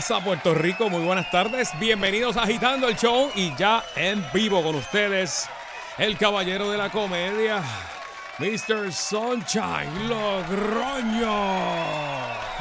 Pasa, 0.00 0.24
Puerto 0.24 0.54
Rico? 0.54 0.88
Muy 0.88 1.02
buenas 1.02 1.30
tardes. 1.30 1.78
Bienvenidos 1.78 2.38
a 2.38 2.44
Agitando 2.44 2.88
el 2.88 2.96
Show 2.96 3.30
y 3.34 3.54
ya 3.54 3.84
en 3.96 4.24
vivo 4.32 4.62
con 4.62 4.74
ustedes, 4.74 5.46
el 5.98 6.16
caballero 6.16 6.70
de 6.70 6.78
la 6.78 6.88
comedia, 6.88 7.62
Mr. 8.38 8.90
Sunshine 8.90 10.08
Logroño. 10.08 11.44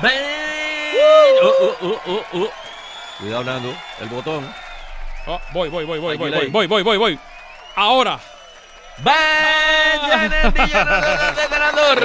¡Ven! 0.02 0.12
Uh, 1.42 1.64
uh, 1.64 1.88
uh, 1.88 2.12
uh, 2.12 2.44
uh. 2.44 2.50
Cuidado, 3.20 3.44
Nando. 3.46 3.74
El 4.02 4.10
botón. 4.10 4.54
Oh, 5.26 5.40
voy, 5.54 5.70
voy, 5.70 5.86
voy, 5.86 6.00
voy, 6.00 6.18
voy, 6.18 6.32
voy, 6.32 6.50
voy, 6.50 6.68
voy, 6.68 6.84
voy, 6.84 6.98
voy. 6.98 7.20
Ahora. 7.74 8.20
Villarreal 10.54 11.36
de 11.36 11.48
ganador. 11.50 12.00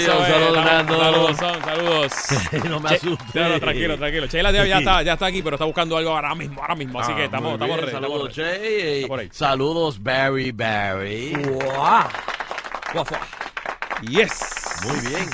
Saludos, 0.00 0.64
Nando. 0.64 0.98
Saludos, 0.98 1.36
son, 1.38 1.60
saludos. 1.62 2.12
no 2.68 2.80
me 2.80 2.88
Che- 2.90 2.94
asustes. 2.96 3.34
No, 3.34 3.60
tranquilo, 3.60 3.96
tranquilo. 3.98 4.26
Sheila 4.26 4.50
ya, 4.52 4.64
ya 4.66 4.78
está, 4.78 5.02
ya 5.02 5.12
está 5.14 5.26
aquí, 5.26 5.42
pero 5.42 5.56
está 5.56 5.64
buscando 5.64 5.96
algo 5.96 6.10
ahora 6.10 6.34
mismo, 6.34 6.60
ahora 6.60 6.74
mismo. 6.74 7.00
Así 7.00 7.12
Ah, 7.12 7.16
que 7.16 7.24
estamos, 7.24 7.58
muy 7.58 7.68
estamos 7.70 7.86
estamos 7.86 8.10
Saludos, 8.10 8.36
ready. 8.36 8.58
Che. 8.68 8.96
Está 8.96 9.08
por 9.08 9.20
ahí. 9.20 9.28
Saludos, 9.32 10.02
Barry 10.02 10.52
Barry. 10.52 11.32
Fuá. 11.60 12.08
Yes. 14.08 14.40
Muy 14.86 15.00
bien. 15.10 15.28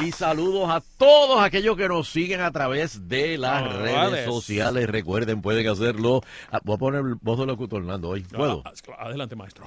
Y 0.00 0.12
saludos 0.12 0.70
a 0.70 0.80
todos 0.96 1.40
aquellos 1.42 1.76
que 1.76 1.88
nos 1.88 2.08
siguen 2.08 2.40
a 2.40 2.52
través 2.52 3.08
de 3.08 3.36
las 3.36 3.62
All 3.64 3.78
redes 3.80 4.12
right. 4.12 4.24
sociales. 4.32 4.88
Recuerden, 4.88 5.42
pueden 5.42 5.66
hacerlo. 5.66 6.22
Ah, 6.52 6.60
Voy 6.62 6.76
a 6.76 6.78
poner 6.78 7.02
voz 7.20 7.38
de 7.40 7.46
locutor, 7.46 7.82
Nando, 7.82 8.10
hoy. 8.10 8.20
¿Puedo? 8.22 8.62
Ah, 8.64 8.72
Adelante, 9.06 9.34
maestro. 9.34 9.66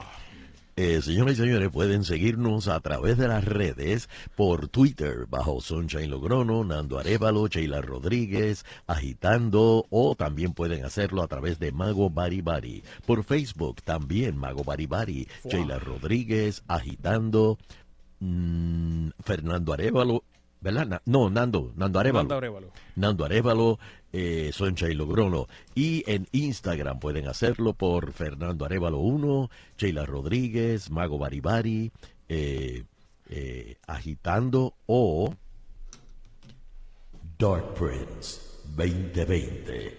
Eh, 0.83 0.99
señoras 1.03 1.33
y 1.33 1.41
señores, 1.43 1.69
pueden 1.69 2.03
seguirnos 2.03 2.67
a 2.67 2.79
través 2.79 3.15
de 3.19 3.27
las 3.27 3.45
redes 3.45 4.09
por 4.35 4.67
Twitter 4.67 5.27
bajo 5.29 5.61
Sunshine 5.61 6.09
Logrono, 6.09 6.63
Nando 6.63 6.97
Arevalo, 6.97 7.45
Sheila 7.47 7.81
Rodríguez, 7.81 8.65
Agitando 8.87 9.85
o 9.91 10.15
también 10.15 10.53
pueden 10.53 10.83
hacerlo 10.83 11.21
a 11.21 11.27
través 11.27 11.59
de 11.59 11.71
Mago 11.71 12.09
Bari 12.09 12.41
Bari. 12.41 12.83
Por 13.05 13.23
Facebook 13.23 13.83
también 13.83 14.35
Mago 14.37 14.63
Bari 14.63 14.87
Bari, 14.87 15.27
Wow. 15.43 15.51
Sheila 15.53 15.77
Rodríguez, 15.77 16.63
Agitando, 16.67 17.59
mm, 18.19 19.09
Fernando 19.23 19.73
Arevalo, 19.73 20.23
¿verdad? 20.61 20.99
No, 21.05 21.29
Nando, 21.29 21.73
Nando 21.75 21.99
Arevalo. 21.99 22.23
Manda 22.23 22.37
Arévalo. 22.37 22.71
Nando 22.95 23.25
Arevalo, 23.25 23.79
eh, 24.13 24.51
Sunshine 24.53 24.95
Logrono. 24.95 25.47
Y 25.75 26.03
en 26.07 26.27
Instagram 26.31 26.99
pueden 26.99 27.27
hacerlo 27.27 27.73
por 27.73 28.13
Fernando 28.13 28.65
Arevalo 28.65 28.99
1, 28.99 29.49
Sheila 29.77 30.05
Rodríguez, 30.05 30.89
Mago 30.89 31.17
Baribari, 31.17 31.91
eh, 32.29 32.83
eh, 33.29 33.77
Agitando 33.87 34.73
o 34.85 35.33
Dark 37.37 37.73
Prince 37.73 38.41
2020. 38.75 39.97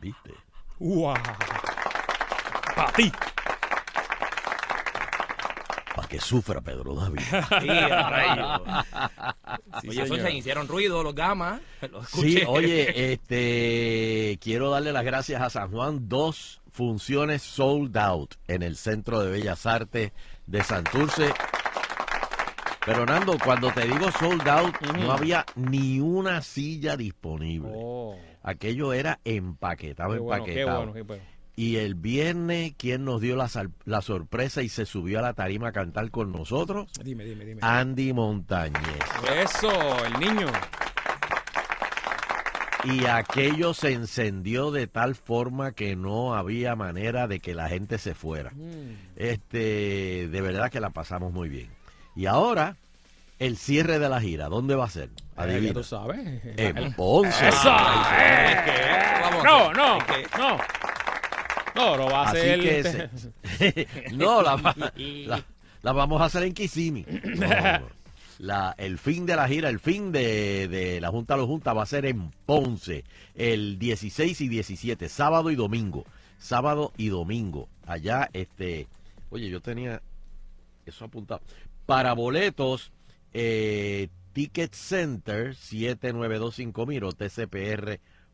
¿Viste? 0.00 0.30
¡Wow! 0.78 1.14
Para. 2.74 2.92
Que 6.10 6.18
sufra 6.18 6.60
Pedro 6.60 6.94
David. 6.94 7.20
Sí, 9.80 9.88
Oye. 9.88 10.06
Sunshine, 10.06 10.36
hicieron 10.36 10.66
ruido 10.66 11.02
los 11.04 11.14
gamas. 11.14 11.60
Los 11.90 12.08
Sí, 12.08 12.42
oye, 12.46 12.92
este, 13.12 14.36
quiero 14.40 14.70
darle 14.70 14.92
las 14.92 15.04
gracias 15.04 15.40
a 15.40 15.50
San 15.50 15.70
Juan. 15.70 16.08
Dos 16.08 16.60
funciones 16.72 17.42
sold 17.42 17.96
out 17.96 18.34
en 18.48 18.62
el 18.62 18.76
Centro 18.76 19.20
de 19.20 19.30
Bellas 19.30 19.66
Artes 19.66 20.12
de 20.46 20.62
Santurce. 20.64 21.32
Pero 22.84 23.06
Nando, 23.06 23.36
cuando 23.42 23.70
te 23.72 23.86
digo 23.86 24.10
sold 24.18 24.46
out, 24.48 24.74
no 24.98 25.12
había 25.12 25.46
ni 25.54 26.00
una 26.00 26.42
silla 26.42 26.96
disponible. 26.96 27.70
Oh, 27.74 28.16
Aquello 28.42 28.92
era 28.92 29.20
empaquetado, 29.24 30.14
qué 30.14 30.18
bueno, 30.18 30.44
qué 30.44 30.50
empaquetado. 30.50 30.76
bueno, 30.78 30.92
qué 30.92 31.02
bueno. 31.02 31.22
Y 31.60 31.76
el 31.76 31.94
viernes, 31.94 32.72
¿quién 32.78 33.04
nos 33.04 33.20
dio 33.20 33.36
la, 33.36 34.00
sorpresa 34.00 34.62
y 34.62 34.70
se 34.70 34.86
subió 34.86 35.18
a 35.18 35.22
la 35.22 35.34
tarima 35.34 35.68
a 35.68 35.72
cantar 35.72 36.10
con 36.10 36.32
nosotros? 36.32 36.90
Dime, 37.04 37.22
dime, 37.22 37.44
dime. 37.44 37.60
Andy 37.62 38.14
Montañez. 38.14 38.80
Eso, 39.30 39.70
el 40.06 40.18
niño. 40.18 40.46
Y 42.84 43.04
aquello 43.04 43.74
se 43.74 43.92
encendió 43.92 44.70
de 44.70 44.86
tal 44.86 45.14
forma 45.14 45.72
que 45.72 45.96
no 45.96 46.34
había 46.34 46.76
manera 46.76 47.28
de 47.28 47.40
que 47.40 47.52
la 47.52 47.68
gente 47.68 47.98
se 47.98 48.14
fuera. 48.14 48.52
Mm. 48.52 48.94
Este, 49.16 50.28
de 50.30 50.40
verdad 50.40 50.70
que 50.70 50.80
la 50.80 50.88
pasamos 50.88 51.30
muy 51.30 51.50
bien. 51.50 51.68
Y 52.16 52.24
ahora, 52.24 52.76
el 53.38 53.58
cierre 53.58 53.98
de 53.98 54.08
la 54.08 54.22
gira, 54.22 54.48
¿dónde 54.48 54.76
va 54.76 54.86
a 54.86 54.90
ser? 54.90 55.10
Eh, 55.10 55.20
ya 55.36 55.42
Adivina. 55.42 55.72
tú 55.74 55.84
sabes. 55.84 56.20
En 56.56 56.94
Ponce. 56.94 57.48
¡Eso! 57.48 57.70
Ay, 57.70 58.54
Eh, 58.66 58.96
Vamos 59.20 59.44
a 59.44 59.46
No, 59.46 59.72
no, 59.74 59.98
que- 60.06 60.38
no. 60.38 60.89
No, 61.74 61.96
no 61.96 62.06
va 62.06 62.26
a 62.26 62.30
Así 62.30 62.40
que 62.40 63.08
no, 64.12 64.42
la, 64.42 64.56
va- 64.56 64.74
la- 64.96 65.44
la 65.82 65.92
vamos 65.92 66.20
a 66.20 66.26
hacer 66.26 66.42
en 66.44 66.54
Kissimmee. 66.54 67.04
No, 67.36 67.48
no, 67.48 67.78
no. 67.80 68.00
La- 68.38 68.74
el 68.78 68.96
fin 68.98 69.26
de 69.26 69.36
la 69.36 69.46
gira, 69.48 69.68
el 69.68 69.78
fin 69.80 70.12
de, 70.12 70.66
de 70.68 70.98
la 71.00 71.10
Junta 71.10 71.34
a 71.34 71.36
los 71.36 71.46
Junta 71.46 71.72
va 71.74 71.82
a 71.82 71.86
ser 71.86 72.06
en 72.06 72.30
Ponce, 72.46 73.04
el 73.34 73.78
16 73.78 74.40
y 74.40 74.48
17, 74.48 75.08
sábado 75.10 75.50
y 75.50 75.56
domingo. 75.56 76.04
Sábado 76.38 76.92
y 76.96 77.08
domingo. 77.08 77.68
Allá, 77.86 78.30
este, 78.32 78.86
oye, 79.28 79.50
yo 79.50 79.60
tenía 79.60 80.00
eso 80.86 81.04
apuntado. 81.04 81.42
Para 81.84 82.14
boletos, 82.14 82.92
eh, 83.34 84.08
Ticket 84.32 84.72
Center 84.74 85.54
7925 85.54 86.86
o 87.06 87.12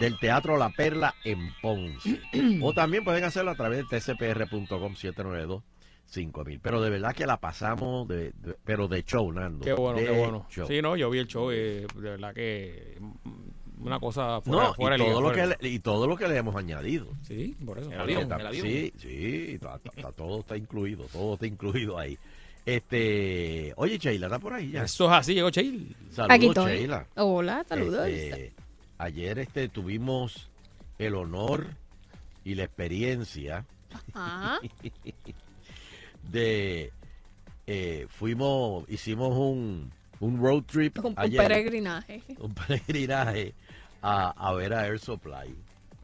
del 0.00 0.18
Teatro 0.18 0.56
La 0.56 0.70
Perla 0.70 1.14
en 1.24 1.50
Ponce. 1.62 2.20
o 2.62 2.72
también 2.72 3.04
pueden 3.04 3.24
hacerlo 3.24 3.50
a 3.52 3.56
través 3.56 3.84
de 3.88 4.00
tcpr.com 4.00 4.94
792 4.94 5.62
5000. 6.06 6.60
Pero 6.60 6.80
de 6.80 6.90
verdad 6.90 7.14
que 7.14 7.26
la 7.26 7.38
pasamos, 7.40 8.06
de, 8.06 8.30
de- 8.32 8.56
pero 8.64 8.86
de 8.88 9.02
show, 9.04 9.30
Nando. 9.32 9.64
Qué 9.64 9.72
bueno, 9.72 9.98
qué 9.98 10.10
bueno. 10.10 10.46
show. 10.48 10.66
Sí, 10.68 10.80
no, 10.80 10.96
yo 10.96 11.10
vi 11.10 11.18
el 11.18 11.26
show, 11.26 11.50
eh, 11.50 11.86
de 11.94 12.00
verdad 12.10 12.32
que 12.32 12.96
mm, 13.00 13.32
una 13.80 13.98
cosa 14.00 14.40
fuera, 14.40 14.64
No, 14.68 14.74
fuera 14.74 14.96
y 14.96 14.98
liga, 14.98 15.10
todo, 15.12 15.20
lo 15.20 15.28
fuera 15.28 15.42
que 15.42 15.48
de 15.48 15.56
le, 15.60 15.74
y 15.74 15.78
todo 15.78 16.06
lo 16.06 16.16
que 16.16 16.28
le 16.28 16.36
hemos 16.36 16.56
añadido. 16.56 17.08
Sí, 17.22 17.56
por 17.64 17.78
eso. 17.78 17.90
El 17.92 18.00
avión, 18.00 18.22
Está- 18.22 18.36
el 18.36 18.46
avión. 18.46 18.66
Sí, 18.66 18.92
sí, 18.98 19.44
está- 19.54 19.76
está- 19.76 19.90
está- 19.96 20.12
todo 20.12 20.40
está 20.40 20.56
incluido, 20.56 21.04
todo 21.12 21.34
está 21.34 21.46
incluido 21.46 21.98
ahí. 21.98 22.18
Este, 22.64 23.72
oye, 23.76 23.96
Sheila, 23.98 24.26
está 24.26 24.38
por 24.38 24.52
ahí 24.54 24.72
ya. 24.72 24.82
Eso 24.84 25.06
es 25.06 25.12
así, 25.12 25.34
llegó 25.34 25.50
Cheil. 25.50 25.94
Saludos. 26.10 26.66
Sheila. 26.68 27.06
Hola, 27.16 27.64
saludos. 27.68 28.08
Este, 28.08 28.52
ayer 28.98 29.38
este 29.38 29.68
tuvimos 29.68 30.48
el 30.98 31.14
honor 31.14 31.66
y 32.44 32.54
la 32.56 32.64
experiencia 32.64 33.64
Ajá. 34.14 34.58
de 36.30 36.92
eh, 37.66 38.06
fuimos, 38.08 38.84
hicimos 38.88 39.36
un, 39.36 39.92
un 40.20 40.38
road 40.40 40.62
trip 40.64 40.98
Un, 40.98 41.06
un 41.06 41.14
ayer, 41.16 41.40
peregrinaje. 41.42 42.22
un 42.38 42.54
peregrinaje 42.54 43.54
a, 44.06 44.30
a 44.48 44.52
ver 44.54 44.72
a 44.72 44.86
Air 44.86 44.98
Supply. 44.98 45.54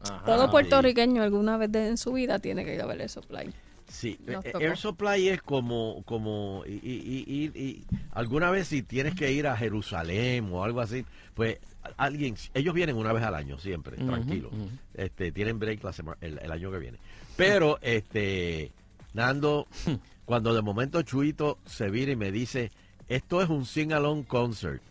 Ajá. 0.01 0.25
Todo 0.25 0.45
sí. 0.45 0.51
puertorriqueño 0.51 1.23
alguna 1.23 1.55
vez 1.57 1.71
de- 1.71 1.87
en 1.87 1.97
su 1.97 2.13
vida 2.13 2.39
tiene 2.39 2.65
que 2.65 2.75
ir 2.75 2.81
a 2.81 2.85
ver 2.85 3.01
el 3.01 3.09
supply. 3.09 3.53
Sí, 3.87 4.19
eh. 4.27 4.39
Air 4.59 4.75
Supply 4.77 5.29
es 5.29 5.41
como, 5.41 6.03
como, 6.05 6.63
y, 6.65 6.71
y- 6.71 7.23
y- 7.27 7.59
y- 7.59 7.85
alguna 8.11 8.49
vez 8.51 8.67
si 8.67 8.81
tienes 8.83 9.15
que 9.15 9.31
ir 9.31 9.47
a 9.47 9.55
Jerusalén 9.55 10.49
o 10.51 10.63
algo 10.63 10.81
así, 10.81 11.05
pues 11.33 11.59
alguien, 11.97 12.35
ellos 12.53 12.73
vienen 12.73 12.97
una 12.97 13.13
vez 13.13 13.23
al 13.23 13.35
año 13.35 13.57
siempre, 13.59 13.95
tranquilo. 13.97 14.49
Este, 14.93 15.31
tienen 15.31 15.59
break 15.59 15.83
la 15.83 15.93
el 16.21 16.51
año 16.51 16.71
que 16.71 16.79
viene. 16.79 16.97
Pero, 17.37 17.77
este, 17.81 18.71
Nando, 19.13 19.67
cuando 20.25 20.53
de 20.53 20.61
momento 20.61 21.01
Chuito 21.03 21.57
se 21.65 21.89
vira 21.89 22.11
y 22.11 22.15
me 22.15 22.31
dice, 22.31 22.71
esto 23.07 23.41
es 23.41 23.49
un 23.49 23.65
sing-along 23.65 24.23
concert. 24.23 24.81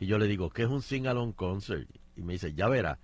Y 0.00 0.06
yo 0.06 0.18
le 0.18 0.26
digo, 0.26 0.50
¿qué 0.50 0.62
es 0.64 0.68
un 0.68 0.82
sing-along 0.82 1.32
concert? 1.32 1.88
Y 2.16 2.22
me 2.22 2.34
dice, 2.34 2.54
ya 2.54 2.68
verá. 2.68 2.98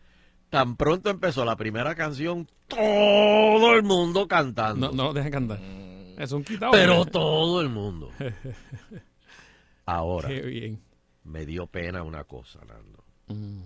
Tan 0.51 0.77
pronto 0.77 1.11
empezó 1.11 1.45
la 1.45 1.57
primera 1.57 1.95
canción, 1.95 2.49
todo 2.67 3.75
el 3.75 3.83
mundo 3.85 4.27
cantando. 4.27 4.89
No, 4.89 4.95
no 4.95 5.05
lo 5.05 5.13
dejan 5.13 5.31
cantar. 5.33 5.61
Mm, 5.61 6.21
Es 6.21 6.33
un 6.33 6.43
quitado. 6.45 6.73
Pero 6.73 7.05
todo 7.07 7.61
el 7.61 7.69
mundo. 7.69 8.11
Ahora, 9.87 10.29
Qué 10.29 10.41
bien. 10.43 10.83
me 11.25 11.47
dio 11.47 11.67
pena 11.67 12.03
una 12.03 12.25
cosa, 12.25 12.61
Nando. 12.67 13.05
Mm. 13.29 13.63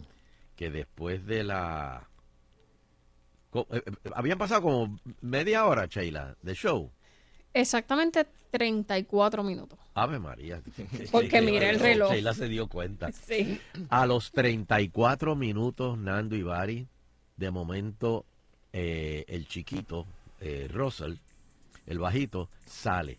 Que 0.56 0.70
después 0.70 1.24
de 1.26 1.42
la... 1.44 2.08
eh, 3.54 3.64
eh, 3.70 3.82
Habían 4.14 4.38
pasado 4.38 4.62
como 4.62 4.98
media 5.20 5.66
hora, 5.66 5.86
Sheila, 5.86 6.36
de 6.42 6.54
show. 6.54 6.92
Exactamente 7.54 8.26
34 8.50 9.42
minutos. 9.42 9.78
Ave 9.94 10.18
María. 10.18 10.60
Porque 11.12 11.40
miré 11.40 11.70
el 11.70 11.80
reloj. 11.80 12.12
Sheila 12.12 12.34
se 12.34 12.48
dio 12.48 12.68
cuenta. 12.68 13.10
Sí. 13.26 13.60
A 13.88 14.06
los 14.06 14.32
34 14.32 15.34
minutos, 15.34 15.96
Nando 15.96 16.36
Ibarri, 16.36 16.86
de 17.36 17.50
momento, 17.50 18.26
eh, 18.72 19.24
el 19.28 19.46
chiquito, 19.48 20.06
eh, 20.40 20.68
Russell, 20.70 21.14
el 21.86 21.98
bajito, 21.98 22.50
sale. 22.66 23.18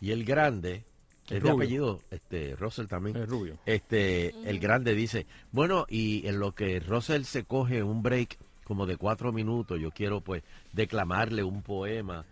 Y 0.00 0.12
el 0.12 0.24
grande, 0.24 0.84
es 1.28 1.42
de 1.42 1.50
apellido, 1.50 2.00
este, 2.10 2.56
Russell 2.56 2.86
también. 2.86 3.16
Es 3.16 3.28
rubio. 3.28 3.58
este 3.66 4.34
el 4.48 4.58
grande 4.58 4.94
dice, 4.94 5.26
bueno, 5.52 5.86
y 5.88 6.26
en 6.26 6.38
lo 6.38 6.52
que 6.52 6.80
Russell 6.80 7.22
se 7.22 7.44
coge 7.44 7.82
un 7.82 8.02
break 8.02 8.38
como 8.64 8.86
de 8.86 8.96
cuatro 8.96 9.32
minutos, 9.32 9.80
yo 9.80 9.90
quiero 9.90 10.20
pues 10.20 10.42
declamarle 10.72 11.42
un 11.42 11.62
poema. 11.62 12.24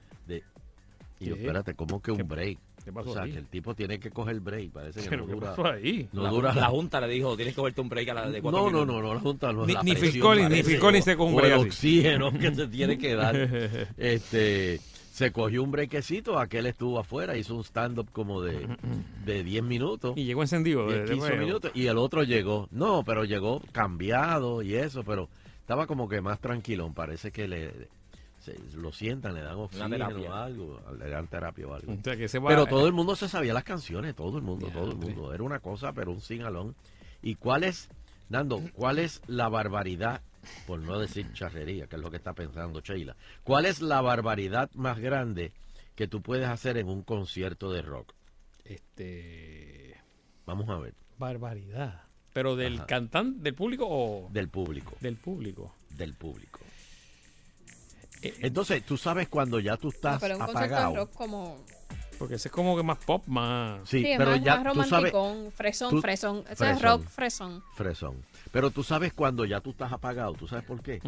Y 1.21 1.31
espérate, 1.31 1.75
¿cómo 1.75 2.01
que 2.01 2.13
¿Qué- 2.15 2.23
un 2.23 2.29
break? 2.29 2.59
qué 2.85 2.93
pasó 2.93 3.11
o 3.11 3.13
sea, 3.13 3.23
ahí? 3.25 3.33
que 3.33 3.39
el 3.39 3.47
tipo 3.49 3.75
tiene 3.75 3.99
que 3.99 4.11
coger 4.11 4.41
break, 4.41 4.71
parece 4.71 5.07
que 5.09 5.17
no 5.17 5.27
¿qué 5.27 5.33
dura... 5.33 5.51
pasó 5.51 5.67
ahí? 5.67 6.09
No 6.13 6.23
la, 6.23 6.31
dura 6.31 6.55
la 6.55 6.67
Junta 6.69 7.01
le 7.01 7.09
dijo, 7.09 7.37
tienes 7.37 7.55
que 7.55 7.61
verte 7.61 7.81
un 7.81 7.89
break 7.89 8.09
a 8.11 8.15
la 8.15 8.31
de 8.31 8.41
cuatro 8.41 8.61
no, 8.61 8.65
no, 8.71 8.71
minutos. 8.87 8.95
no, 8.95 9.03
no, 9.09 9.15
la 9.15 9.21
Junta 9.21 9.53
no. 9.53 9.67
Ni- 9.67 9.73
la 9.75 9.83
ni 9.83 9.95
Collins, 10.21 10.51
ni 10.51 10.61
o- 10.61 10.65
se 11.03 11.17
coge 11.17 11.33
un 11.33 11.41
o 11.41 11.45
el 11.45 11.53
así. 11.53 11.65
oxígeno 11.67 12.33
que 12.33 12.55
se 12.55 12.67
tiene 12.69 12.97
que 12.99 13.15
dar. 13.15 13.37
este, 13.99 14.81
se 15.13 15.33
cogió 15.33 15.63
un 15.65 15.71
brequecito, 15.73 16.39
aquel 16.39 16.67
estuvo 16.67 16.99
afuera, 16.99 17.37
hizo 17.37 17.57
un 17.57 17.65
stand-up 17.65 18.09
como 18.13 18.41
de, 18.41 18.69
de 19.27 19.43
10 19.43 19.63
minutos. 19.65 20.17
Y 20.17 20.25
llegó 20.25 20.43
encendido. 20.43 20.87
de- 20.87 20.99
10, 20.99 21.09
de 21.09 21.15
15 21.15 21.29
juego. 21.29 21.45
minutos 21.47 21.71
y 21.75 21.87
el 21.87 21.99
otro 21.99 22.23
llegó. 22.23 22.69
No, 22.71 23.03
pero 23.05 23.25
llegó 23.25 23.61
cambiado 23.73 24.63
y 24.63 24.75
eso, 24.77 25.03
pero 25.03 25.29
estaba 25.61 25.87
como 25.87 26.09
que 26.09 26.21
más 26.21 26.39
tranquilón. 26.41 26.95
Parece 26.95 27.33
que 27.33 27.49
le 27.49 27.89
se- 28.71 28.77
lo 28.77 28.93
sientan, 28.93 29.35
le 29.35 29.43
dan 29.43 29.57
oxígeno 29.57 30.07
o 30.09 30.33
algo, 30.33 30.81
le 30.99 31.09
dan 31.09 31.27
terapia 31.29 31.67
o 31.67 31.75
algo. 31.75 31.93
O 31.93 31.97
sea, 32.03 32.17
que 32.17 32.29
se 32.29 32.39
va- 32.39 32.49
Pero 32.49 32.67
todo 32.67 32.87
el 32.87 32.93
mundo 32.93 33.17
se 33.17 33.29
sabía 33.29 33.53
las 33.55 33.65
canciones, 33.65 34.15
todo 34.15 34.37
el 34.39 34.43
mundo, 34.45 34.69
todo 34.69 34.91
el 34.93 34.97
mundo. 34.97 35.33
Era 35.35 35.43
una 35.43 35.59
cosa, 35.61 35.93
pero 35.93 36.11
un 36.13 36.21
singalón. 36.21 36.75
¿Y 37.23 37.35
cuál 37.35 37.65
es, 37.65 37.89
Nando, 38.29 38.61
cuál 38.75 38.99
es 38.99 39.23
la 39.27 39.49
barbaridad, 39.49 40.21
por 40.67 40.81
no 40.81 40.99
decir 40.99 41.33
charrería, 41.33 41.87
que 41.87 41.97
es 41.97 42.03
lo 42.03 42.11
que 42.11 42.17
está 42.19 42.33
pensando 42.35 42.81
Sheila? 42.81 43.17
¿Cuál 43.43 43.67
es 43.67 43.81
la 43.83 44.01
barbaridad 44.01 44.71
más 44.75 44.99
grande 44.99 45.53
que 45.95 46.07
tú 46.09 46.23
puedes 46.23 46.47
hacer 46.49 46.77
en 46.77 46.89
un 46.89 47.03
concierto 47.03 47.73
de 47.73 47.83
rock? 47.83 48.13
Este. 48.65 49.97
Vamos 50.47 50.69
a 50.69 50.77
ver, 50.79 50.95
Barbaridad. 51.19 52.03
Pero 52.33 52.55
del 52.55 52.77
Ajá. 52.77 52.87
cantante, 52.87 53.41
del 53.43 53.55
público 53.55 53.87
o 53.89 54.29
del 54.31 54.49
público, 54.49 54.93
del 55.01 55.17
público. 55.17 55.75
del 55.97 56.15
público. 56.15 56.61
Eh, 58.23 58.35
Entonces, 58.41 58.83
tú 58.85 58.97
sabes 58.97 59.29
cuando 59.29 59.61
ya 59.61 59.77
tú 59.77 59.89
No, 59.89 59.93
estás 59.95 60.21
pero 60.21 60.35
un 60.37 60.41
concierto 60.41 60.61
de 60.69 60.75
apagado. 60.75 60.97
rock 60.97 61.13
como... 61.15 61.65
porque 62.19 62.35
ese 62.35 62.49
es 62.49 62.53
como 62.53 62.77
que 62.77 62.83
más 62.83 62.99
pop, 62.99 63.23
más. 63.27 63.89
Sí, 63.89 64.05
pero 64.19 64.33
más, 64.33 64.43
ya 64.43 64.61
más 64.61 64.75
tú 64.75 64.83
sabes, 64.85 65.13
romanticón, 65.13 65.53
fresón, 65.53 65.91
tú- 65.91 66.01
fresón. 66.01 66.39
Ese 66.47 66.57
fresón. 66.57 66.77
es 66.77 66.83
rock 66.83 67.03
fresón. 67.09 67.65
fresón. 67.77 68.25
Pero 68.51 68.71
tú 68.71 68.83
sabes 68.83 69.13
cuando 69.13 69.45
ya 69.45 69.61
tú 69.61 69.71
estás 69.71 69.93
apagado, 69.93 70.33
¿tú 70.35 70.49
sabes 70.49 70.65
por 70.65 70.83
qué? 70.83 71.01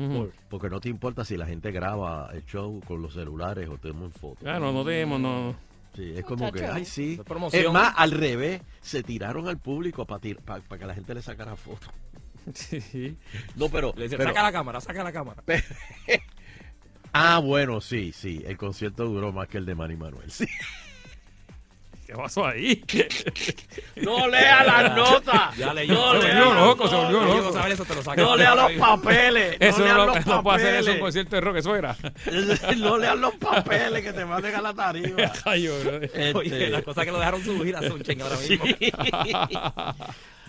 Porque 0.48 0.68
no 0.70 0.80
te 0.80 0.88
importa 0.88 1.24
si 1.24 1.36
la 1.36 1.46
gente 1.46 1.72
graba 1.72 2.30
el 2.32 2.44
show 2.46 2.80
con 2.86 3.02
los 3.02 3.14
celulares 3.14 3.68
o 3.68 3.76
tenemos 3.78 4.12
fotos. 4.12 4.46
Ah, 4.46 4.58
no, 4.60 4.72
no 4.72 4.84
tenemos, 4.84 5.18
no. 5.20 5.54
Sí, 5.96 6.12
es 6.16 6.24
como 6.24 6.52
que, 6.52 6.64
ay, 6.64 6.84
sí. 6.84 7.20
Es 7.52 7.72
más, 7.72 7.92
al 7.96 8.12
revés, 8.12 8.62
se 8.80 9.02
tiraron 9.02 9.48
al 9.48 9.58
público 9.58 10.06
para 10.06 10.20
que 10.20 10.86
la 10.86 10.94
gente 10.94 11.14
le 11.14 11.22
sacara 11.22 11.56
fotos. 11.56 11.90
Sí. 12.54 13.16
No, 13.56 13.68
pero, 13.68 13.92
Le 13.96 14.04
dice, 14.04 14.16
pero- 14.16 14.30
saca 14.30 14.42
la 14.42 14.50
cámara, 14.52 14.80
saca 14.80 15.04
la 15.04 15.12
cámara. 15.12 15.42
Ah, 17.12 17.38
bueno, 17.38 17.80
sí, 17.80 18.12
sí. 18.12 18.42
El 18.46 18.56
concierto 18.56 19.04
duró 19.06 19.32
más 19.32 19.48
que 19.48 19.58
el 19.58 19.66
de 19.66 19.74
Manny 19.74 19.96
Manuel. 19.96 20.30
Sí. 20.30 20.46
¿Qué 22.06 22.16
pasó 22.16 22.44
ahí? 22.44 22.82
No 24.02 24.26
lea 24.26 24.64
las 24.64 24.96
notas. 24.96 25.56
Ya 25.56 25.72
leyó. 25.72 25.94
No 26.14 26.20
Se 26.20 26.26
lea 26.28 26.44
volvió 26.44 26.54
loco, 26.66 26.88
se 26.88 26.94
volvió 26.96 27.22
loco. 27.22 27.56
no 27.58 27.66
eso, 27.66 27.84
te 27.84 27.94
lo 27.94 28.02
saca. 28.02 28.20
No 28.22 28.36
lea 28.36 28.54
los 28.56 28.72
papeles. 28.72 29.56
Eso 29.60 29.78
no 29.78 29.84
no, 29.84 29.84
lean 29.84 29.96
lo- 29.96 30.06
los 30.16 30.26
no 30.26 30.42
puede 30.42 30.56
hacer 30.56 30.74
eso 30.74 30.76
en 30.76 30.78
un 30.80 30.84
papeles. 30.86 31.00
concierto 31.00 31.36
de 31.36 31.40
rock, 31.40 31.56
eso 31.56 31.76
era. 31.76 31.96
no 32.78 32.98
lean 32.98 33.20
los 33.20 33.34
papeles 33.36 34.02
que 34.02 34.12
te 34.12 34.24
manden 34.24 34.54
a 34.56 34.60
la 34.62 34.74
tarima. 34.74 35.32
Ay, 35.44 35.68
brother. 35.68 36.10
Oye, 36.36 36.46
Este, 36.48 36.70
las 36.70 36.82
cosas 36.82 37.04
que 37.04 37.12
lo 37.12 37.18
dejaron 37.18 37.44
subir 37.44 37.76
a 37.76 37.82
Sunchen 37.88 38.22
ahora 38.22 38.36
mismo. 38.38 38.64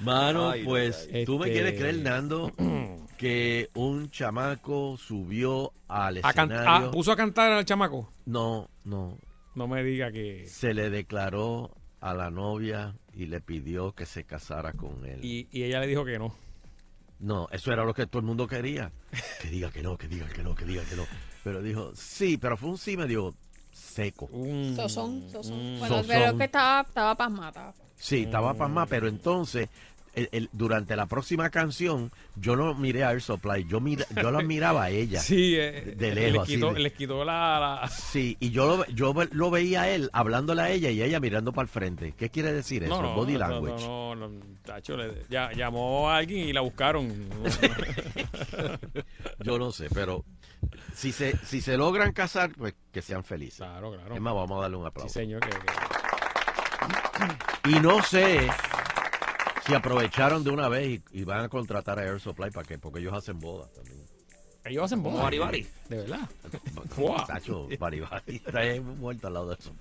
Mano, 0.02 0.50
Ay, 0.50 0.64
pues 0.64 1.08
ay, 1.14 1.26
tú 1.26 1.38
me 1.38 1.46
Este- 1.48 1.60
quieres 1.62 1.80
creer, 1.80 1.96
Nando, 1.98 2.52
que 3.22 3.70
un 3.76 4.10
chamaco 4.10 4.98
subió 4.98 5.72
al 5.88 6.18
A 6.24 6.34
can- 6.34 6.52
escenario. 6.52 6.88
ah, 6.88 6.92
puso 6.92 7.12
a 7.12 7.16
cantar 7.16 7.52
al 7.52 7.64
chamaco. 7.66 8.12
No, 8.26 8.68
no. 8.84 9.16
No 9.54 9.68
me 9.68 9.84
diga 9.84 10.12
que. 10.12 10.48
Se 10.48 10.74
le 10.74 10.90
declaró 10.90 11.70
a 12.00 12.16
la 12.16 12.32
novia 12.32 12.96
y 13.14 13.28
le 13.28 13.40
pidió 13.40 13.92
que 13.92 14.08
se 14.08 14.24
casara 14.24 14.74
con 14.74 15.06
él. 15.06 15.24
Y, 15.24 15.48
y 15.52 15.64
ella 15.66 15.80
le 15.82 15.88
dijo 15.88 16.04
que 16.04 16.18
no. 16.18 16.34
No, 17.20 17.48
eso 17.52 17.72
era 17.72 17.86
lo 17.86 17.94
que 17.94 18.08
todo 18.08 18.22
el 18.22 18.26
mundo 18.26 18.48
quería. 18.48 18.92
Que 19.40 19.50
diga 19.50 19.70
que 19.72 19.84
no, 19.84 19.98
que 20.00 20.08
diga 20.08 20.28
que 20.30 20.42
no, 20.42 20.56
que 20.56 20.66
diga 20.66 20.84
que 20.86 20.96
no. 20.96 21.06
Pero 21.44 21.62
dijo, 21.62 21.92
sí, 21.94 22.38
pero 22.38 22.58
fue 22.58 22.70
un 22.70 22.78
sí 22.80 22.98
medio 22.98 23.36
seco. 23.72 24.26
Un, 24.32 24.76
Sosón, 24.76 25.30
sosón. 25.30 25.76
Mm. 25.76 25.80
Bueno, 25.80 25.96
Sosón. 25.98 26.08
pero 26.08 26.38
que 26.38 26.44
estaba, 26.46 26.82
estaba 26.82 27.14
pasmada. 27.16 27.72
Sí, 27.96 28.24
estaba 28.24 28.56
pasmada, 28.56 28.88
pero 28.88 29.08
entonces, 29.08 29.70
el- 30.14 30.30
el- 30.32 30.50
durante 30.52 30.96
la 30.96 31.06
próxima 31.06 31.50
canción, 31.50 32.12
yo 32.36 32.56
no 32.56 32.74
miré 32.76 33.04
a 33.04 33.12
Air 33.12 33.22
Supply, 33.22 33.66
yo, 33.66 33.80
mira, 33.80 34.06
yo 34.22 34.32
la 34.32 34.42
miraba 34.42 34.84
a 34.84 34.90
ella. 34.90 35.20
Sí, 35.22 35.56
eh, 35.58 35.94
De 35.98 36.14
les 36.14 36.38
quitó, 36.44 36.74
de- 36.74 36.80
les 36.82 36.94
quitó 36.94 37.24
la, 37.24 37.80
la- 37.82 37.88
Sí, 37.90 38.36
y 38.40 38.52
yo 38.52 38.78
lo, 38.78 38.86
yo 38.88 39.14
lo 39.32 39.52
veía 39.52 39.84
a 39.84 39.90
él 39.90 40.10
hablándole 40.14 40.62
a 40.62 40.70
ella 40.70 40.90
y 40.90 41.02
ella 41.02 41.20
mirando 41.20 41.52
para 41.54 41.64
el 41.64 41.70
frente. 41.70 42.14
¿Qué 42.18 42.30
quiere 42.30 42.52
decir 42.54 42.84
eso? 42.84 43.02
No, 43.02 43.16
Body 43.16 43.34
no, 43.34 43.40
language. 43.40 43.86
No, 43.86 44.16
no, 44.16 44.28
no, 44.28 44.40
tacho, 44.64 44.98
le- 44.98 45.26
ya, 45.30 45.52
llamó 45.54 46.10
a 46.10 46.18
alguien 46.18 46.48
y 46.48 46.54
la 46.54 46.62
buscaron. 46.62 47.30
Yo 49.40 49.58
no 49.58 49.72
sé, 49.72 49.88
pero 49.94 50.24
si 50.94 51.12
se, 51.12 51.38
si 51.46 51.62
se 51.62 51.78
logran 51.78 52.12
casar, 52.12 52.52
pues 52.58 52.76
que 52.92 53.02
sean 53.02 53.24
felices. 53.24 53.58
claro, 53.58 53.92
claro. 53.94 54.16
Es 54.16 54.22
más, 54.22 54.34
vamos 54.34 54.60
a 54.60 54.62
darle 54.64 54.78
un 54.78 54.84
Sí, 54.84 54.88
aplauso. 54.88 55.14
señor. 55.14 55.42
Que, 55.42 55.50
que- 55.50 57.70
Y 57.72 57.80
no 57.80 58.02
sé 58.04 58.48
si 59.66 59.74
aprovecharon 59.74 60.44
de 60.44 60.50
una 60.50 60.68
vez 60.70 60.88
y, 61.12 61.20
y 61.20 61.24
van 61.24 61.46
a 61.46 61.50
contratar 61.50 62.00
a 62.00 62.04
Air 62.04 62.20
Supply 62.20 62.52
para 62.52 62.68
que, 62.68 62.78
porque 62.80 63.00
ellos 63.00 63.14
hacen 63.14 63.40
bodas 63.40 63.72
también. 63.74 63.98
Ellos 64.64 64.84
hacen 64.84 65.00
Como 65.00 65.12
boda. 65.14 65.24
Baribari. 65.24 65.66
De 65.90 65.98
verdad. 65.98 66.30
Sacho, 67.28 67.68
Baribari, 67.80 68.36
está 68.46 68.62
muerto 68.82 69.28
al 69.28 69.34
lado 69.34 69.50
de 69.50 69.56
eso. 69.60 69.74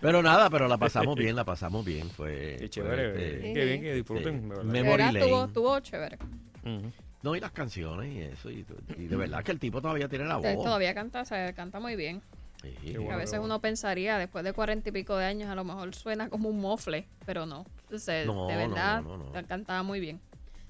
Pero 0.00 0.22
nada, 0.22 0.48
pero 0.50 0.68
la 0.68 0.76
pasamos 0.78 1.16
bien, 1.16 1.34
la 1.34 1.44
pasamos 1.44 1.84
bien. 1.84 2.08
Fue, 2.10 2.52
Qué 2.52 2.58
fue, 2.58 2.68
chévere. 2.70 3.36
este, 3.36 3.52
Qué 3.54 3.64
bien 3.64 3.82
que 3.82 3.94
disfruten. 3.94 4.52
este, 4.52 4.64
Memory 4.64 5.02
Lane. 5.02 5.44
estuvo 5.46 5.80
chévere. 5.80 6.16
Ujú. 6.64 6.92
No, 7.22 7.34
y 7.34 7.40
las 7.40 7.50
canciones 7.50 8.14
y 8.14 8.20
eso. 8.20 8.50
Y, 8.50 8.64
y 8.98 9.06
de 9.08 9.16
verdad 9.16 9.42
que 9.42 9.50
el 9.52 9.58
tipo 9.58 9.80
todavía 9.80 10.08
tiene 10.08 10.26
la 10.26 10.36
voz. 10.36 10.54
Todavía 10.54 10.94
canta, 10.94 11.24
se 11.24 11.52
canta 11.54 11.80
muy 11.80 11.96
bien. 11.96 12.22
Sí. 12.62 12.94
Bueno, 12.96 13.12
a 13.12 13.16
veces 13.16 13.38
uno 13.40 13.60
pensaría, 13.60 14.18
después 14.18 14.44
de 14.44 14.52
cuarenta 14.52 14.88
y 14.88 14.92
pico 14.92 15.16
de 15.16 15.24
años, 15.26 15.48
a 15.48 15.54
lo 15.54 15.62
mejor 15.64 15.94
suena 15.94 16.28
como 16.28 16.48
un 16.48 16.60
mofle, 16.60 17.06
pero 17.24 17.46
no. 17.46 17.64
Entonces, 17.82 18.26
No, 18.26 18.46
de 18.48 18.56
verdad, 18.56 19.02
no, 19.02 19.18
no, 19.18 19.30
no. 19.32 19.46
cantaba 19.46 19.82
muy 19.82 20.00
bien. 20.00 20.20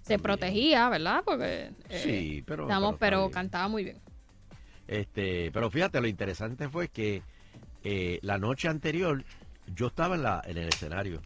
Se 0.03 0.15
También. 0.15 0.23
protegía, 0.23 0.89
¿verdad? 0.89 1.23
Porque, 1.25 1.71
eh, 1.89 2.01
Sí, 2.03 2.45
pero. 2.47 2.69
pero 2.99 3.31
cantaba 3.31 3.69
muy 3.69 3.85
bien. 3.85 3.99
Este, 4.87 5.51
pero 5.53 5.71
fíjate, 5.71 6.01
lo 6.01 6.07
interesante 6.07 6.69
fue 6.69 6.89
que 6.89 7.23
eh, 7.83 8.19
la 8.23 8.39
noche 8.39 8.69
anterior 8.69 9.25
yo 9.75 9.89
estaba 9.89 10.15
en, 10.15 10.23
la, 10.23 10.43
en 10.47 10.59
el 10.59 10.69
escenario 10.69 11.21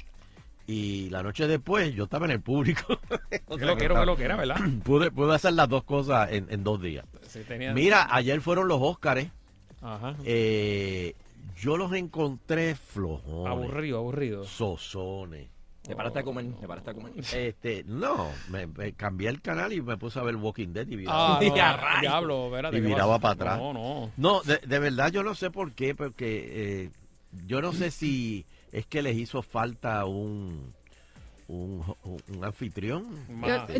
y 0.67 1.11
la 1.11 1.23
noche 1.23 1.47
después 1.47 1.93
yo 1.95 2.05
estaba 2.05 2.25
en 2.27 2.33
el 2.33 2.41
público. 2.41 2.99
O 3.49 3.59
sea 3.59 3.67
lo 3.67 3.77
que 3.77 3.85
estaba- 3.87 4.05
lo 4.07 4.17
que 4.17 4.25
era, 4.25 4.37
¿verdad? 4.37 4.57
pude, 4.85 5.11
pude 5.11 5.35
hacer 5.35 5.53
las 5.55 5.69
dos 5.69 5.83
cosas 5.85 6.31
en, 6.33 6.47
en 6.51 6.63
dos 6.65 6.81
días. 6.81 7.05
Sí, 7.27 7.41
tenía- 7.47 7.73
Mira, 7.75 8.07
ayer 8.15 8.41
fueron 8.41 8.69
los 8.69 8.79
Óscares. 8.81 9.29
Ajá. 9.83 10.17
eh, 10.25 11.15
yo 11.57 11.77
los 11.77 11.93
encontré 11.93 12.75
flojones, 12.75 13.47
Aburrido, 13.51 13.99
aburrido. 13.99 14.45
sosones. 14.45 15.49
Te 15.83 15.97
paraste 15.97 16.19
a 16.19 16.23
comer, 16.23 16.47
te 16.61 16.69
paraste 16.69 16.91
a 16.91 16.95
comer. 16.95 17.13
Este, 17.35 17.85
no, 17.87 18.29
me, 18.51 18.67
me 18.67 18.93
cambié 18.93 19.29
el 19.31 19.41
canal 19.41 19.73
y 19.73 19.81
me 19.81 19.97
puse 19.97 20.19
a 20.19 20.23
ver 20.23 20.37
Walking 20.37 20.69
Dead 20.75 20.87
y 20.87 21.05
Ah, 21.09 21.41
no, 21.43 21.55
rayos. 21.57 22.01
diablo, 22.03 22.47
espérate. 22.47 22.77
Y 22.77 22.81
¿qué 22.83 22.87
viraba 22.87 23.19
pasa? 23.19 23.35
para 23.39 23.53
atrás. 23.55 23.59
No, 23.59 23.73
no. 23.73 24.11
No, 24.17 24.43
de, 24.43 24.59
de 24.59 24.79
verdad 24.79 25.11
yo 25.11 25.23
no 25.23 25.35
sé 25.35 25.51
por 25.51 25.73
qué, 25.73 25.95
porque 25.95 26.85
eh, 26.85 26.91
yo 27.47 27.63
no 27.63 27.73
sé 27.73 27.91
si 27.91 28.45
es 28.73 28.87
que 28.87 29.01
les 29.03 29.17
hizo 29.17 29.43
falta 29.43 30.05
un 30.05 30.73
un, 31.49 31.83
un- 32.05 32.23
un 32.37 32.45
anfitrión. 32.45 33.07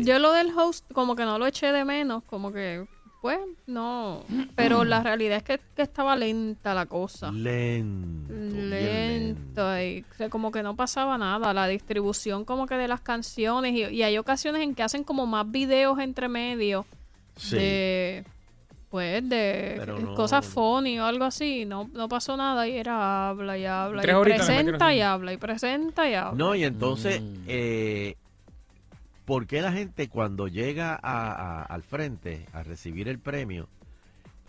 Yo 0.01 0.19
lo 0.19 0.33
del 0.33 0.49
host 0.57 0.91
como 0.91 1.15
que 1.15 1.23
no 1.23 1.37
lo 1.39 1.45
eché 1.47 1.71
de 1.71 1.85
menos, 1.85 2.23
como 2.25 2.51
que, 2.51 2.85
pues, 3.21 3.39
no. 3.67 4.23
Pero 4.55 4.83
la 4.83 5.01
realidad 5.03 5.37
es 5.37 5.43
que, 5.43 5.59
que 5.75 5.81
estaba 5.83 6.15
lenta 6.15 6.73
la 6.73 6.85
cosa. 6.87 7.31
Lento. 7.31 8.33
bien 8.33 8.69
Lento 8.69 9.79
y 9.81 10.03
o 10.11 10.13
sea, 10.15 10.29
como 10.29 10.51
que 10.51 10.63
no 10.63 10.75
pasaba 10.75 11.17
nada. 11.17 11.53
La 11.53 11.67
distribución 11.67 12.45
como 12.45 12.65
que 12.65 12.75
de 12.75 12.87
las 12.87 13.01
canciones 13.01 13.73
y, 13.73 13.83
y 13.95 14.03
hay 14.03 14.17
ocasiones 14.17 14.61
en 14.63 14.73
que 14.75 14.83
hacen 14.83 15.03
como 15.03 15.25
más 15.25 15.49
videos 15.49 15.99
entre 15.99 16.27
medio 16.27 16.85
Sí. 17.37 17.55
de 17.55 18.25
pues 18.89 19.27
de 19.29 19.81
no- 20.01 20.15
cosas 20.15 20.45
funny 20.45 20.99
o 20.99 21.05
algo 21.05 21.23
así. 21.23 21.63
No, 21.63 21.89
no 21.93 22.09
pasó 22.09 22.35
nada 22.35 22.67
y 22.67 22.75
era 22.75 23.29
habla 23.29 23.57
y 23.57 23.65
habla 23.65 24.01
Tres 24.01 24.15
y 24.19 24.23
presenta 24.23 24.93
y 24.93 24.99
habla 24.99 25.31
y 25.33 25.37
presenta 25.37 26.09
y 26.09 26.13
habla. 26.13 26.33
No, 26.37 26.55
y 26.55 26.65
entonces, 26.65 27.21
Mm. 27.21 27.35
eh, 27.47 28.15
¿por 29.25 29.47
qué 29.47 29.61
la 29.61 29.71
gente 29.71 30.09
cuando 30.09 30.47
llega 30.47 30.93
a- 31.01 31.31
a- 31.31 31.63
al 31.63 31.83
frente 31.83 32.45
a 32.53 32.63
recibir 32.63 33.07
el 33.07 33.19
premio 33.19 33.67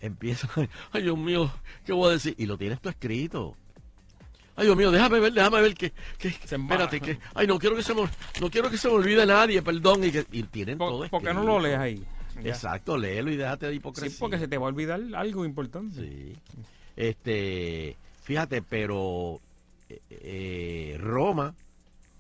empieza, 0.00 0.48
ay 0.92 1.02
Dios 1.02 1.16
mío, 1.18 1.52
¿qué 1.86 1.92
voy 1.92 2.08
a 2.10 2.12
decir? 2.12 2.34
Y 2.38 2.46
lo 2.46 2.56
tienes 2.58 2.80
tú 2.80 2.88
escrito. 2.88 3.56
Ay 4.56 4.66
Dios 4.66 4.76
mío, 4.76 4.90
déjame 4.90 5.18
ver, 5.20 5.32
déjame 5.32 5.62
ver 5.62 5.74
que, 5.74 5.92
que 6.18 6.28
espérate, 6.28 7.00
que, 7.00 7.18
ay 7.34 7.46
no 7.46 7.58
quiero 7.58 7.74
que 7.76 7.82
se 7.82 7.94
me, 7.94 8.02
no 8.40 8.50
quiero 8.50 8.68
que 8.70 8.76
se 8.76 8.88
me 8.88 8.94
olvide 8.94 9.24
nadie, 9.24 9.62
perdón, 9.62 10.04
y, 10.04 10.10
que, 10.12 10.26
y 10.32 10.42
tienen 10.44 10.76
todo 10.78 10.98
¿Por, 10.98 11.06
escrito. 11.06 11.10
por 11.10 11.22
qué 11.28 11.34
no 11.34 11.42
lo 11.44 11.58
lees 11.60 11.78
ahí? 11.78 12.04
Exacto, 12.44 12.96
léelo 12.98 13.30
y 13.30 13.36
déjate 13.36 13.66
de 13.66 13.72
Sí, 13.72 13.76
hipocresía. 13.78 14.16
porque 14.20 14.38
se 14.38 14.48
te 14.48 14.58
va 14.58 14.64
a 14.66 14.68
olvidar 14.68 15.00
algo 15.14 15.44
importante. 15.44 16.00
Sí. 16.00 16.32
Este, 16.96 17.96
fíjate, 18.22 18.62
pero 18.62 19.40
eh, 19.88 20.00
eh, 20.10 20.96
Roma 20.98 21.54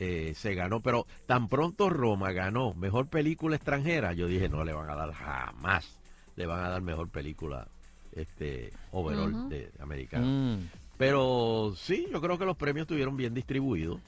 eh, 0.04 0.32
se 0.34 0.54
ganó, 0.56 0.80
pero 0.80 1.06
tan 1.26 1.48
pronto 1.48 1.88
Roma 1.88 2.32
ganó 2.32 2.74
mejor 2.74 3.06
película 3.06 3.54
extranjera, 3.54 4.12
yo 4.14 4.26
dije, 4.26 4.48
no 4.48 4.64
le 4.64 4.72
van 4.72 4.90
a 4.90 4.96
dar 4.96 5.12
jamás, 5.12 6.00
le 6.34 6.46
van 6.46 6.64
a 6.64 6.68
dar 6.70 6.82
mejor 6.82 7.08
película 7.08 7.68
este 8.12 8.72
overall 8.90 9.48
de 9.48 9.70
americana. 9.78 10.26
Mm. 10.26 10.68
Pero 10.98 11.72
sí, 11.76 12.08
yo 12.10 12.20
creo 12.20 12.36
que 12.36 12.44
los 12.44 12.56
premios 12.56 12.82
estuvieron 12.84 13.16
bien 13.16 13.32
distribuidos. 13.32 14.00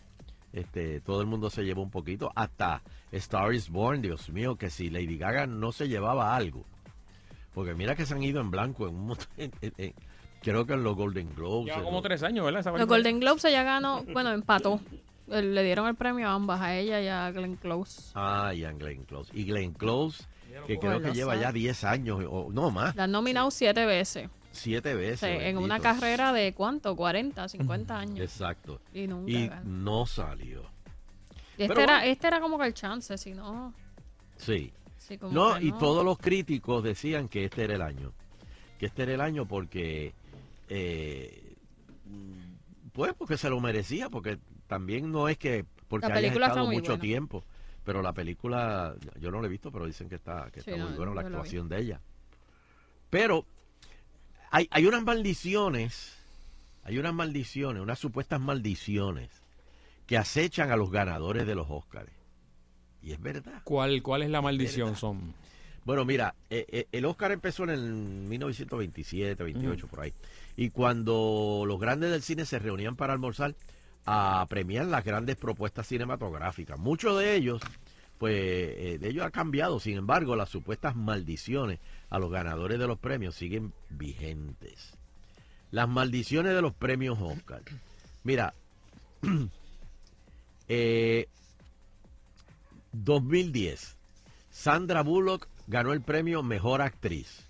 Este, 0.52 1.00
todo 1.00 1.20
el 1.20 1.26
mundo 1.28 1.48
se 1.50 1.62
llevó 1.64 1.82
un 1.82 1.90
poquito, 1.90 2.32
hasta 2.34 2.82
Star 3.12 3.54
is 3.54 3.68
Born, 3.70 4.02
Dios 4.02 4.30
mío, 4.30 4.56
que 4.56 4.70
si 4.70 4.90
Lady 4.90 5.16
Gaga 5.16 5.46
no 5.46 5.70
se 5.72 5.88
llevaba 5.88 6.34
algo. 6.36 6.64
Porque 7.54 7.74
mira 7.74 7.94
que 7.94 8.04
se 8.04 8.14
han 8.14 8.22
ido 8.22 8.40
en 8.40 8.50
blanco 8.50 8.88
en 8.88 8.94
un 8.96 9.06
montón- 9.08 9.28
en- 9.36 9.52
en- 9.62 9.74
en- 9.78 9.94
creo 10.42 10.66
que 10.66 10.72
en 10.74 10.82
los 10.84 10.94
Golden 10.96 11.32
Globes. 11.34 11.66
Lleva 11.74 11.84
como 11.84 12.02
tres 12.02 12.22
años, 12.24 12.44
¿verdad? 12.44 12.60
Esa 12.60 12.70
Los. 12.72 12.86
Golden 12.88 13.20
Globes 13.20 13.44
ella 13.44 13.62
ganó, 13.62 14.02
bueno, 14.12 14.30
empató. 14.32 14.80
Le 15.26 15.62
dieron 15.62 15.86
el 15.88 15.94
premio 15.94 16.28
a 16.28 16.32
ambas, 16.34 16.60
a 16.60 16.76
ella 16.76 17.00
y 17.00 17.08
a 17.08 17.30
Glenn 17.30 17.56
Close. 17.56 18.12
Ah, 18.14 18.52
y 18.54 18.64
a 18.64 18.72
Glenn 18.72 19.04
Close. 19.04 19.30
Y 19.34 19.44
Glenn 19.44 19.72
Close, 19.72 20.24
que 20.66 20.78
creo 20.78 21.00
que 21.00 21.12
lleva 21.12 21.36
ya 21.36 21.50
10 21.50 21.84
años, 21.84 22.20
o 22.28 22.50
no 22.52 22.70
más, 22.70 22.94
La 22.94 23.04
han 23.04 23.12
nominado 23.12 23.50
siete 23.50 23.86
veces. 23.86 24.28
siete 24.52 24.94
veces. 24.94 25.20
Sí, 25.20 25.46
en 25.46 25.56
una 25.58 25.80
carrera 25.80 26.32
de 26.34 26.52
cuánto, 26.52 26.94
40, 26.94 27.48
50 27.48 27.98
años. 27.98 28.20
Exacto. 28.20 28.80
Y 28.92 29.06
nunca 29.06 29.30
Y 29.32 29.50
no 29.64 30.04
salió. 30.06 30.62
Y 31.56 31.62
este, 31.62 31.68
pero 31.68 31.80
era, 31.80 31.94
bueno. 31.98 32.12
este 32.12 32.26
era 32.26 32.40
como 32.40 32.58
que 32.58 32.66
el 32.66 32.74
chance, 32.74 33.16
si 33.16 33.32
no. 33.32 33.72
Sí. 34.36 34.72
sí, 34.98 35.16
como 35.16 35.32
No, 35.32 35.58
que 35.58 35.64
y 35.66 35.70
no. 35.70 35.78
todos 35.78 36.04
los 36.04 36.18
críticos 36.18 36.82
decían 36.84 37.28
que 37.28 37.44
este 37.46 37.64
era 37.64 37.76
el 37.76 37.82
año. 37.82 38.12
Que 38.78 38.86
este 38.86 39.04
era 39.04 39.14
el 39.14 39.20
año 39.22 39.46
porque, 39.46 40.12
eh, 40.68 41.54
pues 42.92 43.14
porque 43.14 43.36
se 43.38 43.48
lo 43.48 43.60
merecía, 43.60 44.08
porque 44.10 44.38
también 44.74 45.12
no 45.12 45.28
es 45.28 45.38
que, 45.38 45.64
porque 45.86 46.08
La 46.08 46.16
haya 46.16 46.32
estado 46.32 46.66
muy 46.66 46.74
mucho 46.76 46.92
buena. 46.92 47.02
tiempo, 47.02 47.44
pero 47.84 48.02
la 48.02 48.12
película, 48.12 48.96
yo 49.20 49.30
no 49.30 49.40
la 49.40 49.46
he 49.46 49.50
visto, 49.50 49.70
pero 49.70 49.86
dicen 49.86 50.08
que 50.08 50.16
está, 50.16 50.50
que 50.50 50.62
Sí, 50.62 50.70
está 50.70 50.82
no, 50.82 50.88
muy 50.88 50.96
buena 50.98 51.14
la 51.14 51.20
actuación 51.20 51.68
de 51.68 51.78
ella. 51.78 52.00
Pero 53.08 53.46
hay, 54.50 54.66
hay 54.72 54.86
unas 54.86 55.04
maldiciones, 55.04 56.18
hay 56.82 56.98
unas 56.98 57.14
maldiciones, 57.14 57.82
unas 57.82 58.00
supuestas 58.00 58.40
maldiciones 58.40 59.30
que 60.08 60.18
acechan 60.18 60.72
a 60.72 60.76
los 60.76 60.90
ganadores 60.90 61.46
de 61.46 61.54
los 61.54 61.66
Óscares. 61.70 62.14
Y 63.00 63.12
es 63.12 63.20
verdad. 63.22 63.60
¿Cuál, 63.62 64.02
¿Cuál 64.02 64.22
es 64.22 64.30
la 64.30 64.42
maldición, 64.42 64.96
Son? 64.96 65.34
Bueno, 65.84 66.04
mira, 66.04 66.34
eh, 66.50 66.66
eh, 66.68 66.86
el 66.90 67.04
Oscar 67.04 67.30
empezó 67.30 67.62
en 67.62 67.70
el 67.70 67.80
1927, 67.92 69.40
28, 69.40 69.86
por 69.86 70.00
ahí. 70.00 70.12
Y 70.56 70.70
cuando 70.70 71.62
los 71.64 71.78
grandes 71.78 72.10
del 72.10 72.22
cine 72.22 72.44
se 72.44 72.58
reunían 72.58 72.96
para 72.96 73.12
almorzar 73.12 73.54
a 74.06 74.46
premiar 74.48 74.86
las 74.86 75.04
grandes 75.04 75.36
propuestas 75.36 75.86
cinematográficas, 75.86 76.78
muchos 76.78 77.18
de 77.18 77.34
ellos, 77.34 77.62
pues, 78.18 78.34
eh, 78.34 78.98
de 79.00 79.08
ellos 79.08 79.24
ha 79.24 79.30
cambiado. 79.30 79.80
Sin 79.80 79.96
embargo, 79.96 80.36
las 80.36 80.48
supuestas 80.48 80.96
maldiciones 80.96 81.80
a 82.10 82.18
los 82.18 82.30
ganadores 82.30 82.78
de 82.78 82.86
los 82.86 82.98
premios 82.98 83.34
siguen 83.34 83.72
vigentes. 83.90 84.96
Las 85.70 85.88
maldiciones 85.88 86.54
de 86.54 86.62
los 86.62 86.74
premios 86.74 87.18
Oscar. 87.20 87.62
Mira, 88.22 88.54
eh, 90.68 91.28
2010. 92.92 93.96
Sandra 94.50 95.02
Bullock 95.02 95.48
ganó 95.66 95.92
el 95.92 96.00
premio 96.00 96.42
Mejor 96.42 96.80
Actriz. 96.80 97.44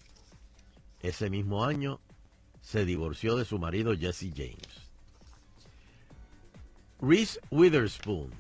Ese 1.03 1.29
mismo 1.29 1.65
año 1.65 2.01
se 2.63 2.87
divorció 2.87 3.37
de 3.37 3.45
su 3.45 3.59
marido 3.59 3.95
Jesse 3.95 4.33
James. 4.35 4.74
Reese 7.07 7.39
Witherspoon. 7.51 8.31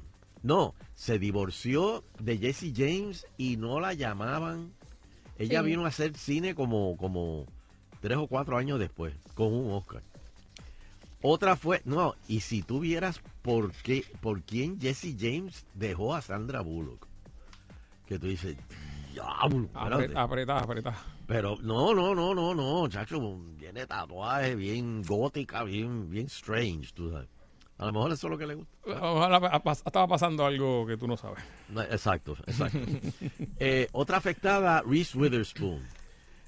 No, 0.42 0.74
se 0.94 1.18
divorció 1.18 2.04
de 2.20 2.38
Jesse 2.38 2.72
James 2.74 3.26
y 3.36 3.56
no 3.56 3.80
la 3.80 3.94
llamaban. 3.94 4.72
Ella 5.38 5.60
Sí. 5.62 5.66
vino 5.66 5.84
a 5.84 5.88
hacer 5.88 6.16
cine 6.16 6.54
como, 6.54 6.96
como 6.96 7.46
tres 8.00 8.18
o 8.18 8.26
cuatro 8.26 8.56
años 8.56 8.78
después, 8.78 9.14
con 9.34 9.52
un 9.52 9.72
Oscar. 9.72 10.02
Otra 11.22 11.56
fue, 11.56 11.80
no, 11.86 12.14
y 12.28 12.40
si 12.40 12.62
tú 12.62 12.80
vieras 12.80 13.20
por 13.40 13.72
qué, 13.72 14.04
por 14.20 14.42
quién 14.42 14.78
Jesse 14.78 15.16
James 15.18 15.64
dejó 15.74 16.14
a 16.14 16.20
Sandra 16.20 16.60
Bullock, 16.60 17.06
que 18.06 18.18
tú 18.18 18.26
dices, 18.26 18.56
diablo, 19.12 19.64
espérate". 19.64 20.10
Apre- 20.10 20.18
Apretá, 20.22 20.58
apretá. 20.58 21.02
pero 21.26 21.56
no, 21.62 21.94
no, 21.94 22.14
no, 22.14 22.34
no, 22.34 22.54
no, 22.54 22.86
chacho, 22.88 23.38
viene 23.58 23.86
tatuaje, 23.86 24.54
bien 24.54 25.02
gótica, 25.02 25.64
bien, 25.64 26.10
bien 26.10 26.26
strange, 26.26 26.92
tú 26.92 27.10
sabes. 27.10 27.28
A 27.78 27.86
lo 27.86 27.92
mejor 27.92 28.12
eso 28.12 28.26
es 28.26 28.30
lo 28.30 28.38
que 28.38 28.46
le 28.46 28.54
gusta. 28.54 28.72
Ojalá 28.86 29.62
estaba 29.84 30.06
pasando 30.06 30.46
algo 30.46 30.86
que 30.86 30.96
tú 30.96 31.08
no 31.08 31.16
sabes. 31.16 31.42
No, 31.68 31.82
Exacto, 31.82 32.36
exacto. 32.46 32.78
Eh, 33.58 33.88
otra 33.92 34.16
afectada, 34.18 34.82
Reese 34.86 35.18
Witherspoon, 35.18 35.82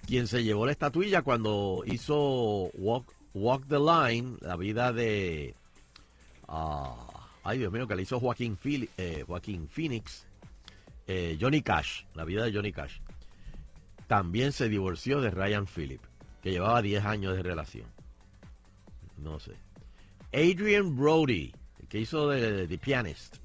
quien 0.06 0.26
se 0.28 0.45
llevó 0.45 0.66
la 0.66 0.73
estatuilla 0.73 1.23
cuando 1.23 1.83
hizo 1.87 2.71
Walk, 2.75 3.12
Walk 3.35 3.66
the 3.68 3.78
Line, 3.78 4.37
la 4.40 4.56
vida 4.56 4.92
de... 4.92 5.54
ah, 6.49 6.95
ay, 7.42 7.59
Dios 7.59 7.73
mío, 7.73 7.87
que 7.88 7.97
le 7.97 8.02
hizo 8.02 8.21
Joaquín, 8.21 8.56
Phil- 8.56 8.88
eh, 8.97 9.25
Joaquín 9.26 9.68
Phoenix, 9.68 10.26
eh, 11.09 11.37
Johnny 11.40 11.61
Cash, 11.62 12.04
la 12.14 12.25
vida 12.25 12.45
de 12.45 12.52
Johnny 12.52 12.73
Cash. 12.73 12.99
también 14.06 14.52
se 14.52 14.68
divorció 14.68 15.21
de 15.21 15.30
Ryan 15.30 15.66
Phillip, 15.66 16.00
que 16.42 16.52
llevaba 16.52 16.83
10 16.83 17.04
años 17.04 17.35
de 17.37 17.42
relación. 17.42 17.87
No 19.18 19.40
sé. 19.40 19.52
Adrian 20.33 20.97
Brody, 20.97 21.52
que 21.88 22.00
hizo 22.00 22.28
de 22.28 22.66
The 22.66 22.78
Pianist, 22.78 23.37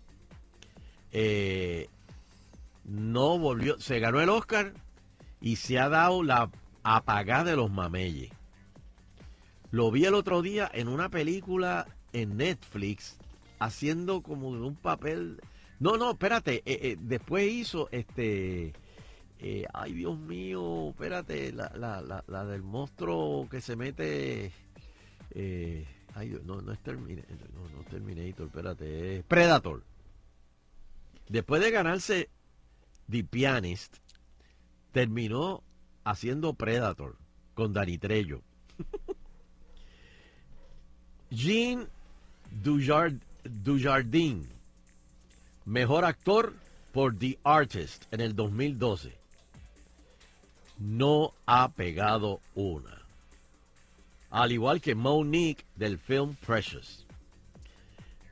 eh, 1.12 1.88
no 2.86 3.38
volvió, 3.38 3.80
se 3.80 4.00
ganó 4.00 4.22
el 4.22 4.30
Oscar 4.30 4.74
y 5.40 5.58
se 5.58 5.80
ha 5.80 5.90
dado 5.90 6.24
la 6.24 6.50
apagada 6.84 7.44
de 7.44 7.56
los 7.56 7.72
mameyes. 7.72 8.32
Lo 9.72 9.92
vi 9.92 10.06
el 10.06 10.16
otro 10.16 10.42
día 10.42 10.70
en 10.74 10.88
una 10.88 11.10
película 11.10 11.88
en 12.14 12.38
Netflix 12.38 13.18
haciendo 13.60 14.22
como 14.22 14.54
de 14.54 14.62
un 14.62 14.76
papel. 14.76 15.40
No, 15.80 15.98
no, 15.98 16.12
espérate. 16.12 16.58
eh, 16.58 16.64
eh, 16.66 16.98
después 17.00 17.50
hizo 17.52 17.88
este. 17.92 18.74
ay, 19.74 19.94
Dios 19.94 20.18
mío, 20.20 20.90
espérate. 20.90 21.54
La, 21.54 21.72
la, 21.76 22.02
la, 22.02 22.24
la 22.28 22.46
del 22.46 22.64
monstruo 22.64 23.48
que 23.50 23.62
se 23.62 23.76
mete. 23.76 24.52
Ay, 26.16 26.40
no, 26.44 26.62
no 26.62 26.72
es 26.72 26.80
Terminator. 26.80 27.38
No, 27.54 27.70
no 27.70 27.84
Terminator, 27.90 28.48
espérate. 28.48 29.18
Es 29.18 29.24
Predator. 29.26 29.84
Después 31.28 31.62
de 31.62 31.72
ganarse 31.72 32.30
The 33.10 33.24
Pianist, 33.24 33.98
terminó 34.92 35.64
haciendo 36.04 36.54
Predator 36.54 37.18
con 37.54 37.74
Danny 37.74 37.98
Trejo. 37.98 38.42
Jean 41.30 41.88
Dujard, 42.64 43.16
Dujardin, 43.44 44.50
mejor 45.66 46.04
actor 46.04 46.54
por 46.92 47.18
The 47.18 47.40
Artist 47.44 48.06
en 48.12 48.22
el 48.22 48.36
2012. 48.36 49.18
No 50.80 51.34
ha 51.46 51.70
pegado 51.70 52.42
una. 52.56 53.01
Al 54.32 54.52
igual 54.52 54.82
que 54.82 54.96
Monique 54.96 55.66
del 55.76 55.98
film 56.00 56.36
Precious. 56.46 57.06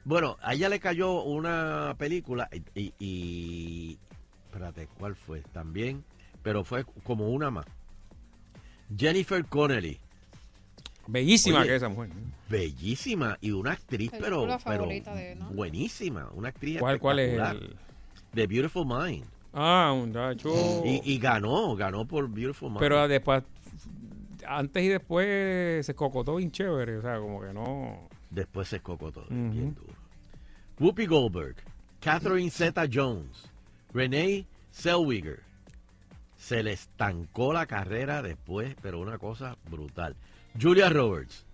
Bueno, 0.05 0.37
a 0.41 0.53
ella 0.53 0.69
le 0.69 0.79
cayó 0.79 1.23
una 1.23 1.93
película 1.97 2.49
y, 2.73 2.79
y- 2.81 2.93
y- 2.99 3.97
espérate, 4.45 4.87
¿cuál 4.97 5.15
fue? 5.15 5.41
También, 5.53 6.03
pero 6.41 6.63
fue 6.63 6.85
como 7.03 7.29
una 7.29 7.51
más. 7.51 7.65
Jennifer 8.97 9.45
Connelly, 9.45 9.99
Bellísima 11.05 11.59
Oye, 11.59 11.67
que 11.67 11.75
es 11.75 11.81
esa 11.81 11.89
mujer. 11.89 12.09
bellísima 12.49 13.37
y 13.41 13.51
una 13.51 13.73
actriz, 13.73 14.09
pero, 14.11 14.41
pero 14.43 14.59
favorita 14.59 15.13
de 15.15 15.33
él, 15.33 15.39
¿no? 15.39 15.49
buenísima, 15.51 16.29
una 16.33 16.49
actriz 16.49 16.79
¿Cuál, 16.79 16.99
cuál 16.99 17.19
es 17.19 17.39
el...? 17.39 17.75
The 18.33 18.45
Beautiful 18.47 18.85
Mind. 18.85 19.25
Ah, 19.53 19.93
muchacho. 19.95 20.49
Y, 20.85 21.01
y 21.03 21.17
ganó, 21.17 21.75
ganó 21.75 22.05
por 22.05 22.29
Beautiful 22.29 22.69
Mind. 22.69 22.79
Pero 22.79 23.07
después, 23.07 23.43
antes 24.49 24.83
y 24.83 24.87
después 24.87 25.85
se 25.85 25.93
cocotó 25.95 26.35
bien 26.35 26.51
chévere. 26.51 26.97
O 26.97 27.01
sea, 27.01 27.19
como 27.19 27.41
que 27.41 27.53
no... 27.53 28.09
Después 28.29 28.67
se 28.67 28.81
bien 29.29 29.75
duro. 29.75 29.93
Whoopi 30.79 31.05
Goldberg, 31.05 31.55
Catherine 31.99 32.49
Zeta-Jones, 32.49 33.51
Renee 33.93 34.45
Zellweger. 34.73 35.43
Se 36.37 36.63
le 36.63 36.73
estancó 36.73 37.53
la 37.53 37.65
carrera 37.65 38.21
después, 38.21 38.75
pero 38.81 38.99
una 38.99 39.17
cosa 39.17 39.57
brutal. 39.69 40.15
Julia 40.59 40.89
Roberts, 40.89 41.45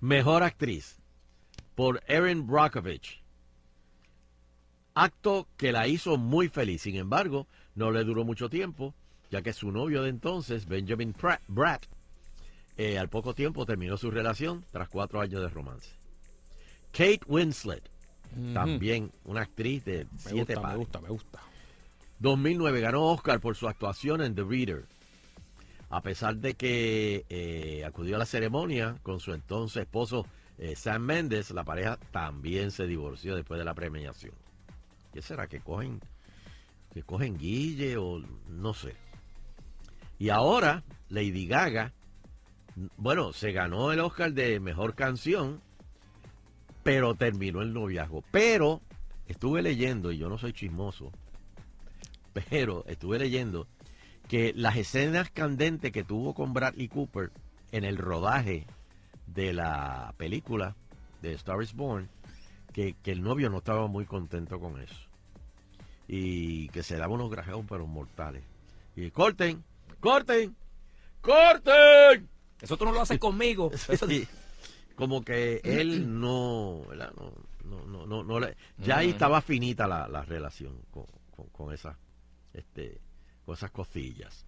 mejor 0.00 0.42
actriz, 0.42 1.00
por 1.74 2.02
Erin 2.06 2.46
Brockovich. 2.46 3.22
Acto 4.94 5.48
que 5.56 5.72
la 5.72 5.86
hizo 5.86 6.18
muy 6.18 6.48
feliz. 6.48 6.82
Sin 6.82 6.96
embargo, 6.96 7.46
no 7.74 7.90
le 7.90 8.04
duró 8.04 8.24
mucho 8.24 8.50
tiempo, 8.50 8.94
ya 9.30 9.40
que 9.40 9.52
su 9.52 9.72
novio 9.72 10.02
de 10.02 10.10
entonces, 10.10 10.66
Benjamin 10.66 11.14
Pratt, 11.14 11.40
Bratt, 11.48 11.86
eh, 12.82 12.98
al 12.98 13.10
poco 13.10 13.34
tiempo 13.34 13.66
terminó 13.66 13.98
su 13.98 14.10
relación 14.10 14.64
tras 14.70 14.88
cuatro 14.88 15.20
años 15.20 15.42
de 15.42 15.50
romance. 15.50 15.90
Kate 16.92 17.20
Winslet, 17.26 17.90
también 18.54 19.12
una 19.24 19.42
actriz 19.42 19.84
de 19.84 20.06
Me 20.06 20.18
siete 20.18 20.54
gusta, 20.54 20.68
me 20.68 20.76
gusta, 20.76 21.00
me 21.02 21.08
gusta. 21.10 21.40
2009 22.20 22.80
ganó 22.80 23.04
Oscar 23.08 23.38
por 23.38 23.54
su 23.54 23.68
actuación 23.68 24.22
en 24.22 24.34
The 24.34 24.44
Reader. 24.44 24.86
A 25.90 26.00
pesar 26.00 26.36
de 26.36 26.54
que 26.54 27.26
eh, 27.28 27.84
acudió 27.84 28.16
a 28.16 28.18
la 28.18 28.24
ceremonia 28.24 28.96
con 29.02 29.20
su 29.20 29.34
entonces 29.34 29.82
esposo 29.82 30.24
eh, 30.56 30.74
Sam 30.74 31.02
Mendes, 31.02 31.50
la 31.50 31.64
pareja 31.64 31.98
también 32.12 32.70
se 32.70 32.86
divorció 32.86 33.36
después 33.36 33.58
de 33.58 33.66
la 33.66 33.74
premiación. 33.74 34.32
¿Qué 35.12 35.20
será? 35.20 35.48
¿Que 35.48 35.60
cogen, 35.60 36.00
que 36.94 37.02
cogen 37.02 37.36
guille 37.36 37.98
o 37.98 38.22
no 38.48 38.72
sé? 38.72 38.96
Y 40.18 40.30
ahora 40.30 40.82
Lady 41.10 41.46
Gaga, 41.46 41.92
bueno, 42.96 43.32
se 43.32 43.52
ganó 43.52 43.92
el 43.92 44.00
Oscar 44.00 44.32
de 44.32 44.60
Mejor 44.60 44.94
Canción, 44.94 45.60
pero 46.82 47.14
terminó 47.14 47.62
el 47.62 47.72
noviazgo. 47.72 48.24
Pero 48.30 48.80
estuve 49.26 49.62
leyendo, 49.62 50.12
y 50.12 50.18
yo 50.18 50.28
no 50.28 50.38
soy 50.38 50.52
chismoso, 50.52 51.12
pero 52.32 52.84
estuve 52.86 53.18
leyendo 53.18 53.66
que 54.28 54.52
las 54.54 54.76
escenas 54.76 55.30
candentes 55.30 55.92
que 55.92 56.04
tuvo 56.04 56.34
con 56.34 56.52
Bradley 56.52 56.88
Cooper 56.88 57.32
en 57.72 57.84
el 57.84 57.96
rodaje 57.96 58.66
de 59.26 59.52
la 59.52 60.14
película 60.16 60.76
de 61.22 61.32
Star 61.32 61.62
is 61.62 61.74
Born, 61.74 62.08
que, 62.72 62.94
el 63.04 63.22
novio 63.22 63.50
no 63.50 63.58
estaba 63.58 63.86
muy 63.86 64.06
contento 64.06 64.60
con 64.60 64.80
eso. 64.80 65.08
Y 66.06 66.68
que 66.68 66.82
se 66.82 66.96
daba 66.96 67.14
unos 67.14 67.30
grajeos 67.30 67.64
pero 67.68 67.86
mortales. 67.86 68.42
Y 68.96 69.10
corten, 69.10 69.64
corten, 70.00 70.56
corten. 71.20 72.28
Eso 72.60 72.76
tú 72.76 72.84
no 72.84 72.92
lo 72.92 73.00
haces 73.00 73.18
conmigo. 73.18 73.70
Eso- 73.72 74.06
Sí. 74.08 74.26
Como 74.94 75.22
que 75.24 75.60
él 75.64 76.04
no, 76.20 76.82
¿verdad? 76.88 77.12
no, 77.16 77.32
no, 77.64 77.86
no, 77.86 78.06
no, 78.06 78.22
no 78.24 78.40
le- 78.40 78.56
ya 78.78 78.98
ahí 78.98 79.10
estaba 79.10 79.40
finita 79.40 79.86
la, 79.86 80.06
la 80.08 80.22
relación 80.24 80.76
con, 80.90 81.06
con, 81.30 81.46
con 81.48 81.72
esas, 81.74 81.96
este, 82.52 83.00
con 83.46 83.54
esas 83.54 83.70
cosillas. 83.70 84.44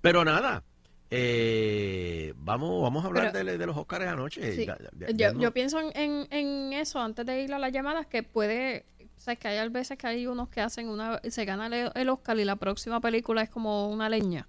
Pero 0.00 0.24
nada, 0.24 0.64
eh, 1.10 2.32
vamos, 2.36 2.82
vamos 2.82 3.04
a 3.04 3.06
hablar 3.08 3.30
Pero- 3.32 3.44
de, 3.44 3.58
de 3.58 3.66
los 3.66 3.76
Oscars 3.76 4.06
anoche. 4.06 4.52
Sí. 4.56 4.66
Ya- 4.66 4.76
ya- 4.78 5.08
ya 5.08 5.28
Yo, 5.30 5.34
no- 5.34 5.40
yo 5.40 5.52
pienso 5.52 5.78
en, 5.80 5.92
en, 5.96 6.26
en 6.32 6.72
eso 6.72 7.00
antes 7.00 7.24
de 7.24 7.42
ir 7.42 7.54
a 7.54 7.58
las 7.58 7.72
llamadas 7.72 8.06
que 8.06 8.22
puede, 8.24 8.86
o 9.16 9.20
sea, 9.20 9.36
que 9.36 9.48
hay 9.48 9.68
veces 9.68 9.96
que 9.98 10.06
hay 10.06 10.26
unos 10.26 10.48
que 10.48 10.60
hacen 10.60 10.88
una, 10.88 11.20
se 11.28 11.44
gana 11.44 11.66
el, 11.66 11.90
el 11.94 12.08
Oscar 12.08 12.38
y 12.38 12.44
la 12.44 12.56
próxima 12.56 13.00
película 13.00 13.42
es 13.42 13.50
como 13.50 13.88
una 13.88 14.08
leña. 14.08 14.48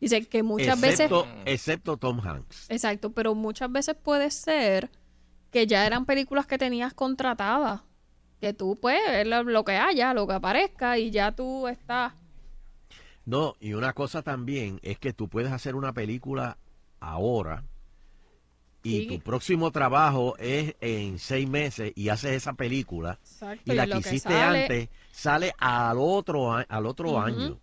Dice 0.00 0.26
que 0.26 0.42
muchas 0.42 0.80
veces, 0.80 1.10
excepto, 1.44 1.96
Tom 1.98 2.20
Hanks. 2.26 2.70
exacto, 2.70 3.12
pero 3.12 3.34
muchas 3.34 3.70
veces 3.70 3.94
puede 3.94 4.30
ser 4.30 4.90
que 5.50 5.66
ya 5.66 5.86
eran 5.86 6.06
películas 6.06 6.46
que 6.46 6.56
tenías 6.58 6.94
contratadas, 6.94 7.82
que 8.40 8.54
tú 8.54 8.78
puedes 8.80 9.02
ver 9.06 9.26
lo, 9.44 9.64
que 9.64 9.72
haya, 9.76 10.14
lo 10.14 10.26
que 10.26 10.32
aparezca 10.34 10.96
y 10.98 11.10
ya 11.10 11.32
tú 11.32 11.68
estás, 11.68 12.14
No, 13.26 13.54
y 13.60 13.74
una 13.74 13.92
cosa 13.92 14.22
también 14.22 14.80
es 14.82 14.98
que 14.98 15.12
tú 15.12 15.28
puedes 15.28 15.52
hacer 15.52 15.74
una 15.76 15.92
película 15.92 16.56
ahora 17.00 17.64
y 18.82 19.00
Sí. 19.00 19.06
tu 19.08 19.20
próximo 19.20 19.70
trabajo 19.70 20.34
es 20.38 20.74
en 20.80 21.18
seis 21.18 21.46
meses 21.48 21.92
y 21.94 22.08
haces 22.08 22.32
esa 22.32 22.54
película 22.54 23.18
exacto, 23.20 23.70
y 23.70 23.76
la 23.76 23.84
que 23.84 23.92
que 23.92 23.98
hiciste 23.98 24.30
sale- 24.30 24.62
antes 24.62 24.88
sale 25.12 25.54
al 25.58 25.98
otro 26.00 26.50
al 26.66 26.86
otro 26.86 27.20
año 27.20 27.58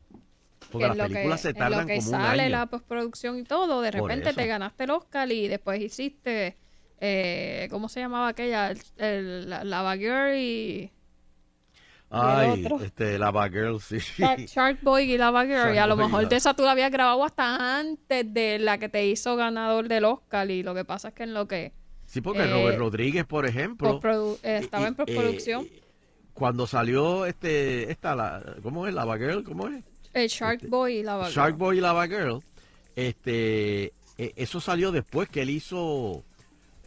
porque 0.68 0.84
que 0.84 0.88
las 0.90 0.98
lo 0.98 1.04
que- 1.08 1.14
películas 1.14 1.42
se 1.42 1.50
en 1.50 1.54
lo 1.56 1.60
tardan 1.60 1.88
que 1.88 1.96
como 1.98 2.08
un 2.08 2.12
sale 2.14 2.42
año. 2.44 2.52
la 2.52 2.66
postproducción 2.68 3.38
y 3.40 3.44
todo, 3.44 3.82
de 3.82 3.92
repente 3.92 4.34
te 4.34 4.48
ganaste 4.48 4.84
el 4.86 4.92
Oscar 4.92 5.32
y 5.32 5.48
después 5.48 5.82
hiciste, 5.82 6.58
eh, 7.00 7.68
¿cómo 7.72 7.90
se 7.90 8.00
llamaba 8.02 8.30
aquella? 8.30 8.72
El, 8.72 8.80
el- 8.98 9.50
la, 9.50 9.64
Lava 9.64 9.96
Girl 9.98 10.36
y 10.38 10.92
ay 12.10 12.66
este 12.86 13.20
Lava 13.20 13.50
Girl 13.50 13.80
sí. 13.82 13.98
Shark, 14.48 14.80
Boy 14.82 15.12
y 15.12 15.18
Lava 15.18 15.44
Girl. 15.46 15.58
Shark 15.58 15.76
y 15.76 15.78
a 15.78 15.88
lo 15.88 15.98
mejor 15.98 16.28
de 16.30 16.38
esa 16.38 16.54
tú 16.54 16.64
la 16.64 16.72
habías 16.72 16.92
grabado 16.92 17.24
hasta 17.26 17.78
antes 17.80 18.34
de 18.34 18.60
la 18.60 18.78
que 18.78 18.88
te 18.90 19.06
hizo 19.06 19.36
ganador 19.36 19.88
del 19.90 20.06
Oscar. 20.06 20.50
Y 20.50 20.64
lo 20.64 20.74
que 20.74 20.86
pasa 20.86 21.10
es 21.10 21.14
que 21.14 21.24
en 21.24 21.34
lo 21.34 21.48
que 21.48 21.74
sí 22.06 22.22
porque 22.22 22.44
eh, 22.44 22.52
Robert 22.54 22.78
Rodríguez 22.78 23.26
por 23.26 23.46
ejemplo 23.46 24.00
estaba 24.42 24.84
y- 24.86 24.88
en 24.88 24.96
postproducción, 24.96 25.66
eh, 25.66 25.82
cuando 26.34 26.66
salió 26.68 27.26
este 27.26 27.92
esta 27.92 28.16
la, 28.16 28.56
cómo 28.64 28.88
es 28.88 28.94
Lava 28.94 29.18
Girl 29.18 29.44
cómo 29.44 29.68
es 29.68 29.84
el 30.18 30.30
Shark 30.30 30.56
este, 30.56 30.68
Boy 30.68 30.98
y 31.00 31.04
Lava 31.04 31.26
Girl. 31.26 31.36
Shark 31.36 31.58
Boy 31.58 31.78
y 31.78 31.82
Lava 31.82 32.08
Girl, 32.08 32.40
este, 32.96 33.86
eh, 34.18 34.34
eso 34.36 34.60
salió 34.60 34.92
después 34.92 35.30
que 35.30 35.42
él 35.44 35.50
hizo 35.50 36.24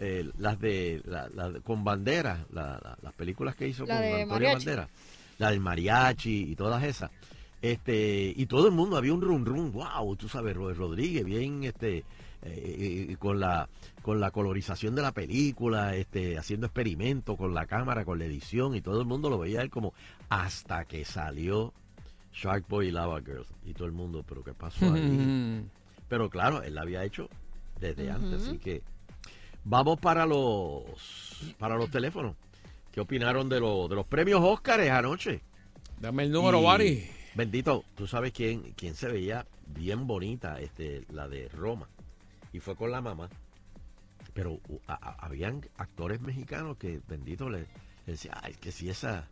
eh, 0.02 0.28
las 0.38 0.58
de 0.58 1.02
la- 1.04 1.28
con 1.62 1.84
banderas, 1.84 2.40
la- 2.52 2.80
la- 2.82 2.96
las 3.02 3.12
películas 3.12 3.54
que 3.54 3.68
hizo 3.68 3.84
La 3.84 3.96
con 3.96 4.04
Antonio 4.04 4.26
mariachi. 4.28 4.54
Banderas, 4.54 4.88
la 5.38 5.50
del 5.50 5.60
mariachi 5.60 6.50
y 6.52 6.56
todas 6.56 6.82
esas. 6.84 7.10
Este, 7.60 8.32
y 8.34 8.46
todo 8.46 8.66
el 8.66 8.72
mundo 8.72 8.96
había 8.96 9.12
un 9.12 9.20
run 9.20 9.44
run, 9.44 9.72
wow, 9.72 10.16
tú 10.16 10.26
sabes, 10.28 10.56
Robert 10.56 10.78
Rodríguez, 10.78 11.22
bien 11.24 11.64
este 11.64 11.98
eh, 12.42 13.06
eh, 13.10 13.16
con 13.18 13.38
la 13.38 13.68
con 14.00 14.18
la 14.18 14.30
colorización 14.30 14.94
de 14.94 15.02
la 15.02 15.12
película, 15.12 15.94
este, 15.94 16.38
haciendo 16.38 16.64
experimentos 16.66 17.36
con 17.36 17.52
la 17.52 17.66
cámara, 17.66 18.06
con 18.06 18.18
la 18.18 18.24
edición, 18.24 18.74
y 18.74 18.80
todo 18.80 18.98
el 19.02 19.06
mundo 19.06 19.28
lo 19.28 19.38
veía 19.38 19.60
él 19.60 19.68
como 19.68 19.92
hasta 20.30 20.86
que 20.86 21.04
salió 21.04 21.74
Shark 22.32 22.66
Boy 22.68 22.88
y 22.88 22.90
Lava 22.90 23.20
Girls. 23.20 23.48
Y 23.64 23.74
todo 23.74 23.86
el 23.86 23.92
mundo, 23.92 24.24
pero 24.26 24.42
¿qué 24.44 24.54
pasó 24.54 24.92
ahí? 24.92 25.00
Mm. 25.02 25.70
Pero 26.08 26.28
claro, 26.28 26.62
él 26.64 26.74
la 26.74 26.82
había 26.82 27.04
hecho 27.04 27.28
desde 27.78 28.10
antes, 28.10 28.42
así 28.48 28.58
que 28.58 28.82
vamos 29.64 29.98
para 30.00 30.26
los 30.26 30.82
para 31.58 31.76
los 31.76 31.88
teléfonos. 31.90 32.34
¿Qué 32.90 33.00
opinaron 33.00 33.48
de, 33.48 33.60
los 33.60 33.88
de 33.88 33.94
los 33.94 34.06
premios 34.06 34.40
Óscares 34.42 34.90
anoche? 34.90 35.40
Dame 36.00 36.24
el 36.24 36.32
número, 36.32 36.60
Bari. 36.62 37.08
Bendito, 37.36 37.84
tú 37.94 38.08
sabes 38.08 38.32
quién, 38.32 38.72
quién 38.76 38.96
se 38.96 39.06
veía 39.06 39.46
bien 39.68 40.08
bonita, 40.08 40.60
este, 40.60 41.04
la 41.12 41.28
de 41.28 41.48
Roma. 41.48 41.88
Y 42.52 42.58
fue 42.58 42.74
con 42.74 42.90
la 42.90 43.00
mamá. 43.00 43.28
Pero 44.34 44.58
a- 44.88 44.94
a- 44.94 45.24
habían 45.26 45.60
actores 45.76 46.20
mexicanos 46.20 46.76
que, 46.76 47.00
bendito, 47.06 47.48
le, 47.48 47.60
le 47.60 47.66
decía, 48.12 48.36
ay, 48.42 48.54
que 48.54 48.72
si 48.72 48.88
esa 48.90 49.28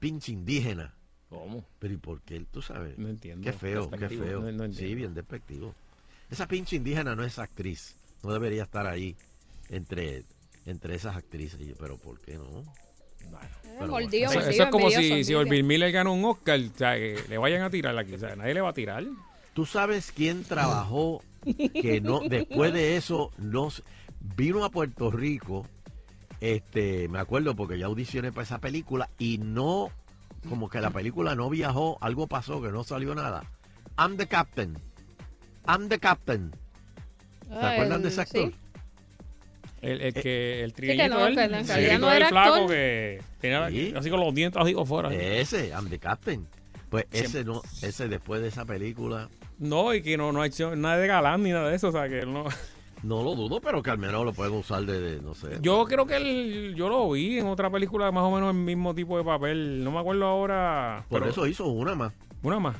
pinche 0.00 0.32
indígena. 0.32 0.94
¿Cómo? 1.34 1.64
Pero 1.78 1.94
¿y 1.94 1.96
por 1.96 2.20
qué? 2.22 2.44
Tú 2.50 2.62
sabes. 2.62 2.98
No 2.98 3.08
entiendo. 3.08 3.44
Qué 3.44 3.52
feo, 3.52 3.90
qué 3.90 4.08
feo. 4.08 4.40
No- 4.40 4.52
no 4.66 4.72
sí, 4.72 4.94
bien 4.94 5.14
despectivo. 5.14 5.74
Esa 6.30 6.46
pinche 6.48 6.76
indígena 6.76 7.14
no 7.14 7.24
es 7.24 7.38
actriz. 7.38 7.96
No 8.22 8.32
debería 8.32 8.62
estar 8.62 8.86
ahí 8.86 9.14
entre, 9.68 10.24
entre 10.66 10.94
esas 10.94 11.16
actrices. 11.16 11.60
Y 11.60 11.66
yo, 11.68 11.74
Pero 11.78 11.96
¿por 11.98 12.18
qué 12.20 12.34
no? 12.36 12.44
Eh, 13.20 13.76
Pero 13.78 13.90
mordido, 13.90 14.30
Eso, 14.30 14.34
mordido, 14.34 14.50
eso 14.50 14.62
es 14.64 14.68
como 14.70 14.90
si, 14.90 15.24
si. 15.24 15.34
Bill 15.34 15.64
Miller 15.64 15.90
ganó 15.92 16.12
un 16.12 16.24
Oscar, 16.24 16.60
o 16.60 16.78
sea, 16.78 16.94
que 16.96 17.18
le 17.28 17.38
vayan 17.38 17.62
a 17.62 17.70
tirar 17.70 17.96
aquí. 17.98 18.14
O 18.14 18.18
sea, 18.18 18.36
nadie 18.36 18.54
le 18.54 18.60
va 18.60 18.70
a 18.70 18.74
tirar. 18.74 19.04
¿Tú 19.54 19.66
sabes 19.66 20.12
quién 20.12 20.44
trabajó 20.44 21.22
que 21.80 22.00
no 22.00 22.20
después 22.28 22.72
de 22.72 22.96
eso 22.96 23.30
no 23.38 23.68
s- 23.68 23.82
vino 24.36 24.64
a 24.64 24.70
Puerto 24.70 25.10
Rico? 25.10 25.66
Este, 26.40 27.08
me 27.08 27.18
acuerdo 27.18 27.54
porque 27.54 27.78
ya 27.78 27.86
audicioné 27.86 28.32
para 28.32 28.42
esa 28.42 28.58
película 28.58 29.08
y 29.18 29.38
no 29.38 29.90
como 30.48 30.68
que 30.68 30.80
la 30.80 30.90
película 30.90 31.34
no 31.34 31.48
viajó, 31.50 31.98
algo 32.00 32.26
pasó 32.26 32.60
que 32.62 32.68
no 32.70 32.84
salió 32.84 33.14
nada. 33.14 33.42
I'm 33.98 34.16
the 34.16 34.26
captain. 34.26 34.76
I'm 35.66 35.88
the 35.88 35.98
captain. 35.98 36.52
¿Se 37.48 37.54
Ah, 37.54 37.70
acuerdan 37.72 38.02
de 38.02 38.08
ese 38.08 38.20
actor? 38.22 38.50
sí. 38.50 38.54
El, 39.82 40.00
el 40.00 40.14
que 40.14 40.64
el 40.64 40.70
que 40.72 40.76
trigueñito 40.76 41.14
no, 41.14 41.26
él, 41.26 41.38
el 41.38 42.00
no 42.00 42.10
era 42.10 42.28
flaco 42.30 42.54
actor. 42.54 42.68
que 42.70 43.22
tenía 43.38 43.68
Sí. 43.68 43.92
así 43.94 44.08
con 44.08 44.20
los 44.20 44.34
dientes 44.34 44.60
así 44.62 44.74
afuera. 44.78 45.12
Ese, 45.12 45.68
I'm 45.68 45.90
the 45.90 45.98
captain. 45.98 46.46
Pues 46.88 47.04
ese 47.12 47.44
no, 47.44 47.60
ese 47.82 48.08
después 48.08 48.40
de 48.40 48.48
esa 48.48 48.64
película, 48.64 49.28
No, 49.58 49.92
y 49.92 50.00
que 50.00 50.16
no, 50.16 50.32
no 50.32 50.40
ha 50.40 50.46
hecho 50.46 50.74
nada 50.74 50.96
de 50.96 51.06
galán 51.06 51.42
ni 51.42 51.50
nada 51.50 51.68
de 51.68 51.76
eso, 51.76 51.88
o 51.88 51.92
sea, 51.92 52.08
que 52.08 52.20
él 52.20 52.32
no... 52.32 52.44
no 53.04 53.22
lo 53.22 53.34
dudo, 53.34 53.60
pero 53.60 53.82
que 53.82 53.90
al 53.90 53.98
menos 53.98 54.24
lo 54.24 54.32
pueden 54.32 54.54
usar 54.54 54.84
de, 54.84 55.00
de, 55.00 55.20
no 55.22 55.34
sé. 55.34 55.58
Yo 55.60 55.84
creo 55.84 56.06
que 56.06 56.16
él, 56.16 56.74
yo 56.76 56.88
lo 56.88 57.10
vi 57.10 57.38
en 57.38 57.46
otra 57.46 57.70
película 57.70 58.10
más 58.10 58.24
o 58.24 58.30
menos 58.30 58.54
el 58.54 58.60
mismo 58.60 58.94
tipo 58.94 59.16
de 59.18 59.24
papel. 59.24 59.84
No 59.84 59.90
me 59.92 59.98
acuerdo 60.00 60.24
ahora. 60.26 61.04
Por 61.08 61.20
pero- 61.20 61.30
eso 61.30 61.46
hizo 61.46 61.66
una 61.68 61.94
más. 61.94 62.12
Una 62.42 62.58
más. 62.58 62.76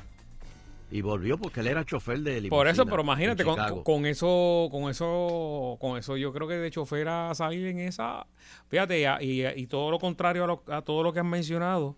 Y 0.91 1.01
volvió 1.01 1.37
porque 1.37 1.61
él 1.61 1.67
era 1.67 1.83
chofer 1.83 2.19
de 2.19 2.33
limusina 2.41 2.49
Por 2.51 2.67
eso, 2.67 2.85
pero 2.85 3.01
imagínate, 3.01 3.43
con, 3.43 4.05
eso, 4.05 4.67
con 4.71 4.87
eso, 4.89 5.77
con 5.81 5.97
eso 5.97 6.15
yo 6.15 6.31
creo 6.31 6.47
que 6.47 6.53
de 6.53 6.69
chofer 6.69 7.07
a 7.07 7.33
salir 7.33 7.65
en 7.67 7.79
esa, 7.79 8.27
fíjate, 8.69 9.01
y, 9.01 9.05
a- 9.05 9.21
y, 9.21 9.45
y 9.45 9.67
todo 9.67 9.89
lo 9.89 9.97
contrario 9.99 10.43
a, 10.43 10.47
lo- 10.47 10.63
a 10.67 10.83
todo 10.83 11.01
lo 11.01 11.11
que 11.11 11.19
han 11.19 11.27
mencionado, 11.29 11.95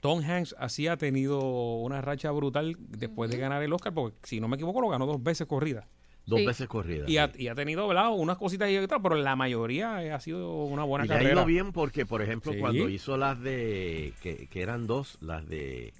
Tom 0.00 0.20
Hanks 0.20 0.54
así 0.58 0.88
ha 0.88 0.96
tenido 0.96 1.40
una 1.76 2.00
racha 2.02 2.30
brutal 2.32 2.76
después 2.80 3.30
de 3.30 3.38
ganar 3.38 3.62
el 3.62 3.72
Oscar, 3.72 3.94
porque 3.94 4.16
si 4.24 4.40
no 4.40 4.48
me 4.48 4.56
equivoco 4.56 4.80
lo 4.80 4.88
ganó 4.88 5.06
dos 5.06 5.22
veces 5.22 5.46
corrida. 5.46 5.86
Dos 6.26 6.38
Sí. 6.40 6.46
veces 6.46 6.68
corrida. 6.68 7.04
Y 7.06 7.18
ha, 7.18 7.28
sí. 7.28 7.42
y 7.42 7.48
ha 7.48 7.54
tenido, 7.54 7.86
¿verdad? 7.86 8.10
Unas 8.12 8.38
cositas 8.38 8.70
y 8.70 8.78
otras, 8.78 9.00
pero 9.02 9.14
la 9.16 9.36
mayoría 9.36 10.02
eh, 10.02 10.10
ha 10.12 10.20
sido 10.20 10.64
una 10.64 10.82
buena 10.84 11.04
Y 11.04 11.08
le 11.08 11.14
ha 11.14 11.18
carrera. 11.18 11.34
ido 11.34 11.44
bien 11.44 11.72
porque, 11.72 12.06
por 12.06 12.22
ejemplo, 12.22 12.52
Sí. 12.52 12.58
cuando 12.58 12.88
hizo 12.88 13.16
las 13.18 13.40
de, 13.42 14.14
que, 14.22 14.46
que 14.46 14.62
eran 14.62 14.86
dos, 14.86 15.18
las 15.20 15.46
de, 15.46 15.92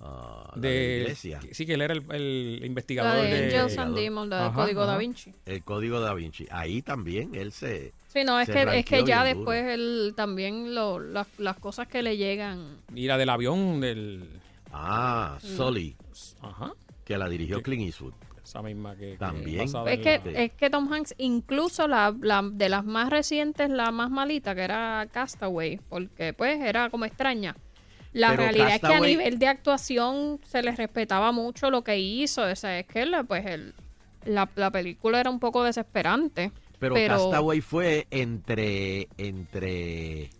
la 0.00 0.50
de 0.56 0.68
de, 0.68 0.98
Iglesia, 1.02 1.40
Sí, 1.52 1.64
que 1.64 1.74
él 1.74 1.82
era 1.82 1.94
el, 1.94 2.02
el 2.10 2.60
La 2.60 2.66
investigador 2.66 3.22
de 3.24 3.28
de... 3.30 3.44
Angels 3.44 3.78
and 3.78 3.94
Demons, 3.94 4.28
la 4.30 4.36
del 4.38 4.46
Ajá, 4.48 4.62
Código 4.62 4.84
Da. 4.84 4.98
Vinci. 4.98 5.32
el 5.46 5.62
Código 5.62 6.00
Da 6.00 6.12
Vinci, 6.14 6.46
ahí 6.50 6.82
también 6.82 7.36
él 7.36 7.52
se... 7.52 7.92
Sí, 8.08 8.24
no, 8.24 8.40
es 8.40 8.50
que, 8.50 8.62
es 8.78 8.84
que 8.84 9.04
ya 9.04 9.22
después 9.22 9.62
él, 9.64 10.12
también 10.16 10.74
lo, 10.74 10.98
las, 10.98 11.28
las 11.38 11.56
cosas 11.58 11.86
que 11.86 12.02
le 12.02 12.16
llegan. 12.16 12.78
Y 12.96 13.06
la 13.06 13.16
del 13.16 13.28
avión 13.30 13.80
del... 13.80 14.28
Ah. 14.72 15.38
Sully, 15.40 15.94
Ajá. 16.40 16.72
que 17.04 17.16
la 17.16 17.28
dirigió 17.28 17.58
Sí. 17.58 17.62
Clint 17.62 17.82
Eastwood. 17.84 18.12
Esa 18.44 18.60
misma 18.62 18.96
que... 18.96 19.12
que 19.12 19.16
También. 19.18 19.68
Es 19.86 19.98
que, 20.00 20.20
es 20.34 20.52
que 20.52 20.68
Tom 20.70 20.92
Hanks, 20.92 21.14
incluso 21.18 21.86
la, 21.86 22.14
la 22.20 22.42
de 22.42 22.68
las 22.68 22.84
más 22.84 23.08
recientes, 23.10 23.70
la 23.70 23.90
más 23.92 24.10
malita, 24.10 24.54
que 24.54 24.62
era 24.62 25.06
Castaway, 25.12 25.78
porque 25.88 26.32
pues 26.32 26.60
era 26.60 26.90
como 26.90 27.04
extraña. 27.04 27.54
La 28.12 28.30
Pero 28.30 28.42
realidad 28.42 28.74
es 28.74 28.80
que 28.80 28.94
a 28.94 29.00
nivel 29.00 29.38
de 29.38 29.46
actuación 29.46 30.40
se 30.44 30.62
le 30.62 30.72
respetaba 30.72 31.32
mucho 31.32 31.70
lo 31.70 31.82
que 31.82 31.98
hizo. 31.98 32.42
O 32.42 32.56
sea, 32.56 32.78
es 32.78 32.86
que 32.86 33.06
la- 33.06 33.24
pues 33.24 33.46
el, 33.46 33.74
la, 34.26 34.50
la 34.56 34.70
película 34.70 35.20
era 35.20 35.30
un 35.30 35.38
poco 35.40 35.64
desesperante. 35.64 36.52
Pero, 36.78 36.94
Pero- 36.94 37.14
Castaway 37.16 37.60
fue 37.60 38.06
entre, 38.10 39.08
entre 39.16 40.30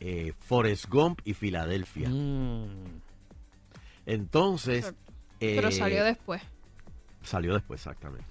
eh, 0.00 0.32
Forrest 0.40 0.86
Gump 0.88 1.20
y 1.24 1.34
Filadelfia. 1.34 2.08
Mm. 2.08 3.00
Entonces... 4.06 4.92
Pero 5.38 5.68
eh, 5.68 5.72
salió 5.72 6.02
después. 6.04 6.42
Salió 7.28 7.54
después, 7.54 7.80
exactamente. 7.80 8.26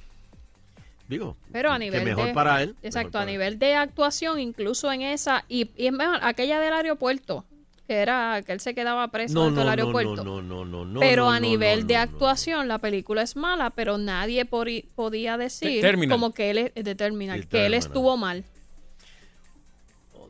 Digo, 1.08 1.38
Pero 1.54 1.72
a 1.72 1.76
que 1.76 1.86
nivel 1.86 2.04
mejor 2.04 2.26
de, 2.28 2.34
para 2.34 2.62
él. 2.64 2.76
Exacto, 2.82 2.98
mejor 3.00 3.12
para 3.12 3.22
a 3.22 3.28
él. 3.28 3.32
nivel 3.32 3.60
de 3.60 3.76
actuación, 3.76 4.40
incluso 4.40 4.92
en 4.92 5.04
esa, 5.04 5.46
y, 5.48 5.70
y 5.78 5.88
es 5.88 5.94
mejor, 5.94 6.20
aquella 6.22 6.60
del 6.60 6.74
aeropuerto, 6.74 7.46
que 7.88 7.94
era 7.96 8.42
que 8.46 8.52
él 8.52 8.60
se 8.60 8.76
quedaba 8.76 9.08
preso 9.08 9.34
No, 9.36 9.46
dentro 9.46 9.64
no, 9.64 9.70
del 9.70 9.80
no, 9.80 9.84
aeropuerto. 9.86 10.24
no, 10.26 10.42
no, 10.42 10.66
no, 10.66 10.84
no, 10.84 11.00
pero 11.00 11.26
no, 11.26 11.32
a 11.32 11.40
nivel 11.40 11.82
no, 11.82 11.88
de 11.88 11.94
no, 11.94 12.00
no. 12.00 12.04
actuación, 12.12 12.68
la 12.68 12.80
película 12.80 13.22
es 13.22 13.38
mala, 13.38 13.70
pero 13.70 13.98
nadie 13.98 14.46
pori- 14.50 14.84
podía 14.96 15.38
decir 15.38 15.80
Terminal. 15.80 16.14
como 16.20 16.34
que 16.34 16.50
él 16.50 16.72
es 16.76 16.84
de 16.84 16.96
Terminal, 16.96 17.42
Sí, 17.44 17.48
que 17.48 17.66
él 17.66 17.74
estuvo 17.76 18.18
mal. 18.18 18.44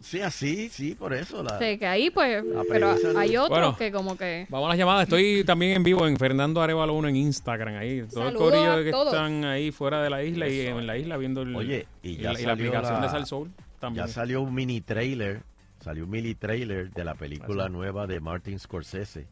Sí, 0.02 0.22
así, 0.22 0.70
sí, 0.70 0.96
por 0.96 1.14
eso. 1.14 1.42
La, 1.44 1.58
sea, 1.58 1.78
que 1.78 1.86
ahí 1.88 2.10
pues, 2.10 2.44
La 2.46 2.64
pero 2.70 2.96
hay 3.18 3.36
otros 3.36 3.50
Bueno. 3.50 3.78
que 3.78 3.92
como 3.92 4.18
que... 4.18 4.46
Vamos 4.50 4.68
a 4.68 4.70
las 4.70 4.78
llamadas. 4.78 5.04
Estoy 5.04 5.44
también 5.44 5.74
en 5.78 5.84
vivo 5.84 6.08
en 6.08 6.18
Fernando 6.18 6.62
Arevalo 6.62 6.94
1 6.94 7.10
en 7.10 7.16
Instagram. 7.16 7.76
Ahí, 7.76 8.02
todo 8.08 8.28
el 8.28 8.34
Saludos 8.34 8.52
corillo 8.52 8.72
a 8.74 8.84
que 8.84 8.92
todos. 8.92 9.14
están 9.14 9.44
ahí 9.46 9.72
fuera 9.72 10.02
de 10.04 10.10
la 10.10 10.24
isla 10.24 10.48
y 10.48 10.62
en 10.62 10.86
la 10.88 10.98
isla 10.98 11.18
viendo 11.18 11.42
el, 11.42 11.56
Oye, 11.56 11.88
y 12.04 12.18
ya 12.18 12.32
la, 12.34 12.40
y 12.40 12.44
la 12.44 12.50
salió 12.52 12.68
aplicación 12.70 13.02
la- 13.02 13.08
de 13.08 13.10
Sal 13.12 13.26
Soul 13.26 13.52
también. 13.80 14.06
ya 14.06 14.12
salió 14.14 14.42
un 14.42 14.54
mini 14.54 14.82
trailer, 14.82 15.42
salió 15.80 16.04
un 16.06 16.10
mini 16.12 16.36
trailer 16.36 16.92
de 16.92 17.04
la 17.04 17.16
película 17.16 17.66
Así. 17.66 17.74
nueva 17.74 18.08
de 18.08 18.20
Martin 18.20 18.60
Scorsese, 18.60 19.28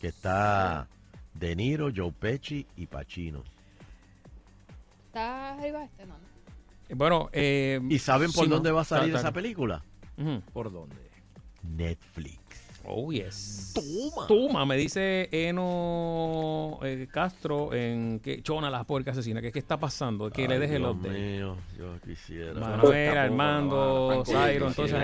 que 0.00 0.08
está 0.08 0.88
De 1.34 1.54
Niro, 1.56 1.90
Joe 1.94 2.12
Pesci 2.12 2.66
y 2.76 2.86
Pacino. 2.86 3.42
¿Está 5.06 5.52
arriba 5.54 5.84
este, 5.84 6.06
no? 6.06 6.14
Bueno, 6.94 7.28
eh, 7.32 7.80
¿Y 7.88 7.98
saben 7.98 8.32
por 8.32 8.44
sí, 8.44 8.50
¿no? 8.50 8.56
dónde 8.56 8.70
va 8.70 8.82
a 8.82 8.84
salir 8.84 9.14
esa 9.14 9.32
película? 9.32 9.82
¿Por 10.52 10.70
dónde? 10.70 10.96
Netflix. 11.62 12.40
Oh, 12.84 13.12
yes. 13.12 13.72
Toma. 13.74 14.26
Toma, 14.26 14.66
me 14.66 14.76
dice 14.76 15.28
Eno 15.30 16.80
eh, 16.82 17.06
Castro 17.12 17.72
en 17.72 18.18
que 18.18 18.42
Chona 18.42 18.70
las 18.70 18.84
puercas 18.84 19.16
asesina. 19.16 19.40
¿Qué, 19.40 19.52
qué 19.52 19.60
está 19.60 19.78
pasando? 19.78 20.30
Que 20.30 20.48
le 20.48 20.58
deje 20.58 20.78
Dios 20.78 20.96
los 20.96 21.02
de 21.02 21.10
mío, 21.10 21.56
yo 21.78 22.00
quisiera. 22.04 22.54
Manuel, 22.54 23.16
Armando, 23.16 24.24
Zairo, 24.26 24.66
entonces 24.66 24.98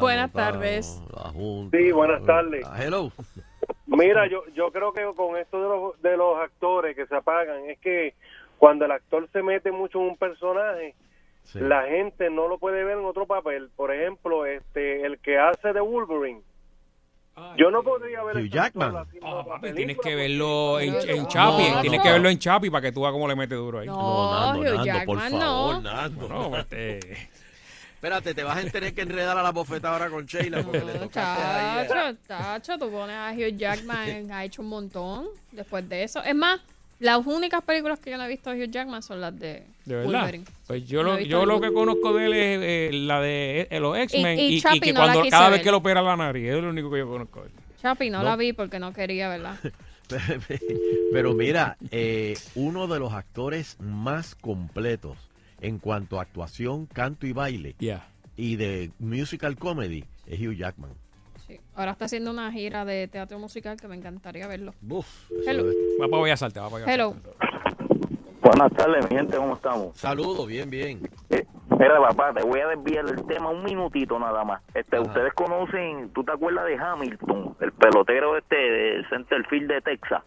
Buenas 0.00 0.26
estamos, 0.26 0.32
tardes. 0.32 1.02
Junta. 1.32 1.78
Sí, 1.78 1.92
buenas 1.92 2.24
tardes. 2.24 2.64
Ah, 2.66 2.84
hello. 2.84 3.12
Mira, 3.86 4.28
yo, 4.28 4.42
yo 4.54 4.72
creo 4.72 4.92
que 4.92 5.04
con 5.14 5.36
esto 5.36 5.62
de 5.62 5.68
los, 5.68 6.02
de 6.02 6.16
los 6.16 6.36
actores 6.36 6.96
que 6.96 7.06
se 7.06 7.14
apagan, 7.14 7.64
es 7.70 7.78
que 7.78 8.14
cuando 8.58 8.84
el 8.86 8.90
actor 8.90 9.28
se 9.32 9.42
mete 9.42 9.70
mucho 9.70 10.00
en 10.00 10.08
un 10.08 10.16
personaje, 10.16 10.94
Sí. 11.52 11.58
la 11.60 11.82
gente 11.86 12.30
no 12.30 12.46
lo 12.48 12.58
puede 12.58 12.84
ver 12.84 12.98
en 12.98 13.04
otro 13.04 13.26
papel. 13.26 13.70
Por 13.74 13.92
ejemplo, 13.92 14.46
este 14.46 15.04
el 15.04 15.18
que 15.18 15.38
hace 15.38 15.72
de 15.72 15.80
Wolverine. 15.80 16.42
Yo 17.56 17.70
no 17.70 17.82
podría 17.82 18.22
ver 18.22 18.36
Hugh 18.36 18.50
Jackman. 18.50 18.94
Ah, 19.22 19.44
papi, 19.46 19.72
tienes 19.72 19.96
que 19.98 20.14
verlo 20.14 20.78
en, 20.78 20.94
en 21.08 21.26
Chapi, 21.26 21.70
no, 21.70 21.80
tienes 21.80 21.98
no. 21.98 22.04
que 22.04 22.12
verlo 22.12 22.28
en 22.28 22.38
Chapi 22.38 22.68
para 22.68 22.82
que 22.82 22.92
tú 22.92 23.00
veas 23.00 23.12
cómo 23.12 23.26
le 23.26 23.34
metes 23.34 23.56
duro 23.56 23.78
ahí. 23.78 23.86
No, 23.86 23.94
No, 23.96 24.40
Nando, 24.40 24.60
Hugh 24.60 24.64
Nando, 24.64 25.04
por 25.06 25.18
Jackman 25.18 25.30
favor, 25.30 25.74
no. 25.74 25.80
Nando. 25.80 26.28
No, 26.28 26.58
este, 26.58 26.98
Espérate, 27.94 28.34
te 28.34 28.42
vas 28.42 28.64
a 28.64 28.70
tener 28.70 28.94
que 28.94 29.02
enredar 29.02 29.36
a 29.38 29.42
la 29.42 29.52
bofeta 29.52 29.92
ahora 29.92 30.10
con 30.10 30.26
Sheila 30.26 30.62
porque 30.62 30.80
le 30.80 30.94
No, 30.94 31.00
tocaste 31.00 31.42
ahí. 31.42 31.88
Chacho, 31.88 32.18
chacho, 32.28 32.78
tú 32.78 32.90
pones 32.90 33.16
a 33.16 33.32
Hugh 33.32 33.56
Jackman, 33.56 34.30
ha 34.32 34.44
hecho 34.44 34.60
un 34.62 34.68
montón 34.68 35.26
después 35.52 35.88
de 35.88 36.02
eso. 36.04 36.22
Es 36.22 36.34
más, 36.34 36.60
las 36.98 37.24
únicas 37.26 37.62
películas 37.62 38.00
que 38.00 38.10
yo 38.10 38.18
no 38.18 38.24
he 38.24 38.28
visto 38.28 38.50
de 38.50 38.62
Hugh 38.64 38.70
Jackman 38.70 39.02
son 39.02 39.20
las 39.20 39.38
de, 39.38 39.66
de 39.94 40.00
verdad. 40.00 40.20
Wolverine. 40.20 40.44
Pues 40.66 40.86
yo 40.86 41.02
lo, 41.02 41.18
yo 41.20 41.46
lo 41.46 41.60
que 41.60 41.72
conozco 41.72 42.12
de 42.14 42.26
él 42.26 42.32
es 42.34 42.60
eh, 42.62 42.90
la 42.92 43.20
de 43.20 43.68
eh, 43.70 43.80
los 43.80 43.96
X-Men 43.98 44.38
Y- 44.38 44.42
y 44.42 44.56
y, 44.58 44.80
que 44.80 44.92
no 44.92 45.00
cuando 45.00 45.22
cada 45.30 45.50
vez 45.50 45.60
que 45.62 45.70
le 45.70 45.76
opera 45.76 46.02
la 46.02 46.16
nariz, 46.16 46.48
es 46.50 46.62
lo 46.62 46.70
único 46.70 46.90
que 46.90 46.98
yo 46.98 47.08
conozco. 47.08 47.44
Chapi 47.80 48.10
no, 48.10 48.18
No. 48.18 48.24
la 48.24 48.36
vi 48.36 48.52
porque 48.52 48.78
no 48.78 48.92
quería, 48.92 49.28
¿verdad? 49.28 49.56
Pero 51.12 51.34
mira, 51.34 51.76
eh, 51.90 52.36
uno 52.54 52.86
de 52.86 52.98
los 52.98 53.12
actores 53.12 53.76
más 53.80 54.34
completos 54.34 55.16
en 55.60 55.78
cuanto 55.78 56.18
a 56.18 56.22
actuación, 56.22 56.86
canto 56.86 57.26
y 57.26 57.32
baile 57.32 57.74
Ya. 57.78 58.08
y 58.36 58.56
de 58.56 58.90
musical 58.98 59.56
comedy 59.56 60.04
es 60.26 60.40
Hugh 60.40 60.54
Jackman. 60.56 60.90
Sí. 61.46 61.58
Ahora 61.74 61.92
está 61.92 62.04
haciendo 62.06 62.30
una 62.30 62.50
gira 62.52 62.84
de 62.84 63.08
teatro 63.08 63.38
musical 63.38 63.76
que 63.80 63.88
me 63.88 63.96
encantaría 63.96 64.46
verlo. 64.46 64.74
Uf, 64.88 65.06
Hello. 65.46 65.68
es- 65.70 65.76
Va 66.00 66.08
para 66.08 66.22
Bellas 66.22 66.42
Artes, 66.42 66.62
va 66.62 66.70
para 66.70 66.84
Bellas 66.86 66.94
Hello. 66.94 67.16
Buenas 68.42 68.72
tardes, 68.72 69.10
mi 69.10 69.16
gente, 69.16 69.36
¿cómo 69.36 69.54
estamos? 69.54 69.96
Saludos, 69.98 70.46
bien, 70.46 70.70
bien. 70.70 71.00
Eh, 71.28 71.44
mira, 71.78 72.00
papá, 72.00 72.32
te 72.32 72.42
voy 72.42 72.60
a 72.60 72.68
desviar 72.68 73.04
el 73.06 73.26
tema 73.26 73.50
un 73.50 73.62
minutito 73.62 74.18
nada 74.18 74.44
más. 74.44 74.62
Este, 74.74 74.96
Ajá. 74.96 75.06
ustedes 75.06 75.34
conocen, 75.34 76.10
¿tú 76.14 76.24
te 76.24 76.32
acuerdas 76.32 76.64
de 76.64 76.78
Hamilton, 76.78 77.56
el 77.60 77.72
pelotero 77.72 78.38
este 78.38 78.56
del 78.56 79.08
centerfield 79.10 79.70
de 79.70 79.80
Texas? 79.82 80.22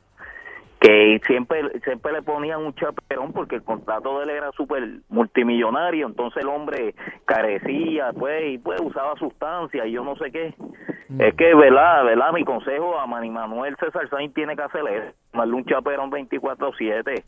Que 0.79 1.19
siempre 1.25 1.79
siempre 1.79 2.11
le 2.11 2.21
ponían 2.21 2.63
un 2.63 2.75
chaperón 2.75 3.33
porque 3.33 3.55
el 3.55 3.63
contrato 3.63 4.19
de 4.19 4.25
él 4.25 4.29
era 4.29 4.51
súper 4.51 4.83
multimillonario, 5.09 6.05
entonces 6.05 6.43
el 6.43 6.49
hombre 6.49 6.93
carecía, 7.25 8.11
pues, 8.13 8.53
y 8.53 8.57
pues 8.59 8.79
usaba 8.81 9.15
sustancias 9.15 9.87
y 9.87 9.91
yo 9.91 10.03
no 10.03 10.15
sé 10.17 10.31
qué. 10.31 10.53
Es 11.19 11.35
que, 11.35 11.55
¿verdad? 11.55 12.03
¿verdad? 12.05 12.31
Mi 12.31 12.43
consejo 12.43 12.99
a 12.99 13.07
Manny 13.07 13.31
Manuel 13.31 13.75
César 13.79 14.07
Sainz 14.09 14.33
tiene 14.33 14.55
que 14.55 14.63
hacer 14.63 15.15
darle 15.33 15.53
un 15.55 15.65
chaperón 15.65 16.11
24-7, 16.11 17.23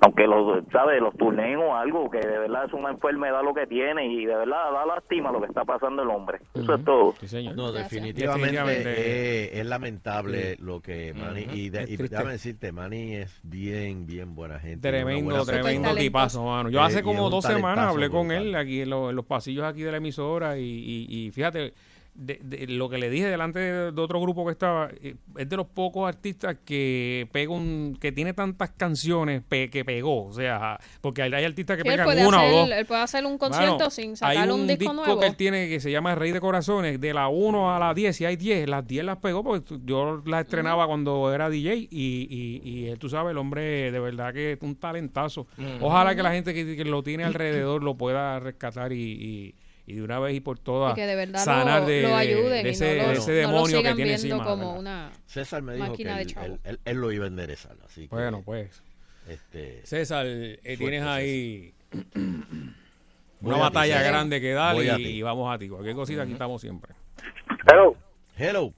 aunque 0.00 0.26
los, 0.26 0.64
¿sabes? 0.72 1.00
Los 1.02 1.14
turneen 1.16 1.56
o 1.58 1.74
algo, 1.76 2.08
que 2.08 2.18
de 2.18 2.38
verdad 2.38 2.66
es 2.66 2.72
una 2.72 2.90
enfermedad 2.90 3.42
lo 3.42 3.52
que 3.52 3.66
tiene 3.66 4.06
y 4.06 4.24
de 4.26 4.34
verdad 4.36 4.70
da 4.72 4.86
lástima 4.86 5.32
lo 5.32 5.40
que 5.40 5.46
está 5.46 5.64
pasando 5.64 6.02
el 6.02 6.08
hombre. 6.08 6.38
Eso 6.54 6.74
es 6.74 6.84
todo. 6.84 7.14
Sí, 7.20 7.26
señor. 7.26 7.56
No, 7.56 7.72
definitivamente, 7.72 8.46
Definitivamente. 8.46 9.52
Es, 9.54 9.58
es 9.60 9.66
lamentable 9.66 10.56
lo 10.60 10.80
que 10.80 11.12
Manny. 11.14 11.46
Ujú. 11.46 11.56
Y, 11.56 11.68
de- 11.70 11.84
y 11.88 11.96
déjame 11.96 12.32
decirte, 12.32 12.70
Manny 12.70 13.16
es 13.16 13.40
bien, 13.42 14.06
bien 14.06 14.34
buena 14.36 14.60
gente. 14.60 14.88
Tremendo, 14.88 15.24
buena 15.24 15.44
tremendo 15.44 15.94
tipazo, 15.96 16.44
mano. 16.44 16.70
Yo 16.70 16.78
Eh, 16.78 16.82
hace 16.84 17.02
como 17.02 17.28
dos 17.28 17.44
semanas 17.44 17.88
hablé 17.88 18.08
con 18.08 18.28
brutal. 18.28 18.46
él 18.46 18.54
aquí 18.54 18.82
en, 18.82 18.90
lo- 18.90 19.10
en 19.10 19.16
los 19.16 19.24
pasillos 19.24 19.64
aquí 19.64 19.82
de 19.82 19.90
la 19.90 19.96
emisora 19.96 20.56
y, 20.58 20.62
y- 20.62 21.06
y 21.26 21.30
fíjate, 21.32 21.74
de, 22.18 22.40
de 22.42 22.66
lo 22.66 22.88
que 22.90 22.98
le 22.98 23.08
dije 23.10 23.26
delante 23.26 23.60
de, 23.60 23.92
de 23.92 24.00
otro 24.02 24.20
grupo 24.20 24.44
que 24.44 24.50
estaba, 24.52 24.90
eh, 25.00 25.14
es 25.36 25.48
de 25.48 25.56
los 25.56 25.66
pocos 25.68 26.08
artistas 26.08 26.56
que 26.64 27.28
pega 27.32 27.52
un, 27.52 27.96
que 28.00 28.10
tiene 28.10 28.32
tantas 28.34 28.70
canciones 28.70 29.42
pe- 29.48 29.70
que 29.70 29.84
pegó, 29.84 30.26
o 30.26 30.32
sea, 30.32 30.78
porque 31.00 31.22
hay, 31.22 31.32
hay 31.32 31.44
artistas 31.44 31.76
que 31.76 31.84
Sí, 31.84 31.88
pegan 31.88 32.08
una 32.26 32.42
o 32.42 32.50
dos. 32.50 32.62
hacer, 32.64 32.78
él 32.80 32.86
puede 32.86 33.00
hacer 33.02 33.24
un 33.24 33.38
concierto 33.38 33.78
Mano, 33.78 33.90
sin 33.90 34.16
sacar 34.16 34.50
un, 34.50 34.66
disco 34.66 34.78
disco 34.80 34.92
nuevo. 34.94 35.20
que 35.20 35.26
él 35.26 35.36
tiene 35.36 35.68
que 35.68 35.78
se 35.80 35.90
llama 35.92 36.14
Rey 36.16 36.32
de 36.32 36.40
Corazones, 36.40 37.00
de 37.00 37.14
la 37.14 37.28
1 37.28 37.74
a 37.74 37.78
la 37.78 37.94
10, 37.94 38.16
si 38.16 38.24
hay 38.24 38.34
10, 38.36 38.68
las 38.68 38.86
10 38.86 39.04
las 39.04 39.18
pegó 39.18 39.44
porque 39.44 39.76
yo 39.84 40.20
las 40.26 40.42
estrenaba 40.44 40.86
cuando 40.88 41.32
era 41.32 41.48
DJ 41.48 41.76
y, 41.76 41.88
y, 41.90 42.60
y 42.68 42.86
él, 42.88 42.98
tú 42.98 43.08
sabes, 43.08 43.30
el 43.30 43.38
hombre 43.38 43.92
de 43.92 44.00
verdad 44.00 44.34
que 44.34 44.52
es 44.52 44.58
un 44.60 44.74
talentazo. 44.74 45.46
Ojalá 45.80 46.16
que 46.16 46.22
la 46.22 46.32
gente 46.32 46.52
que, 46.52 46.76
que 46.76 46.84
lo 46.84 47.02
tiene 47.04 47.22
alrededor 47.24 47.82
lo 47.82 47.94
pueda 47.96 48.40
rescatar 48.40 48.92
y, 48.92 48.96
y, 49.02 49.54
y 49.90 49.94
de 49.96 50.02
una 50.02 50.18
vez 50.18 50.34
y 50.34 50.40
por 50.40 50.58
todas 50.58 50.92
y 50.92 50.96
que 50.96 51.06
de 51.06 51.14
verdad 51.16 51.38
sanar 51.42 51.80
lo, 51.82 51.86
de, 51.88 52.02
lo 52.02 52.08
de- 52.08 52.14
ayuden 52.14 52.62
de 52.64 52.70
ese, 52.70 52.96
no 52.98 53.02
lo, 53.04 53.08
de 53.08 53.14
ese 53.14 53.30
no 53.30 53.36
lo 53.36 53.48
demonio 53.48 53.64
que 53.64 53.70
sigan 53.82 53.96
tiene 53.96 54.10
viendo 54.16 54.34
encima. 54.36 54.44
como 54.44 54.74
una... 54.74 55.10
César 55.26 55.62
me 55.62 55.74
dijo 55.74 55.92
que 55.94 56.02
él, 56.02 56.34
él- 56.42 56.60
él- 56.64 56.80
él 56.84 56.96
lo 56.98 57.10
iba 57.12 57.24
a 57.24 57.28
enderezar. 57.28 57.76
Así 57.84 58.02
que, 58.08 58.14
Bueno, 58.14 58.42
pues, 58.44 58.82
este, 59.28 59.84
César, 59.86 60.26
eh, 60.26 60.58
tienes 60.76 61.00
César. 61.00 61.08
ahí 61.18 61.72
una 63.40 63.54
ti, 63.54 63.60
batalla 63.60 63.98
César. 63.98 64.12
grande 64.12 64.40
que 64.40 64.52
dar 64.52 64.76
y, 64.76 64.96
ti. 64.96 65.02
y 65.18 65.22
vamos 65.22 65.54
a 65.54 65.58
ti. 65.58 65.68
Cualquier 65.68 65.94
cosita 65.94 66.22
aquí 66.22 66.32
estamos 66.32 66.60
siempre. 66.60 66.92
Hello, 67.70 67.96
hello. 68.36 68.72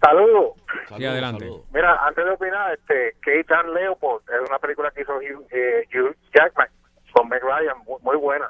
saludos. 0.00 0.52
Saludos, 0.88 1.10
adelante. 1.12 1.44
saludos. 1.44 1.66
Mira, 1.72 2.06
antes 2.06 2.24
de 2.24 2.30
opinar, 2.30 2.72
este, 2.74 3.14
Kate 3.20 3.54
and 3.54 3.74
Leopold 3.74 4.22
es 4.28 4.48
una 4.48 4.58
película 4.58 4.90
que 4.92 5.02
hizo 5.02 5.16
Hugh, 5.16 5.46
eh, 5.50 5.84
Hugh 5.94 6.16
Jackman 6.34 6.68
con 7.12 7.28
Meg 7.28 7.42
Ryan, 7.42 7.76
muy, 7.86 7.96
muy 8.02 8.16
buena. 8.16 8.48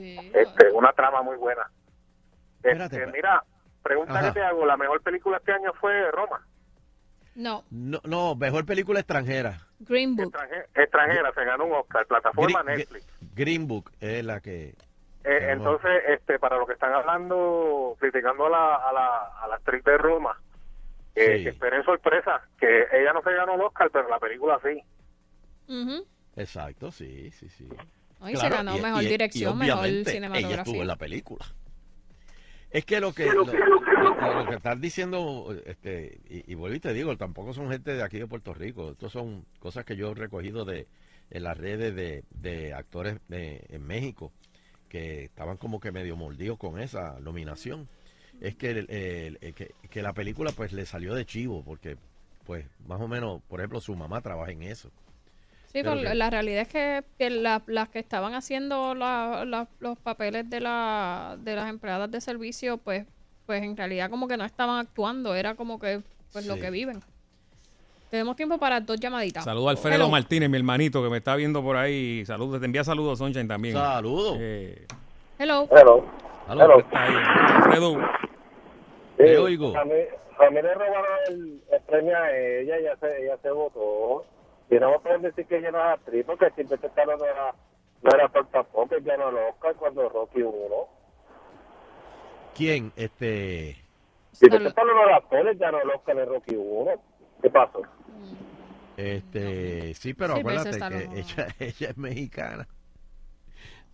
Sí, 0.00 0.32
Este, 0.34 0.70
una 0.72 0.92
trama 0.92 1.22
muy 1.22 1.36
buena. 1.36 1.70
Este, 2.62 2.70
Espérate, 2.72 3.06
mira, 3.12 3.42
pregunta 3.82 4.18
Ajá. 4.18 4.28
que 4.32 4.40
te 4.40 4.44
hago, 4.44 4.66
la 4.66 4.76
mejor 4.76 5.00
película 5.02 5.36
este 5.38 5.52
año 5.52 5.72
fue 5.80 6.10
Roma, 6.10 6.46
No, 7.34 7.64
No, 7.70 8.00
no, 8.04 8.34
mejor 8.34 8.64
película 8.66 8.98
extranjera. 9.00 9.60
Green 9.80 10.16
Book. 10.16 10.32
extranje- 10.34 10.66
extranjera, 10.74 11.32
se 11.32 11.44
ganó 11.44 11.66
un 11.66 11.72
Oscar, 11.74 12.04
plataforma 12.06 12.62
Netflix. 12.64 13.06
Green 13.34 13.68
Book 13.68 13.92
es 14.00 14.24
la 14.24 14.40
que. 14.40 14.74
Eh, 15.24 15.50
entonces, 15.52 15.90
este, 16.08 16.38
para 16.38 16.56
lo 16.56 16.66
que 16.66 16.72
están 16.72 16.92
hablando, 16.94 17.96
criticando 18.00 18.46
a 18.46 18.50
la, 18.50 18.74
a 18.76 18.92
la, 18.92 19.16
a 19.42 19.48
la 19.48 19.54
actriz 19.56 19.84
de 19.84 19.98
Roma, 19.98 20.40
eh, 21.14 21.38
Sí. 21.38 21.44
que 21.44 21.50
esperen 21.50 21.84
sorpresa, 21.84 22.40
que 22.58 22.86
ella 22.92 23.12
no 23.12 23.22
se 23.22 23.32
ganó 23.32 23.54
el 23.54 23.60
Oscar, 23.60 23.90
pero 23.92 24.08
la 24.08 24.18
película 24.18 24.58
sí. 24.64 24.82
Exacto, 26.36 26.90
sí, 26.92 27.30
sí, 27.32 27.48
sí. 27.48 27.68
Se 28.26 28.32
Claro, 28.32 28.56
ganó 28.56 28.76
y- 28.76 28.80
mejor 28.82 29.02
y- 29.02 29.06
y 29.06 29.08
dirección, 29.10 29.58
mejor 29.58 29.78
obviamente 29.80 30.10
Ella 30.10 30.18
estuvo 30.18 30.32
cinematografía. 30.34 30.80
en 30.82 30.86
la 30.88 30.96
película. 30.96 31.46
Es 32.70 32.84
que 32.84 33.00
lo 33.00 33.12
que 33.14 33.26
lo, 33.26 33.44
lo- 33.44 34.34
lo 34.44 34.46
que 34.48 34.56
estás 34.56 34.80
diciendo, 34.80 35.56
este, 35.64 36.20
y, 36.28 36.52
y 36.52 36.54
vuelvo 36.54 36.76
y 36.76 36.80
te 36.80 36.92
digo, 36.92 37.16
tampoco 37.16 37.54
son 37.54 37.70
gente 37.70 37.94
de 37.94 38.02
aquí 38.02 38.18
de 38.18 38.26
Puerto 38.26 38.52
Rico. 38.52 38.90
Estos 38.90 39.12
son 39.12 39.46
cosas 39.58 39.84
que 39.84 39.96
yo 39.96 40.10
he 40.10 40.14
recogido 40.14 40.64
de 40.64 40.86
en 41.30 41.42
las 41.44 41.56
redes 41.56 41.94
de, 41.94 42.24
de 42.30 42.72
actores 42.74 43.18
de- 43.28 43.64
en 43.68 43.82
México 43.86 44.32
que 44.88 45.24
estaban 45.24 45.56
como 45.58 45.78
que 45.80 45.92
medio 45.92 46.16
mordidos 46.16 46.58
con 46.58 46.80
esa 46.80 47.20
nominación. 47.20 47.88
Es 48.40 48.54
que, 48.56 48.70
el- 48.70 48.90
el- 48.90 49.38
el- 49.40 49.54
que, 49.54 49.74
que 49.90 50.02
la 50.02 50.12
película 50.12 50.52
pues 50.52 50.72
le 50.72 50.84
salió 50.86 51.14
de 51.14 51.24
chivo 51.26 51.62
porque 51.64 51.96
pues 52.44 52.66
más 52.86 53.00
o 53.00 53.08
menos, 53.08 53.42
por 53.48 53.60
ejemplo, 53.60 53.80
su 53.80 53.94
mamá 53.94 54.20
trabaja 54.22 54.52
en 54.52 54.62
eso. 54.62 54.90
Sí, 55.72 55.82
Pero 55.82 55.96
que- 55.96 56.14
la 56.14 56.30
realidad 56.30 56.62
es 56.62 56.68
que, 56.68 57.04
que 57.18 57.28
la- 57.30 57.62
las 57.66 57.88
que 57.90 57.98
estaban 57.98 58.34
haciendo 58.34 58.94
la- 58.94 59.44
la- 59.46 59.68
los 59.80 59.98
papeles 59.98 60.48
de, 60.48 60.60
la, 60.60 61.36
de 61.40 61.54
las 61.56 61.68
empleadas 61.68 62.10
de 62.10 62.20
servicio, 62.22 62.78
pues, 62.78 63.04
pues 63.46 63.62
en 63.62 63.76
realidad 63.76 64.08
como 64.10 64.28
que 64.28 64.36
no 64.36 64.44
estaban 64.44 64.78
actuando, 64.78 65.34
era 65.34 65.54
como 65.54 65.78
que 65.78 66.00
pues 66.32 66.46
lo 66.46 66.56
que 66.56 66.70
viven. 66.70 67.00
Tenemos 68.10 68.36
tiempo 68.36 68.56
para 68.58 68.80
dos 68.80 68.98
llamaditas. 68.98 69.44
Saludos 69.44 69.68
a 69.68 69.70
Alfredo 69.72 69.96
Hello. 69.96 70.08
Martínez, 70.08 70.48
mi 70.48 70.56
hermanito, 70.56 71.02
que 71.02 71.10
me 71.10 71.18
está 71.18 71.36
viendo 71.36 71.62
por 71.62 71.76
ahí. 71.76 72.24
Saludos, 72.24 72.60
te 72.60 72.66
envía 72.66 72.82
saludos, 72.84 73.18
Sunshine 73.18 73.46
también. 73.48 73.74
Saludos. 73.74 74.36
Eh, 74.40 74.86
Hello. 75.38 75.68
Hello. 75.70 76.04
Ahí. 76.92 77.14
Alfredo, 77.56 77.96
Te 79.18 79.36
oigo. 79.36 79.76
A 79.76 79.84
mí, 79.84 79.92
a 79.92 80.50
mí 80.50 80.62
le 80.62 80.74
robaron 80.74 81.04
el, 81.28 81.60
el 81.70 81.80
premio 81.82 82.16
a 82.16 82.30
ella, 82.34 82.76
ella 82.78 82.96
se, 83.00 83.24
ella 83.24 83.36
se 83.42 83.50
votó. 83.50 84.24
Y 84.70 84.74
no 84.76 84.90
me 84.92 84.98
pueden 85.00 85.22
decir 85.22 85.46
que 85.46 85.58
ella 85.58 85.70
no 85.70 85.78
es 85.78 85.98
actriz, 85.98 86.24
porque 86.26 86.50
siempre 86.50 86.76
Stallone 86.82 87.16
no 87.18 87.24
era, 87.24 87.54
no 88.02 88.10
era 88.14 88.28
por 88.28 88.46
tampoco, 88.48 88.94
ella 88.96 89.16
no 89.16 89.30
lo 89.30 89.48
Oscar 89.48 89.74
cuando 89.76 90.08
Rocky 90.08 90.42
1. 90.42 90.52
¿Quién? 92.54 92.92
Este. 92.96 93.76
Si 94.32 94.48
te 94.48 94.56
Stallone 94.56 94.94
no 94.94 95.04
era 95.04 95.16
actor, 95.16 95.56
ya 95.56 95.70
no 95.70 95.82
lo 95.84 95.96
Oscar 95.96 96.18
en 96.18 96.28
Rocky 96.28 96.54
1. 96.56 96.90
¿Qué 97.42 97.50
pasó? 97.50 97.82
Este, 98.96 99.94
sí, 99.94 100.12
pero 100.12 100.34
Sí, 100.34 100.40
acuérdate 100.40 100.70
que 100.78 101.20
ella, 101.20 101.46
ella 101.60 101.90
es 101.90 101.96
mexicana. 101.96 102.66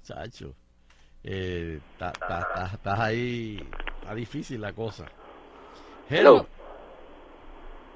Chacho. 0.03 0.55
Eh, 1.23 1.79
ta- 1.99 2.13
ta- 2.13 2.49
ta- 2.55 2.71
Estás 2.75 3.01
ahí. 3.01 3.59
Está 4.01 4.15
difícil 4.15 4.61
la 4.61 4.73
cosa. 4.73 5.07
Hello. 6.11 6.47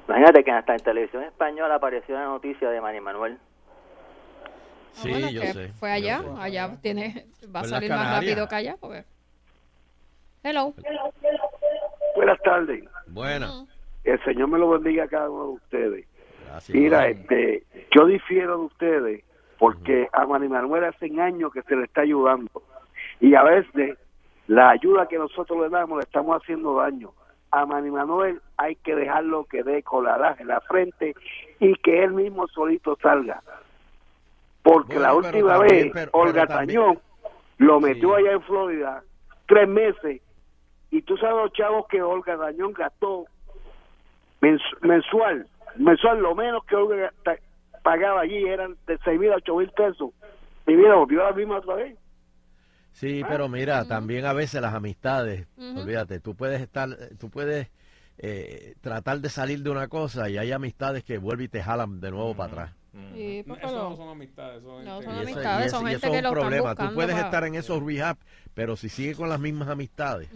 Imagínate 0.08 0.42
que 0.42 0.50
hasta 0.50 0.72
en 0.72 0.80
televisión 0.80 1.22
española 1.24 1.74
apareció 1.74 2.14
la 2.14 2.24
noticia 2.24 2.70
de 2.70 2.80
Manny 2.80 3.00
Manuel. 3.00 3.38
Ah, 3.38 4.48
Sí, 4.92 5.10
bueno, 5.10 5.30
yo 5.30 5.42
sé. 5.42 5.68
Fue 5.74 5.92
allá, 5.92 6.20
sé. 6.20 6.28
allá 6.40 6.76
tiene, 6.80 7.26
va 7.54 7.60
a 7.60 7.62
en 7.64 7.68
salir 7.68 7.90
más 7.90 8.14
rápido 8.14 8.48
que 8.48 8.54
allá. 8.54 8.76
Porque... 8.80 9.04
Hello. 10.42 10.72
Buenas 12.16 12.38
tardes. 12.42 12.84
Buena. 13.06 13.66
Que 14.02 14.12
el 14.12 14.24
Señor 14.24 14.48
me 14.48 14.58
lo 14.58 14.70
bendiga 14.70 15.04
a 15.04 15.08
cada 15.08 15.28
uno 15.30 15.44
de 15.44 15.50
ustedes. 15.50 16.06
Gracias. 16.46 16.76
Mira, 16.76 17.08
este, 17.08 17.64
yo 17.94 18.06
difiero 18.06 18.58
de 18.58 18.64
ustedes 18.64 19.24
porque 19.58 20.08
a 20.12 20.24
Manny 20.24 20.48
Manuel 20.48 20.84
hace 20.84 21.06
años 21.20 21.52
que 21.52 21.62
se 21.62 21.76
le 21.76 21.84
está 21.84 22.00
ayudando 22.00 22.50
y 23.20 23.34
a 23.34 23.42
veces 23.42 23.98
la 24.46 24.70
ayuda 24.70 25.06
que 25.06 25.18
nosotros 25.18 25.60
le 25.60 25.68
damos 25.68 25.98
le 25.98 26.04
estamos 26.04 26.40
haciendo 26.40 26.76
daño. 26.76 27.12
A 27.50 27.64
Manny 27.66 27.90
Manuel 27.90 28.40
hay 28.56 28.76
que 28.76 28.94
dejarlo 28.94 29.44
que 29.44 29.62
dé 29.62 29.82
colaraje 29.82 30.42
en 30.42 30.48
la 30.48 30.61
frente 30.62 31.14
y 31.61 31.74
que 31.76 32.02
él 32.04 32.12
mismo 32.12 32.46
solito 32.48 32.96
salga. 33.02 33.42
Porque 34.62 34.94
Bueno, 34.94 35.02
la 35.02 35.14
última 35.14 35.52
también- 35.58 35.84
vez 35.84 35.92
pero- 35.94 36.11
Olga 36.12 36.46
pero 36.46 36.58
Tañón 36.58 36.98
lo 37.58 37.80
metió 37.80 38.11
Sí. 38.11 38.22
allá 38.22 38.32
en 38.32 38.42
Florida 38.42 39.02
tres 39.46 39.68
meses 39.68 40.20
y 40.90 41.02
tú 41.02 41.16
sabes 41.16 41.37
los 41.44 41.52
chavos 41.54 41.87
que 41.88 42.02
Olga 42.02 42.37
Tañón 42.37 42.72
gastó 42.74 43.24
mens- 44.42 44.76
mensual, 44.82 45.46
mensual 45.76 46.20
lo 46.20 46.34
menos 46.34 46.64
que 46.64 46.76
Olga 46.76 47.12
pagaba 47.82 48.20
allí 48.22 48.44
eran 48.46 48.76
de 48.87 48.98
seis 49.04 49.18
mil 49.18 49.32
a 49.32 49.37
ocho 49.37 49.56
mil 49.56 49.70
pesos. 49.70 50.11
Y 50.66 50.74
mira, 50.74 50.96
volvió 50.96 51.22
a 51.22 51.30
la 51.30 51.37
misma 51.37 51.58
otra 51.58 51.76
vez. 51.76 51.96
Sí, 52.98 53.22
pero 53.28 53.48
mira, 53.48 53.84
también 53.87 54.24
a 54.26 54.32
veces 54.32 54.61
las 54.61 54.74
amistades, 54.74 55.46
Ujú. 55.56 55.80
olvídate, 55.80 56.18
tú 56.20 56.34
puedes 56.34 56.61
estar, 56.61 56.88
tú 57.18 57.30
puedes 57.30 57.68
eh, 58.18 58.74
tratar 58.80 59.20
de 59.20 59.28
salir 59.30 59.62
de 59.62 59.70
una 59.70 59.87
cosa 59.87 60.28
y 60.28 60.37
hay 60.38 60.50
amistades 60.50 61.04
que 61.04 61.18
vuelven 61.18 61.44
y 61.44 61.48
te 61.48 61.62
jalan 61.62 62.00
de 62.00 62.11
nuevo 62.11 62.34
para 62.34 62.50
atrás. 62.52 62.70
Sí, 63.14 63.44
No, 63.46 63.54
porque 63.54 63.66
eso 63.66 63.90
no 63.90 63.96
son 63.96 64.08
amistades, 64.08 64.62
son 64.64 64.84
No, 64.84 65.00
son 65.02 65.12
Y 65.14 65.18
eso- 65.20 65.22
amistades, 65.22 65.64
y 65.64 65.68
eso- 65.68 65.76
son 65.78 65.87
y 65.87 65.90
gente 65.90 66.06
eso 66.06 66.12
que 66.12 66.16
es 66.18 66.22
lo 66.24 66.28
un 66.30 66.34
problema. 66.34 66.74
Tú 66.74 66.94
puedes 66.94 67.12
para- 67.14 67.24
estar 67.26 67.44
en 67.44 67.54
esos 67.54 67.80
rehab, 67.84 68.16
pero 68.54 68.76
si 68.76 68.88
sigue 68.88 69.14
con 69.14 69.28
las 69.28 69.38
mismas 69.38 69.68
amistades, 69.68 70.28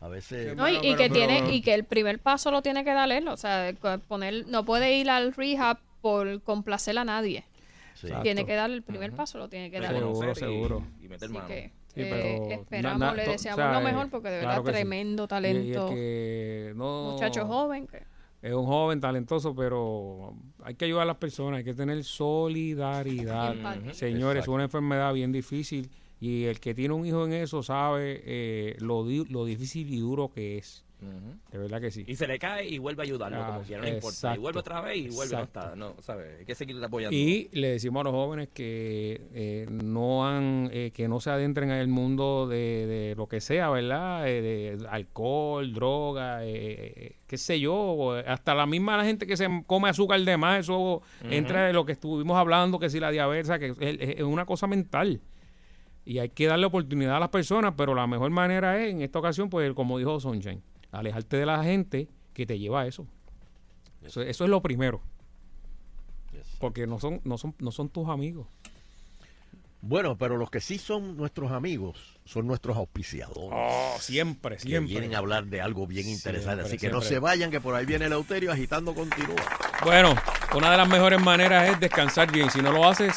a 0.00 0.06
veces... 0.08 0.54
No, 0.54 0.68
y, 0.68 0.80
que 0.80 0.94
pero- 0.96 1.14
tiene 1.14 1.52
y 1.52 1.62
que 1.62 1.74
el 1.74 1.82
primer 1.84 2.20
paso 2.20 2.52
lo 2.52 2.62
tiene 2.62 2.84
que 2.84 2.92
dar 2.92 3.10
él, 3.10 3.26
o 3.26 3.36
sea, 3.36 3.72
poner 4.06 4.46
no 4.46 4.64
puede 4.64 4.96
ir 4.96 5.10
al 5.10 5.34
rehab 5.34 5.78
por 6.00 6.40
complacer 6.42 6.96
a 6.98 7.04
nadie. 7.04 7.44
Sí. 7.94 8.08
Tiene 8.22 8.44
que 8.46 8.54
dar 8.54 8.70
el 8.70 8.82
primer 8.82 9.12
paso, 9.12 9.38
lo 9.38 9.48
tiene 9.48 9.70
que 9.70 9.80
dar. 9.80 9.94
Seguro, 9.94 10.30
y- 10.30 10.34
seguro. 10.34 10.86
Y 11.00 11.08
meter 11.08 11.24
Así 11.26 11.34
mano. 11.34 11.48
que 11.48 11.72
Sí, 11.94 12.00
eh, 12.00 12.54
esperamos, 12.54 12.98
na- 13.00 13.06
na- 13.10 13.14
le 13.14 13.26
deseamos 13.28 13.58
o 13.58 13.62
sea, 13.62 13.72
lo 13.74 13.80
eh, 13.80 13.92
mejor 13.92 14.08
porque 14.08 14.30
de 14.30 14.40
claro 14.40 14.62
verdad 14.62 14.78
sí. 14.78 14.82
tremendo 14.82 15.22
Y- 15.22 15.26
y 15.26 15.28
talento, 15.28 15.88
es 15.88 15.94
que 15.94 16.72
no, 16.74 17.10
muchacho 17.12 17.46
joven 17.46 17.86
que 17.86 18.02
Es 18.40 18.52
un 18.54 18.64
joven 18.66 19.00
talentoso, 19.00 19.54
pero 19.54 20.34
hay 20.64 20.74
que 20.74 20.86
ayudar 20.86 21.02
a 21.02 21.06
las 21.06 21.16
personas, 21.18 21.58
hay 21.58 21.64
que 21.64 21.74
tener 21.74 22.02
solidaridad. 22.02 23.54
Y. 23.86 23.94
Señores, 23.94 24.42
es 24.44 24.48
una 24.48 24.64
enfermedad 24.64 25.12
bien 25.12 25.32
difícil 25.32 25.90
y 26.20 26.44
el 26.44 26.60
que 26.60 26.74
tiene 26.74 26.94
un 26.94 27.06
hijo 27.06 27.24
en 27.24 27.32
eso 27.34 27.62
sabe 27.62 28.22
eh, 28.24 28.76
lo, 28.80 29.04
di- 29.06 29.24
lo 29.26 29.44
difícil 29.44 29.92
y 29.92 29.98
duro 30.00 30.30
que 30.30 30.58
es. 30.58 30.84
De 31.50 31.58
verdad 31.58 31.80
que 31.80 31.90
sí. 31.90 32.04
Y 32.06 32.14
se 32.16 32.26
le 32.28 32.38
cae 32.38 32.68
y 32.68 32.78
vuelve 32.78 33.02
a 33.02 33.04
ayudarlo 33.04 33.42
Ah, 33.42 33.46
como 33.46 33.62
quiera, 33.62 33.82
no 33.82 33.88
importa. 33.88 34.34
Y 34.34 34.38
vuelve 34.38 34.60
otra 34.60 34.80
vez 34.80 34.96
y 34.98 35.08
vuelve 35.08 35.34
a 35.36 35.40
Exacto. 35.40 35.60
estar. 35.60 35.76
No, 35.76 35.96
¿sabes? 36.00 36.38
Hay 36.38 36.44
que 36.44 36.54
seguir 36.54 36.82
apoyando. 36.82 37.16
Y 37.16 37.48
le 37.52 37.68
decimos 37.72 38.00
a 38.02 38.04
los 38.04 38.12
jóvenes 38.12 38.48
que 38.54 39.20
eh, 39.34 39.66
no 39.70 40.26
han, 40.26 40.70
eh, 40.72 40.92
que 40.94 41.08
no 41.08 41.18
se 41.20 41.30
adentren 41.30 41.70
en 41.70 41.78
el 41.78 41.88
mundo 41.88 42.46
de, 42.46 42.86
de 42.86 43.14
lo 43.16 43.26
que 43.26 43.40
sea, 43.40 43.68
¿verdad? 43.70 44.28
Eh, 44.28 44.42
de 44.78 44.86
alcohol, 44.88 45.72
droga, 45.72 46.44
eh, 46.44 46.50
eh, 46.54 47.16
qué 47.26 47.36
sé 47.36 47.58
yo, 47.58 48.12
hasta 48.26 48.54
la 48.54 48.66
misma 48.66 48.96
la 48.96 49.04
gente 49.04 49.26
que 49.26 49.36
se 49.36 49.48
come 49.66 49.88
azúcar 49.88 50.20
de 50.20 50.36
más, 50.36 50.60
eso 50.60 51.02
entra 51.22 51.66
de 51.66 51.72
lo 51.72 51.84
que 51.84 51.92
estuvimos 51.92 52.36
hablando, 52.38 52.78
que 52.78 52.88
si 52.90 53.00
la 53.00 53.10
diabetes, 53.10 53.58
que 53.58 53.66
es, 53.70 53.76
es- 54.00 54.16
es 54.18 54.22
una 54.22 54.46
cosa 54.46 54.66
mental. 54.68 55.20
Y 56.04 56.18
hay 56.18 56.30
que 56.30 56.46
darle 56.46 56.66
oportunidad 56.66 57.16
a 57.16 57.20
las 57.20 57.28
personas, 57.28 57.74
pero 57.76 57.94
la 57.94 58.06
mejor 58.08 58.30
manera 58.30 58.82
es, 58.82 58.90
en 58.92 59.02
esta 59.02 59.18
ocasión, 59.20 59.48
pues 59.48 59.72
como 59.72 59.98
dijo 59.98 60.18
Sunshine, 60.18 60.60
alejarte 60.92 61.36
de 61.38 61.46
la 61.46 61.64
gente 61.64 62.08
que 62.32 62.46
te 62.46 62.58
lleva 62.58 62.82
a 62.82 62.86
eso. 62.86 63.06
Eso, 64.02 64.22
eso 64.22 64.44
es 64.44 64.50
lo 64.50 64.62
primero. 64.62 65.00
Porque 66.58 66.86
no 66.86 66.98
son, 67.00 67.20
no 67.24 67.38
son, 67.38 67.54
no 67.58 67.72
son 67.72 67.88
tus 67.88 68.08
amigos. 68.08 68.46
Bueno, 69.84 70.16
pero 70.16 70.36
los 70.36 70.48
que 70.48 70.60
sí 70.60 70.78
son 70.78 71.16
nuestros 71.16 71.50
amigos 71.50 72.20
son 72.24 72.46
nuestros 72.46 72.76
auspiciadores. 72.76 73.50
Oh, 73.52 73.96
siempre, 73.98 74.56
que 74.56 74.78
vienen 74.78 75.14
a 75.16 75.18
hablar 75.18 75.46
de 75.46 75.60
algo 75.60 75.88
bien 75.88 76.08
interesante. 76.08 76.62
Siempre, 76.62 76.66
Así 76.66 76.78
que 76.78 76.86
no 76.88 77.00
siempre. 77.00 77.16
se 77.16 77.18
vayan, 77.18 77.50
que 77.50 77.60
por 77.60 77.74
ahí 77.74 77.84
viene 77.84 78.04
el 78.04 78.12
Euterio 78.12 78.52
agitando 78.52 78.94
continúa. 78.94 79.42
Bueno, 79.84 80.14
una 80.54 80.70
de 80.70 80.76
las 80.76 80.88
mejores 80.88 81.20
maneras 81.20 81.68
es 81.68 81.80
descansar 81.80 82.30
bien. 82.30 82.48
Si 82.52 82.62
no 82.62 82.70
lo 82.70 82.86
haces, 82.86 83.12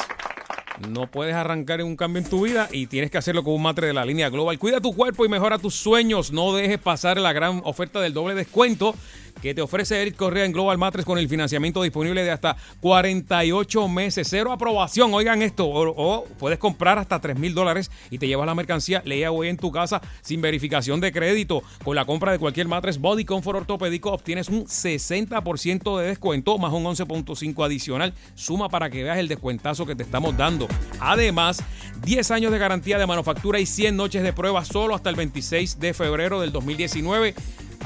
no 0.88 1.10
puedes 1.10 1.34
arrancar 1.34 1.80
en 1.80 1.86
un 1.86 1.96
cambio 1.96 2.22
en 2.22 2.28
tu 2.28 2.44
vida 2.44 2.68
y 2.70 2.86
tienes 2.86 3.10
que 3.10 3.18
hacerlo 3.18 3.42
con 3.42 3.54
un 3.54 3.62
matre 3.62 3.86
de 3.86 3.92
la 3.92 4.04
línea 4.04 4.28
Global. 4.28 4.58
Cuida 4.58 4.80
tu 4.80 4.94
cuerpo 4.94 5.24
y 5.24 5.28
mejora 5.28 5.58
tus 5.58 5.74
sueños. 5.74 6.32
No 6.32 6.54
dejes 6.54 6.78
pasar 6.78 7.18
la 7.18 7.32
gran 7.32 7.60
oferta 7.64 8.00
del 8.00 8.12
doble 8.12 8.34
descuento 8.34 8.94
que 9.40 9.54
te 9.54 9.62
ofrece 9.62 10.00
Eric 10.00 10.16
Correa 10.16 10.44
en 10.44 10.52
Global 10.52 10.78
Matres 10.78 11.04
con 11.04 11.18
el 11.18 11.28
financiamiento 11.28 11.82
disponible 11.82 12.24
de 12.24 12.30
hasta 12.30 12.56
48 12.80 13.88
meses. 13.88 14.26
Cero 14.30 14.52
aprobación. 14.52 15.12
Oigan 15.14 15.42
esto. 15.42 15.66
O, 15.68 16.24
puedes 16.38 16.58
comprar 16.58 16.98
hasta 16.98 17.20
3 17.20 17.38
mil 17.38 17.54
dólares 17.54 17.90
y 18.10 18.18
te 18.18 18.26
llevas 18.26 18.46
la 18.46 18.54
mercancía 18.54 19.02
leía 19.04 19.30
hoy 19.30 19.48
en 19.48 19.56
tu 19.56 19.70
casa 19.72 20.00
sin 20.22 20.40
verificación 20.40 21.00
de 21.00 21.12
crédito. 21.12 21.62
Con 21.84 21.96
la 21.96 22.04
compra 22.04 22.32
de 22.32 22.38
cualquier 22.38 22.68
matres 22.68 22.98
Body 22.98 23.24
Comfort 23.24 23.58
ortopédico 23.58 24.12
obtienes 24.12 24.48
un 24.48 24.66
60% 24.66 25.98
de 25.98 26.08
descuento 26.08 26.58
más 26.58 26.72
un 26.72 26.84
11.5 26.84 27.64
adicional. 27.64 28.14
Suma 28.34 28.68
para 28.68 28.90
que 28.90 29.02
veas 29.02 29.18
el 29.18 29.28
descuentazo 29.28 29.86
que 29.86 29.94
te 29.94 30.02
estamos 30.02 30.36
dando. 30.36 30.68
Además, 31.00 31.62
10 32.04 32.30
años 32.30 32.52
de 32.52 32.58
garantía 32.58 32.98
de 32.98 33.06
manufactura 33.06 33.60
y 33.60 33.66
100 33.66 33.96
noches 33.96 34.22
de 34.22 34.32
prueba 34.32 34.64
solo 34.64 34.94
hasta 34.94 35.10
el 35.10 35.16
26 35.16 35.78
de 35.78 35.94
febrero 35.94 36.40
del 36.40 36.52
2019. 36.52 37.34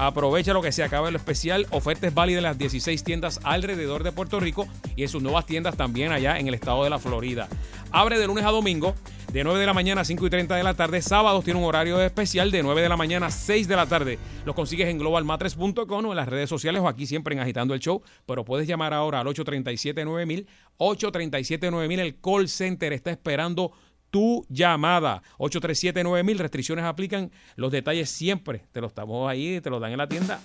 Aprovecha 0.01 0.55
lo 0.55 0.63
que 0.63 0.73
se 0.73 0.83
acaba 0.83 1.11
el 1.11 1.17
especial. 1.17 1.67
Ofertas 1.73 2.15
válidas 2.15 2.39
en 2.39 2.45
las 2.45 2.57
16 2.57 3.05
tiendas 3.05 3.39
alrededor 3.45 4.03
de 4.03 4.13
Puerto 4.13 4.41
Rico 4.41 4.67
y 4.97 5.03
en 5.03 5.11
sus 5.11 5.23
nuevas 5.23 5.45
tiendas 5.45 5.77
también 5.77 6.11
allá 6.11 6.39
en 6.39 6.49
el 6.49 6.55
estado 6.55 6.85
de 6.85 6.89
la 6.89 6.99
Florida. 6.99 7.49
Abre 7.93 8.19
de 8.19 8.27
lunes 8.27 8.47
a 8.47 8.51
domingo, 8.51 8.95
de 9.31 9.45
9 9.45 9.61
de 9.61 9.67
la 9.67 9.75
mañana 9.75 10.01
a 10.01 10.05
5 10.07 10.27
y 10.27 10.31
30 10.31 10.57
de 10.57 10.63
la 10.63 10.73
tarde. 10.73 11.03
Sábados 11.03 11.45
tiene 11.45 11.61
un 11.61 11.67
horario 11.67 12.01
especial 12.01 12.51
de 12.51 12.63
9 12.63 12.81
de 12.81 12.89
la 12.89 12.97
mañana 12.97 13.27
a 13.27 13.31
6 13.31 13.69
de 13.69 13.77
la 13.77 13.85
tarde. 13.85 14.19
Los 14.47 14.55
consigues 14.55 14.89
en 14.89 14.97
globalmatres.com 14.97 16.07
o 16.07 16.11
en 16.13 16.17
las 16.17 16.29
redes 16.31 16.49
sociales 16.49 16.81
o 16.81 16.89
aquí 16.89 17.05
siempre 17.05 17.35
en 17.35 17.41
Agitando 17.43 17.75
el 17.75 17.81
Show. 17.81 18.01
Pero 18.25 18.43
puedes 18.43 18.67
llamar 18.67 18.95
ahora 18.95 19.21
al 19.21 19.27
837-9000. 19.27 20.47
837-9000. 20.79 21.99
El 21.99 22.19
call 22.19 22.49
center 22.49 22.95
está 22.95 23.11
esperando 23.11 23.73
tu 24.11 24.44
llamada. 24.49 25.23
837-9000. 25.38 26.37
Restricciones 26.38 26.85
aplican. 26.85 27.31
Los 27.57 27.73
detalles 27.73 28.11
siempre 28.11 28.64
te 28.73 28.81
los 28.81 28.90
estamos 28.90 29.29
ahí, 29.31 29.61
te 29.61 29.70
los 29.70 29.81
dan 29.81 29.92
en 29.92 29.99
la 29.99 30.09
tienda. 30.09 30.40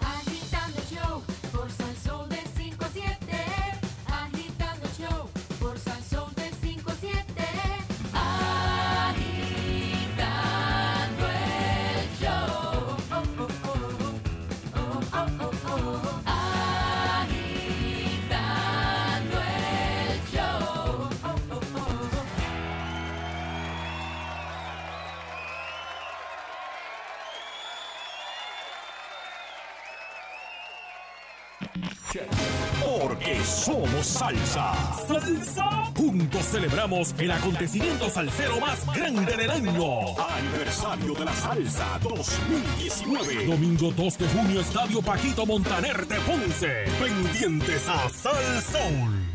Porque 33.08 33.40
somos 33.46 34.04
salsa. 34.04 34.74
¡Salsa! 35.08 35.92
Juntos 35.96 36.44
celebramos 36.44 37.14
el 37.20 37.30
acontecimiento 37.30 38.10
salsero 38.10 38.60
más 38.60 38.84
grande 38.96 39.38
del 39.38 39.52
año. 39.52 40.18
Aniversario 40.28 41.14
de 41.14 41.26
la 41.26 41.34
salsa 41.34 42.00
2019. 42.02 43.46
Domingo 43.46 43.92
2 43.96 44.18
de 44.18 44.28
junio, 44.30 44.62
Estadio 44.62 45.04
Paquito 45.04 45.46
Montaner 45.46 46.08
de 46.08 46.16
Ponce. 46.22 46.86
Pendientes 47.00 47.88
a 47.88 48.10
Sal 48.10 49.35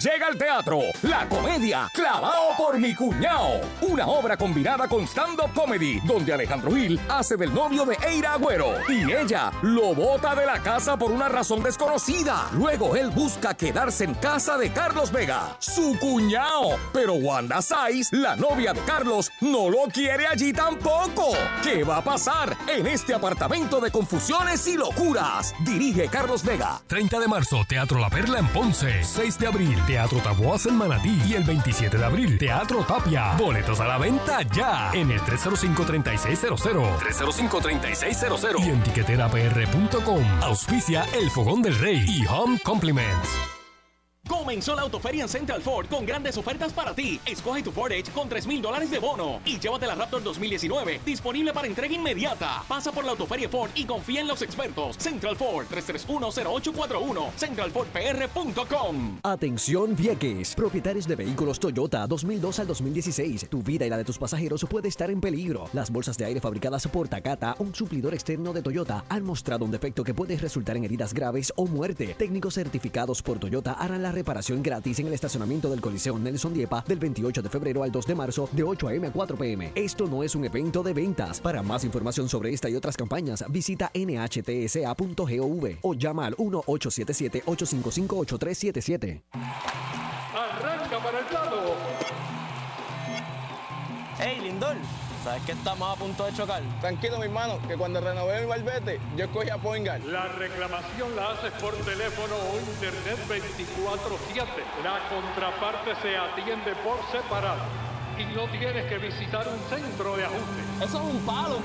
Llega 0.00 0.28
al 0.28 0.38
teatro 0.38 0.80
La 1.02 1.28
Comedia, 1.28 1.90
clavado 1.92 2.56
por 2.56 2.78
mi 2.78 2.94
cuñao. 2.94 3.60
Una 3.82 4.06
obra 4.06 4.34
combinada 4.34 4.88
con 4.88 5.06
stand-up 5.06 5.52
comedy, 5.52 6.00
donde 6.06 6.32
Alejandro 6.32 6.70
Gil 6.70 6.98
hace 7.10 7.36
del 7.36 7.52
novio 7.52 7.84
de 7.84 7.98
Eira 8.08 8.32
Agüero. 8.32 8.76
Y 8.88 9.12
ella 9.12 9.52
lo 9.60 9.94
bota 9.94 10.34
de 10.34 10.46
la 10.46 10.62
casa 10.62 10.96
por 10.96 11.10
una 11.10 11.28
razón 11.28 11.62
desconocida. 11.62 12.48
Luego 12.52 12.96
él 12.96 13.10
busca 13.10 13.52
quedarse 13.52 14.04
en 14.04 14.14
casa 14.14 14.56
de 14.56 14.72
Carlos 14.72 15.12
Vega, 15.12 15.56
su 15.58 15.94
cuñao. 16.00 16.78
Pero 16.94 17.14
Wanda 17.14 17.60
Saiz, 17.60 18.10
la 18.10 18.36
novia 18.36 18.72
de 18.72 18.80
Carlos, 18.80 19.30
no 19.42 19.68
lo 19.68 19.82
quiere 19.92 20.26
allí 20.26 20.54
tampoco. 20.54 21.32
¿Qué 21.62 21.84
va 21.84 21.98
a 21.98 22.04
pasar 22.04 22.56
en 22.68 22.86
este 22.86 23.12
apartamento 23.12 23.80
de 23.80 23.90
confusiones 23.90 24.66
y 24.66 24.78
locuras? 24.78 25.54
Dirige 25.60 26.08
Carlos 26.08 26.42
Vega. 26.42 26.80
30 26.86 27.18
de 27.18 27.28
marzo, 27.28 27.66
Teatro 27.68 27.98
La 27.98 28.08
Perla 28.08 28.38
en 28.38 28.46
Ponce. 28.48 29.04
6 29.04 29.38
de 29.38 29.46
abril, 29.46 29.89
Teatro 29.90 30.20
Taboas 30.20 30.66
en 30.66 30.76
Manatí. 30.76 31.20
Y 31.26 31.34
el 31.34 31.42
27 31.42 31.98
de 31.98 32.04
abril, 32.04 32.38
Teatro 32.38 32.84
Tapia. 32.84 33.34
Boletos 33.36 33.80
a 33.80 33.88
la 33.88 33.98
venta 33.98 34.42
ya 34.42 34.92
en 34.94 35.10
el 35.10 35.20
305-3600. 35.22 36.96
305-3600. 37.00 38.64
Y 38.64 38.68
en 38.68 38.82
tiqueterapr.com. 38.84 40.24
Auspicia 40.42 41.04
El 41.12 41.28
Fogón 41.30 41.60
del 41.62 41.76
Rey 41.76 42.04
y 42.06 42.24
Home 42.26 42.60
Compliments. 42.60 43.59
Comenzó 44.30 44.76
la 44.76 44.82
autoferia 44.82 45.24
en 45.24 45.28
Central 45.28 45.60
Ford 45.60 45.86
con 45.88 46.06
grandes 46.06 46.36
ofertas 46.36 46.72
para 46.72 46.94
ti. 46.94 47.18
Escoge 47.26 47.64
tu 47.64 47.72
Ford 47.72 47.90
Edge 47.90 48.12
con 48.12 48.28
3 48.28 48.46
mil 48.46 48.62
dólares 48.62 48.88
de 48.88 49.00
bono 49.00 49.40
y 49.44 49.58
llévate 49.58 49.88
la 49.88 49.96
Raptor 49.96 50.22
2019 50.22 51.00
disponible 51.04 51.52
para 51.52 51.66
entrega 51.66 51.92
inmediata. 51.92 52.62
Pasa 52.68 52.92
por 52.92 53.04
la 53.04 53.10
autoferia 53.10 53.48
Ford 53.48 53.70
y 53.74 53.84
confía 53.86 54.20
en 54.20 54.28
los 54.28 54.40
expertos. 54.42 54.96
Central 54.98 55.34
Ford 55.34 55.66
3310841 55.68 57.32
centralfordpr.com. 57.36 59.18
Atención 59.24 59.96
Vieques, 59.96 60.54
propietarios 60.54 61.08
de 61.08 61.16
vehículos 61.16 61.58
Toyota 61.58 62.06
2002 62.06 62.60
al 62.60 62.68
2016. 62.68 63.48
Tu 63.50 63.62
vida 63.64 63.84
y 63.84 63.90
la 63.90 63.96
de 63.96 64.04
tus 64.04 64.18
pasajeros 64.18 64.64
puede 64.70 64.86
estar 64.86 65.10
en 65.10 65.20
peligro. 65.20 65.68
Las 65.72 65.90
bolsas 65.90 66.16
de 66.16 66.26
aire 66.26 66.40
fabricadas 66.40 66.86
por 66.86 67.08
Takata, 67.08 67.56
un 67.58 67.74
suplidor 67.74 68.14
externo 68.14 68.52
de 68.52 68.62
Toyota, 68.62 69.04
han 69.08 69.24
mostrado 69.24 69.64
un 69.64 69.72
defecto 69.72 70.04
que 70.04 70.14
puede 70.14 70.36
resultar 70.36 70.76
en 70.76 70.84
heridas 70.84 71.14
graves 71.14 71.52
o 71.56 71.66
muerte. 71.66 72.14
Técnicos 72.16 72.54
certificados 72.54 73.22
por 73.22 73.40
Toyota 73.40 73.72
harán 73.72 74.04
la 74.04 74.19
reparación 74.20 74.62
gratis 74.62 74.98
en 74.98 75.06
el 75.06 75.14
estacionamiento 75.14 75.70
del 75.70 75.80
Coliseo 75.80 76.18
Nelson 76.18 76.52
Diepa 76.52 76.84
del 76.86 76.98
28 76.98 77.40
de 77.40 77.48
febrero 77.48 77.82
al 77.82 77.90
2 77.90 78.06
de 78.06 78.14
marzo 78.14 78.50
de 78.52 78.62
8 78.62 78.88
a.m. 78.88 79.06
a 79.06 79.12
4 79.12 79.34
p.m. 79.36 79.72
Esto 79.74 80.06
no 80.06 80.22
es 80.22 80.34
un 80.34 80.44
evento 80.44 80.82
de 80.82 80.92
ventas. 80.92 81.40
Para 81.40 81.62
más 81.62 81.84
información 81.84 82.28
sobre 82.28 82.52
esta 82.52 82.68
y 82.68 82.76
otras 82.76 82.98
campañas, 82.98 83.42
visita 83.48 83.90
nhtsa.gov 83.94 85.78
o 85.80 85.94
llama 85.94 86.26
al 86.26 86.36
1-877-855-8377. 86.36 89.22
Arranca 90.34 90.98
para 91.02 91.20
el 91.20 91.32
lado. 91.32 91.74
Hey, 94.18 94.38
Lindor, 94.42 94.76
¿sabes 95.30 95.44
que 95.44 95.52
estamos 95.52 95.96
a 95.96 95.96
punto 95.96 96.24
de 96.24 96.32
chocar? 96.32 96.60
Tranquilo, 96.80 97.18
mi 97.18 97.26
hermano, 97.26 97.60
que 97.68 97.76
cuando 97.76 98.00
renové 98.00 98.40
mi 98.40 98.46
barbete, 98.46 98.98
yo 99.16 99.26
escogí 99.26 99.48
a 99.48 99.58
Poingal. 99.58 100.00
La 100.10 100.26
reclamación 100.26 101.14
la 101.14 101.30
haces 101.30 101.52
por 101.60 101.72
teléfono 101.84 102.34
o 102.34 102.58
internet 102.58 103.16
24-7. 103.28 104.44
La 104.82 104.98
contraparte 105.08 105.94
se 106.02 106.16
atiende 106.16 106.74
por 106.82 106.98
separado. 107.12 107.60
Y 108.18 108.24
no 108.34 108.48
tienes 108.50 108.86
que 108.86 108.98
visitar 108.98 109.46
un 109.46 109.60
centro 109.68 110.16
de 110.16 110.24
ajuste. 110.24 110.84
Eso 110.84 110.98
es 110.98 111.14
un 111.14 111.20
palo. 111.20 111.58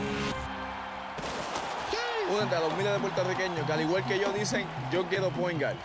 Únete 2.37 2.55
a 2.55 2.59
los 2.59 2.77
miles 2.77 2.93
de 2.93 2.99
puertorriqueños 2.99 3.65
que 3.65 3.73
al 3.73 3.81
igual 3.81 4.05
que 4.05 4.19
yo 4.19 4.31
dicen, 4.31 4.67
yo 4.91 5.07
quiero 5.07 5.31
Poingal. 5.31 5.75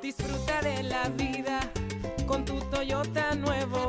Disfruta 0.00 0.60
de 0.62 0.84
la 0.84 1.08
vida 1.08 1.60
con 2.28 2.44
tu 2.44 2.60
Toyota 2.70 3.34
nuevo, 3.34 3.88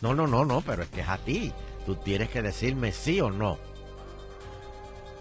No, 0.01 0.15
no, 0.15 0.25
no, 0.25 0.45
no, 0.45 0.61
pero 0.61 0.81
es 0.81 0.89
que 0.89 1.01
es 1.01 1.09
a 1.09 1.19
ti. 1.19 1.53
Tú 1.89 1.95
tienes 1.95 2.29
que 2.29 2.43
decirme 2.43 2.91
sí 2.91 3.19
o 3.19 3.31
no. 3.31 3.57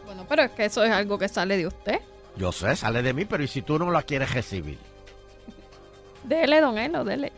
Bueno, 0.04 0.26
pero 0.28 0.42
es 0.42 0.50
que 0.50 0.66
eso 0.66 0.84
es 0.84 0.90
algo 0.92 1.16
que 1.16 1.26
sale 1.26 1.56
de 1.56 1.66
usted. 1.66 1.98
Yo 2.36 2.52
sé, 2.52 2.76
sale 2.76 3.00
de 3.02 3.14
mí, 3.14 3.24
pero 3.24 3.42
¿y 3.42 3.48
si 3.48 3.62
tú 3.62 3.78
no 3.78 3.90
la 3.90 4.02
quieres 4.02 4.34
recibir? 4.34 4.76
Dele, 6.24 6.60
Don 6.60 6.76
Elo, 6.76 7.04
dele. 7.04 7.32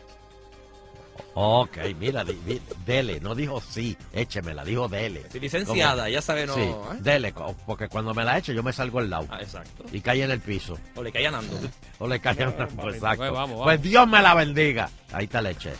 Ok, 1.33 1.77
mira, 1.97 2.25
di- 2.25 2.33
di- 2.45 2.61
dele, 2.85 3.21
no 3.21 3.33
dijo 3.33 3.61
sí, 3.61 3.95
échemela, 4.11 4.65
dijo 4.65 4.89
dele. 4.89 5.23
Sí, 5.31 5.39
licenciada, 5.39 6.03
Como- 6.03 6.07
ya 6.09 6.21
sabe, 6.21 6.45
no, 6.45 6.55
Sí, 6.55 6.59
¿eh? 6.63 6.75
dele, 6.99 7.33
porque 7.65 7.87
cuando 7.87 8.13
me 8.13 8.25
la 8.25 8.37
eche 8.37 8.53
yo 8.53 8.63
me 8.63 8.73
salgo 8.73 8.99
al 8.99 9.09
lado. 9.09 9.27
Ah, 9.29 9.39
exacto. 9.39 9.85
Y 9.93 10.01
cae 10.01 10.23
en 10.23 10.31
el 10.31 10.41
piso. 10.41 10.77
O 10.93 11.01
le 11.01 11.09
cae 11.13 11.23
ganando. 11.23 11.57
O 11.99 12.07
le 12.09 12.19
cae 12.19 12.35
papito, 12.35 12.89
exacto. 12.89 13.17
pues 13.19 13.31
vamos, 13.31 13.51
vamos. 13.51 13.63
Pues 13.63 13.81
Dios 13.81 14.05
me 14.09 14.21
la 14.21 14.33
bendiga. 14.33 14.89
Ahí 15.13 15.23
está 15.23 15.41
leche. 15.41 15.71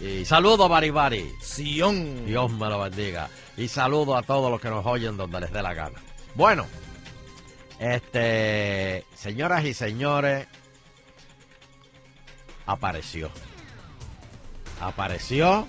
Y 0.00 0.24
saludo, 0.24 0.68
Bari 0.68 0.90
Bari. 0.90 1.34
Sion. 1.40 2.26
Dios 2.26 2.50
me 2.52 2.68
la 2.68 2.76
bendiga. 2.76 3.28
Y 3.56 3.68
saludo 3.68 4.16
a 4.16 4.22
todos 4.22 4.50
los 4.50 4.60
que 4.60 4.70
nos 4.70 4.86
oyen 4.86 5.16
donde 5.16 5.40
les 5.40 5.52
dé 5.52 5.62
la 5.62 5.74
gana. 5.74 5.98
Bueno, 6.34 6.66
este, 7.78 9.04
señoras 9.14 9.64
y 9.64 9.74
señores, 9.74 10.46
apareció. 12.66 13.30
Apareció 14.80 15.66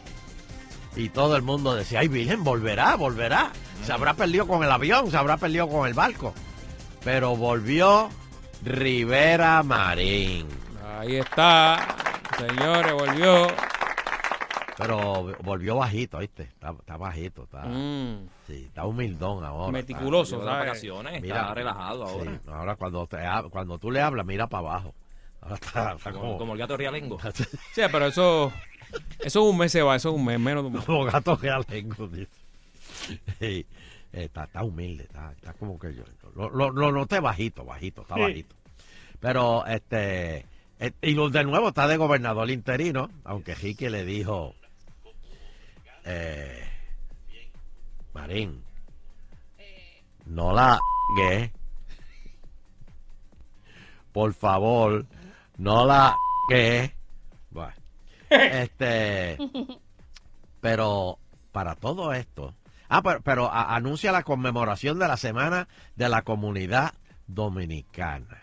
y 0.96 1.10
todo 1.10 1.36
el 1.36 1.42
mundo 1.42 1.74
decía, 1.74 2.00
ay 2.00 2.08
Virgen, 2.08 2.44
volverá, 2.44 2.96
volverá. 2.96 3.52
Se 3.84 3.92
habrá 3.92 4.14
perdido 4.14 4.46
con 4.46 4.64
el 4.64 4.72
avión, 4.72 5.10
se 5.10 5.18
habrá 5.18 5.38
perdido 5.38 5.68
con 5.68 5.88
el 5.88 5.94
barco. 5.94 6.34
Pero 7.04 7.36
volvió 7.36 8.10
Rivera 8.64 9.64
Marín. 9.64 10.48
Ahí 11.00 11.16
está. 11.16 11.96
Señores, 12.38 12.94
volvió. 12.94 13.48
Pero 14.80 15.36
volvió 15.44 15.76
bajito, 15.76 16.20
¿viste? 16.20 16.44
Está, 16.44 16.72
está 16.72 16.96
bajito, 16.96 17.44
está, 17.44 17.66
Mm. 17.66 18.30
sí, 18.48 18.64
está 18.68 18.86
humildón 18.86 19.44
ahora. 19.44 19.72
Meticuloso, 19.74 20.40
de 20.40 20.46
¿sabes? 20.46 20.60
vacaciones, 20.68 21.22
está 21.24 21.54
relajado 21.54 22.06
ahora. 22.06 22.32
sí, 22.34 22.40
ahora 22.50 22.76
cuando, 22.78 23.06
te 23.06 23.18
cuando 23.52 23.78
tú 23.78 23.92
le 23.92 24.00
hablas, 24.02 24.26
mira 24.26 24.48
para 24.48 24.60
abajo. 24.70 24.96
Ahora 25.42 25.56
está, 25.56 25.94
está 25.94 26.12
Como, 26.12 26.24
como, 26.24 26.38
como 26.38 26.54
el 26.54 26.60
gato 26.60 26.78
rialengo. 26.78 27.18
Sí, 27.74 27.82
pero 27.92 28.06
eso. 28.08 28.54
Eso 29.20 29.40
es 29.46 29.52
un 29.52 29.58
mes 29.58 29.72
se 29.72 29.82
va, 29.82 29.96
eso 29.98 30.10
es 30.10 30.16
un 30.16 30.26
mes, 30.26 30.40
menos 30.40 30.64
de 30.64 30.68
un 30.68 30.74
mes. 30.76 30.86
como 30.86 31.04
gato 31.04 31.36
realengo, 31.36 32.08
dice. 32.08 32.30
Sí, 33.40 33.66
está, 34.14 34.46
está 34.46 34.64
humilde, 34.64 35.04
está, 35.04 35.32
está 35.34 35.54
como 35.54 35.78
que 35.78 35.94
yo. 35.94 36.04
Lo, 36.36 36.50
lo, 36.50 36.70
lo 36.72 36.92
noté 36.92 37.20
bajito, 37.20 37.66
bajito, 37.66 38.02
está 38.04 38.16
Sí. 38.16 38.22
bajito. 38.22 38.56
Pero, 39.20 39.66
este. 39.68 40.46
eh, 40.80 40.92
Y 41.02 41.14
de 41.30 41.44
nuevo 41.44 41.68
está 41.70 41.88
de 41.88 41.98
gobernador 41.98 42.50
interino, 42.50 43.10
aunque 43.26 43.56
Ricky 43.56 43.90
le 43.90 44.06
dijo. 44.06 44.56
Eh, 46.12 46.64
Marín, 48.14 48.64
no 50.26 50.52
la 50.54 50.80
que 51.16 51.52
Por 54.12 54.34
favor, 54.34 55.06
no 55.58 55.86
la 55.86 56.18
que 56.50 56.96
Bueno, 57.52 57.74
este. 58.30 59.38
Pero 60.62 61.20
para 61.52 61.76
todo 61.76 62.12
esto. 62.14 62.56
Ah, 62.90 63.04
pero, 63.04 63.22
pero 63.22 63.46
a- 63.52 63.76
anuncia 63.76 64.12
la 64.12 64.24
conmemoración 64.24 64.98
de 64.98 65.08
la 65.08 65.16
Semana 65.18 65.68
de 65.96 66.10
la 66.10 66.24
Comunidad 66.24 66.94
Dominicana. 67.28 68.42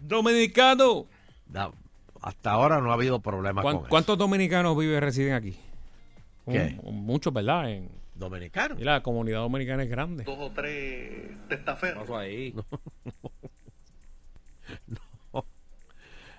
Dominicano. 0.00 1.06
Da- 1.46 1.70
hasta 2.20 2.50
ahora 2.50 2.80
no 2.82 2.90
ha 2.90 2.94
habido 2.94 3.20
problema 3.20 3.62
¿Cuán- 3.62 3.76
con 3.76 3.84
eso. 3.84 3.90
¿Cuántos 3.90 4.18
dominicanos 4.18 4.76
viven, 4.76 5.00
residen 5.00 5.32
aquí? 5.32 5.58
¿Qué? 6.50 6.78
Un- 6.82 7.04
muchos, 7.04 7.32
¿verdad? 7.32 7.70
En, 7.70 7.88
¿Dominicanos? 8.14 8.80
y 8.80 8.84
la 8.84 9.02
comunidad 9.02 9.40
dominicana 9.40 9.82
es 9.82 9.90
grande. 9.90 10.24
Dos 10.24 10.38
o 10.38 10.50
tres 10.52 11.30
testaferros. 11.48 12.08
Ahí. 12.10 12.54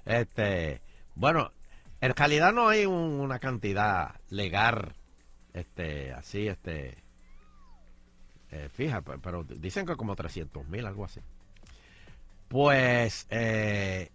Este, 0.05 0.79
bueno, 1.15 1.51
en 1.99 2.15
realidad 2.15 2.53
no 2.53 2.69
hay 2.69 2.85
un- 2.85 3.19
una 3.19 3.39
cantidad 3.39 4.15
legal, 4.29 4.93
este, 5.53 6.13
así, 6.13 6.47
este, 6.47 6.97
Eh, 8.49 8.69
fíjate, 8.73 9.17
pero 9.21 9.43
dicen 9.43 9.85
que 9.85 9.97
como 9.97 10.15
300 10.15 10.65
mil, 10.69 10.85
algo 10.85 11.03
así. 11.03 11.19
Pues 12.47 13.27
eh, 13.29 14.09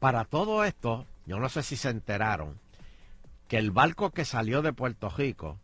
para 0.00 0.24
todo 0.24 0.64
esto, 0.64 1.06
yo 1.24 1.38
no 1.38 1.48
sé 1.48 1.62
si 1.62 1.76
se 1.76 1.90
enteraron 1.90 2.58
que 3.48 3.58
el 3.58 3.70
barco 3.70 4.10
que 4.10 4.24
salió 4.24 4.62
de 4.62 4.72
Puerto 4.72 5.08
Rico, 5.08 5.58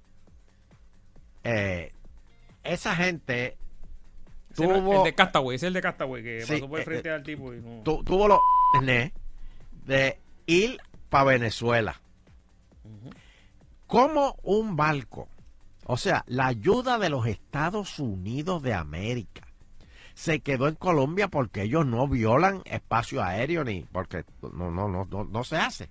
eh, 1.44 1.92
esa 2.62 2.94
gente 2.94 3.56
tuvo, 4.54 4.98
el 4.98 5.04
de 5.04 5.14
Castaway, 5.14 5.56
es 5.56 5.62
el 5.64 5.72
de 5.72 5.80
Castaway 5.80 6.22
que 6.22 6.42
Sí, 6.42 6.54
pasó 6.54 6.68
por 6.68 6.78
el 6.78 6.82
eh, 6.82 6.84
frente 6.84 7.08
eh, 7.08 7.12
al 7.12 7.22
tipo 7.22 7.52
y 7.52 7.60
no. 7.60 7.82
tu- 7.82 8.04
tuvo 8.04 8.28
los 8.28 8.38
de 9.86 10.18
ir 10.46 10.80
para 11.10 11.24
Venezuela. 11.24 12.00
Como 13.86 14.36
un 14.42 14.76
barco, 14.76 15.28
o 15.84 15.96
sea, 15.96 16.24
la 16.26 16.46
ayuda 16.46 16.98
de 16.98 17.10
los 17.10 17.26
Estados 17.26 17.98
Unidos 17.98 18.62
de 18.62 18.72
América 18.74 19.42
se 20.14 20.40
quedó 20.40 20.68
en 20.68 20.76
Colombia 20.76 21.28
porque 21.28 21.62
ellos 21.62 21.84
no 21.86 22.06
violan 22.08 22.62
espacio 22.64 23.22
aéreo 23.22 23.64
ni 23.64 23.82
porque 23.82 24.24
no 24.42 24.70
no 24.70 24.88
no 24.88 25.04
no, 25.10 25.24
no 25.24 25.44
se 25.44 25.56
hace. 25.56 25.88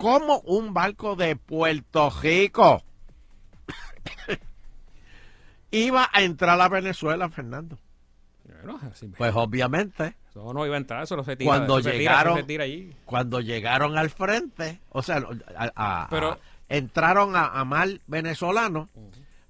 Como 0.00 0.38
un 0.40 0.72
barco 0.74 1.14
de 1.16 1.36
Puerto 1.36 2.10
Rico 2.22 2.82
iba 5.70 6.08
a 6.12 6.22
entrar 6.22 6.60
a 6.60 6.68
Venezuela, 6.68 7.28
Fernando. 7.30 7.78
Bueno, 8.44 8.80
Pues 9.16 9.32
obviamente 9.36 10.16
Eso 10.30 10.52
no 10.52 10.66
iba 10.66 10.74
a 10.74 10.78
entrar, 10.78 11.02
eso 11.04 11.22
se 11.24 11.36
tira. 11.36 11.48
cuando 11.48 11.78
eso 11.78 11.88
se 11.88 11.98
tira, 11.98 12.12
llegaron 12.12 12.36
se 12.36 12.42
tira 12.42 12.64
allí. 12.64 12.94
cuando 13.04 13.40
llegaron 13.40 13.96
al 13.96 14.10
frente 14.10 14.80
o 14.90 15.02
sea 15.02 15.22
a- 15.56 15.70
a- 15.76 16.06
Pero- 16.10 16.32
a- 16.32 16.38
entraron 16.68 17.36
a, 17.36 17.64
mar 17.64 17.88
venezolano 18.06 18.88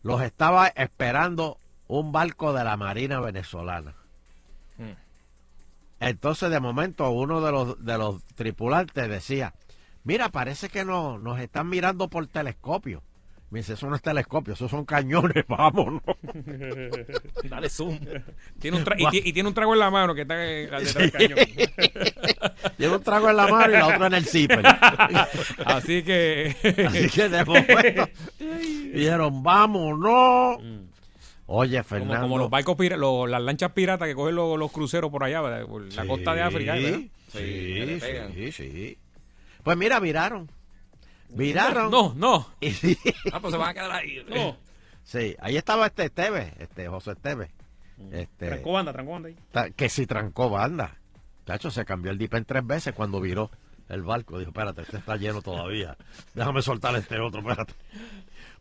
los 0.03 0.23
estaba 0.23 0.69
esperando 0.69 1.59
un 1.89 2.13
barco 2.13 2.53
de 2.53 2.63
la 2.65 2.77
marina 2.77 3.21
venezolana 3.21 3.95
Mm. 4.79 4.93
entonces 6.01 6.51
de 6.51 6.61
momento 6.61 7.11
uno 7.11 7.41
de 7.41 7.53
los 7.53 7.85
de 7.85 7.99
los 7.99 8.23
tripulantes 8.35 9.09
decía 9.09 9.55
mira 10.05 10.29
parece 10.31 10.69
que 10.69 10.85
no, 10.85 11.19
nos 11.19 11.41
están 11.41 11.69
mirando 11.69 12.09
por 12.09 12.27
telescopio 12.27 13.03
me 13.51 13.59
dice 13.61 13.73
eso 13.73 13.89
no 13.91 13.97
es 13.97 14.03
telescopio 14.03 14.55
esos 14.55 14.71
son 14.71 14.85
cañones 14.85 15.45
vámonos 15.49 16.03
Dale 17.49 17.69
zoom. 17.69 17.99
Tiene 18.61 18.77
un 18.77 18.85
y, 19.13 19.29
y 19.29 19.33
tiene 19.33 19.49
un 19.49 19.55
trago 19.55 19.73
en 19.75 19.81
la 19.81 19.91
mano 19.91 20.15
que 20.15 20.23
está 20.23 20.37
detrás 20.37 20.95
del 20.95 21.11
cañón. 21.11 21.39
Lleva 22.79 22.97
un 22.97 23.03
trago 23.03 23.31
en 23.31 23.37
la 23.37 23.49
mano 23.49 23.73
y 23.73 23.77
la 23.77 23.87
otra 23.89 24.07
en 24.07 24.15
el 24.15 24.25
zipper. 24.25 24.63
Así 25.65 26.03
que. 26.03 26.55
Así 26.87 27.09
que 27.09 27.29
de 27.29 27.45
momento 27.45 28.09
dijeron, 28.93 29.43
vámonos. 29.43 30.59
Oye, 31.47 31.79
Como, 31.79 31.89
Fernando. 31.89 32.21
como 32.21 32.39
los 32.39 32.51
barcos 32.51 32.77
los- 32.97 33.29
las 33.29 33.43
lanchas 33.43 33.73
piratas 33.73 34.07
que 34.07 34.15
cogen 34.15 34.37
los, 34.37 34.57
los 34.59 34.71
cruceros 34.71 35.11
por 35.11 35.25
allá, 35.25 35.41
¿verdad? 35.41 35.67
por 35.67 35.83
la 35.93 36.07
costa 36.07 36.35
de 36.35 36.43
África, 36.43 36.75
¿verdad? 36.75 37.01
Sí, 37.33 38.01
sí, 38.45 38.53
sí. 38.53 38.99
Pues 39.63 39.77
mira, 39.77 40.01
viraron. 40.01 40.51
Viraron. 41.31 41.91
No, 41.91 42.13
no. 42.17 42.49
Y 42.61 42.73
sí. 42.73 42.99
Ah, 43.33 43.41
pues 43.41 43.53
se 43.53 43.59
van 43.59 43.71
a 43.71 43.75
quedar 43.75 43.93
ahí. 43.93 44.25
No. 44.29 44.57
Sí, 45.05 45.37
ahí 45.41 45.57
estaba 45.57 45.87
este 45.87 46.05
Esteves, 46.05 46.53
este 46.59 46.89
José 46.89 47.13
Esteves. 47.13 47.51
Este, 48.13 48.47
Trancó 48.47 48.73
banda, 48.73 48.93
trancó 48.93 49.13
banda 49.13 49.29
ahí. 49.29 49.73
que 49.73 49.89
si 49.89 50.07
trancó 50.07 50.49
banda. 50.51 50.97
Tacho, 51.45 51.71
se 51.71 51.85
cambió 51.85 52.11
el 52.13 52.19
dipen 52.19 52.45
tres 52.45 52.67
veces 52.67 52.95
cuando 52.95 53.21
viró 53.21 53.51
el 53.89 54.03
barco. 54.03 54.39
Dijo, 54.39 54.51
espérate, 54.51 54.83
este 54.83 54.99
está 54.99 55.17
lleno 55.17 55.43
todavía. 55.43 55.97
Déjame 56.35 56.63
soltar 56.63 56.95
este 56.97 57.19
otro, 57.19 57.41
espérate. 57.41 57.75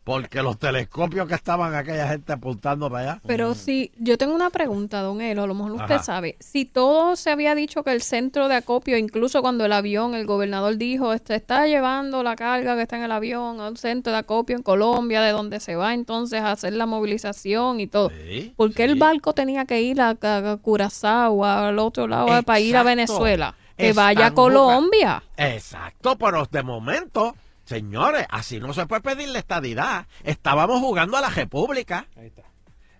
Porque 0.02 0.42
los 0.42 0.58
telescopios 0.58 1.28
que 1.28 1.34
estaban 1.34 1.74
aquella 1.74 2.08
gente 2.08 2.32
apuntando 2.32 2.90
para 2.90 3.12
allá. 3.12 3.20
Pero 3.26 3.54
si, 3.54 3.92
yo 3.98 4.16
tengo 4.16 4.34
una 4.34 4.48
pregunta, 4.48 5.02
don 5.02 5.20
Elo, 5.20 5.42
a 5.42 5.46
lo 5.46 5.54
mejor 5.54 5.72
usted 5.72 5.96
Ajá. 5.96 6.02
sabe. 6.02 6.36
Si 6.40 6.64
todo 6.64 7.16
se 7.16 7.30
había 7.30 7.54
dicho 7.54 7.84
que 7.84 7.92
el 7.92 8.00
centro 8.00 8.48
de 8.48 8.54
acopio, 8.54 8.96
incluso 8.96 9.42
cuando 9.42 9.66
el 9.66 9.72
avión, 9.72 10.14
el 10.14 10.24
gobernador 10.26 10.78
dijo, 10.78 11.12
este 11.12 11.34
está 11.34 11.66
llevando 11.66 12.22
la 12.22 12.34
carga 12.34 12.76
que 12.76 12.82
está 12.82 12.96
en 12.96 13.02
el 13.02 13.12
avión 13.12 13.60
a 13.60 13.68
un 13.68 13.76
centro 13.76 14.12
de 14.12 14.18
acopio 14.18 14.56
en 14.56 14.62
Colombia, 14.62 15.20
de 15.20 15.32
donde 15.32 15.60
se 15.60 15.76
va 15.76 15.92
entonces 15.92 16.40
a 16.40 16.52
hacer 16.52 16.72
la 16.72 16.86
movilización 16.86 17.78
y 17.80 17.86
todo. 17.86 18.10
Sí, 18.10 18.54
¿Por 18.56 18.72
qué 18.72 18.84
el 18.84 18.94
barco 18.96 19.34
tenía 19.34 19.66
que 19.66 19.82
ir 19.82 20.00
a, 20.00 20.16
a 20.20 20.56
Curazao 20.56 21.44
al 21.44 21.78
otro 21.78 22.08
lado 22.08 22.42
para 22.42 22.58
ir 22.58 22.74
a 22.76 22.80
Exacto. 22.80 22.86
Venezuela? 22.86 23.54
Que 23.76 23.90
Están 23.90 24.04
vaya 24.04 24.26
a 24.26 24.34
Colombia. 24.34 25.22
Exacto, 25.36 26.16
pero 26.16 26.46
de 26.50 26.62
momento, 26.62 27.34
señores, 27.70 28.26
así 28.30 28.58
no 28.58 28.72
se 28.72 28.84
puede 28.86 29.00
pedir 29.00 29.28
la 29.28 29.38
estadidad. 29.38 30.08
Estábamos 30.24 30.80
jugando 30.80 31.16
a 31.16 31.20
la 31.20 31.30
República. 31.30 32.06
Ahí 32.16 32.26
está. 32.26 32.42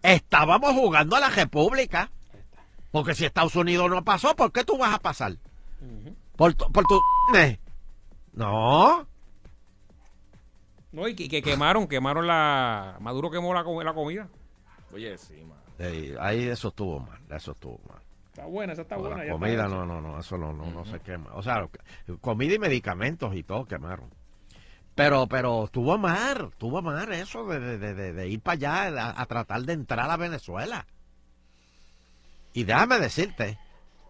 Estábamos 0.01 0.73
jugando 0.75 1.17
a 1.17 1.21
la 1.21 1.29
República. 1.29 2.09
Porque 2.93 3.17
si 3.17 3.25
Estados 3.25 3.57
Unidos 3.57 3.91
no 3.91 4.05
pasó, 4.05 4.37
¿por 4.37 4.53
qué 4.53 4.65
tú 4.65 4.79
vas 4.79 4.95
a 4.95 5.01
pasar? 5.01 5.37
Por 6.37 6.55
tu... 6.55 6.71
Por 6.71 6.85
tu 6.85 7.01
no. 8.33 9.07
No, 10.93 11.09
y 11.09 11.17
que, 11.17 11.29
que 11.29 11.43
quemaron, 11.43 11.89
quemaron 11.89 12.27
la. 12.27 12.97
Maduro 13.01 13.31
quemó 13.31 13.53
la, 13.53 13.63
la 13.63 13.93
comida. 13.93 14.29
Oye, 14.93 15.19
sí, 15.19 15.35
man. 15.45 15.59
Sí, 15.79 16.15
ahí 16.21 16.49
eso 16.49 16.69
estuvo 16.69 17.01
mal, 17.01 17.21
eso 17.29 17.53
estuvo 17.53 17.81
mal. 17.89 18.01
Está 18.29 18.47
buena, 18.47 18.73
esa 18.73 18.83
está 18.83 18.97
buena. 18.97 19.17
la 19.17 19.25
ya 19.25 19.33
está 19.33 19.41
comida 19.41 19.69
no, 19.69 19.85
no, 19.85 20.01
no, 20.01 20.19
eso 20.19 20.39
no, 20.39 20.53
no, 20.53 20.67
no 20.67 20.85
se 20.85 21.01
quema. 21.01 21.35
O 21.35 21.43
sea, 21.43 21.69
comida 22.21 22.55
y 22.55 22.59
medicamentos 22.59 23.35
y 23.35 23.43
todo 23.43 23.65
quemaron. 23.67 24.20
Pero, 24.95 25.27
pero 25.29 25.65
estuvo 25.65 25.97
mal, 25.99 26.49
estuvo 26.53 26.83
mal 26.83 27.13
eso 27.13 27.47
de, 27.47 27.61
de- 27.79 27.95
de- 27.95 28.13
de- 28.13 28.29
ir 28.29 28.41
para 28.41 28.55
allá 28.89 29.09
a, 29.11 29.23
a 29.23 29.27
tratar 29.27 29.63
de 29.63 29.73
entrar 29.73 30.11
a 30.11 30.17
Venezuela. 30.17 30.87
Y 32.53 32.65
déjame 32.65 32.99
decirte, 32.99 33.59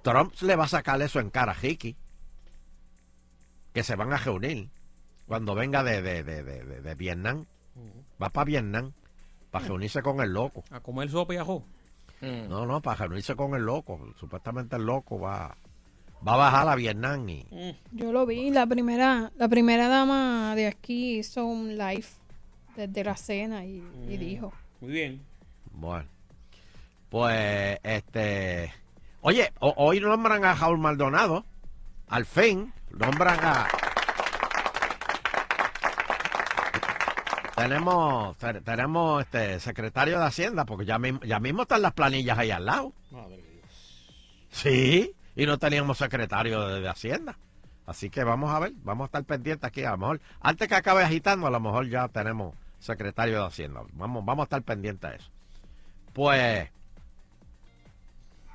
Trump 0.02 0.32
le 0.40 0.56
va 0.56 0.64
a 0.64 0.68
sacar 0.68 1.00
eso 1.02 1.20
en 1.20 1.30
cara 1.30 1.52
a 1.52 1.54
Ricky, 1.54 1.96
que 3.72 3.82
se 3.84 3.94
van 3.96 4.12
a 4.12 4.16
reunir 4.16 4.68
cuando 5.28 5.54
venga 5.54 5.82
de, 5.84 6.02
de, 6.02 6.24
de, 6.24 6.42
de- 6.42 6.64
de- 6.64 6.80
de 6.80 6.94
Vietnam. 6.94 7.46
Va 8.20 8.30
para 8.30 8.44
Vietnam 8.46 8.92
para 9.50 9.66
reunirse 9.66 10.02
con 10.02 10.20
el 10.20 10.32
loco. 10.32 10.64
A 10.70 10.80
comer 10.80 11.08
sopa 11.10 11.34
y 11.34 11.36
ajo. 11.36 11.64
No, 12.48 12.66
no, 12.66 12.80
para 12.80 12.96
reunirse 13.06 13.34
con 13.36 13.54
el 13.54 13.62
loco. 13.62 14.12
Supuestamente 14.18 14.76
el 14.76 14.84
loco 14.84 15.18
va, 15.20 15.56
va 16.26 16.34
a 16.34 16.36
bajar 16.36 16.68
a 16.68 16.74
Vietnam 16.74 17.28
y... 17.28 17.46
Yo 17.92 18.12
lo 18.12 18.26
vi, 18.26 18.50
la 18.50 18.66
primera, 18.66 19.30
la 19.36 19.48
primera 19.48 19.88
dama 19.88 20.54
de 20.54 20.66
aquí 20.66 21.18
hizo 21.18 21.44
un 21.44 21.76
live 21.78 22.04
desde 22.76 23.04
la 23.04 23.16
cena 23.16 23.64
y, 23.64 23.82
y 24.08 24.16
dijo. 24.16 24.52
Muy 24.80 24.92
bien. 24.92 25.22
Bueno, 25.72 26.06
pues 27.08 27.78
este... 27.82 28.72
Oye, 29.22 29.52
ho- 29.60 29.74
hoy 29.76 30.00
nombran 30.00 30.44
a 30.44 30.54
Raúl 30.54 30.78
Maldonado. 30.78 31.44
Al 32.08 32.24
fin, 32.26 32.72
nombran 32.90 33.38
a... 33.42 33.68
Tenemos, 37.56 38.36
te- 38.38 38.60
tenemos 38.62 39.22
este 39.22 39.60
secretario 39.60 40.18
de 40.18 40.24
Hacienda, 40.24 40.64
porque 40.64 40.86
ya, 40.86 40.98
mismo- 40.98 41.20
ya 41.24 41.38
mismo 41.40 41.62
están 41.62 41.82
las 41.82 41.92
planillas 41.92 42.38
ahí 42.38 42.50
al 42.50 42.64
lado. 42.64 42.92
Madre 43.10 43.36
Dios. 43.36 44.06
Sí, 44.50 45.12
y 45.36 45.46
no 45.46 45.58
teníamos 45.58 45.98
secretario 45.98 46.66
de, 46.66 46.80
de 46.80 46.88
Hacienda. 46.88 47.38
Así 47.86 48.10
que 48.10 48.22
vamos 48.22 48.50
a 48.50 48.58
ver, 48.60 48.72
vamos 48.84 49.04
a 49.04 49.06
estar 49.06 49.24
pendientes 49.24 49.66
aquí. 49.66 49.84
A 49.84 49.92
lo 49.92 49.98
mejor, 49.98 50.20
antes 50.40 50.68
que 50.68 50.74
acabe 50.74 51.02
agitando, 51.02 51.46
a 51.46 51.50
lo 51.50 51.60
mejor 51.60 51.88
ya 51.88 52.08
tenemos 52.08 52.54
secretario 52.78 53.40
de 53.40 53.46
Hacienda. 53.46 53.82
Vamos, 53.92 54.24
vamos 54.24 54.42
a 54.42 54.44
estar 54.44 54.62
pendientes 54.62 55.10
a 55.10 55.14
eso. 55.14 55.30
Pues, 56.12 56.68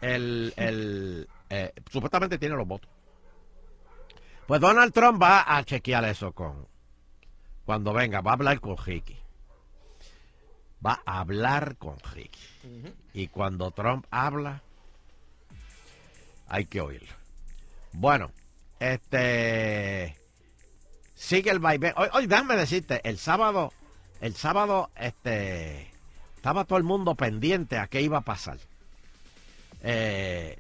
el, 0.02 0.54
el, 0.58 1.28
eh, 1.50 1.74
supuestamente 1.90 2.38
tiene 2.38 2.56
los 2.56 2.68
votos. 2.68 2.90
Pues 4.48 4.62
Donald 4.62 4.94
Trump 4.94 5.22
va 5.22 5.58
a 5.58 5.64
chequear 5.64 6.06
eso 6.06 6.32
con, 6.32 6.68
cuando 7.66 7.94
venga, 7.94 8.22
va 8.22 8.32
a 8.32 8.34
hablar 8.36 8.60
con 8.60 8.78
Ricky. 8.78 9.18
Va 10.86 11.02
a 11.06 11.22
hablar 11.22 11.78
con 11.78 11.98
Ricky. 12.14 12.40
Y 13.14 13.28
cuando 13.28 13.72
Trump 13.72 14.06
habla, 14.12 14.62
hay 16.48 16.66
que 16.66 16.82
oírlo. 16.82 17.14
Bueno, 17.94 18.32
este 18.80 20.18
sigue 21.14 21.52
el 21.52 21.60
vaivén. 21.60 21.94
Hoy, 21.98 22.10
hoy 22.14 22.28
déjame 22.28 22.56
decirte, 22.56 23.02
el 23.08 23.18
sábado, 23.18 23.72
el 24.22 24.36
sábado, 24.36 24.90
este 24.96 25.92
estaba 26.36 26.66
todo 26.66 26.78
el 26.78 26.84
mundo 26.84 27.16
pendiente 27.16 27.78
a 27.80 27.88
qué 27.88 28.02
iba 28.02 28.20
a 28.20 28.22
pasar. 28.22 28.60
Eh, 29.82 30.58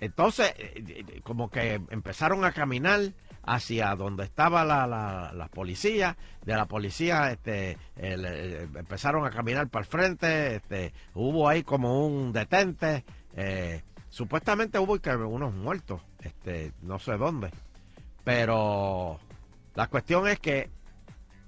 entonces, 0.00 0.52
eh, 0.58 1.20
como 1.22 1.50
que 1.50 1.80
empezaron 1.90 2.44
a 2.44 2.52
caminar 2.52 3.00
hacia 3.42 3.94
donde 3.94 4.24
estaba 4.24 4.64
la, 4.64 4.86
la, 4.86 5.32
la 5.32 5.48
policía, 5.48 6.18
de 6.44 6.54
la 6.54 6.66
policía 6.66 7.30
este, 7.30 7.78
empezaron 7.96 9.24
a 9.24 9.30
caminar 9.30 9.68
para 9.68 9.84
el 9.84 9.90
frente, 9.90 10.56
este, 10.56 10.92
hubo 11.14 11.48
ahí 11.48 11.62
como 11.62 12.06
un 12.06 12.32
detente, 12.32 13.04
eh, 13.36 13.82
supuestamente 14.16 14.78
hubo 14.78 14.98
que 14.98 15.10
unos 15.14 15.52
muertos, 15.52 16.00
este, 16.22 16.72
no 16.80 16.98
sé 16.98 17.18
dónde, 17.18 17.50
pero 18.24 19.20
la 19.74 19.88
cuestión 19.88 20.26
es 20.26 20.38
que 20.40 20.70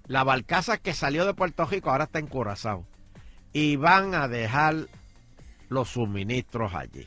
la 0.07 0.23
barcaza 0.23 0.77
que 0.77 0.93
salió 0.93 1.25
de 1.25 1.33
Puerto 1.33 1.65
Rico 1.65 1.91
ahora 1.91 2.05
está 2.05 2.19
en 2.19 2.27
Curazao 2.27 2.85
y 3.55 3.77
van 3.77 4.15
a 4.15 4.29
dejar 4.29 4.87
los 5.71 5.89
suministros 5.89 6.75
allí. 6.75 7.07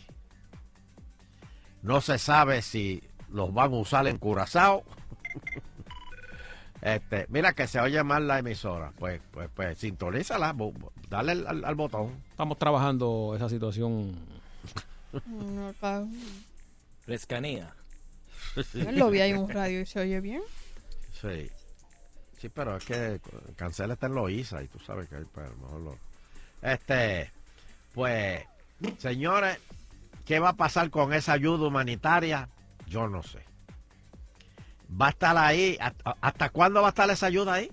No 1.84 2.02
se 2.02 2.18
sabe 2.18 2.64
si 2.64 3.04
los 3.30 3.54
van 3.54 3.72
a 3.74 3.78
usar 3.78 4.08
en 4.08 4.18
Curazao. 4.18 4.84
este, 6.82 7.28
mira 7.30 7.54
que 7.54 7.68
se 7.68 7.80
oye 7.80 8.04
mal 8.04 8.28
la 8.28 8.40
emisora. 8.40 8.94
Pues, 8.98 9.22
pues, 9.32 9.50
pues 9.54 9.78
sintonízala, 9.78 10.56
dale 11.10 11.32
al, 11.34 11.48
al- 11.48 11.66
al 11.66 11.76
botón. 11.76 12.24
Estamos 12.32 12.58
trabajando 12.58 13.34
esa 13.36 13.48
situación. 13.50 14.31
En 18.74 19.00
lo 19.00 19.10
vi 19.10 19.22
hay 19.22 19.34
un 19.34 19.50
radio 19.50 19.82
y 19.82 19.86
se 19.86 20.00
oye 20.00 20.20
bien. 20.22 20.42
Sí. 21.22 21.50
Sí, 22.40 22.50
pero 22.50 22.78
es 22.78 22.86
que 22.86 23.22
Cancela 23.56 23.94
está 23.94 24.08
en 24.08 24.16
Loíza 24.16 24.64
y 24.64 24.68
tú 24.68 24.80
sabes 24.80 25.08
que 25.08 25.16
hay 25.18 25.26
pues, 25.26 25.46
a 25.46 25.50
lo 25.52 25.58
mejor 25.58 25.82
lo- 25.82 25.98
Este, 26.62 27.32
pues, 27.94 28.44
señores, 28.98 29.58
¿qué 30.26 30.40
va 30.40 30.50
a 30.50 30.54
pasar 30.54 30.90
con 30.90 31.14
esa 31.14 31.34
ayuda 31.34 31.68
humanitaria? 31.68 32.50
Yo 32.88 33.08
no 33.08 33.22
sé. 33.22 33.40
¿Va 35.00 35.08
a 35.08 35.10
estar 35.12 35.38
ahí? 35.38 35.78
¿Hasta, 35.80 36.18
hasta 36.20 36.50
cuándo 36.50 36.82
va 36.82 36.88
a 36.88 36.90
estar 36.90 37.10
esa 37.12 37.28
ayuda 37.28 37.54
ahí? 37.54 37.72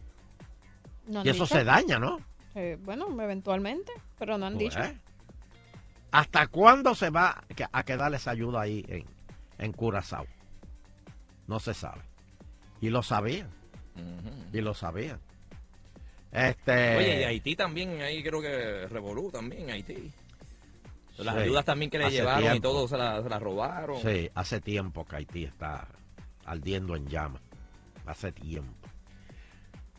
No 1.07 1.25
y 1.25 1.31
eso 1.31 1.45
dicho. 1.45 1.55
se 1.57 1.65
daña, 1.65 1.99
¿no? 1.99 2.19
Eh, 2.55 2.77
bueno, 2.83 3.07
eventualmente, 3.23 3.91
pero 4.19 4.37
no 4.39 4.47
han 4.47 4.55
Pues, 4.55 4.65
dicho. 4.75 4.81
¿eh? 4.85 4.99
¿Hasta 6.11 6.47
cuándo 6.47 6.95
se 6.95 7.11
va 7.11 7.31
a 7.31 7.55
que- 7.55 7.67
a 7.71 7.83
quedar 7.85 8.15
esa 8.15 8.31
ayuda 8.31 8.63
ahí 8.63 8.85
en, 8.89 9.05
en 9.59 9.73
Curazao? 9.73 10.27
No 11.47 11.61
se 11.61 11.75
sabe. 11.75 12.03
Y 12.81 12.91
lo 12.91 13.03
sabían. 13.03 13.49
Y 14.53 14.61
lo 14.61 14.75
sabían. 14.75 15.19
Este. 16.31 16.97
Oye, 16.97 17.21
y 17.21 17.25
Haití 17.25 17.57
también, 17.57 18.01
ahí 18.03 18.23
creo 18.23 18.41
que 18.41 18.87
revolú 18.89 19.31
también, 19.31 19.71
Haití. 19.71 20.13
Las 21.17 21.35
Sí, 21.35 21.41
ayudas 21.43 21.65
también 21.65 21.91
que 21.91 21.99
le 21.99 22.11
llevaron 22.11 22.55
y 22.55 22.61
todo 22.61 22.87
se 22.87 22.97
las 22.97 23.25
se 23.25 23.29
las 23.29 23.43
robaron. 23.43 24.01
Sí, 24.01 24.31
hace 24.35 24.61
tiempo 24.61 25.05
que 25.05 25.17
Haití 25.17 25.45
está 25.45 25.89
ardiendo 26.45 26.95
en 26.95 27.09
llamas. 27.09 27.43
Hace 28.07 28.31
tiempo. 28.31 28.78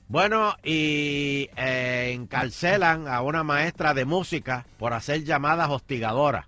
Bueno, 0.09 0.55
y 0.63 1.49
eh, 1.55 2.11
encarcelan 2.15 3.07
a 3.07 3.21
una 3.21 3.43
maestra 3.43 3.93
de 3.93 4.05
música 4.05 4.65
por 4.79 4.93
hacer 4.93 5.23
llamadas 5.23 5.69
hostigadoras 5.69 6.45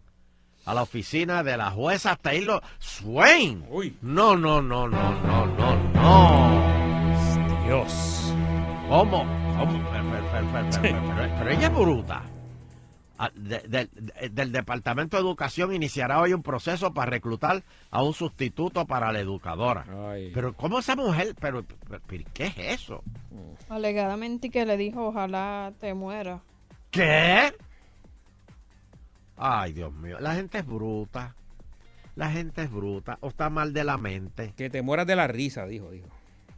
a 0.66 0.74
la 0.74 0.82
oficina 0.82 1.44
de 1.44 1.58
la 1.58 1.70
jueza 1.70 2.16
Taylor 2.16 2.64
Swain. 2.80 3.64
No, 4.02 4.36
no, 4.36 4.64
no, 4.64 4.88
no, 4.88 5.12
no, 5.12 5.46
no, 5.46 5.76
no. 5.94 7.64
Dios. 7.66 8.34
¿Cómo? 8.90 9.26
¿Cómo? 9.58 9.90
Pero- 9.92 10.10
pero- 10.32 10.70
pero- 10.82 11.36
pero 11.38 11.50
ella 11.52 11.68
es 11.68 11.74
bruta. 11.74 12.24
Ah, 13.24 13.30
de- 13.36 13.60
de- 13.68 13.88
de- 13.94 14.30
del 14.30 14.52
Departamento 14.52 15.16
de 15.16 15.22
Educación 15.22 15.76
iniciará 15.76 16.20
hoy 16.20 16.34
un 16.34 16.42
proceso 16.42 16.92
para 16.92 17.12
reclutar 17.12 17.62
a 17.92 18.02
un 18.02 18.16
sustituto 18.16 18.88
para 18.88 19.12
la 19.12 19.20
educadora. 19.20 19.86
Pero 20.34 20.54
¿cómo 20.54 20.80
esa 20.80 20.96
mujer? 20.96 21.36
Pero, 21.40 21.64
pero- 21.88 22.02
pero 22.08 22.26
¿qué 22.34 22.46
es 22.48 22.58
eso? 22.82 23.04
Alegadamente 23.70 24.50
que 24.50 24.66
le 24.66 24.76
dijo, 24.76 25.10
ojalá 25.10 25.72
te 25.80 25.94
muera. 25.94 26.42
¿Qué? 26.90 27.54
Ay, 29.38 29.74
Dios 29.74 29.94
mío, 29.94 30.18
la 30.20 30.34
gente 30.34 30.58
es 30.58 30.66
bruta. 30.66 31.36
La 32.16 32.32
gente 32.32 32.64
es 32.64 32.72
bruta 32.72 33.20
o 33.22 33.28
está 33.28 33.52
mal 33.52 33.72
de 33.72 33.84
la 33.84 33.98
mente. 33.98 34.54
Que 34.58 34.72
te 34.72 34.82
mueras 34.82 35.06
de 35.06 35.16
la 35.16 35.28
risa, 35.28 35.66
dijo, 35.68 35.92
dijo. 35.92 36.08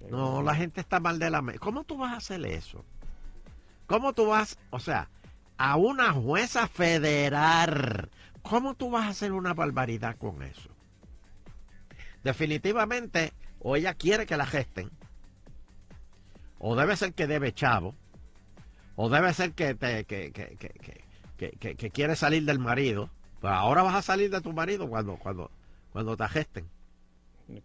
No, 0.10 0.42
la 0.42 0.56
gente 0.56 0.80
está 0.80 1.02
mal 1.02 1.20
de 1.20 1.30
la 1.30 1.42
mente. 1.42 1.60
¿Cómo 1.60 1.84
tú 1.84 1.98
vas 1.98 2.14
a 2.14 2.18
hacer 2.18 2.46
eso? 2.46 2.86
¿Cómo 3.86 4.14
tú 4.14 4.28
vas, 4.28 4.58
o 4.70 4.80
sea, 4.80 5.10
a 5.66 5.78
una 5.78 6.12
jueza 6.12 6.68
federal? 6.68 8.10
¿Cómo 8.42 8.74
tú 8.76 8.92
vas 8.92 9.06
a 9.06 9.10
hacer 9.10 9.32
una 9.32 9.54
barbaridad 9.54 10.18
con 10.18 10.44
eso? 10.44 10.70
Definitivamente, 12.22 13.32
o 13.60 13.78
ella 13.78 13.94
quiere 13.94 14.26
que 14.26 14.36
la 14.36 14.46
gesten, 14.46 14.90
o 16.60 16.76
debe 16.76 16.98
ser 16.98 17.14
que 17.14 17.28
debe 17.28 17.54
chavo, 17.54 17.96
o 18.98 19.10
debe 19.10 19.34
ser 19.34 19.54
que, 19.54 19.74
te, 19.76 20.04
que, 20.04 20.32
que, 20.34 20.58
que, 20.58 20.70
que- 20.70 21.04
que- 21.38 21.52
que- 21.58 21.76
que 21.76 21.90
quiere 21.92 22.16
salir 22.18 22.44
del 22.44 22.60
marido. 22.60 23.10
Pues 23.40 23.54
ahora 23.54 23.84
vas 23.84 23.96
a 23.96 24.02
salir 24.02 24.30
de 24.32 24.42
tu 24.42 24.52
marido 24.52 24.90
cuando, 24.90 25.16
cuando, 25.16 25.50
cuando 25.94 26.18
te 26.18 26.28
gesten. 26.28 26.66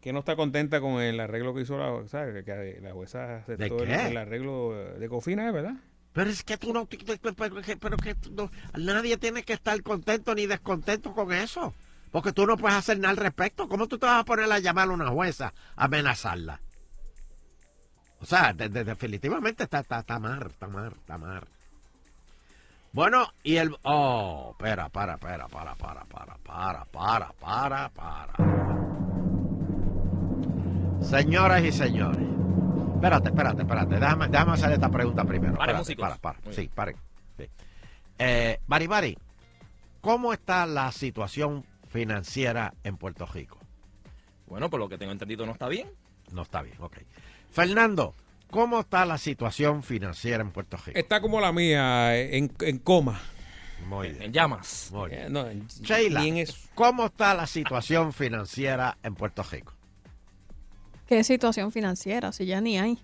Que 0.01 0.13
no 0.13 0.21
está 0.21 0.37
contenta 0.37 0.81
con 0.81 1.01
el 1.01 1.19
arreglo 1.21 1.53
que 1.55 1.63
hizo 1.63 1.79
la, 1.79 2.07
¿sabes? 2.09 2.45
Que 2.45 2.79
la 2.81 2.93
jueza 2.93 3.39
aceptó 3.39 3.77
¿De 3.77 3.83
el, 3.85 3.89
qué? 3.89 4.07
el 4.09 4.17
arreglo 4.17 4.73
de 4.73 5.09
cocina, 5.09 5.49
¿eh? 5.49 5.53
¿verdad? 5.53 5.75
Pero 6.13 6.31
es 6.31 6.43
que 6.43 6.57
tú 6.57 6.73
no, 6.73 6.87
pero 6.87 7.97
que, 7.97 8.17
no- 8.33 8.51
nadie 8.77 9.17
tiene 9.19 9.43
que 9.43 9.53
estar 9.53 9.81
contento 9.83 10.35
ni 10.35 10.47
descontento 10.47 11.13
con 11.13 11.33
eso. 11.33 11.75
Porque 12.11 12.33
tú 12.33 12.47
no 12.47 12.57
puedes 12.57 12.77
hacer 12.79 12.99
nada 12.99 13.11
al 13.11 13.17
respecto. 13.19 13.69
¿Cómo 13.69 13.87
tú 13.87 13.99
te 13.99 14.07
vas 14.07 14.21
a 14.21 14.25
poner 14.25 14.51
a 14.51 14.59
llamar 14.59 14.89
a 14.89 14.93
una 14.93 15.09
jueza 15.11 15.53
a 15.77 15.85
amenazarla? 15.85 16.61
O 18.21 18.25
sea, 18.27 18.53
de- 18.53 18.69
de- 18.69 18.85
definitivamente 18.85 19.65
está, 19.65 19.81
está, 19.81 20.01
está 20.01 20.19
mal, 20.19 20.47
está 20.49 20.67
mal, 20.67 20.93
está 20.99 21.19
mal. 21.19 21.47
Bueno, 22.93 23.29
y 23.45 23.57
el... 23.57 23.77
Oh, 23.83 24.57
espera, 24.59 24.89
para, 24.89 25.15
espera, 25.15 25.47
para, 25.49 25.75
para, 25.77 26.05
para, 26.07 26.35
para, 26.37 26.85
para, 26.87 27.33
para, 27.35 27.89
para. 27.91 28.33
Señoras 31.03 31.63
y 31.63 31.71
señores. 31.73 32.27
Espérate, 32.99 33.29
espérate, 33.29 33.63
espérate. 33.63 33.95
Déjame, 33.95 34.27
déjame 34.29 34.53
hacer 34.53 34.73
esta 34.73 34.89
pregunta 34.89 35.25
primero. 35.25 35.53
Espérate, 35.53 35.79
músicos. 35.79 36.03
para, 36.03 36.17
para. 36.17 36.41
Muy 36.45 36.53
Sí, 36.53 36.69
paren. 36.75 36.97
Sí. 37.37 37.45
Eh, 38.19 38.59
Bari 38.67 38.87
Bari, 38.89 39.19
¿cómo 40.01 40.33
está 40.33 40.67
la 40.67 40.91
situación 40.91 41.65
financiera 41.89 42.75
en 42.83 42.97
Puerto 42.97 43.25
Rico? 43.27 43.59
Bueno, 44.47 44.69
por 44.69 44.81
lo 44.81 44.89
que 44.89 44.99
tengo 44.99 45.13
entendido 45.13 45.47
no 45.47 45.53
está 45.53 45.69
bien. 45.69 45.89
No 46.33 46.43
está 46.43 46.61
bien, 46.63 46.75
ok. 46.81 46.97
Fernando, 47.53 48.15
¿cómo 48.51 48.81
está 48.81 49.07
la 49.07 49.17
situación 49.17 49.85
financiera 49.85 50.43
en 50.43 50.51
Puerto 50.51 50.77
Rico? 50.85 50.99
Está 50.99 51.21
como 51.21 51.41
la 51.41 51.53
mía, 51.53 52.19
en, 52.19 52.53
en 52.61 52.79
coma. 52.79 53.21
Muy 53.87 54.09
bien. 54.09 54.23
En 54.25 54.33
llamas. 54.33 54.91
Muy 54.93 55.11
bien. 55.11 55.23
Eh, 55.23 55.31
no, 55.31 55.47
en- 55.49 55.69
Sheila, 55.69 56.25
en. 56.25 56.45
¿cómo 56.75 57.07
está 57.07 57.33
la 57.35 57.47
situación 57.47 58.13
financiera 58.13 58.99
en 59.05 59.15
Puerto 59.15 59.45
Rico? 59.45 59.73
¿Qué 61.09 61.25
situación 61.25 61.73
financiera? 61.73 62.31
Si 62.33 62.45
ya 62.45 62.61
ni 62.61 62.79
hay. 62.79 62.99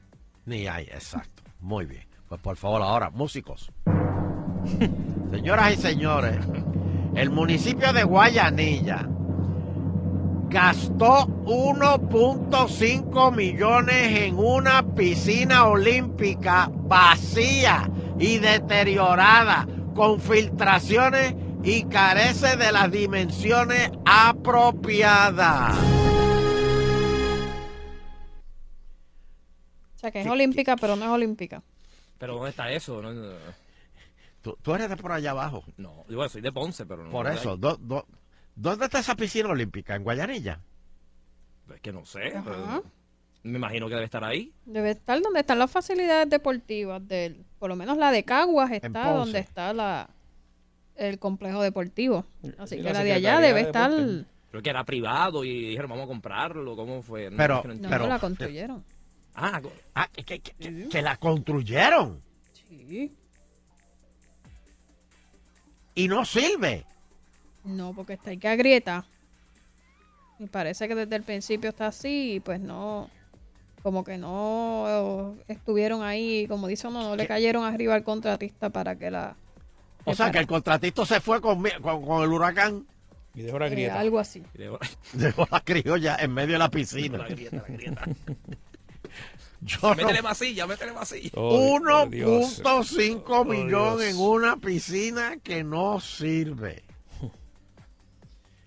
Ni 0.44 0.66
hay, 0.66 0.84
exacto. 0.84 1.42
Muy 1.58 1.86
bien. 1.86 2.04
Pues 2.28 2.38
por 2.38 2.58
favor, 2.58 2.82
ahora, 2.82 3.08
músicos. 3.08 3.72
Señoras 5.32 5.72
y 5.72 5.76
señores, 5.76 6.36
el 7.14 7.30
municipio 7.30 7.94
de 7.94 8.04
Guayanilla 8.04 9.08
gastó 10.50 11.26
1.5 11.46 13.34
millones 13.34 14.20
en 14.20 14.38
una 14.38 14.82
piscina 14.94 15.64
olímpica 15.64 16.70
vacía 16.74 17.90
y 18.18 18.36
deteriorada, 18.36 19.66
con 19.94 20.20
filtraciones 20.20 21.34
y 21.62 21.84
carece 21.84 22.58
de 22.58 22.70
las 22.70 22.90
dimensiones 22.92 23.90
apropiadas. 24.04 25.74
Sea, 30.04 30.10
que 30.12 30.20
es 30.20 30.26
olímpica, 30.26 30.76
pero 30.76 30.96
no 30.96 31.04
es 31.04 31.10
olímpica. 31.10 31.62
Pero 32.18 32.34
¿dónde 32.34 32.50
está 32.50 32.70
eso? 32.70 33.00
No, 33.02 33.12
no, 33.12 33.32
Tú, 34.42 34.56
tú 34.60 34.74
eres 34.74 34.88
de 34.90 34.96
por 34.96 35.12
allá 35.12 35.30
abajo. 35.30 35.64
no. 35.78 36.04
Yo 36.08 36.28
soy 36.28 36.42
de 36.42 36.52
Ponce, 36.52 36.84
pero 36.86 37.02
no. 37.04 37.10
Por 37.10 37.26
eso, 37.28 37.56
do- 37.56 37.76
do- 37.80 38.06
¿dónde 38.54 38.84
está 38.84 38.98
esa 38.98 39.14
piscina 39.16 39.48
olímpica? 39.48 39.94
¿En 39.96 40.04
Guayanilla? 40.04 40.60
Es 41.74 41.80
que 41.80 41.92
no 41.92 42.04
sé. 42.04 42.32
Pero 42.44 42.84
me 43.42 43.56
imagino 43.58 43.88
que 43.88 43.94
debe 43.94 44.04
estar 44.04 44.22
ahí. 44.22 44.52
Debe 44.66 44.90
estar 44.90 45.20
donde 45.22 45.40
están 45.40 45.58
las 45.58 45.70
facilidades 45.70 46.28
deportivas 46.28 47.06
de 47.08 47.26
él. 47.26 47.44
Por 47.58 47.70
lo 47.70 47.76
menos 47.76 47.96
la 47.96 48.10
de 48.12 48.24
Caguas 48.24 48.70
está 48.70 49.12
donde 49.12 49.38
está 49.38 49.72
la 49.72 50.10
el 50.96 51.18
complejo 51.18 51.60
deportivo. 51.62 52.24
Así 52.58 52.76
Y 52.76 52.78
que 52.78 52.84
la 52.84 52.92
la 52.92 53.02
de 53.04 53.12
allá 53.14 53.40
debe 53.40 53.60
de 53.62 53.66
estar... 53.66 53.90
Creo 54.50 54.62
que 54.62 54.70
era 54.70 54.84
privado 54.84 55.42
y 55.44 55.70
dijeron, 55.70 55.90
vamos 55.90 56.04
a 56.04 56.08
comprarlo. 56.08 56.76
¿Cómo 56.76 57.02
fue? 57.02 57.30
No, 57.30 57.36
Pero- 57.36 57.62
que 57.62 57.68
no 57.74 58.06
la 58.06 58.18
construyeron. 58.20 58.84
Ah, 59.34 59.60
Ah, 59.94 60.08
que, 60.12 60.24
que- 60.24 60.40
que- 60.40 60.88
que 60.88 61.02
la 61.02 61.16
construyeron 61.16 62.22
Sí. 62.68 63.12
y 65.94 66.08
no 66.08 66.24
sirve. 66.24 66.84
No, 67.64 67.92
porque 67.94 68.14
está 68.14 68.30
ahí 68.30 68.38
que 68.38 68.48
agrieta. 68.48 69.04
Y 70.38 70.46
parece 70.46 70.88
que 70.88 70.94
desde 70.94 71.16
el 71.16 71.22
principio 71.22 71.70
está 71.70 71.86
así 71.88 72.34
y 72.34 72.40
pues 72.40 72.60
no... 72.60 73.08
Como 73.82 74.02
que 74.02 74.16
no 74.16 75.36
estuvieron 75.46 76.02
ahí, 76.02 76.46
como 76.48 76.66
dice 76.68 76.88
uno, 76.88 77.02
no 77.02 77.16
le 77.16 77.26
cayeron 77.26 77.64
arriba 77.64 77.94
al 77.94 78.02
contratista 78.02 78.70
para 78.70 78.96
que 78.96 79.10
la... 79.10 79.36
O 80.06 80.14
sea, 80.14 80.30
que 80.30 80.38
el 80.38 80.46
contratista 80.46 81.04
se 81.04 81.20
fue 81.20 81.40
con, 81.40 81.62
con 81.82 82.22
el 82.22 82.30
huracán. 82.32 82.86
Y 83.34 83.42
dejó 83.42 83.58
la 83.58 83.66
eh, 83.66 83.70
grieta. 83.70 84.00
algo 84.00 84.18
así. 84.18 84.42
Dejó 85.12 85.46
la 85.50 85.60
criolla 85.60 86.16
en 86.20 86.32
medio 86.32 86.52
de 86.54 86.58
la 86.60 86.70
piscina. 86.70 87.18
La 87.18 87.28
grieta, 87.28 87.56
la 87.56 87.74
grieta. 87.74 88.04
Yo 89.64 89.78
no- 89.82 89.94
métele 89.94 90.20
masilla, 90.22 90.66
métele 90.66 90.92
masilla. 90.92 91.30
Oh, 91.34 92.06
Dios. 92.10 92.60
1.5 92.62 93.22
Oh, 93.28 93.44
millones 93.44 94.14
Dios. 94.14 94.14
en 94.14 94.18
una 94.20 94.56
piscina 94.56 95.38
que 95.42 95.64
no 95.64 96.00
sirve. 96.00 96.84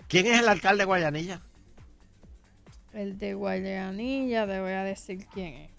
¿Quién 0.07 0.25
es 0.27 0.39
el 0.39 0.47
alcalde 0.49 0.79
de 0.81 0.85
Guayanilla? 0.85 1.41
El 2.93 3.17
de 3.19 3.33
Guayanilla, 3.35 4.47
te 4.47 4.59
voy 4.59 4.71
a 4.71 4.83
decir 4.83 5.25
quién 5.33 5.53
es. 5.53 5.71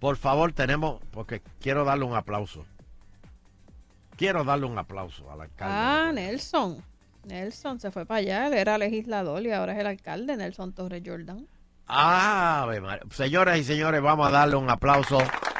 Por 0.00 0.16
favor, 0.16 0.52
tenemos, 0.52 1.00
porque 1.12 1.40
quiero 1.60 1.84
darle 1.84 2.04
un 2.04 2.14
aplauso. 2.16 2.66
Quiero 4.16 4.44
darle 4.44 4.66
un 4.66 4.78
aplauso 4.78 5.30
al 5.30 5.42
alcalde. 5.42 5.74
Ah, 5.76 6.10
Nelson. 6.12 6.82
Nelson 7.24 7.80
se 7.80 7.90
fue 7.90 8.04
para 8.04 8.18
allá, 8.18 8.46
él 8.48 8.54
era 8.54 8.76
legislador 8.78 9.42
y 9.46 9.50
ahora 9.52 9.72
es 9.74 9.78
el 9.78 9.86
alcalde, 9.86 10.36
Nelson 10.36 10.72
Torres 10.72 11.02
Jordan. 11.04 11.46
Ah, 11.86 12.62
Ave 12.62 12.80
María. 12.80 13.02
señoras 13.10 13.58
y 13.58 13.64
señores, 13.64 14.00
vamos 14.00 14.26
a 14.28 14.30
darle 14.30 14.56
un 14.56 14.70
aplauso 14.70 15.18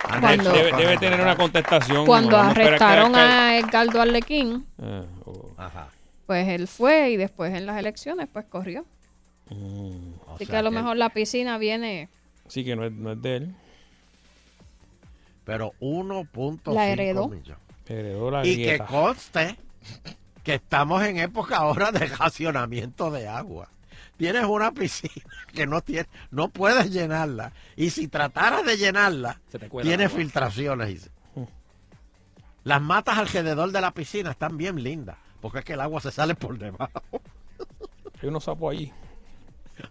a 0.09 0.21
Nelson. 0.21 0.53
Debe, 0.55 0.73
debe 0.73 0.97
tener 0.97 1.21
una 1.21 1.37
contestación. 1.37 2.07
Cuando 2.07 2.31
que 2.31 2.37
arrestaron 2.37 3.15
a 3.15 3.59
Edgardo 3.59 4.01
Arlequín, 4.01 4.67
Ah, 4.83 5.03
oh. 5.27 5.51
Ajá. 5.59 5.89
pues 6.27 6.49
él 6.49 6.67
fue 6.67 7.11
y 7.11 7.17
después 7.17 7.55
en 7.55 7.67
las 7.67 7.79
elecciones 7.79 8.29
pues 8.33 8.47
corrió. 8.47 8.87
Mm. 9.51 10.15
Así 10.35 10.47
que 10.47 10.57
a 10.57 10.63
lo 10.63 10.71
que- 10.71 10.77
mejor 10.77 10.97
la 10.97 11.11
piscina 11.11 11.59
viene, 11.59 12.09
Sí, 12.49 12.65
que 12.65 12.75
no 12.77 12.85
es, 12.85 12.93
no 12.93 13.13
es 13.13 13.23
de 13.23 13.37
él. 13.37 13.55
Pero 15.45 15.73
1.5 15.81 16.73
La 16.75 16.89
heredó. 16.89 17.29
millones. 17.29 17.59
Heredó 17.87 18.31
la 18.31 18.47
Y 18.47 18.57
que 18.57 18.63
grieta. 18.65 18.87
conste 18.87 19.57
que 20.43 20.55
estamos 20.55 21.03
en 21.05 21.19
época 21.19 21.57
ahora 21.59 21.93
de 21.93 22.07
racionamiento 22.07 23.11
de 23.11 23.29
agua. 23.29 23.69
Tienes 24.17 24.45
una 24.45 24.73
piscina 24.73 25.13
que 25.53 25.67
no 25.67 25.81
tiene, 25.81 26.09
no 26.31 26.49
puedes 26.49 26.91
llenarla. 26.93 27.53
Y 27.77 27.91
si 27.91 28.09
trataras 28.09 28.65
de 28.65 28.77
llenarla, 28.77 29.41
Se 29.49 29.59
te 29.59 29.69
cuela 29.69 29.89
tiene 29.89 30.05
agua. 30.05 30.17
filtraciones. 30.19 30.89
dice. 30.89 31.11
Las 32.63 32.81
matas 32.81 33.19
alrededor 33.19 33.73
de 33.73 33.81
la 33.81 33.93
piscina 33.93 34.31
están 34.31 34.57
bien 34.57 34.83
lindas, 34.83 35.17
porque 35.43 35.59
es 35.59 35.65
que 35.67 35.75
el 35.75 35.81
agua 35.81 36.01
se 36.01 36.11
sale 36.11 36.35
por 36.35 36.57
debajo. 36.59 37.03
Hay 38.23 38.29
unos 38.29 38.45
sapos 38.45 38.73
allí. 38.73 38.91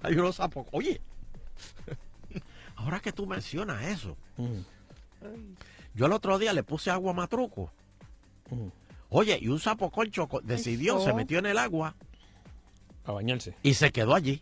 Hay 0.02 0.14
unos 0.16 0.38
sapos. 0.38 0.66
Oye, 0.72 1.00
ahora 2.76 3.00
que 3.00 3.12
tú 3.12 3.26
mencionas 3.28 3.84
eso, 3.84 4.18
Mm. 4.38 5.54
yo 5.94 6.08
el 6.08 6.12
otro 6.12 6.40
día 6.40 6.52
le 6.54 6.64
puse 6.64 6.90
agua 6.90 7.12
a 7.12 7.16
matruco. 7.16 7.72
Mm. 8.50 8.68
Oye, 9.10 9.38
y 9.40 9.48
un 9.50 9.60
sapo 9.60 9.92
concho 9.92 10.28
co- 10.28 10.42
decidió, 10.42 11.00
se 11.00 11.14
metió 11.14 11.38
en 11.38 11.46
el 11.46 11.58
agua 11.60 11.96
A 13.06 13.12
bañarse. 13.12 13.56
y 13.64 13.74
se 13.74 13.92
quedó 13.92 14.16
allí. 14.16 14.42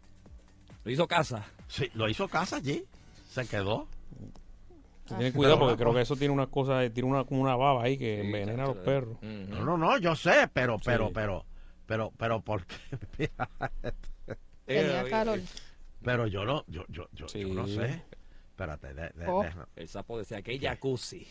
Lo 0.83 0.91
hizo 0.91 1.07
casa. 1.07 1.45
Sí, 1.67 1.89
lo 1.93 2.09
hizo 2.09 2.27
casa 2.27 2.57
allí. 2.57 2.83
Se 3.29 3.45
quedó. 3.47 3.87
Se 5.05 5.15
tiene 5.15 5.33
cuidado 5.33 5.59
porque 5.59 5.77
creo 5.77 5.93
que 5.93 6.01
eso 6.01 6.15
tiene 6.15 6.33
una 6.33 6.47
cosa, 6.47 6.89
tiene 6.89 7.09
una, 7.09 7.23
como 7.25 7.41
una 7.41 7.55
baba 7.55 7.83
ahí 7.83 7.97
que 7.97 8.21
envenena 8.21 8.63
a 8.63 8.67
los 8.67 8.77
perros. 8.77 9.17
No, 9.21 9.65
no, 9.65 9.77
no, 9.77 9.97
yo 9.97 10.15
sé, 10.15 10.49
pero, 10.53 10.79
pero, 10.83 11.07
Sí. 11.07 11.11
pero, 11.13 11.45
pero, 11.85 12.11
pero, 12.17 12.41
¿por 12.41 12.65
tenía 14.65 15.09
calor. 15.09 15.39
pero 16.03 16.27
yo 16.27 16.45
no, 16.45 16.63
yo, 16.67 16.85
yo, 16.89 17.07
yo, 17.13 17.27
yo 17.27 17.47
no 17.53 17.67
Sí. 17.67 17.75
sé. 17.75 18.03
Espérate, 18.51 18.93
de- 18.93 19.09
de- 19.09 19.27
Oh. 19.27 19.43
El 19.75 19.87
sapo 19.87 20.17
decía 20.17 20.41
que 20.41 20.57
jacuzzi. 20.59 21.27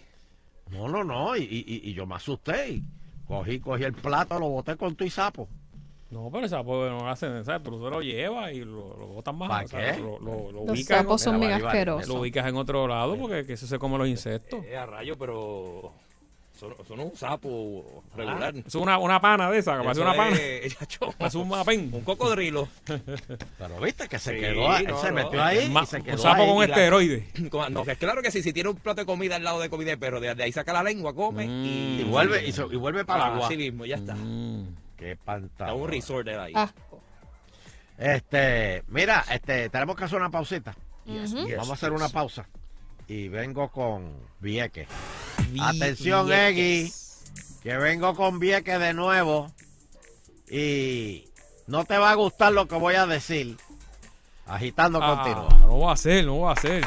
No, 0.70 0.88
no, 0.88 1.04
no, 1.04 1.36
y, 1.36 1.42
y, 1.42 1.64
y- 1.66 1.90
y 1.90 1.94
yo 1.94 2.06
me 2.06 2.14
asusté 2.16 2.70
y 2.70 2.84
cogí, 3.26 3.60
cogí 3.60 3.84
el 3.84 3.92
plato, 3.94 4.38
lo 4.38 4.48
boté 4.48 4.76
con 4.76 4.94
tu 4.94 5.04
y 5.04 5.10
sapo. 5.10 5.48
No, 6.10 6.28
pero 6.30 6.42
el 6.44 6.50
sapo 6.50 6.86
no 6.86 7.08
hacen, 7.08 7.44
¿sabes? 7.44 7.62
Tú 7.62 7.70
se 7.84 7.90
lo 7.90 8.00
llevas 8.02 8.52
y 8.52 8.60
lo, 8.64 8.96
lo 8.96 9.06
botas 9.06 9.34
más. 9.34 9.48
¿Para 9.48 9.92
qué? 9.94 10.00
Lo, 10.00 10.18
lo, 10.18 10.50
lo 10.50 10.64
Los 10.64 10.70
ubicas 10.70 10.98
sapos 10.98 11.22
son 11.22 11.38
bien 11.38 11.52
asquerosos. 11.52 12.08
Lo 12.08 12.20
ubicas 12.20 12.46
en 12.48 12.56
otro 12.56 12.88
lado 12.88 13.16
porque 13.16 13.46
que 13.46 13.52
eso 13.52 13.66
se 13.66 13.78
come 13.78 13.96
los 13.96 14.08
insectos. 14.08 14.64
Eh, 14.64 14.76
a 14.76 14.86
rayo, 14.86 15.16
pero. 15.16 15.92
Eso, 16.54 16.68
no- 16.68 16.76
eso 16.82 16.94
no 16.96 17.02
es 17.04 17.10
un 17.12 17.16
sapo 17.16 18.02
regular. 18.14 18.54
Es 18.54 18.74
una, 18.74 18.98
una 18.98 19.18
pana 19.20 19.50
de 19.50 19.58
esa, 19.58 19.78
que 19.78 19.84
parece 19.84 20.00
una 20.02 20.14
pana. 20.14 20.36
es, 20.36 21.34
un 21.36 21.48
mapén. 21.48 21.88
un 21.92 22.00
cocodrilo. 22.02 22.68
Pero 23.56 23.80
viste 23.80 24.08
que 24.08 24.18
se 24.18 24.34
Sí, 24.34 24.40
quedó, 24.40 24.68
no, 24.82 25.00
se 25.00 25.08
no. 25.08 25.14
metió 25.14 25.42
ahí 25.42 25.70
Ma- 25.70 25.84
y 25.84 25.86
se 25.86 25.96
un 25.98 26.02
quedó 26.02 26.18
sapo 26.18 26.42
ahí. 26.42 26.48
con 26.52 26.62
esteroides. 26.64 27.24
No, 27.70 27.84
que 27.84 27.96
claro 27.96 28.20
que 28.20 28.30
sí, 28.30 28.42
si 28.42 28.52
tiene 28.52 28.68
un 28.68 28.76
plato 28.76 29.00
de 29.00 29.06
comida 29.06 29.36
al 29.36 29.44
lado 29.44 29.60
de 29.60 29.70
comida 29.70 29.90
de 29.90 29.96
perro, 29.96 30.20
de, 30.20 30.34
de 30.34 30.42
ahí 30.42 30.52
saca 30.52 30.72
la 30.74 30.82
lengua, 30.82 31.14
come 31.14 31.46
y, 31.46 32.00
Y 32.00 32.04
vuelve, 32.04 32.46
y, 32.46 32.52
vuelve 32.76 33.04
para 33.06 33.26
el 33.28 33.32
agua. 33.34 33.46
Así 33.46 33.56
mismo, 33.56 33.86
ya 33.86 33.96
está. 33.96 34.14
Mm. 34.16 34.66
Qué 35.00 35.12
Está 35.12 35.24
pantalón. 35.24 35.80
un 35.82 35.88
resort 35.88 36.26
de 36.26 36.38
ahí. 36.38 36.52
Asco. 36.54 37.02
Este, 37.98 38.82
mira, 38.88 39.24
este, 39.30 39.68
tenemos 39.70 39.96
que 39.96 40.04
hacer 40.04 40.18
una 40.18 40.30
pausita. 40.30 40.74
Yes, 41.04 41.32
Ujú. 41.32 41.46
yes, 41.48 41.56
Vamos 41.56 41.70
a 41.70 41.74
hacer 41.74 41.90
yes. 41.90 42.00
una 42.00 42.08
pausa. 42.10 42.46
Y 43.08 43.28
vengo 43.28 43.68
con 43.70 44.14
Vieques. 44.40 44.86
Atención, 45.60 46.30
Eggy. 46.32 46.92
Que 47.62 47.76
vengo 47.76 48.14
con 48.14 48.38
Vieques 48.38 48.78
de 48.78 48.94
nuevo. 48.94 49.50
Y 50.50 51.28
no 51.66 51.84
te 51.84 51.98
va 51.98 52.10
a 52.10 52.14
gustar 52.14 52.52
lo 52.52 52.66
que 52.66 52.76
voy 52.76 52.94
a 52.94 53.06
decir. 53.06 53.56
Agitando 54.46 55.00
Ah, 55.02 55.22
continúa. 55.22 55.66
no 55.66 55.78
va 55.80 55.92
a 55.92 55.96
ser, 55.96 56.24
no 56.24 56.40
va 56.40 56.52
a 56.52 56.56
ser. 56.56 56.84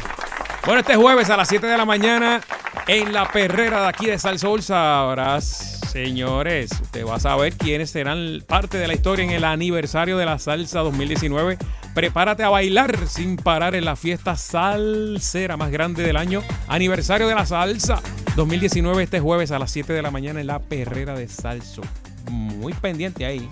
Bueno, 0.66 0.80
este 0.82 0.95
jueves 0.95 1.30
a 1.30 1.38
las 1.38 1.47
7 1.47 1.66
de 1.68 1.78
la 1.78 1.86
mañana 1.86 2.41
en 2.88 3.14
la 3.14 3.30
perrera 3.32 3.82
de 3.82 3.88
aquí 3.88 4.05
de 4.07 4.18
Salsoul 4.20 4.61
sabrás, 4.64 5.73
señores, 5.94 6.72
usted 6.82 7.06
va 7.06 7.16
a 7.16 7.20
saber 7.20 7.54
quiénes 7.56 7.91
serán 7.91 8.44
parte 8.48 8.80
de 8.80 8.88
la 8.88 8.96
historia 8.96 9.26
en 9.26 9.30
el 9.30 9.44
aniversario 9.44 10.18
de 10.18 10.26
la 10.26 10.39
salsa 10.39 10.80
2019. 10.80 11.60
Prepárate 11.94 12.41
a 12.41 12.50
bailar 12.50 13.08
sin 13.08 13.38
parar 13.38 13.76
en 13.76 13.86
la 13.86 13.96
fiesta 13.96 14.36
salsera 14.36 15.56
más 15.56 15.70
grande 15.70 16.02
del 16.02 16.18
año. 16.18 16.41
Aniversario 16.68 17.28
de 17.28 17.36
la 17.36 17.46
salsa 17.46 18.02
2019 18.36 19.04
este 19.04 19.20
jueves 19.20 19.52
a 19.52 19.60
las 19.60 19.70
7 19.70 19.94
de 19.94 20.02
la 20.02 20.10
mañana 20.10 20.41
en 20.41 20.48
la 20.48 20.58
perrera 20.58 21.14
de 21.14 21.28
Salso. 21.28 21.84
Muy 22.32 22.74
pendiente 22.74 23.24
ahí. 23.24 23.48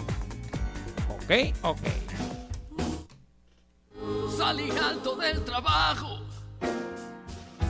Ok, 1.09 1.55
ok. 1.61 1.79
Salí 4.35 4.71
alto 4.71 5.15
del 5.15 5.45
trabajo 5.45 6.21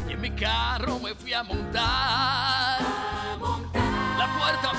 y 0.07 0.13
en 0.13 0.22
mi 0.22 0.32
carro 0.32 0.97
me 0.99 1.13
fui 1.13 1.34
a 1.34 1.43
montar. 1.43 3.20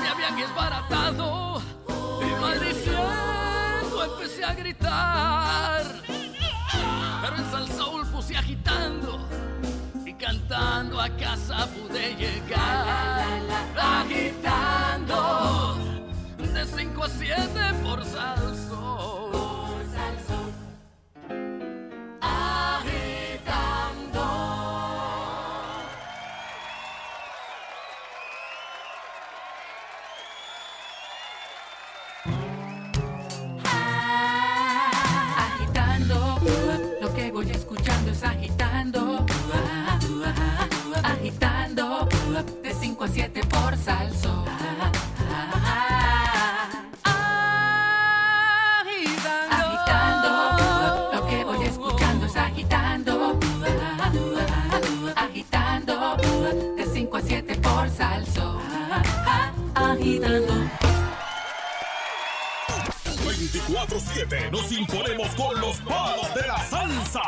Me 0.01 0.09
habían 0.09 0.35
desbaratado 0.35 1.61
y 1.87 2.41
maldiciendo 2.41 4.03
empecé 4.03 4.43
a 4.43 4.53
gritar. 4.53 5.83
Pero 7.21 7.35
en 7.37 7.51
Salsoul 7.51 8.05
puse 8.07 8.35
agitando 8.35 9.25
y 10.05 10.13
cantando 10.13 10.99
a 10.99 11.09
casa 11.09 11.67
pude 11.67 12.15
llegar. 12.15 13.39
Agitando 13.77 15.77
de 16.37 16.65
5 16.65 17.03
a 17.03 17.09
7 17.09 17.73
por 17.83 18.03
Salsoul. 18.03 18.52
De 43.03 43.09
5 43.09 43.09
a 43.09 43.09
7 43.09 43.41
por 43.47 43.77
salso. 43.77 44.45
Agitando, 49.51 50.29
lo 51.13 51.27
que 51.27 51.43
voy 51.43 51.65
escuchando 51.65 52.25
es 52.25 52.35
agitando. 52.35 53.39
Agitando, 55.15 56.17
de 56.77 56.85
5 56.93 57.17
a 57.17 57.21
7 57.21 57.55
por 57.55 57.89
salso. 57.89 58.59
Agitando. 59.75 60.53
24-7 63.25 64.51
nos 64.51 64.71
imponemos 64.71 65.35
con 65.35 65.59
los 65.59 65.77
palos 65.81 66.33
de 66.35 66.47
la 66.47 66.57
salsa. 66.69 67.21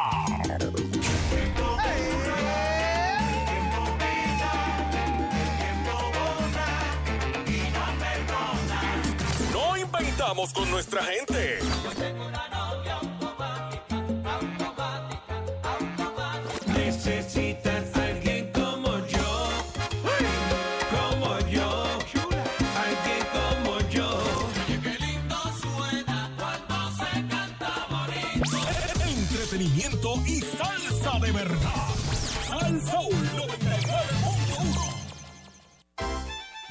Inventamos 9.99 10.53
con 10.53 10.69
nuestra 10.69 11.03
gente. 11.03 11.59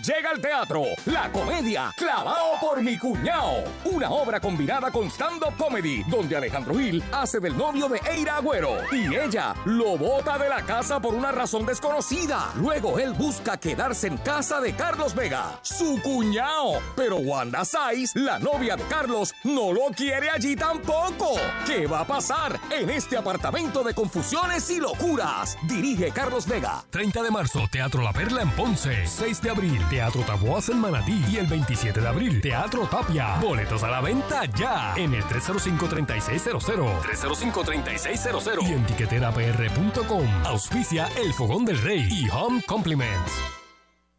Llega 0.04 0.32
al 0.32 0.40
teatro 0.40 0.84
La 1.06 1.32
Comedia 1.32 1.90
Clavao 1.96 2.60
por 2.60 2.82
mi 2.82 2.98
cuñao. 2.98 3.64
Una 3.86 4.10
obra 4.10 4.38
combinada 4.38 4.90
con 4.90 5.10
stand-up 5.10 5.56
comedy, 5.56 6.02
donde 6.08 6.36
Alejandro 6.36 6.74
Gil 6.74 7.02
hace 7.10 7.40
del 7.40 7.56
novio 7.56 7.88
de 7.88 8.02
Eira 8.10 8.36
Agüero 8.36 8.76
y 8.92 9.16
ella 9.16 9.54
lo 9.64 9.96
bota 9.96 10.36
de 10.36 10.50
la 10.50 10.60
casa 10.60 11.00
por 11.00 11.14
una 11.14 11.32
razón 11.32 11.64
desconocida. 11.64 12.52
Luego 12.56 12.98
él 12.98 13.14
busca 13.14 13.56
quedarse 13.56 14.08
en 14.08 14.18
casa 14.18 14.60
de 14.60 14.74
Carlos 14.74 15.14
Vega, 15.14 15.58
su 15.62 15.98
cuñao. 16.02 16.82
Pero 16.96 17.16
Wanda 17.16 17.64
Saiz, 17.64 18.14
la 18.14 18.38
novia 18.38 18.76
de 18.76 18.82
Carlos, 18.84 19.34
no 19.44 19.72
lo 19.72 19.86
quiere 19.96 20.28
allí 20.28 20.54
tampoco. 20.54 21.36
¿Qué 21.66 21.86
va 21.86 22.00
a 22.00 22.06
pasar 22.06 22.60
en 22.70 22.90
este 22.90 23.16
apartamento 23.16 23.82
de 23.82 23.94
confusiones 23.94 24.68
y 24.68 24.80
locuras? 24.80 25.56
Dirige 25.62 26.10
Carlos 26.10 26.46
Vega. 26.46 26.84
30 26.90 27.22
de 27.22 27.30
marzo, 27.30 27.60
Teatro 27.72 28.02
La 28.02 28.12
Perla 28.12 28.42
en 28.42 28.50
Ponce. 28.50 29.06
6 29.06 29.40
de 29.40 29.48
abril, 29.48 29.93
Teatro 29.94 30.22
Taboas 30.22 30.68
en 30.70 30.80
Manatí. 30.80 31.24
Y 31.30 31.36
el 31.36 31.46
27 31.46 32.00
de 32.00 32.08
abril, 32.08 32.40
Teatro 32.40 32.84
Tapia. 32.88 33.36
Boletos 33.40 33.84
a 33.84 33.90
la 33.90 34.00
venta 34.00 34.44
ya 34.46 34.92
en 34.96 35.14
el 35.14 35.22
305-3600. 35.22 37.00
305-3600. 37.00 38.68
Y 38.68 38.72
en 38.72 38.84
tiqueterapr.com. 38.86 40.26
Auspicia 40.46 41.08
El 41.16 41.32
Fogón 41.32 41.64
del 41.64 41.80
Rey 41.80 42.08
y 42.10 42.28
Home 42.28 42.60
Compliments. 42.66 43.63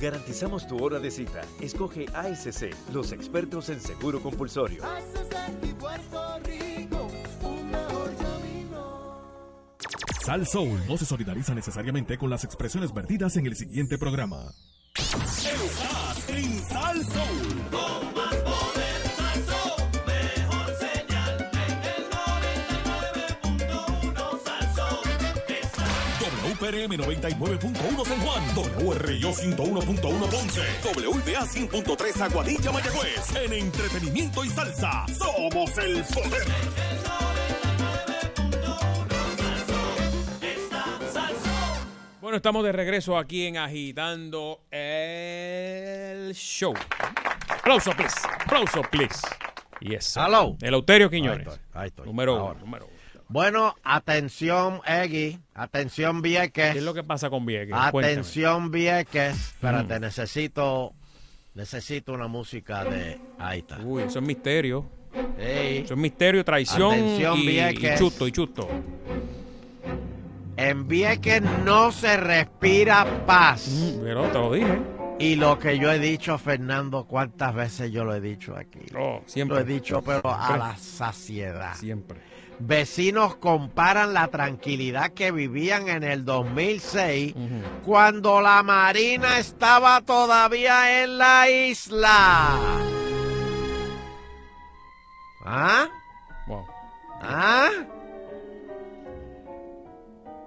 Garantizamos 0.00 0.66
tu 0.66 0.82
hora 0.82 0.98
de 0.98 1.10
cita. 1.10 1.42
Escoge 1.60 2.06
ASC, 2.14 2.70
los 2.92 3.12
expertos 3.12 3.68
en 3.68 3.80
seguro 3.80 4.22
compulsorio. 4.22 4.82
Sal 10.24 10.46
Soul 10.46 10.80
no 10.86 10.96
se 10.96 11.06
solidariza 11.06 11.54
necesariamente 11.54 12.18
con 12.18 12.30
las 12.30 12.44
expresiones 12.44 12.92
vertidas 12.92 13.36
en 13.36 13.46
el 13.46 13.56
siguiente 13.56 13.98
programa. 13.98 14.52
Estás 14.96 16.28
en 16.28 16.58
Sal 16.68 17.04
Soul. 17.04 18.19
WPRM 26.70 26.96
99.1 26.98 28.04
San 28.04 28.20
Juan, 28.20 28.42
WRIO 28.54 29.32
101.1 29.32 30.30
Ponce, 30.30 30.62
WBA 30.84 31.44
100.3 31.44 32.20
Aguadilla 32.20 32.70
Mayagüez. 32.70 33.34
En 33.36 33.52
entretenimiento 33.52 34.44
y 34.44 34.50
salsa, 34.50 35.04
somos 35.08 35.76
el 35.78 36.04
poder. 36.04 36.46
Bueno, 42.20 42.36
estamos 42.36 42.62
de 42.64 42.70
regreso 42.70 43.18
aquí 43.18 43.46
en 43.46 43.56
Agitando 43.56 44.60
el 44.70 46.32
Show. 46.34 46.74
Aplauso, 47.48 47.90
please. 47.92 48.16
Aplauso, 48.44 48.82
please. 48.82 49.26
Yes. 49.80 50.16
Hello. 50.16 50.56
Eleuterio 50.60 51.10
Quiñones. 51.10 51.48
Ahí 51.48 51.54
estoy, 51.54 51.80
ahí 51.80 51.88
estoy. 51.88 52.06
Número 52.06 52.36
Ahora. 52.36 52.52
uno. 52.52 52.60
Número 52.60 52.86
uno. 52.86 52.99
Bueno, 53.32 53.76
atención, 53.84 54.80
Eggy. 54.84 55.38
Atención, 55.54 56.20
Vieques. 56.20 56.72
¿Qué 56.72 56.78
es 56.78 56.84
lo 56.84 56.92
que 56.94 57.04
pasa 57.04 57.30
con 57.30 57.46
Vieques? 57.46 57.74
Cuéntame. 57.92 58.12
Atención, 58.12 58.70
Vieques. 58.72 59.34
Espérate, 59.34 59.98
Mm. 59.98 60.02
necesito. 60.02 60.92
Necesito 61.54 62.12
una 62.12 62.26
música 62.26 62.84
de. 62.84 63.20
Ahí 63.38 63.60
está. 63.60 63.78
Uy, 63.78 64.02
eso 64.02 64.18
es 64.18 64.24
misterio. 64.26 64.84
Eso 65.38 65.94
es 65.94 66.00
misterio, 66.00 66.44
traición 66.44 66.92
Atención, 66.92 67.38
y, 67.38 67.42
y 67.42 67.46
Vieques. 67.46 67.98
chusto, 67.98 68.26
y 68.26 68.32
chusto. 68.32 68.68
En 70.56 70.86
Vieques 70.88 71.40
no 71.64 71.90
se 71.92 72.16
respira 72.16 73.24
paz. 73.26 73.68
Mm, 73.68 74.00
Pero 74.02 74.22
te 74.28 74.38
lo 74.38 74.52
dije. 74.52 74.78
Y 75.18 75.36
lo 75.36 75.58
que 75.58 75.78
yo 75.78 75.90
he 75.92 75.98
dicho, 75.98 76.36
Fernando, 76.38 77.04
¿cuántas 77.04 77.54
veces 77.54 77.90
yo 77.92 78.04
lo 78.04 78.14
he 78.14 78.20
dicho 78.20 78.56
aquí? 78.56 78.80
Oh, 78.98 79.20
siempre. 79.26 79.56
Lo 79.58 79.62
he 79.62 79.64
dicho, 79.72 80.02
pero 80.02 80.22
a 80.32 80.56
la 80.56 80.76
saciedad. 80.76 81.74
Siempre. 81.74 82.20
Vecinos 82.62 83.36
comparan 83.36 84.12
la 84.12 84.28
tranquilidad 84.28 85.12
que 85.12 85.32
vivían 85.32 85.88
en 85.88 86.04
el 86.04 86.26
2006 86.26 87.34
cuando 87.84 88.42
la 88.42 88.62
Marina 88.62 89.38
estaba 89.38 90.02
todavía 90.02 91.02
en 91.02 91.16
la 91.16 91.48
isla. 91.48 92.58
¿Ah? 95.46 95.88
Wow. 96.46 96.66
¿Ah? 97.22 97.70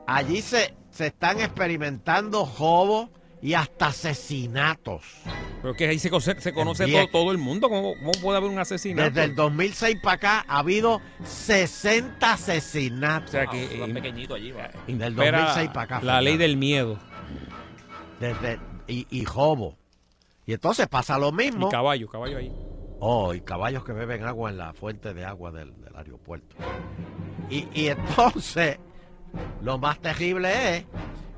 Allí 0.05 0.43
se, 0.43 0.75
se 0.91 1.07
están 1.07 1.39
experimentando 1.39 2.47
robos 2.59 3.09
y 3.43 3.53
hasta 3.55 3.87
asesinatos. 3.87 5.03
Pero 5.61 5.73
que 5.73 5.87
ahí 5.89 5.99
se, 5.99 6.09
conoce- 6.09 6.39
se 6.39 6.53
conoce 6.53 6.85
todo, 7.11 7.31
el 7.31 7.37
mundo. 7.37 7.67
¿Cómo, 7.69 7.93
cómo 7.99 8.11
puede 8.21 8.37
haber 8.37 8.49
un 8.49 8.57
asesinato? 8.57 9.09
Desde 9.09 9.25
el 9.25 9.35
2006 9.35 9.97
para 10.01 10.15
acá 10.15 10.45
ha 10.47 10.59
habido 10.59 11.01
60 11.25 12.31
asesinatos. 12.33 13.29
O 13.29 13.31
sea 13.33 13.45
que 13.47 13.77
Más 13.77 13.89
eh, 13.89 13.93
pequeñito 13.93 14.35
allí, 14.35 14.51
va. 14.51 14.69
Del 14.87 15.11
impera 15.11 15.39
2006 15.41 15.69
para 15.73 15.81
acá. 15.81 15.99
La 16.01 16.21
ley 16.21 16.37
del 16.37 16.55
miedo. 16.55 16.97
Desde, 18.19 18.59
y, 18.87 19.05
y 19.09 19.25
robo. 19.25 19.77
Y 20.45 20.53
entonces 20.53 20.87
pasa 20.87 21.17
lo 21.17 21.31
mismo. 21.33 21.67
Y 21.67 21.71
caballo, 21.71 22.07
caballo 22.07 22.37
ahí. 22.37 22.51
Oh, 22.99 23.33
y 23.33 23.41
caballos 23.41 23.83
que 23.83 23.91
beben 23.91 24.23
agua 24.23 24.49
en 24.51 24.57
la 24.57 24.73
fuente 24.73 25.13
de 25.13 25.25
agua 25.25 25.51
del, 25.51 25.73
del 25.81 25.93
aeropuerto. 25.95 26.55
Y, 27.49 27.67
y 27.73 27.87
entonces, 27.89 28.77
lo 29.61 29.77
más 29.77 29.99
terrible 29.99 30.77
es 30.77 30.85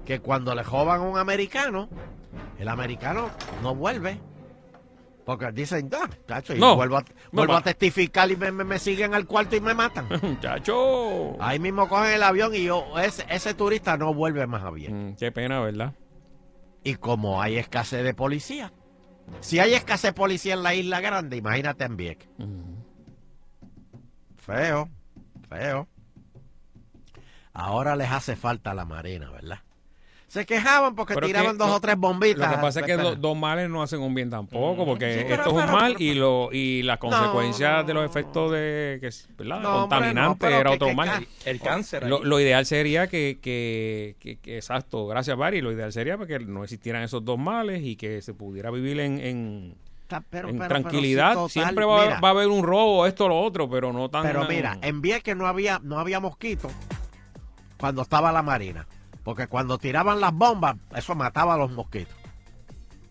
que 0.05 0.19
cuando 0.19 0.53
le 0.55 0.63
joban 0.63 1.01
a 1.01 1.03
un 1.03 1.17
americano, 1.17 1.89
el 2.59 2.67
americano 2.67 3.29
no 3.63 3.75
vuelve. 3.75 4.19
Porque 5.25 5.51
dicen, 5.51 5.89
ah, 5.99 6.07
chacho, 6.27 6.53
y 6.55 6.59
No, 6.59 6.75
vuelvo, 6.75 6.97
a, 6.97 7.05
vuelvo 7.31 7.59
testificar 7.63 8.29
y 8.29 8.35
me, 8.35 8.51
me- 8.51 8.63
me 8.63 8.77
siguen 8.77 9.15
al 9.15 9.25
cuarto 9.25 9.55
y 9.55 9.61
me 9.61 9.73
matan. 9.73 10.07
Muchacho. 10.21 11.35
Ahí 11.41 11.57
mismo 11.57 11.89
cogen 11.89 12.11
el 12.13 12.21
avión 12.21 12.53
y 12.53 12.63
yo, 12.65 12.85
ese, 12.99 13.25
ese 13.29 13.55
turista 13.55 13.97
no 13.97 14.13
vuelve 14.13 14.45
más 14.45 14.63
a 14.63 14.69
bien. 14.69 15.09
Mm, 15.09 15.15
qué 15.15 15.31
pena, 15.31 15.59
¿verdad? 15.61 15.93
Y 16.83 16.93
como 16.95 17.41
hay 17.41 17.57
escasez 17.57 18.03
de 18.03 18.13
policía, 18.13 18.71
si 19.39 19.57
hay 19.57 19.73
escasez 19.73 20.11
de 20.11 20.13
policía 20.13 20.53
en 20.53 20.61
la 20.61 20.75
isla 20.75 21.01
grande, 21.01 21.37
imagínate 21.37 21.85
en 21.85 21.97
Vieques. 21.97 22.29
Feo, 24.37 24.89
feo. 25.49 25.87
Ahora 27.53 27.95
les 27.95 28.11
hace 28.11 28.35
falta 28.35 28.75
la 28.75 28.85
marina, 28.85 29.31
¿verdad? 29.31 29.59
Se 30.35 30.45
quejaban 30.45 30.95
porque 30.95 31.13
Pero 31.13 31.27
tiraban 31.27 31.53
que 31.53 31.57
dos 31.59 31.69
o 31.69 31.79
tres 31.79 31.95
bombitas. 31.95 32.49
Lo 32.51 32.57
que 32.57 32.61
pasa 32.61 32.81
es 32.81 32.85
que 32.85 32.97
do- 32.97 33.15
dos 33.15 33.37
males 33.37 33.69
no 33.69 33.81
hacen 33.81 34.01
un 34.01 34.13
bien 34.13 34.29
tampoco, 34.29 34.85
porque 34.85 35.13
Sí, 35.13 35.19
pero- 35.23 35.35
esto 35.35 35.47
es 35.49 35.55
un 35.55 35.61
pero- 35.61 35.71
mal 35.71 35.95
y 35.97 36.13
lo 36.13 36.49
y 36.51 36.83
las 36.83 36.95
No, 36.97 36.99
consecuencias 37.09 37.87
de 37.87 37.93
los 37.93 38.05
efectos 38.05 38.51
de 38.51 38.97
que 38.99 39.07
es, 39.07 39.29
¿verdad? 39.37 39.61
No, 39.61 39.83
hombre, 39.83 39.97
contaminante 39.97 40.47
era 40.47 40.63
que- 40.71 40.75
otro 40.75 40.87
que 40.89 40.93
mal. 40.95 41.27
El 41.45 41.61
cáncer. 41.61 42.05
Lo, 42.09 42.37
ideal 42.41 42.65
sería 42.65 43.07
que, 43.07 43.39
que, 43.41 44.17
que- 44.19 44.35
que- 44.39 44.57
exacto, 44.57 45.07
gracias 45.07 45.37
Barry, 45.37 45.61
lo 45.61 45.71
ideal 45.71 45.93
sería 45.93 46.17
que 46.17 46.39
no 46.39 46.65
existieran 46.65 47.01
esos 47.01 47.23
dos 47.23 47.39
males 47.39 47.81
y 47.83 47.95
que 47.95 48.21
se 48.21 48.33
pudiera 48.33 48.71
vivir 48.71 48.99
en, 48.99 49.19
en, 49.21 49.75
Está- 50.01 50.19
pero- 50.29 50.49
en 50.49 50.57
pero- 50.57 50.67
tranquilidad. 50.67 51.29
pero 51.29 51.47
sí, 51.47 51.59
total, 51.61 51.69
Siempre 51.69 51.85
va, 51.85 52.01
mira. 52.03 52.19
va 52.19 52.27
a 52.27 52.31
haber 52.31 52.49
un 52.49 52.61
robo, 52.61 53.05
esto 53.05 53.23
o 53.23 53.29
lo 53.29 53.39
otro, 53.39 53.69
pero 53.69 53.93
no 53.93 54.09
tan... 54.09 54.23
Pero 54.23 54.43
mira, 54.49 54.77
en 54.81 55.01
Vieques 55.01 55.37
no 55.37 55.47
había, 55.47 55.79
no 55.81 55.97
había 55.97 56.19
mosquitos 56.19 56.73
cuando 57.77 58.01
estaba 58.01 58.33
la 58.33 58.41
marina. 58.41 58.85
Porque 59.25 59.47
cuando 59.47 59.77
tiraban 59.79 60.21
las 60.21 60.31
bombas, 60.31 60.77
eso 60.95 61.15
mataba 61.15 61.55
a 61.55 61.57
los 61.57 61.71
mosquitos. 61.71 62.15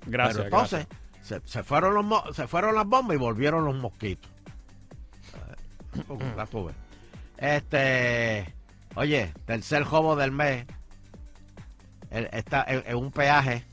Gracias, 0.07 0.37
Pero 0.37 0.45
entonces, 0.45 0.87
se, 1.21 1.41
se 1.45 1.63
fueron 1.65 1.93
los 1.95 2.05
mo- 2.05 2.33
se 2.33 2.47
fueron 2.47 2.77
las 2.77 2.87
bombas 2.87 3.17
y 3.17 3.19
volvieron 3.19 3.65
los 3.65 3.75
mosquitos. 3.75 4.31
Eh, 5.97 6.33
la 6.37 6.47
tuve. 6.47 6.73
Este, 7.37 8.55
oye, 8.95 9.35
tercer 9.45 9.83
jobo 9.83 10.15
del 10.15 10.31
mes. 10.31 10.67
El- 12.11 12.29
está 12.33 12.65
en, 12.69 12.85
en 12.87 12.97
un 12.97 13.11
peaje. 13.11 13.65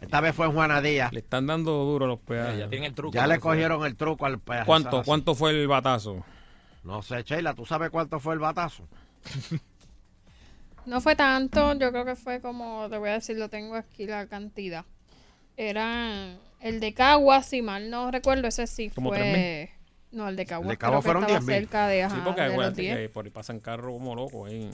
Esta 0.00 0.20
vez 0.20 0.36
fue 0.36 0.46
en 0.46 0.52
Juana 0.52 0.80
Díaz. 0.80 1.12
Le 1.12 1.18
están 1.18 1.48
dando 1.48 1.72
duro 1.84 2.06
los 2.06 2.20
peajes. 2.20 2.60
Ya 2.60 2.68
tienen 2.68 2.90
el 2.90 2.94
truco. 2.94 3.12
Ya 3.12 3.26
le 3.26 3.34
¿no? 3.34 3.40
cogieron 3.40 3.84
el 3.84 3.96
truco 3.96 4.24
al 4.24 4.38
peaje. 4.38 4.66
¿Cuánto. 4.66 5.02
¿Cuánto 5.02 5.34
fue 5.34 5.50
el 5.50 5.66
batazo? 5.66 6.24
No 6.84 7.02
sé, 7.02 7.24
Sheila, 7.24 7.54
¿tú 7.54 7.66
sabes 7.66 7.90
cuánto 7.90 8.20
fue 8.20 8.34
el 8.34 8.40
batazo? 8.40 8.86
No 10.90 11.00
fue 11.00 11.14
tanto, 11.14 11.72
yo 11.74 11.92
creo 11.92 12.04
que 12.04 12.16
fue 12.16 12.40
como, 12.40 12.88
te 12.90 12.98
voy 12.98 13.10
a 13.10 13.12
decir, 13.12 13.36
lo 13.36 13.48
tengo 13.48 13.76
aquí 13.76 14.06
la 14.06 14.26
cantidad. 14.26 14.84
Era 15.56 16.36
el 16.58 16.80
de 16.80 16.92
Cagua, 16.94 17.44
si 17.44 17.62
mal 17.62 17.88
no 17.90 18.10
recuerdo, 18.10 18.48
ese 18.48 18.66
sí 18.66 18.90
Como 18.90 19.10
fue... 19.10 19.70
No, 20.10 20.28
el 20.28 20.34
de 20.34 20.44
Cagua 20.46 20.68
de 20.68 20.76
Cagua 20.76 21.00
creo 21.00 21.14
que 21.14 21.20
fueron 21.20 21.22
estaba 21.24 21.40
10.000. 21.40 21.60
cerca 21.60 21.86
de, 21.86 22.10
Sí, 22.10 22.16
porque 22.24 22.40
de 22.40 22.46
los 22.48 22.54
acuérdate 22.54 22.82
10. 22.82 22.96
que 22.96 23.08
por 23.08 23.24
ahí 23.24 23.30
pasan 23.30 23.60
carros 23.60 23.92
como 23.92 24.16
locos 24.16 24.50
ahí. 24.50 24.68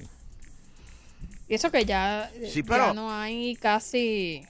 Y 1.49 1.55
eso 1.55 1.71
que 1.71 1.85
ya, 1.85 2.31
Sí, 2.49 2.63
ya 2.63 2.67
pero- 2.67 2.95
no 2.95 3.13
hay 3.13 3.55
casi... 3.57 4.43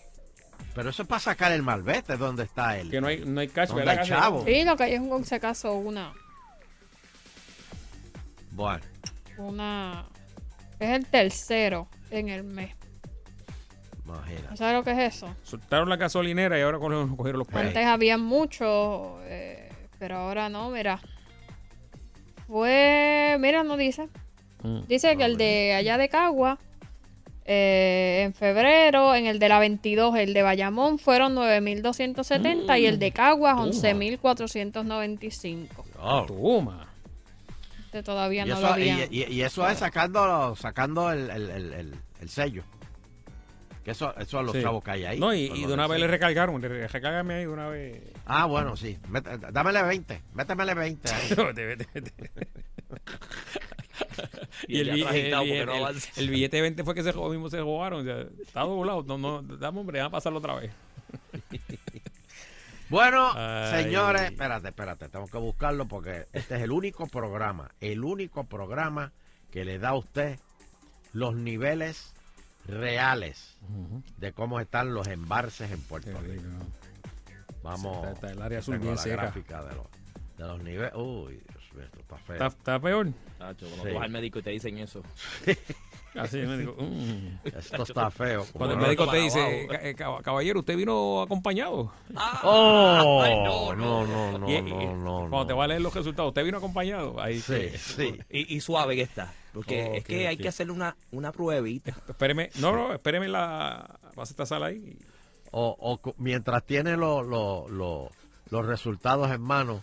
Pero 0.73 0.91
eso 0.91 1.03
es 1.03 1.09
para 1.09 1.19
sacar 1.21 1.51
el 1.51 1.63
malvete, 1.65 2.17
¿dónde 2.17 2.45
está 2.45 2.79
él? 2.79 2.91
Que 2.93 3.01
no 3.01 3.09
hay, 3.09 3.25
no 3.25 3.41
hay 3.41 3.49
cash, 3.49 3.69
¿Dónde 3.71 3.85
¿verdad? 3.87 4.03
hay 4.05 4.09
chavo? 4.09 4.45
Sí, 4.47 4.63
lo 4.63 4.77
que 4.77 4.85
hay 4.85 4.93
es 4.95 5.01
un, 5.01 5.25
si 5.25 5.35
acaso 5.35 5.75
una... 5.75 6.13
Bueno, 8.53 8.85
una 9.39 10.07
es 10.79 10.91
el 10.91 11.07
tercero 11.07 11.89
en 12.11 12.29
el 12.29 12.45
mes. 12.45 12.75
imagínate. 14.05 14.57
¿Sabes 14.57 14.75
lo 14.75 14.85
que 14.85 14.93
es 14.93 15.17
eso? 15.17 15.35
Soltaron 15.43 15.89
la 15.89 15.97
gasolinera 15.97 16.59
y 16.59 16.63
ahora 16.63 16.79
cogieron, 16.79 17.17
cogieron 17.17 17.39
los 17.41 17.49
peajes. 17.49 17.69
Antes 17.69 17.87
había 17.87 18.19
mucho, 18.19 19.19
eh, 19.25 19.69
pero 19.99 20.17
ahora 20.17 20.49
no, 20.49 20.71
mira. 20.71 21.01
Fue, 22.47 23.37
mira, 23.41 23.65
no 23.65 23.77
dice. 23.77 24.09
Mm. 24.63 24.87
Dice 24.87 25.17
que 25.17 25.25
el 25.25 25.37
de 25.37 25.75
allá 25.75 25.99
de 25.99 26.09
Cagua, 26.09 26.59
eh, 27.45 28.23
en 28.25 28.35
febrero, 28.35 29.15
en 29.15 29.27
el 29.27 29.39
de 29.39 29.49
la 29.49 29.59
22, 29.59 30.17
el 30.17 30.35
de 30.35 30.43
Bayamón 30.43 30.99
fueron 30.99 31.37
9.270 31.37 32.81
y 32.81 32.87
el 32.87 32.99
de 32.99 33.13
Cagua 33.13 33.55
Toma. 33.55 33.71
11.495. 33.71 35.69
Toma. 36.27 36.86
Este 37.99 38.03
todavía 38.11 38.45
Y 38.45 38.49
no 38.49 38.55
eso, 38.55 38.63
lo 38.67 38.73
habían. 38.73 38.99
y- 39.13 39.23
y- 39.23 39.33
y 39.33 39.43
eso 39.43 39.69
es 39.69 39.79
sacando, 39.79 40.55
sacando 40.57 41.11
el, 41.13 41.31
el- 41.31 41.51
el- 41.51 41.73
el- 41.73 41.95
el 42.21 42.29
sello. 42.29 42.63
Que 43.85 43.93
eso, 43.93 44.13
eso 44.19 44.41
es 44.41 44.47
los 44.47 44.55
Sí. 44.57 44.63
chavos 44.63 44.83
que 44.83 44.91
hay 44.91 45.05
ahí. 45.05 45.21
No, 45.21 45.33
y, 45.33 45.47
de 45.65 45.73
una 45.73 45.87
vez 45.87 46.01
le 46.01 46.09
recargaron. 46.09 46.61
le- 46.61 46.89
Recárgame 46.89 47.35
ahí 47.35 47.41
de 47.43 47.49
una 47.49 47.69
vez. 47.69 48.03
Ah, 48.27 48.47
bueno, 48.47 48.77
sí. 48.77 48.99
Mete- 49.09 49.39
dámele 49.53 49.83
20. 49.85 50.23
Métemele 50.35 50.75
20 50.75 51.09
ahí. 51.13 51.29
Vete, 51.37 51.65
vete, 51.67 51.87
vete. 51.95 52.13
Y 54.69 54.79
y 54.79 54.81
el, 54.81 54.87
ya 54.87 54.95
bi- 54.95 55.03
atrás 55.03 55.15
agitado 55.15 55.43
el- 55.45 55.51
no 56.17 56.31
billete 56.31 56.57
de 56.57 56.63
20 56.63 56.85
fue 56.85 56.95
que 56.95 57.03
se 57.03 57.13
mismo 57.31 57.49
se 57.49 57.61
o 58.01 58.05
sea, 58.05 58.27
está 58.43 58.63
doblado. 58.63 59.03
No, 59.05 59.19
no, 59.19 59.43
dame, 59.43 59.79
hombre, 59.81 59.99
déjame 59.99 60.11
pasarlo 60.13 60.39
otra 60.39 60.55
vez. 60.57 60.73
Bueno, 62.89 63.33
Ay. 63.35 63.83
señores, 63.85 64.23
espérate, 64.23 64.69
espérate, 64.69 65.09
tengo 65.09 65.27
que 65.27 65.39
buscarlo 65.39 65.87
porque 65.89 66.27
este 66.33 66.57
es 66.57 66.63
el 66.63 66.71
único 66.71 67.07
programa, 67.07 67.71
el 67.81 68.05
único 68.05 68.45
programa 68.45 69.13
que 69.51 69.65
le 69.65 69.79
da 69.79 69.91
a 69.91 69.95
usted 69.97 70.39
los 71.13 71.35
niveles 71.35 72.15
reales 72.67 73.57
de 74.19 74.33
cómo 74.33 74.61
están 74.61 74.95
los 74.95 75.07
embalses 75.09 75.71
en 75.73 75.81
Puerto 75.83 76.19
Rico. 76.21 76.45
Vamos, 77.63 77.97
Está- 77.99 78.13
está 78.13 78.31
el 78.31 78.43
área 78.43 78.59
azul 78.61 78.79
bien 78.79 78.95
la 78.95 79.01
seca. 79.03 79.17
gráfica 79.17 79.65
de 79.65 79.75
los, 79.75 79.87
de 80.39 80.45
los 80.47 80.63
niveles. 80.63 80.93
Uy, 80.95 81.43
Dios 81.49 81.75
mío, 81.75 81.85
esto 81.85 81.99
está 82.01 82.17
feo. 82.19 82.35
¿Está, 82.37 82.47
está 82.47 82.81
peor? 82.81 83.09
Tacho, 83.39 83.67
cuando 83.67 83.83
Sí. 83.85 83.89
tú 83.89 83.95
vas 83.95 84.05
al 84.05 84.11
médico 84.11 84.39
y 84.39 84.43
te 84.43 84.51
dicen 84.51 84.79
eso. 84.79 85.03
Así 86.19 86.39
me 86.39 86.59
digo. 86.59 86.75
mm. 86.79 87.47
Esto 87.57 87.83
está 87.83 88.11
feo. 88.11 88.45
Cuando 88.53 88.75
el 88.75 88.81
médico 88.81 89.09
te 89.09 89.19
dice, 89.19 89.41
abajo. 89.41 89.69
"Ca- 89.69 89.89
eh, 89.89 89.95
cab- 89.97 90.23
caballero, 90.23 90.61
usted 90.61 90.77
vino 90.77 91.23
acompañado. 91.23 91.93
Oh, 92.43 93.21
Ay, 93.23 93.37
no, 93.45 93.75
no, 93.75 94.07
no, 94.07 94.39
no, 94.39 94.49
Y- 94.51 94.55
y- 94.57 94.63
no, 94.63 94.95
no, 94.97 95.19
Cuando 95.31 95.39
no. 95.39 95.47
te 95.47 95.53
va 95.55 95.65
a 95.65 95.69
leer 95.69 95.81
los 95.81 95.95
resultados, 95.95 96.31
usted 96.31 96.45
vino 96.45 96.59
acompañado. 96.59 97.21
Ahí 97.21 97.41
Sí, 97.41 97.71
sí. 97.77 98.19
Y, 98.31 98.57
y 98.57 98.61
suave 98.61 98.97
que 98.97 99.03
está. 99.03 99.33
Porque 99.53 99.97
es 99.99 100.05
que 100.05 100.27
hay 100.29 100.37
que 100.37 100.49
hacerle 100.49 100.73
una, 100.73 100.97
una 101.13 101.33
pruebita. 101.33 101.95
Espéreme, 102.09 102.51
no, 102.61 102.73
no, 102.73 102.93
espéreme 102.93 103.29
la. 103.29 103.99
Vas 104.15 104.31
a 104.31 104.33
esta 104.33 104.47
sala 104.47 104.67
ahí. 104.67 104.97
o, 105.53 105.99
mientras 106.19 106.65
tiene 106.65 106.97
lo- 106.97 107.23
lo- 107.23 107.67
lo- 107.69 108.11
los 108.51 108.67
resultados 108.67 109.31
en 109.31 109.41
mano, 109.41 109.83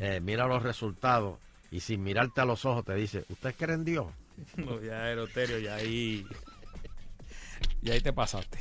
eh, 0.00 0.20
mira 0.22 0.46
los 0.46 0.62
resultados 0.62 1.38
y 1.70 1.80
sin 1.80 2.02
mirarte 2.02 2.42
a 2.42 2.44
los 2.44 2.64
ojos 2.66 2.84
te 2.84 2.94
dice, 2.94 3.24
¿usted 3.30 3.54
cree 3.56 3.74
en 3.74 3.84
Dios? 3.86 4.06
No, 4.56 4.80
ya, 4.80 5.10
Eroterio, 5.10 5.58
ya 5.58 5.76
ahí. 5.76 6.26
Y 7.82 7.90
ahí 7.90 8.00
te 8.00 8.12
pasaste. 8.12 8.58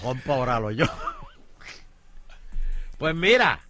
Juan 0.00 0.20
Pauralo, 0.20 0.70
yo. 0.70 0.86
Pues 2.98 3.14
mira, 3.14 3.60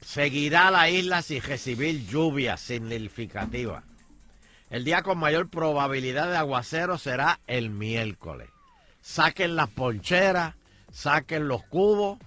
seguirá 0.00 0.70
la 0.70 0.90
isla 0.90 1.22
sin 1.22 1.42
recibir 1.42 2.06
lluvia 2.06 2.56
significativa. 2.56 3.84
El 4.68 4.84
día 4.84 5.02
con 5.02 5.18
mayor 5.18 5.48
probabilidad 5.48 6.28
de 6.28 6.36
aguacero 6.36 6.98
será 6.98 7.40
el 7.46 7.70
miércoles. 7.70 8.48
Saquen 9.00 9.56
las 9.56 9.68
poncheras, 9.70 10.54
saquen 10.92 11.48
los 11.48 11.64
cubos, 11.64 12.18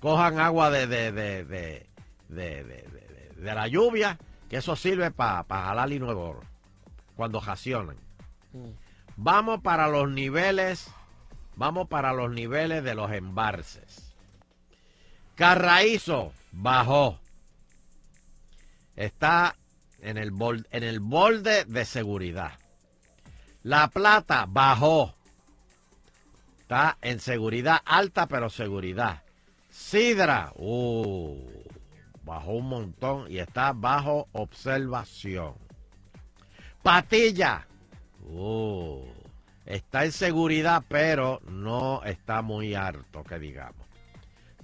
cojan 0.00 0.38
agua 0.40 0.70
de, 0.70 0.86
de, 0.86 1.12
de, 1.12 1.44
de, 1.44 1.86
de- 2.28 2.64
de- 2.64 2.64
de- 2.64 3.32
de 3.40 3.54
la 3.54 3.68
lluvia, 3.68 4.18
que 4.48 4.56
eso 4.58 4.76
sirve 4.76 5.10
para 5.10 5.44
jalar 5.48 5.92
y 5.92 5.98
nuevo 5.98 6.40
cuando 7.16 7.40
racionan. 7.40 7.96
Vamos 9.16 9.60
para 9.62 9.88
los 9.88 10.08
niveles, 10.10 10.90
vamos 11.56 11.88
para 11.88 12.12
los 12.12 12.30
niveles 12.30 12.82
de 12.84 12.94
los 12.94 13.10
embalses. 13.12 14.14
Carraízo 15.36 16.32
bajó. 16.52 17.18
Está 18.96 19.56
en 20.00 20.18
el, 20.18 20.30
bol- 20.32 20.66
en 20.70 20.82
el 20.82 21.00
borde 21.00 21.64
de 21.64 21.84
seguridad. 21.84 22.52
La 23.62 23.88
Plata 23.88 24.46
bajó. 24.48 25.14
Está 26.60 26.98
en 27.02 27.20
seguridad 27.20 27.80
alta, 27.84 28.26
pero 28.26 28.50
seguridad. 28.50 29.22
Sidra, 29.80 30.52
uh, 30.56 31.36
bajó 32.22 32.52
un 32.52 32.68
montón 32.68 33.26
y 33.28 33.38
está 33.38 33.72
bajo 33.72 34.28
observación. 34.32 35.54
Patilla, 36.82 37.66
Oh, 38.32 39.04
está 39.66 40.04
en 40.04 40.12
seguridad, 40.12 40.84
pero 40.86 41.40
no 41.48 42.04
está 42.04 42.42
muy 42.42 42.74
harto, 42.74 43.24
que 43.24 43.40
digamos. 43.40 43.84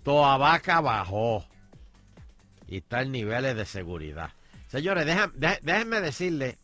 Toabaca 0.05 0.81
bajó 0.81 1.45
y 2.69 2.77
está 2.77 3.03
en 3.03 3.11
niveles 3.11 3.57
de 3.57 3.65
seguridad. 3.65 4.31
Señores, 4.69 5.07
déjenme 5.35 6.01
decirles 6.01 6.59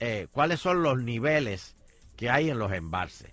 eh, 0.00 0.26
cuáles 0.32 0.60
son 0.60 0.82
los 0.82 0.98
niveles 0.98 1.76
que 2.16 2.28
hay 2.28 2.50
en 2.50 2.58
los 2.58 2.72
embalses. 2.72 3.32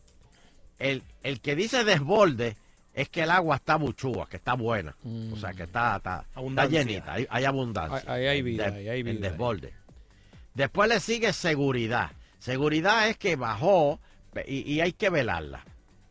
El 0.79 1.01
que 1.41 1.55
dice 1.55 1.83
desborde 1.83 2.55
es 2.93 3.09
que 3.09 3.23
el 3.23 3.31
agua 3.31 3.55
está 3.57 3.75
buchúa, 3.75 4.27
que 4.29 4.37
está 4.37 4.53
buena. 4.53 4.95
O 5.31 5.35
sea, 5.37 5.53
que 5.53 5.63
está, 5.63 5.95
está, 5.97 6.25
está 6.35 6.65
llenita, 6.67 7.13
hay, 7.13 7.27
hay 7.29 7.45
abundancia. 7.45 8.03
Ahí- 8.13 8.25
hay 8.27 8.39
en 8.39 8.45
vida, 8.45 8.71
de- 8.71 8.77
ahí 8.79 8.89
hay 8.89 8.99
en 9.01 9.05
vida. 9.17 9.29
desborde. 9.29 9.73
Después 10.53 10.87
le 10.89 10.99
sigue 10.99 11.33
seguridad. 11.33 12.11
Seguridad 12.39 13.07
es 13.09 13.17
que 13.17 13.35
bajó 13.35 13.99
y, 14.47 14.71
y 14.73 14.81
hay 14.81 14.93
que 14.93 15.09
velarla. 15.09 15.65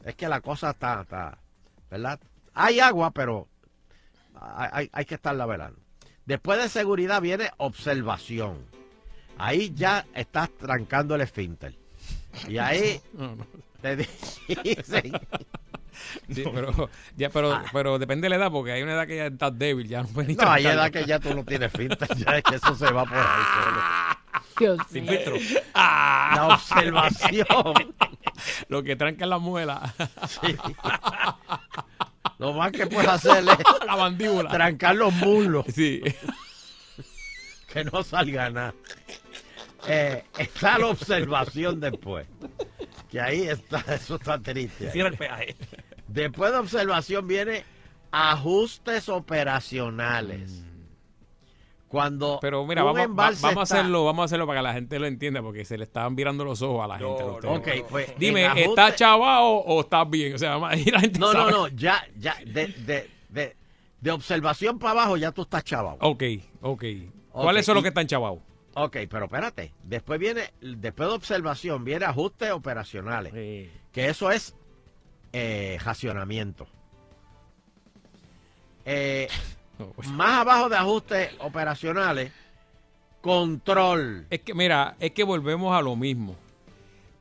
Es 0.05 0.17
que 0.17 0.29
la 0.29 0.41
cosa 0.41 0.71
está, 0.71 1.03
está, 1.03 1.39
¿verdad? 1.91 2.19
Hay 2.55 2.81
agua, 2.81 3.13
pero 3.13 3.49
hay, 4.35 4.69
hay- 4.73 4.91
hay 4.93 5.05
que 5.05 5.15
estarla 5.15 5.47
velando. 5.47 5.79
Después 6.27 6.61
de 6.61 6.69
seguridad 6.69 7.21
viene 7.21 7.51
observación. 7.59 8.65
Ahí 9.39 9.73
ya 9.75 10.05
estás 10.15 10.51
trancando 10.57 11.15
el 11.15 11.21
esfínter. 11.21 11.75
Y 12.49 12.59
ahí 12.59 13.01
No, 13.13 13.37
no. 13.37 13.47
te 13.81 13.97
dicen... 14.65 15.13
Sí, 16.31 16.45
pero, 16.53 16.91
ya, 17.17 17.31
pero, 17.31 17.63
pero 17.73 17.99
depende 17.99 18.27
de 18.27 18.31
la 18.31 18.37
edad, 18.37 18.51
porque 18.51 18.73
hay 18.73 18.83
una 18.83 18.93
edad 18.93 19.07
que 19.07 19.17
ya 19.17 19.27
estás 19.27 19.59
débil, 19.59 19.89
ya 19.89 20.03
no 20.03 20.09
puedes 20.09 20.29
ni 20.29 20.35
No, 20.37 20.51
hay 20.51 20.67
edad 20.67 20.91
que 20.91 21.05
ya 21.05 21.19
tú 21.19 21.35
no 21.35 21.45
tienes 21.45 21.71
finta, 21.73 22.07
ya 22.17 22.39
es 22.39 22.43
que 22.45 22.57
eso 22.57 22.75
se 22.75 22.91
va 22.93 23.05
por 23.05 23.19
ahí 23.19 23.45
solo. 24.59 24.83
Sin 24.91 25.07
filtro. 25.07 25.35
La 25.75 26.49
observación. 26.53 27.47
Lo 28.69 28.83
que 28.83 28.97
tranca 28.97 29.27
la 29.27 29.39
muela. 29.39 29.93
Sí. 30.29 30.57
Lo 32.39 32.53
más 32.53 32.73
que 32.73 32.87
puedes 32.87 33.09
hacer 33.09 33.39
es 33.45 33.87
La 33.87 33.97
mandíbula. 33.97 34.51
trancar 34.51 34.95
los 34.97 35.13
muslos. 35.15 35.67
Sí. 35.73 36.03
Que 37.73 37.85
no 37.85 38.03
salga 38.03 38.51
nada. 38.51 38.75
Eh, 39.87 40.25
está 40.39 40.79
la 40.79 40.89
observación 40.89 41.81
después. 41.81 42.27
Que 43.11 43.21
ahí 43.21 43.49
está, 43.49 43.79
eso 43.95 44.17
está 44.17 44.39
triste. 44.39 44.91
Cierra 44.91 45.09
el 45.11 45.17
peaje. 45.17 45.57
Después 46.13 46.53
de 46.53 46.59
observación 46.59 47.27
viene 47.27 47.65
ajustes 48.11 49.09
operacionales. 49.09 50.65
Cuando 51.89 52.39
Pero 52.41 52.65
mira, 52.67 52.85
un 52.85 52.95
vamos, 52.95 53.19
va- 53.19 53.33
vamos 53.43 53.59
a 53.59 53.63
hacerlo, 53.63 54.05
vamos 54.07 54.23
a 54.23 54.25
hacerlo 54.25 54.47
para 54.47 54.61
que 54.61 54.63
la 54.63 54.73
gente 54.73 54.99
lo 54.99 55.07
entienda, 55.07 55.43
porque 55.43 55.65
se 55.67 55.77
le 55.77 55.85
estaban 55.85 56.17
virando 56.17 56.43
los 56.43 56.63
ojos 56.63 56.83
a 56.85 56.89
la 56.89 56.99
gente. 56.99 57.23
no, 57.23 57.37
temas. 57.39 57.59
ok, 57.59 57.69
pues, 57.91 58.15
Dime, 58.19 58.47
ajuste- 58.49 58.65
¿estás 58.71 58.97
chavado 58.97 59.45
o 59.47 59.81
estás 59.83 60.09
bien? 60.09 60.35
O 60.35 60.39
sea, 60.39 60.51
vamos 60.57 60.71
a 60.73 60.77
ir 60.77 60.89
a 60.89 60.93
la 60.97 61.01
gente 61.01 61.19
No, 61.19 61.27
no, 61.35 61.39
sabe. 61.41 61.53
no, 61.53 61.69
ya, 61.69 62.03
ya, 62.17 62.35
de, 62.47 62.69
de, 62.69 63.11
de, 63.29 63.57
de 64.01 64.11
observación 64.11 64.79
para 64.79 64.93
abajo 64.93 65.19
ya 65.19 65.33
tú 65.33 65.43
estás 65.43 65.65
chavado. 65.65 65.99
Ok, 66.01 66.23
ok. 66.63 66.85
¿Cuáles 67.31 67.67
son 67.67 67.75
los 67.75 67.83
que 67.83 67.89
están 67.89 68.07
chavados? 68.07 68.39
Ok, 68.75 68.97
pero 69.11 69.27
espérate. 69.27 69.75
Después 69.83 70.19
viene, 70.19 70.51
después 70.63 71.11
de 71.11 71.15
observación, 71.15 71.85
viene 71.85 72.07
ajustes 72.07 72.53
operacionales. 72.53 73.35
Que 73.93 74.09
eso 74.09 74.31
es 74.31 74.57
eh, 75.33 75.79
racionamiento. 75.83 76.67
Eh, 78.85 79.29
más 80.13 80.41
abajo 80.41 80.69
de 80.69 80.77
ajustes 80.77 81.31
operacionales, 81.39 82.33
control. 83.21 84.27
Es 84.31 84.41
que, 84.41 84.55
mira, 84.55 84.97
es 85.01 85.13
que 85.13 85.25
volvemos 85.25 85.75
a 85.77 85.81
lo 85.81 85.97
mismo. 85.97 86.37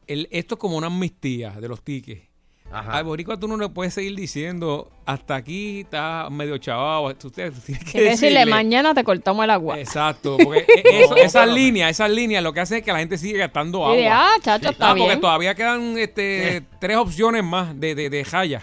El, 0.07 0.27
esto 0.31 0.55
es 0.55 0.59
como 0.59 0.77
una 0.77 0.87
amnistía 0.87 1.51
de 1.51 1.67
los 1.67 1.81
tickets. 1.81 2.30
Ajá. 2.71 2.93
Al 2.97 3.03
boricua 3.03 3.37
tú 3.37 3.47
no 3.47 3.57
le 3.57 3.67
puedes 3.69 3.93
seguir 3.93 4.15
diciendo, 4.15 4.89
hasta 5.05 5.35
aquí 5.35 5.81
está 5.81 6.27
medio 6.31 6.57
chavado. 6.57 7.13
Tú, 7.15 7.29
tienes 7.29 7.53
que 7.63 7.73
decirle, 7.73 8.09
decirle- 8.11 8.45
mañana 8.45 8.93
te 8.93 9.03
cortamos 9.03 9.43
el 9.43 9.49
agua. 9.49 9.79
Exacto, 9.79 10.37
porque 10.41 10.65
e- 10.85 11.03
eso- 11.03 11.15
esas 11.17 11.47
líneas, 11.49 11.91
esas 11.91 12.09
líneas 12.09 12.41
lo 12.43 12.53
que 12.53 12.61
hacen 12.61 12.77
es 12.79 12.83
que 12.83 12.93
la 12.93 12.99
gente 12.99 13.17
sigue 13.17 13.37
gastando 13.39 13.83
agua. 13.83 13.95
Y 13.97 14.01
de, 14.01 14.07
ah, 14.07 14.31
chacho, 14.41 14.69
está 14.69 14.87
Ah, 14.91 14.93
porque 14.93 15.03
bien. 15.05 15.19
todavía 15.21 15.53
quedan 15.55 15.97
este, 15.97 16.63
tres 16.79 16.97
opciones 16.97 17.43
más 17.43 17.77
de, 17.79 17.93
de, 17.93 18.09
de 18.09 18.23
jaya. 18.23 18.61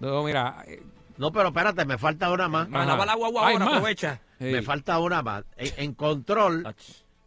No, 0.00 0.22
mira. 0.22 0.62
eh, 0.68 0.80
No, 1.16 1.32
pero 1.32 1.48
espérate, 1.48 1.84
me 1.84 1.98
falta 1.98 2.30
una 2.30 2.46
más. 2.48 2.68
Ahora, 2.72 2.96
más. 2.96 3.60
aprovecha. 3.74 4.20
Me 4.38 4.62
falta 4.62 5.00
una 5.00 5.20
más. 5.22 5.42
En, 5.56 5.72
en 5.84 5.94
control 5.94 6.72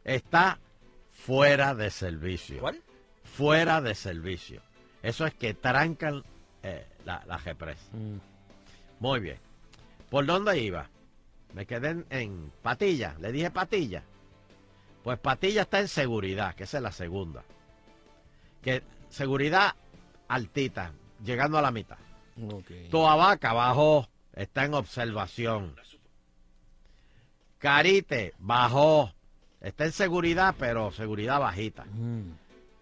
está 0.05 0.59
fuera 1.11 1.75
de 1.75 1.89
servicio. 1.89 2.61
¿Cuál? 2.61 2.79
Fuera 3.23 3.81
de 3.81 3.95
servicio. 3.95 4.61
Eso 5.01 5.25
es 5.25 5.33
que 5.33 5.53
trancan 5.53 6.23
eh, 6.63 6.85
la, 7.05 7.23
la. 7.25 7.37
Mm. 7.37 8.19
Muy 8.99 9.19
bien. 9.19 9.37
¿Por 10.09 10.25
dónde 10.25 10.59
iba? 10.59 10.89
Me 11.53 11.65
quedé 11.65 11.89
en, 11.89 12.05
en 12.09 12.51
Patilla. 12.61 13.15
Le 13.19 13.31
dije 13.31 13.51
Patilla. 13.51 14.03
Pues 15.03 15.17
Patilla 15.19 15.63
está 15.63 15.79
en 15.79 15.87
seguridad, 15.87 16.55
que 16.55 16.65
esa 16.65 16.77
es 16.77 16.83
la 16.83 16.91
segunda. 16.91 17.43
Que 18.61 18.83
seguridad 19.09 19.75
altita, 20.27 20.93
llegando 21.23 21.57
a 21.57 21.61
la 21.61 21.71
mitad. 21.71 21.97
Toabaca 22.89 23.53
bajó, 23.53 24.07
está 24.33 24.65
en 24.65 24.73
observación. 24.73 25.75
Carite 27.57 28.33
bajó, 28.39 29.13
está 29.59 29.85
en 29.85 29.91
seguridad, 29.91 30.55
pero 30.57 30.91
seguridad 30.91 31.39
bajita. 31.39 31.85
Mm. 31.85 32.31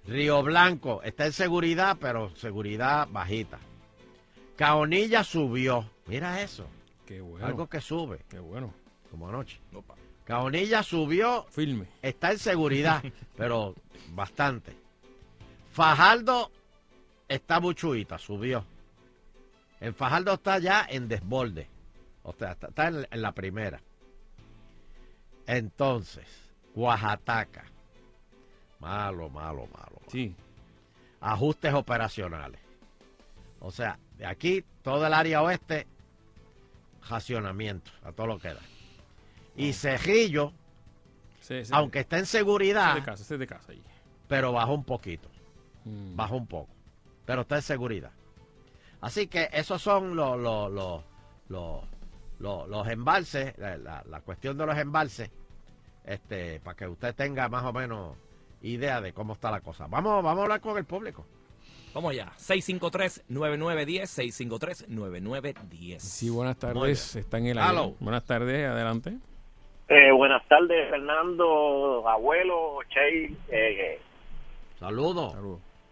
Río 0.10 0.42
Blanco 0.42 1.04
está 1.04 1.28
en 1.28 1.34
seguridad, 1.34 1.98
pero 2.02 2.36
seguridad 2.36 3.08
bajita. 3.12 3.60
Caonilla 4.56 5.24
subió. 5.24 5.88
Mira 6.08 6.42
eso. 6.42 6.66
Qué 7.06 7.22
bueno. 7.22 7.46
Algo 7.46 7.68
que 7.70 7.80
sube. 7.80 8.26
Qué 8.28 8.40
bueno. 8.40 8.74
Como 9.12 9.30
anoche. 9.30 9.60
Caonilla 10.26 10.82
subió. 10.82 11.46
Firme. 11.52 11.86
Está 12.02 12.32
en 12.32 12.40
seguridad, 12.40 13.04
pero 13.38 13.76
bastante. 14.14 14.76
Fajardo 15.72 16.52
está 17.28 17.60
buchuita, 17.60 18.18
subió. 18.18 18.66
En 19.80 19.94
Fajardo 19.94 20.34
está 20.34 20.58
ya 20.58 20.88
en 20.90 21.08
desborde. 21.08 21.68
O 22.24 22.34
sea, 22.34 22.54
está, 22.54 22.68
está 22.70 22.88
en, 22.88 23.08
en 23.12 23.22
la 23.22 23.32
primera. 23.34 23.80
Entonces, 25.46 26.26
Oaxaca. 26.74 27.69
Malo, 28.80 29.30
malo, 29.30 29.68
malo. 29.68 30.02
Sí. 30.08 30.34
Ajustes 31.22 31.74
operacionales. 31.74 32.60
O 33.60 33.72
sea, 33.72 34.00
de 34.18 34.26
aquí, 34.26 34.64
todo 34.84 35.06
el 35.06 35.14
área 35.14 35.42
oeste, 35.42 35.86
racionamiento, 37.10 37.92
a 38.04 38.12
todo 38.12 38.28
lo 38.28 38.40
que 38.40 38.50
da. 38.54 38.62
Y 39.56 39.74
Cejillo, 39.74 40.54
Sí, 41.42 41.66
sí. 41.66 41.72
aunque 41.74 42.00
está 42.00 42.18
en 42.20 42.26
seguridad, 42.26 42.92
Ese 42.92 43.00
de 43.00 43.06
casa, 43.06 43.24
ese 43.24 43.38
de 43.38 43.48
casa. 43.48 43.72
ahí. 43.72 43.82
pero 44.28 44.52
bajó 44.54 44.74
un 44.76 44.84
poquito. 44.84 45.28
Mm. 45.86 46.16
Bajó 46.16 46.38
un 46.38 46.48
poco. 46.48 46.70
Pero 47.26 47.42
está 47.42 47.56
en 47.58 47.62
seguridad. 47.64 48.12
Así 49.02 49.28
que 49.28 49.50
esos 49.52 49.82
son 49.82 50.16
los, 50.16 50.38
los, 50.40 50.72
los, 50.72 51.04
los, 51.50 51.84
los- 52.40 52.70
los 52.70 52.88
embalses, 52.88 53.58
la, 53.58 53.78
la- 53.78 54.04
la 54.08 54.22
cuestión 54.22 54.58
de 54.58 54.66
los 54.66 54.78
embalses, 54.78 55.32
este, 56.06 56.60
para 56.60 56.76
que 56.78 56.88
usted 56.88 57.16
tenga 57.16 57.50
más 57.50 57.64
o 57.66 57.74
menos 57.74 58.16
idea 58.62 59.02
de 59.02 59.14
cómo 59.14 59.34
está 59.34 59.52
la 59.52 59.62
cosa. 59.62 59.88
Vamos, 59.88 60.24
vamos 60.24 60.40
a 60.40 60.44
hablar 60.44 60.62
con 60.62 60.78
el 60.78 60.86
público. 60.86 61.26
Vamos 61.94 62.12
allá. 62.12 62.32
653-9910. 62.38 64.08
653-9910. 64.88 66.00
Sí, 66.00 66.30
buenas 66.30 66.58
tardes. 66.58 67.16
Está 67.16 67.38
en 67.38 67.48
el 67.48 67.58
Hello. 67.58 67.82
aire. 67.82 67.96
Buenas 68.00 68.26
tardes, 68.26 68.68
adelante. 68.70 69.18
Eh, 69.88 70.12
buenas 70.12 70.48
tardes, 70.48 70.90
Fernando, 70.90 72.08
abuelo, 72.08 72.78
Che. 72.90 73.34
Eh, 73.50 74.00
Saludos. 74.80 75.34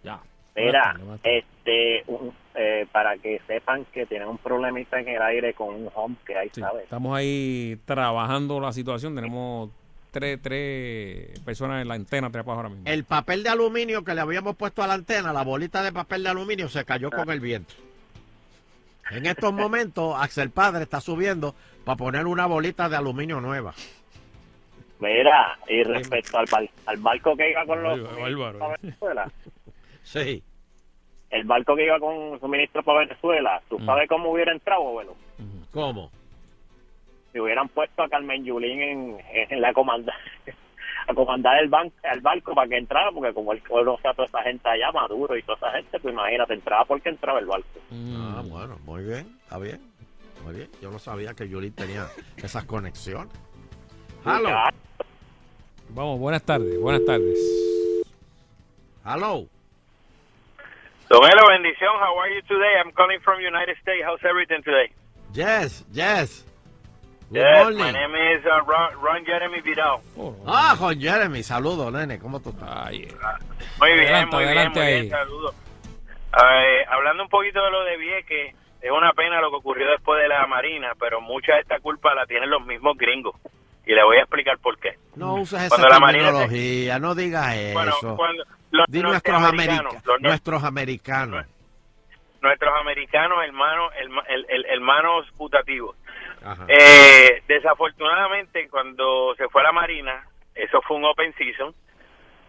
Ya. 0.03 0.19
mira, 0.55 0.83
tardes, 0.83 1.01
buenas 1.03 1.21
tardes. 1.21 1.45
este, 1.65 2.03
un- 2.07 2.31
eh, 2.53 2.85
para 2.91 3.17
que 3.17 3.41
sepan 3.47 3.85
que 3.85 4.05
tienen 4.05 4.27
un 4.27 4.37
problemita 4.37 4.99
en 4.99 5.07
el 5.09 5.21
aire 5.21 5.53
con 5.55 5.73
un 5.75 5.89
home 5.93 6.15
que 6.25 6.37
hay, 6.37 6.49
Sí, 6.53 6.61
¿sabes? 6.61 6.83
estamos 6.83 7.15
ahí 7.17 7.79
trabajando 7.85 8.59
la 8.59 8.71
situación. 8.71 9.15
Tenemos 9.15 9.71
tres, 10.11 10.41
tres 10.41 11.39
personas 11.41 11.81
en 11.81 11.87
la 11.87 11.93
antena 11.95 12.29
trepadas 12.31 12.57
ahora 12.57 12.69
mismo. 12.69 12.83
El 12.87 13.03
papel 13.03 13.43
de 13.43 13.49
aluminio 13.49 14.03
que 14.03 14.13
le 14.15 14.21
habíamos 14.21 14.55
puesto 14.55 14.83
a 14.83 14.87
la 14.87 14.93
antena, 14.95 15.31
la 15.33 15.43
bolita 15.43 15.83
de 15.83 15.91
papel 15.91 16.23
de 16.23 16.29
aluminio, 16.29 16.69
se 16.69 16.83
cayó 16.85 17.09
con 17.11 17.29
el 17.29 17.39
viento. 17.39 17.73
En 19.11 19.25
estos 19.25 19.53
momentos, 19.53 20.15
Axel 20.19 20.49
Padre 20.49 20.83
está 20.83 20.99
subiendo 20.99 21.55
para 21.85 21.95
poner 21.95 22.25
una 22.27 22.45
bolita 22.45 22.89
de 22.89 22.97
aluminio 22.97 23.39
nueva. 23.39 23.73
Mira, 24.99 25.57
y 25.69 25.83
respecto 25.83 26.37
al, 26.39 26.45
bar- 26.51 26.69
al 26.87 26.97
barco 26.97 27.35
que 27.37 27.51
iba 27.51 27.65
con 27.65 27.83
los 27.83 27.99
suministros 27.99 28.19
bárbaro. 28.39 28.59
para 28.59 28.77
Venezuela, 28.81 29.31
Sí. 30.03 30.43
el 31.29 31.43
barco 31.45 31.75
que 31.75 31.85
iba 31.85 31.99
con 31.99 32.39
suministros 32.39 32.83
para 32.83 32.99
Venezuela, 33.01 33.61
¿tú 33.69 33.77
Mm. 33.79 33.85
sabes 33.85 34.09
cómo 34.09 34.31
hubiera 34.31 34.51
entrado, 34.51 34.87
abuelo? 34.87 35.15
¿Cómo? 35.71 36.11
Si 37.37 37.41
hubieran 37.41 37.69
puesto 37.69 38.01
a 38.01 38.09
Carmen 38.09 38.43
Yulín 38.43 38.81
en, 38.81 39.17
en 39.31 39.61
la 39.61 39.71
comanda 39.71 40.11
a 41.07 41.13
comandar 41.13 41.61
el, 41.61 41.69
ban 41.69 41.91
el 42.11 42.19
barco 42.19 42.55
para 42.55 42.67
que 42.67 42.77
entrara, 42.77 43.11
porque 43.11 43.31
como 43.31 43.53
él 43.53 43.61
conoce 43.61 44.07
a 44.07 44.13
toda 44.15 44.25
esa 44.25 44.41
gente 44.41 44.67
allá, 44.67 44.91
Maduro 44.91 45.37
y 45.37 45.43
toda 45.43 45.55
esa 45.57 45.71
gente, 45.73 45.99
pues 45.99 46.15
imagínate, 46.15 46.55
entraba 46.55 46.85
porque 46.85 47.09
entraba 47.09 47.37
el 47.37 47.45
barco. 47.45 47.79
Ah, 47.93 48.41
bueno, 48.43 48.79
muy 48.85 49.03
bien, 49.03 49.37
está 49.43 49.59
bien. 49.59 49.79
Muy 50.43 50.55
bien. 50.55 50.67
Yo 50.81 50.89
no 50.89 50.97
sabía 50.97 51.35
que 51.35 51.47
Yulín 51.47 51.73
tenía 51.73 52.07
esas 52.37 52.65
conexiones. 52.65 53.31
Hello. 54.25 54.49
Vamos, 55.89 56.19
buenas 56.19 56.43
tardes, 56.43 56.81
buenas 56.81 57.05
tardes. 57.05 57.37
Hello. 59.05 59.45
Don 61.07 61.23
Elo, 61.23 61.49
bendición. 61.49 61.93
How 61.99 62.19
are 62.19 62.33
you 62.33 62.41
today? 62.47 62.81
I'm 62.83 62.91
calling 62.93 63.19
from 63.23 63.41
United 63.41 63.77
States. 63.83 64.03
How's 64.03 64.25
everything 64.25 64.63
today? 64.63 64.91
Yes, 65.33 65.85
yes. 65.93 66.47
Good 67.29 67.39
yes, 67.39 67.63
morning. 67.63 67.79
my 67.79 67.91
name 67.91 68.15
is 68.37 68.45
uh, 68.45 68.63
Ron, 68.65 69.01
Ron 69.01 69.25
Jeremy 69.25 69.59
Vidal. 69.61 69.99
Ah, 70.47 70.75
con 70.79 70.97
Jeremy, 70.99 71.43
saludos, 71.43 71.91
nene. 71.91 72.19
¿Cómo 72.19 72.39
tú 72.39 72.51
estás? 72.51 72.85
Muy 72.89 72.99
bien, 72.99 73.15
Adelante, 73.81 74.35
muy 74.35 74.43
bien, 74.45 74.57
adelante 74.57 74.79
muy 74.79 74.87
ahí. 74.87 75.01
bien. 75.01 75.09
Saludos. 75.11 75.55
Eh, 76.33 76.85
hablando 76.89 77.23
un 77.23 77.29
poquito 77.29 77.61
de 77.63 77.71
lo 77.71 77.83
de 77.83 77.97
Vieques, 77.97 78.55
es 78.81 78.91
una 78.91 79.11
pena 79.11 79.41
lo 79.41 79.49
que 79.49 79.57
ocurrió 79.57 79.89
después 79.91 80.21
de 80.21 80.29
la 80.29 80.47
Marina, 80.47 80.93
pero 80.99 81.19
mucha 81.19 81.55
de 81.55 81.61
esta 81.61 81.79
culpa 81.79 82.13
la 82.15 82.25
tienen 82.25 82.49
los 82.49 82.65
mismos 82.65 82.95
gringos. 82.97 83.35
Y 83.85 83.93
le 83.93 84.03
voy 84.03 84.17
a 84.17 84.21
explicar 84.21 84.57
por 84.59 84.77
qué. 84.79 84.95
No 85.15 85.35
uses 85.35 85.61
esa 85.63 85.69
Cuando 85.75 85.87
se- 85.89 86.99
no 86.99 87.15
digas 87.15 87.55
Bueno, 87.73 87.91
eso. 87.97 88.15
cuando 88.15 88.43
los 88.71 88.85
Di 88.87 89.01
nuestros, 89.01 89.41
norteamericanos, 89.41 89.79
america- 89.93 90.01
los 90.05 90.19
nor- 90.21 90.27
nuestros 90.29 90.63
americanos. 90.63 91.45
nuestros 92.41 92.73
americanos 92.79 93.37
hermanos 93.43 93.91
herma- 93.99 94.23
el- 94.29 94.45
el- 94.49 94.65
hermanos 94.65 95.25
putativos. 95.37 95.95
Eh, 96.67 97.43
desafortunadamente, 97.47 98.67
cuando 98.69 99.35
se 99.35 99.47
fue 99.49 99.61
a 99.61 99.65
la 99.65 99.71
Marina, 99.71 100.27
eso 100.55 100.81
fue 100.81 100.97
un 100.97 101.05
open 101.05 101.33
season 101.35 101.73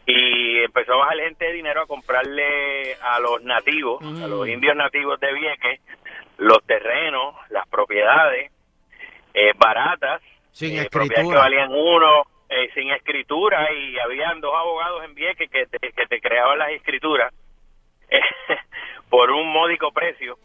y 0.06 0.60
empezó 0.60 0.94
a 0.94 0.96
bajar 0.96 1.18
gente 1.18 1.44
de 1.44 1.52
dinero 1.52 1.82
a 1.82 1.86
comprarle 1.86 2.94
a 2.94 3.20
los 3.20 3.42
nativos, 3.42 4.02
a 4.02 4.26
los 4.26 4.48
indios 4.48 4.74
nativos 4.74 5.20
de 5.20 5.32
Vieques, 5.34 5.80
los 6.38 6.64
terrenos, 6.64 7.34
las 7.50 7.68
propiedades 7.68 8.50
eh, 9.34 9.52
baratas, 9.58 10.22
Sin 10.50 10.78
eh, 10.78 10.88
propiedades 10.90 11.28
que 11.28 11.36
valían 11.36 11.70
uno, 11.72 12.22
eh, 12.48 12.70
sin 12.72 12.90
escritura 12.90 13.70
y 13.70 13.98
habían 13.98 14.40
dos 14.40 14.54
abogados 14.54 15.04
en 15.04 15.14
Vieques 15.14 15.50
que 15.50 15.66
te, 15.66 15.78
que 15.78 16.06
te 16.06 16.20
creaban 16.22 16.58
las 16.58 16.70
escrituras 16.70 17.34
por 19.10 19.30
un 19.30 19.52
módico 19.52 19.92
precio. 19.92 20.38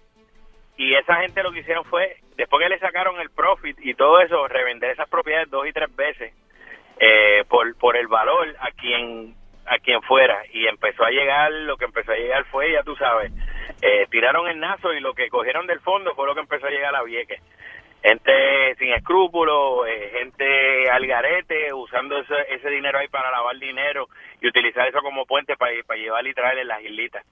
Y 0.75 0.93
esa 0.95 1.21
gente 1.21 1.41
lo 1.41 1.53
que 1.53 1.59
hicieron 1.59 1.85
fue 1.85 2.17
después 2.35 2.63
que 2.63 2.69
le 2.69 2.79
sacaron 2.79 3.19
el 3.19 3.29
profit 3.29 3.77
y 3.81 3.93
todo 3.93 4.19
eso 4.21 4.47
revender 4.47 4.91
esas 4.91 5.09
propiedades 5.09 5.49
dos 5.49 5.67
y 5.67 5.73
tres 5.73 5.93
veces 5.95 6.33
eh, 6.99 7.43
por 7.47 7.75
por 7.77 7.95
el 7.97 8.07
valor 8.07 8.55
a 8.59 8.71
quien 8.71 9.35
a 9.65 9.79
quien 9.79 10.01
fuera 10.03 10.43
y 10.51 10.67
empezó 10.67 11.03
a 11.05 11.11
llegar 11.11 11.51
lo 11.51 11.77
que 11.77 11.85
empezó 11.85 12.11
a 12.11 12.17
llegar 12.17 12.45
fue 12.45 12.71
ya 12.71 12.83
tú 12.83 12.95
sabes 12.95 13.31
eh, 13.81 14.07
tiraron 14.09 14.47
el 14.47 14.59
nazo 14.59 14.93
y 14.93 14.99
lo 14.99 15.13
que 15.13 15.29
cogieron 15.29 15.67
del 15.67 15.79
fondo 15.79 16.13
fue 16.15 16.27
lo 16.27 16.35
que 16.35 16.41
empezó 16.41 16.67
a 16.67 16.71
llegar 16.71 16.95
a 16.95 17.03
Vieques 17.03 17.41
gente 18.03 18.75
sin 18.79 18.91
escrúpulos, 18.93 19.87
eh, 19.87 20.11
gente 20.19 20.89
al 20.89 21.07
garete, 21.07 21.73
usando 21.73 22.17
ese, 22.17 22.35
ese 22.49 22.69
dinero 22.69 22.99
ahí 22.99 23.07
para 23.07 23.31
lavar 23.31 23.57
dinero 23.57 24.09
y 24.41 24.47
utilizar 24.47 24.87
eso 24.87 25.01
como 25.01 25.25
puente 25.25 25.55
para, 25.55 25.71
para 25.87 25.99
llevar 25.99 26.27
y 26.27 26.33
traer 26.33 26.59
en 26.59 26.67
las 26.67 26.81
islitas. 26.81 27.25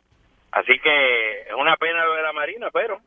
Así 0.51 0.79
que 0.79 1.41
es 1.41 1.53
una 1.53 1.75
pena 1.75 2.05
lo 2.05 2.15
de 2.15 2.23
la 2.23 2.33
Marina, 2.33 2.69
pero 2.71 2.99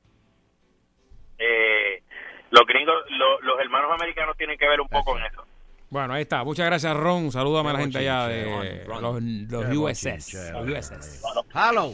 eh, 1.39 2.03
los 2.51 2.67
gringos, 2.67 2.95
lo- 3.11 3.41
los 3.41 3.61
hermanos 3.61 3.91
americanos 3.93 4.37
tienen 4.37 4.59
que 4.59 4.69
ver 4.69 4.81
un 4.81 4.89
poco 4.89 5.17
en 5.19 5.25
eso. 5.25 5.45
Bueno, 5.91 6.15
ahí 6.15 6.23
está. 6.23 6.43
Muchas 6.45 6.67
gracias, 6.67 6.97
Ron. 6.97 7.31
Salúdame 7.31 7.71
a 7.71 7.73
la 7.75 7.79
gente 7.81 7.99
allá 7.99 8.27
de 8.27 8.85
Ron, 8.87 9.03
los, 9.03 9.15
Ron. 9.15 9.49
los 9.49 9.77
USS. 9.77 10.53
los. 10.53 10.69
USS. 10.69 11.23
Hello. 11.55 11.93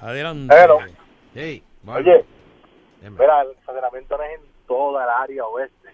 Adelante. 0.00 0.54
Hello. 0.54 0.78
Sí, 1.34 1.62
Oye, 1.86 2.24
mira, 3.02 3.42
el 3.42 3.50
estacionamiento 3.52 4.16
no 4.16 4.22
es 4.24 4.30
en 4.38 4.46
toda 4.66 5.04
el 5.04 5.10
área 5.10 5.44
oeste, 5.46 5.88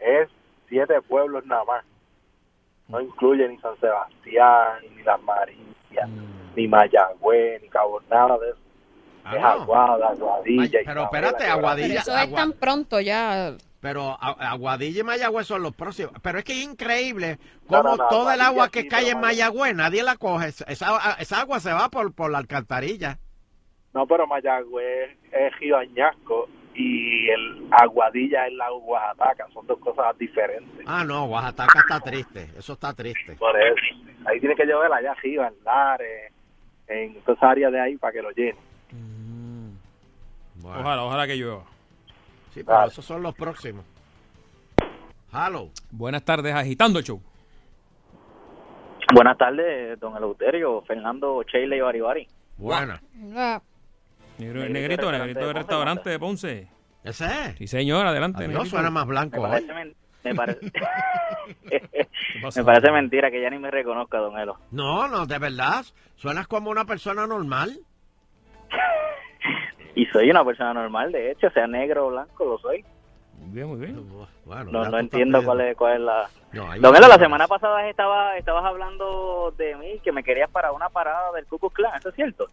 es 0.00 0.28
siete 0.68 1.00
pueblos 1.02 1.44
nada 1.46 1.64
más. 1.64 1.84
No 2.88 3.00
incluye 3.00 3.48
ni 3.48 3.56
San 3.58 3.78
Sebastián, 3.80 4.82
ni 4.96 5.02
Las 5.02 5.20
Marías, 5.22 6.08
ni 6.56 6.68
Mayagüez, 6.68 7.62
ni 7.62 7.68
Cabo, 7.68 8.00
nada 8.10 8.36
de 8.38 8.50
eso. 8.50 8.58
Es 9.32 9.40
no. 9.40 9.46
Aguada, 9.46 10.08
Aguadilla. 10.08 10.70
Pero 10.70 10.82
Isabela, 10.82 11.04
espérate. 11.04 11.44
Aguadilla. 11.46 12.00
Eso 12.00 12.16
es 12.18 12.34
tan 12.34 12.52
pronto 12.52 13.00
ya. 13.00 13.56
Pero 13.80 14.16
Aguadilla 14.20 15.00
y 15.00 15.04
Mayagüez 15.04 15.46
son 15.46 15.62
los 15.62 15.74
próximos. 15.74 16.12
Pero 16.22 16.38
es 16.38 16.44
que 16.44 16.52
es 16.52 16.64
increíble 16.64 17.38
No, 17.68 17.82
cómo 17.82 17.82
no, 17.82 17.96
no, 17.96 18.08
todo 18.08 18.32
el 18.32 18.40
agua 18.40 18.70
que 18.70 18.82
sí, 18.82 18.88
cae 18.88 19.10
en 19.10 19.20
Mayagüez, 19.20 19.74
nadie 19.74 20.02
la 20.02 20.16
coge. 20.16 20.48
Esa, 20.48 21.16
esa 21.18 21.40
agua 21.40 21.60
se 21.60 21.70
va 21.70 21.90
por, 21.90 22.14
por 22.14 22.30
la 22.30 22.38
alcantarilla. 22.38 23.18
No, 23.92 24.06
pero 24.06 24.26
Mayagüez 24.26 25.16
es 25.30 25.58
Río 25.60 25.76
Añasco 25.76 26.48
y 26.74 27.28
el 27.28 27.68
Aguadilla 27.70 28.46
es 28.46 28.54
la 28.54 28.72
Oaxaca, 28.72 29.46
son 29.52 29.66
dos 29.66 29.78
cosas 29.78 30.16
diferentes. 30.18 30.84
Ah, 30.86 31.04
no, 31.04 31.26
Oaxaca 31.26 31.80
está 31.80 32.00
triste. 32.00 32.48
Eso 32.58 32.72
está 32.72 32.92
triste. 32.92 33.36
Por 33.36 33.54
eso, 33.60 33.76
ahí 34.26 34.40
tiene 34.40 34.56
que 34.56 34.66
llover 34.66 34.92
allá 34.92 35.12
arriba, 35.12 35.48
en 35.48 35.64
Lares, 35.64 36.32
en 36.88 37.20
toda 37.20 37.36
esa 37.36 37.50
área 37.50 37.70
de 37.70 37.80
ahí 37.80 37.96
para 37.96 38.12
que 38.12 38.22
lo 38.22 38.32
Ojalá, 40.64 41.02
ojalá 41.04 41.26
que 41.26 41.36
llueva. 41.36 41.64
Sí, 42.52 42.62
pero 42.64 42.86
esos 42.86 43.04
son 43.04 43.22
los 43.22 43.34
próximos. 43.34 43.84
Hello. 45.32 45.70
Buenas 45.90 46.24
tardes, 46.24 46.54
agitando 46.54 46.98
el 46.98 47.04
show. 47.04 47.20
Buenas 49.12 49.36
tardes, 49.36 49.98
don 50.00 50.16
Eleuterio, 50.16 50.80
Fernando 50.82 51.42
Cheile 51.44 51.76
y 51.76 51.80
Baribari. 51.80 52.28
Buena. 52.56 53.00
Ah, 53.36 53.60
Negro, 54.38 54.60
Negrito, 54.60 54.72
negrito, 54.72 55.10
negrito 55.12 55.40
de 55.40 55.46
del 55.46 55.54
restaurante 55.54 56.10
de 56.10 56.18
Ponce. 56.18 56.68
¿Ese 57.04 57.24
es? 57.26 57.56
Sí, 57.58 57.66
señor, 57.66 58.06
adelante. 58.06 58.40
Negrito. 58.48 58.64
suena 58.66 58.90
más 58.90 59.06
blanco 59.06 59.36
Me 59.40 59.44
hoy. 59.44 59.50
parece, 59.50 59.74
men- 59.74 59.94
me 60.24 60.34
parece, 60.34 60.72
pasó? 62.42 62.60
me 62.60 62.64
parece 62.64 62.90
mentira 62.92 63.30
que 63.30 63.42
ya 63.42 63.50
ni 63.50 63.58
me 63.58 63.70
reconozca, 63.70 64.18
don 64.18 64.38
Elo. 64.38 64.58
No, 64.70 65.06
no, 65.08 65.26
de 65.26 65.38
verdad. 65.38 65.84
Suenas 66.16 66.46
como 66.46 66.70
una 66.70 66.84
persona 66.84 67.26
normal. 67.26 67.78
Y 69.94 70.06
soy 70.06 70.30
una 70.30 70.44
persona 70.44 70.74
normal, 70.74 71.12
de 71.12 71.30
hecho, 71.30 71.50
sea 71.50 71.66
negro 71.66 72.06
o 72.06 72.10
blanco, 72.10 72.44
lo 72.44 72.58
soy. 72.58 72.84
Muy 73.38 73.50
bien, 73.54 73.66
muy 73.68 73.78
bien. 73.78 74.08
Bueno, 74.44 74.64
No, 74.70 74.84
no 74.88 74.98
entiendo 74.98 75.42
cuál 75.44 75.60
es, 75.62 75.76
cuál 75.76 75.94
es 75.94 76.00
la... 76.00 76.28
No, 76.52 76.66
Don 76.80 76.92
la 77.00 77.16
semana 77.18 77.46
pasada 77.48 77.88
estaba, 77.88 78.36
estabas 78.36 78.64
hablando 78.64 79.52
de 79.56 79.74
mí, 79.76 79.98
que 80.02 80.12
me 80.12 80.22
querías 80.24 80.50
para 80.50 80.72
una 80.72 80.88
parada 80.88 81.32
del 81.32 81.46
Ku 81.46 81.58
Klux 81.58 81.74
Klan, 81.74 81.92
¿eso 81.98 82.08
es 82.10 82.14
cierto? 82.14 82.48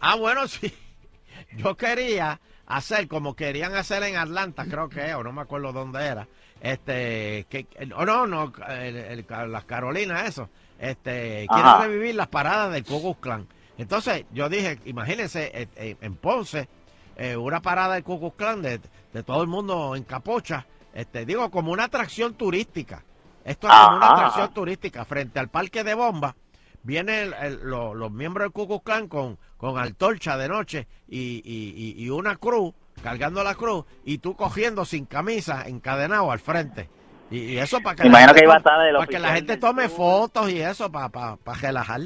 Ah, 0.00 0.16
bueno, 0.16 0.46
sí. 0.48 0.72
Yo 1.56 1.76
quería 1.76 2.40
hacer 2.66 3.08
como 3.08 3.34
querían 3.34 3.74
hacer 3.74 4.02
en 4.02 4.16
Atlanta, 4.16 4.64
creo 4.68 4.88
que, 4.88 5.14
o 5.14 5.22
no 5.22 5.32
me 5.32 5.42
acuerdo 5.42 5.72
dónde 5.72 6.04
era. 6.04 6.26
Este, 6.60 7.46
que, 7.48 7.66
o 7.94 8.04
no, 8.04 8.26
no, 8.26 8.52
el- 8.68 8.96
el- 8.96 9.24
las 9.52 9.64
Carolinas, 9.64 10.28
eso. 10.28 10.48
Este, 10.78 11.46
quieren 11.48 11.80
revivir 11.80 12.14
las 12.16 12.28
paradas 12.28 12.72
del 12.72 12.84
Ku 12.84 13.00
Klux 13.00 13.18
Klan. 13.20 13.46
Entonces, 13.78 14.24
yo 14.32 14.48
dije, 14.48 14.78
imagínense, 14.84 15.50
eh, 15.54 15.68
eh, 15.76 15.96
en 16.00 16.16
Ponce, 16.16 16.68
eh, 17.16 17.36
una 17.36 17.60
parada 17.62 17.94
del 17.94 18.04
Ku 18.04 18.18
Klux 18.18 18.36
Klan 18.36 18.60
de, 18.62 18.80
de 19.12 19.22
todo 19.22 19.40
el 19.42 19.48
mundo 19.48 19.94
en 19.96 20.04
capocha, 20.04 20.66
este, 20.94 21.24
digo, 21.24 21.50
como 21.50 21.72
una 21.72 21.84
atracción 21.84 22.34
turística. 22.34 23.04
Esto 23.44 23.68
es 23.68 23.74
como 23.74 23.96
una 23.96 24.08
atracción 24.08 24.52
turística 24.52 25.04
frente 25.04 25.38
al 25.38 25.48
parque 25.48 25.84
de 25.84 25.94
bomba. 25.94 26.36
Vienen 26.82 27.32
lo- 27.62 27.94
los 27.94 28.10
miembros 28.10 28.44
del 28.44 28.52
Ku 28.52 28.66
Klux 28.66 28.84
Klan 28.84 29.08
con, 29.08 29.38
con 29.56 29.78
antorcha 29.78 30.36
de 30.36 30.48
noche 30.48 30.86
y, 31.08 31.40
y- 31.44 31.74
y- 31.98 32.04
y 32.04 32.10
una 32.10 32.36
cruz, 32.36 32.74
cargando 33.02 33.42
la 33.44 33.54
cruz, 33.54 33.84
y 34.04 34.18
tú 34.18 34.34
cogiendo 34.36 34.84
sin 34.84 35.04
camisa, 35.04 35.64
encadenado 35.68 36.30
al 36.32 36.40
frente. 36.40 36.88
Y, 37.30 37.38
y 37.40 37.58
eso 37.58 37.80
para 37.80 37.96
que, 37.96 38.02
Me 38.04 38.10
la 38.10 38.20
imagino 38.22 38.34
gente 38.34 38.40
que 38.40 38.44
iba 38.44 38.54
a 38.54 38.58
estar 38.58 38.72
para 38.98 39.06
que 39.06 39.18
la 39.18 39.28
gente 39.34 39.52
tome 39.60 39.88
fotos 39.88 40.50
y 40.50 40.60
eso 40.60 40.90
para 40.90 41.08
para 41.36 41.58
relajar. 41.60 42.00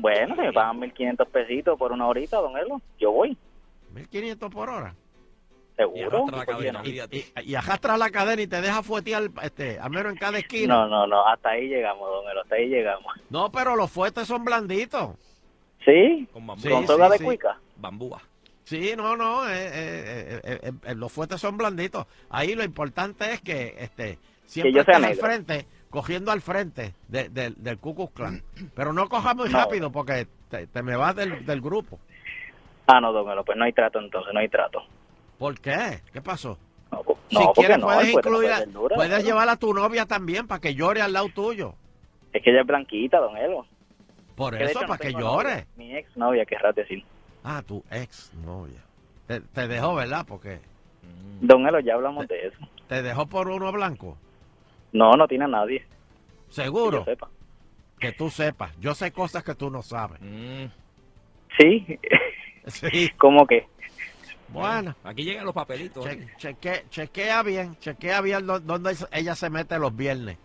Bueno, 0.00 0.34
si 0.34 0.40
me 0.40 0.52
pagan 0.52 0.80
1.500 0.80 1.26
pesitos 1.28 1.78
por 1.78 1.92
una 1.92 2.06
horita, 2.06 2.38
don 2.38 2.56
Elo, 2.56 2.80
yo 2.98 3.12
voy, 3.12 3.36
1500 3.94 4.50
por 4.50 4.68
hora. 4.70 4.94
seguro. 5.76 6.24
arrastra 6.28 6.36
la 6.38 6.44
¿por 6.44 6.56
qué 6.56 6.70
cadena. 6.70 7.42
Y 7.44 7.54
arrastra 7.54 7.96
la 7.98 8.10
cadena 8.10 8.42
y 8.42 8.46
te 8.46 8.60
deja 8.60 8.82
fuetear, 8.82 9.24
este, 9.42 9.78
al 9.78 9.90
menos 9.90 10.12
en 10.12 10.18
cada 10.18 10.38
esquina. 10.38 10.74
No, 10.74 10.88
no, 10.88 11.06
no, 11.06 11.26
hasta 11.26 11.50
ahí 11.50 11.68
llegamos, 11.68 12.08
don 12.08 12.28
Elo, 12.30 12.40
hasta 12.42 12.54
ahí 12.56 12.68
llegamos. 12.68 13.14
No, 13.30 13.50
pero 13.50 13.76
los 13.76 13.90
fuetes 13.90 14.26
son 14.26 14.44
blanditos. 14.44 15.10
¿Sí? 15.84 16.28
Con 16.32 16.46
bambú. 16.46 16.62
Sí, 16.62 16.68
¿Con 16.68 16.86
sí, 16.86 16.92
de 17.10 17.18
sí. 17.18 17.24
cuica? 17.24 17.58
Bambúa. 17.76 18.20
Sí, 18.64 18.92
no, 18.96 19.16
no, 19.16 19.48
eh, 19.48 19.52
eh, 19.54 20.40
eh, 20.44 20.60
eh, 20.62 20.72
eh, 20.84 20.94
los 20.94 21.10
fuetes 21.10 21.40
son 21.40 21.56
blanditos. 21.56 22.06
Ahí 22.28 22.54
lo 22.54 22.62
importante 22.62 23.32
es 23.32 23.40
que 23.40 23.74
este 23.78 24.18
siempre 24.44 24.72
yo 24.72 24.84
sea 24.84 24.94
estés 24.98 25.10
al 25.10 25.16
frente, 25.16 25.66
cogiendo 25.90 26.30
al 26.30 26.40
frente 26.40 26.94
de- 27.08 27.28
de- 27.28 27.50
del 27.50 27.78
Ku 27.78 27.94
Klux 27.94 28.12
Klan. 28.14 28.42
Pero 28.74 28.92
no 28.92 29.08
cojas 29.08 29.34
muy 29.36 29.48
No. 29.48 29.58
rápido 29.58 29.90
porque 29.92 30.26
te, 30.48 30.66
te 30.66 30.82
me 30.82 30.96
vas 30.96 31.14
del, 31.16 31.44
del 31.44 31.60
grupo. 31.60 31.98
Ah, 32.86 33.00
no, 33.00 33.12
don 33.12 33.28
Elo, 33.30 33.44
pues 33.44 33.56
no 33.58 33.64
hay 33.64 33.72
trato 33.72 33.98
entonces, 34.00 34.32
no 34.32 34.40
hay 34.40 34.48
trato. 34.48 34.82
¿Por 35.38 35.58
qué? 35.60 36.00
¿Qué 36.12 36.20
pasó? 36.20 36.58
Si 37.28 37.36
no, 37.36 37.44
porque 37.46 37.60
quieres 37.60 37.78
no, 37.78 37.86
puedes 37.86 38.12
puede 38.12 38.12
incluir, 38.12 38.50
puedes 38.96 39.24
llevar 39.24 39.48
a 39.48 39.56
tu 39.56 39.72
novia 39.72 40.06
también 40.06 40.48
para 40.48 40.60
que 40.60 40.74
llore 40.74 41.00
al 41.00 41.12
lado 41.12 41.28
tuyo. 41.32 41.74
Es 42.32 42.42
que 42.42 42.50
ella 42.50 42.62
es 42.62 42.66
blanquita, 42.66 43.18
don 43.20 43.36
Elo. 43.36 43.64
Por 44.34 44.56
Que 44.58 44.64
eso, 44.64 44.80
para 44.80 44.98
que 44.98 45.12
llore. 45.12 45.50
novia. 45.50 45.66
Mi 45.76 45.96
ex 45.96 46.16
novia, 46.16 46.44
querrás 46.44 46.74
decir. 46.74 47.04
Ah, 47.44 47.62
tu 47.64 47.84
ex 47.90 48.32
novia. 48.44 48.80
Te, 49.28 49.40
te 49.40 49.68
dejó, 49.68 49.94
¿verdad? 49.94 50.24
Porque 50.26 50.58
Don 51.40 51.66
Elo, 51.66 51.78
ya 51.80 51.94
hablamos 51.94 52.26
de 52.26 52.48
eso. 52.48 52.58
te 52.88 53.02
dejó 53.02 53.26
por 53.26 53.48
uno 53.48 53.70
blanco. 53.70 54.16
No, 54.92 55.12
no 55.12 55.26
tiene 55.28 55.44
a 55.44 55.48
nadie. 55.48 55.84
¿Seguro? 56.48 57.04
Que, 57.04 57.12
sepa. 57.12 57.28
tú 58.16 58.30
sepas. 58.30 58.76
Yo 58.80 58.94
sé 58.94 59.12
cosas 59.12 59.44
que 59.44 59.54
tú 59.54 59.70
no 59.70 59.82
sabes. 59.82 60.20
Sí. 61.58 61.98
sí. 62.66 63.10
¿Cómo 63.18 63.46
que? 63.46 63.66
Bueno, 64.48 64.96
aquí 65.04 65.24
llegan 65.24 65.44
los 65.44 65.54
papelitos. 65.54 66.04
Che, 66.36 66.84
chequea 66.90 67.42
bien, 67.42 67.76
chequea 67.78 68.20
bien 68.20 68.46
dónde 68.46 68.96
ella 69.12 69.34
se 69.34 69.48
mete 69.48 69.78
los 69.78 69.94
viernes. 69.94 70.38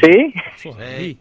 ¿Sí? 0.00 0.34
Sí. 0.56 1.18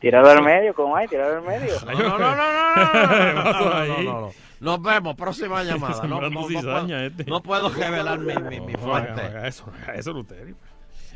Tirado 0.00 0.30
al 0.30 0.42
medio, 0.42 0.74
¿cómo 0.74 0.96
hay? 0.96 1.06
Tirado 1.06 1.36
al 1.36 1.42
medio. 1.42 1.74
No, 1.86 1.92
no, 1.92 2.18
no, 2.18 3.84
no, 3.86 4.02
no, 4.02 4.30
Nos 4.58 4.82
vemos, 4.82 5.14
próxima 5.14 5.62
llamada. 5.62 6.02
No, 6.06 7.40
puedo 7.40 7.68
revelar 7.68 8.18
mi, 8.18 8.72
fuente. 8.74 9.22
Eso, 9.44 9.72
eso, 9.94 10.12
Lutero. 10.12 10.56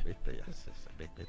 Viste, 0.05 0.37
ya, 0.37 0.53
se- 0.53 0.71
viste, 0.99 1.27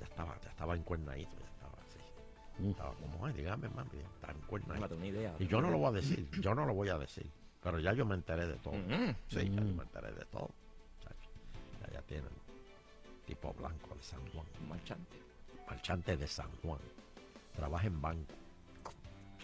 ya 0.00 0.06
estaba, 0.06 0.38
ya 0.42 0.50
estaba 0.50 0.74
encuernadito, 0.76 1.30
ya 1.38 1.46
estaba 1.46 1.74
así. 1.86 2.68
Estaba 2.70 2.94
como, 2.94 3.26
ay, 3.26 3.32
dígame, 3.34 3.68
mami, 3.68 3.98
está 4.14 4.30
encuernadito. 4.32 4.94
Una 4.94 5.06
idea. 5.06 5.34
Y 5.38 5.46
yo 5.46 5.60
no 5.60 5.70
lo 5.70 5.78
voy 5.78 5.88
a 5.88 5.92
decir, 5.92 6.28
yo 6.40 6.54
no 6.54 6.64
lo 6.66 6.74
voy 6.74 6.88
a 6.88 6.98
decir. 6.98 7.28
Pero 7.62 7.80
ya 7.80 7.92
yo 7.92 8.06
me 8.06 8.14
enteré 8.14 8.46
de 8.46 8.54
todo. 8.56 8.74
Ujú. 8.74 9.14
Sí, 9.28 9.36
ya 9.36 9.42
yo 9.42 9.74
me 9.74 9.82
enteré 9.82 10.12
de 10.12 10.24
todo. 10.26 10.50
Ya, 11.82 11.92
ya 11.94 12.02
tienen 12.02 12.30
tipo 13.26 13.52
blanco 13.54 13.94
de 13.94 14.02
San 14.02 14.20
Juan. 14.32 14.46
Marchante. 14.68 15.16
Marchante 15.66 16.16
de 16.16 16.26
San 16.28 16.50
Juan. 16.62 16.78
Trabaja 17.56 17.86
en 17.88 18.00
banco. 18.00 18.32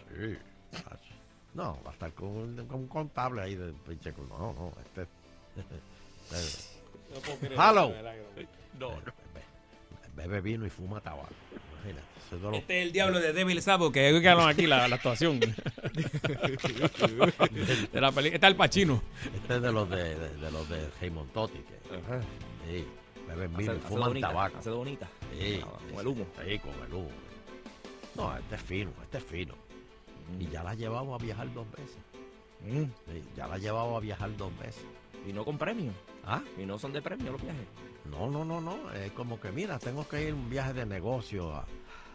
Sí. 0.08 0.36
chacho. 0.70 1.14
No, 1.54 1.80
va 1.84 1.90
a 1.90 1.92
estar 1.92 2.12
con, 2.14 2.28
un- 2.28 2.66
con 2.66 2.80
un 2.80 2.88
contable 2.88 3.42
ahí 3.42 3.56
de 3.56 3.72
pinche. 3.72 4.12
No, 4.28 4.52
no, 4.52 4.72
este. 4.84 5.02
este- 6.30 6.73
No 7.14 7.20
puedo 7.20 7.38
creer, 7.38 7.52
Hello. 7.54 7.92
No, 8.78 8.90
Bebe 10.16 10.40
vino 10.40 10.64
y 10.66 10.70
fuma 10.70 11.00
tabaco. 11.00 11.28
Imagínate. 11.82 12.06
eso 12.36 12.50
es 12.52 12.58
Este 12.58 12.78
es 12.80 12.86
el 12.86 12.92
diablo 12.92 13.18
de 13.20 13.32
Devil 13.32 13.60
Sabo 13.62 13.90
que 13.92 14.12
ganaron 14.20 14.48
aquí 14.48 14.66
la, 14.66 14.86
la 14.88 14.94
actuación. 14.96 15.40
de 17.92 18.00
la 18.00 18.12
peli- 18.12 18.28
Está 18.32 18.46
el 18.48 18.56
Pachino. 18.56 19.02
Este 19.34 19.56
es 19.56 19.62
de 19.62 19.72
los 19.72 19.88
de, 19.90 20.14
de, 20.18 20.28
de 20.36 20.50
los 20.50 20.68
de 20.68 20.88
Raymond 21.00 21.32
Totti. 21.32 21.58
Que, 21.58 21.74
sí, 22.70 22.86
beben 23.28 23.56
vino 23.56 23.72
Hace- 23.72 23.80
y 23.80 23.82
fuman 23.88 24.08
bonita, 24.08 24.28
tabaco. 24.28 24.58
hace 24.58 24.70
bonita. 24.70 25.08
Sí, 25.38 25.60
Ah, 25.64 25.68
con 25.90 26.00
el 26.00 26.06
humo. 26.06 26.26
Sí, 26.46 26.58
con 26.60 26.72
el 26.86 26.94
humo. 26.94 27.10
No, 28.16 28.36
este 28.36 28.54
es 28.54 28.62
fino, 28.62 28.92
este 29.02 29.18
es 29.18 29.24
fino. 29.24 29.54
Y 30.38 30.46
ya 30.48 30.62
la 30.62 30.70
ha 30.70 30.74
llevado 30.74 31.14
a 31.14 31.18
viajar 31.18 31.52
dos 31.52 31.68
veces. 31.72 31.96
Sí, 32.64 32.88
ya 33.36 33.46
la 33.48 33.54
ha 33.56 33.58
llevado 33.58 33.96
a 33.96 34.00
viajar 34.00 34.34
dos 34.36 34.56
veces. 34.58 34.84
Y 35.28 35.32
no 35.32 35.44
con 35.44 35.58
premio. 35.58 35.92
¿Ah? 36.26 36.42
Y 36.58 36.64
no 36.66 36.78
son 36.78 36.92
de 36.92 37.02
premio 37.02 37.32
los 37.32 37.42
viajes. 37.42 37.66
No, 38.10 38.28
no, 38.30 38.44
no, 38.44 38.60
no. 38.60 38.90
Es 38.92 39.12
como 39.12 39.40
que, 39.40 39.50
mira, 39.52 39.78
tengo 39.78 40.06
que 40.08 40.28
ir 40.28 40.34
un 40.34 40.48
viaje 40.48 40.72
de 40.72 40.86
negocio 40.86 41.52
a, 41.54 41.64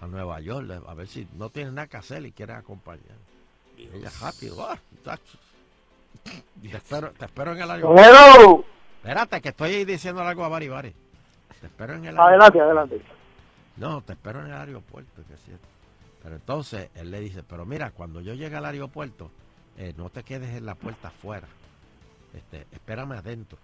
a 0.01 0.07
Nueva 0.07 0.39
York, 0.39 0.83
a 0.87 0.93
ver 0.93 1.07
si 1.07 1.27
no 1.35 1.49
tiene 1.49 1.71
nada 1.71 1.87
que 1.87 1.97
hacer 1.97 2.25
y 2.25 2.31
quiere 2.31 2.53
acompañar. 2.53 3.17
Ella 3.77 4.11
rápido, 4.21 4.67
ah, 4.69 4.77
tacho. 5.03 5.37
Te 6.61 6.75
espero, 6.77 7.11
te 7.11 7.25
espero 7.25 7.53
en 7.53 7.61
el 7.61 7.71
aeropuerto. 7.71 8.03
Hello. 8.03 8.65
Espérate, 8.97 9.41
que 9.41 9.49
estoy 9.49 9.85
diciendo 9.85 10.21
algo 10.21 10.43
a 10.43 10.49
Bari 10.49 10.67
Bari. 10.67 10.93
Te 11.61 11.67
espero 11.67 11.93
en 11.93 12.05
el 12.05 12.17
Adelante, 12.19 12.59
aeropuerto. 12.59 12.63
adelante. 12.63 13.01
No, 13.77 14.01
te 14.01 14.13
espero 14.13 14.41
en 14.41 14.47
el 14.47 14.53
aeropuerto, 14.53 15.21
que 15.27 15.33
es 15.35 15.39
cierto. 15.43 15.67
Pero 16.21 16.35
entonces 16.35 16.89
él 16.95 17.11
le 17.11 17.21
dice, 17.21 17.43
pero 17.43 17.65
mira, 17.65 17.91
cuando 17.91 18.19
yo 18.19 18.33
llegue 18.33 18.55
al 18.57 18.65
aeropuerto, 18.65 19.31
eh, 19.77 19.93
no 19.95 20.09
te 20.09 20.23
quedes 20.23 20.49
en 20.55 20.65
la 20.65 20.75
puerta 20.75 21.07
afuera. 21.07 21.47
Este, 22.33 22.67
espérame 22.73 23.13
adentro. 23.13 23.57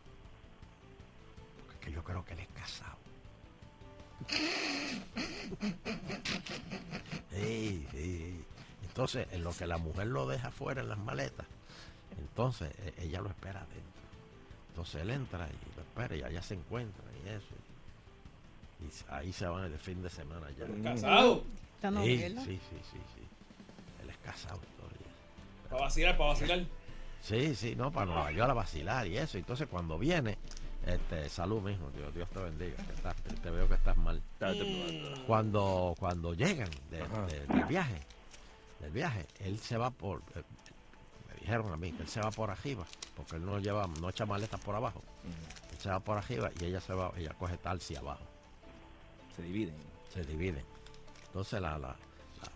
Que 1.85 1.91
yo 1.91 2.03
creo 2.03 2.25
que 2.25 2.33
él 2.33 2.39
es 2.39 2.47
casado. 2.49 2.97
Sí, 7.31 7.87
sí. 7.91 8.43
Entonces, 8.83 9.27
en 9.31 9.43
lo 9.43 9.51
que 9.51 9.67
la 9.67 9.77
mujer 9.77 10.07
lo 10.07 10.25
deja 10.25 10.47
afuera 10.47 10.81
en 10.81 10.89
las 10.89 10.97
maletas, 10.97 11.45
entonces 12.17 12.73
eh, 12.79 12.93
ella 12.99 13.21
lo 13.21 13.29
espera 13.29 13.59
adentro. 13.59 13.83
Entonces 14.69 15.01
él 15.01 15.09
entra 15.11 15.47
y 15.47 15.75
lo 15.75 15.81
espera 15.83 16.15
y 16.15 16.23
allá 16.23 16.41
se 16.41 16.55
encuentran 16.55 17.07
y 17.23 17.29
eso. 17.29 17.45
Y 18.81 19.13
ahí 19.13 19.31
se 19.31 19.45
van 19.45 19.65
el 19.65 19.77
fin 19.79 20.01
de 20.01 20.09
semana 20.09 20.47
ya. 20.51 20.65
¿Casado? 20.83 21.43
Sí, 21.81 22.17
sí, 22.17 22.35
sí, 22.45 22.59
sí, 22.69 22.99
sí. 23.15 23.21
Él 24.01 24.09
es 24.09 24.17
casado 24.17 24.59
todavía. 24.77 25.07
Para 25.69 25.81
vacilar, 25.83 26.17
para 26.17 26.29
vacilar. 26.31 26.65
Sí, 27.21 27.55
sí, 27.55 27.75
no, 27.75 27.91
para 27.91 28.05
Nueva 28.07 28.31
York 28.31 28.49
a 28.49 28.53
vacilar 28.53 29.07
y 29.07 29.17
eso. 29.17 29.37
Entonces 29.37 29.67
cuando 29.67 29.97
viene, 29.99 30.37
este, 30.85 31.29
salud 31.29 31.61
mismo, 31.61 31.89
Dios, 31.91 32.13
Dios 32.13 32.29
te 32.29 32.39
bendiga. 32.39 32.75
que 32.85 32.93
estás- 32.93 33.15
te 33.41 33.49
veo 33.49 33.67
que 33.67 33.73
estás 33.75 33.97
mal. 33.97 34.21
Cuando, 35.27 35.95
cuando 35.99 36.33
llegan 36.33 36.69
de- 36.89 36.99
de- 37.27 37.47
del 37.47 37.65
viaje, 37.65 38.01
del 38.79 38.91
viaje, 38.91 39.25
él 39.39 39.59
se 39.59 39.77
va 39.77 39.89
por, 39.89 40.21
eh, 40.35 40.43
me 41.27 41.35
dijeron 41.39 41.71
a 41.71 41.77
mí 41.77 41.91
que 41.91 42.03
él 42.03 42.07
se 42.07 42.19
va 42.21 42.31
por 42.31 42.51
arriba, 42.51 42.85
porque 43.15 43.37
él 43.37 43.45
no 43.45 43.59
lleva, 43.59 43.87
no 43.87 44.09
echa 44.09 44.25
maletas 44.25 44.59
por 44.61 44.75
abajo. 44.75 45.01
Él 45.71 45.77
se 45.79 45.89
va 45.89 45.99
por 45.99 46.17
arriba 46.17 46.51
y 46.61 46.65
ella 46.65 46.79
se 46.81 46.93
va, 46.93 47.11
ella 47.17 47.33
coge 47.33 47.57
taxi 47.57 47.95
abajo. 47.95 48.23
Se 49.35 49.41
dividen. 49.41 49.75
Se 50.13 50.23
dividen. 50.23 50.63
Entonces 51.27 51.59
la, 51.61 51.71
la, 51.71 51.87
la- 51.89 51.95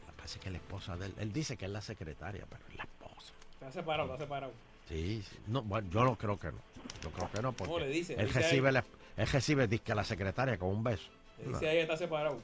la- 0.06 0.14
parece 0.16 0.40
que 0.40 0.50
la 0.50 0.58
esposa 0.58 0.96
de 0.96 1.08
él, 1.08 1.16
él 1.18 1.34
dice 1.34 1.58
que 1.58 1.66
es 1.66 1.72
la 1.72 1.82
secretaria, 1.82 2.46
pero 2.50 2.64
es 2.70 2.76
la 2.78 2.84
esposa. 2.84 3.34
Está 3.54 3.72
separado, 3.72 4.14
está 4.14 4.24
separado. 4.24 4.54
Sí, 4.90 5.24
sí. 5.30 5.38
No, 5.48 5.62
bueno, 5.62 5.88
yo 5.92 6.04
no 6.04 6.16
creo 6.18 6.38
que 6.38 6.48
no. 6.48 6.58
Yo 7.04 7.10
creo 7.12 7.32
que 7.32 7.42
no, 7.42 7.54
porque 7.54 7.72
No, 7.74 7.80
le 7.80 7.88
dice, 7.88 8.16
él 8.18 8.28
dice 8.28 8.40
recibe, 8.40 8.72
la- 8.72 8.84
él 9.16 9.28
recibe 9.28 9.70
a 9.88 9.96
la 9.96 10.04
secretaria 10.04 10.58
con 10.58 10.70
un 10.70 10.84
beso. 10.84 11.10
Le 11.40 11.50
dice 11.54 11.68
a 11.68 11.72
ella, 11.72 11.82
está 11.84 11.96
separado. 11.98 12.40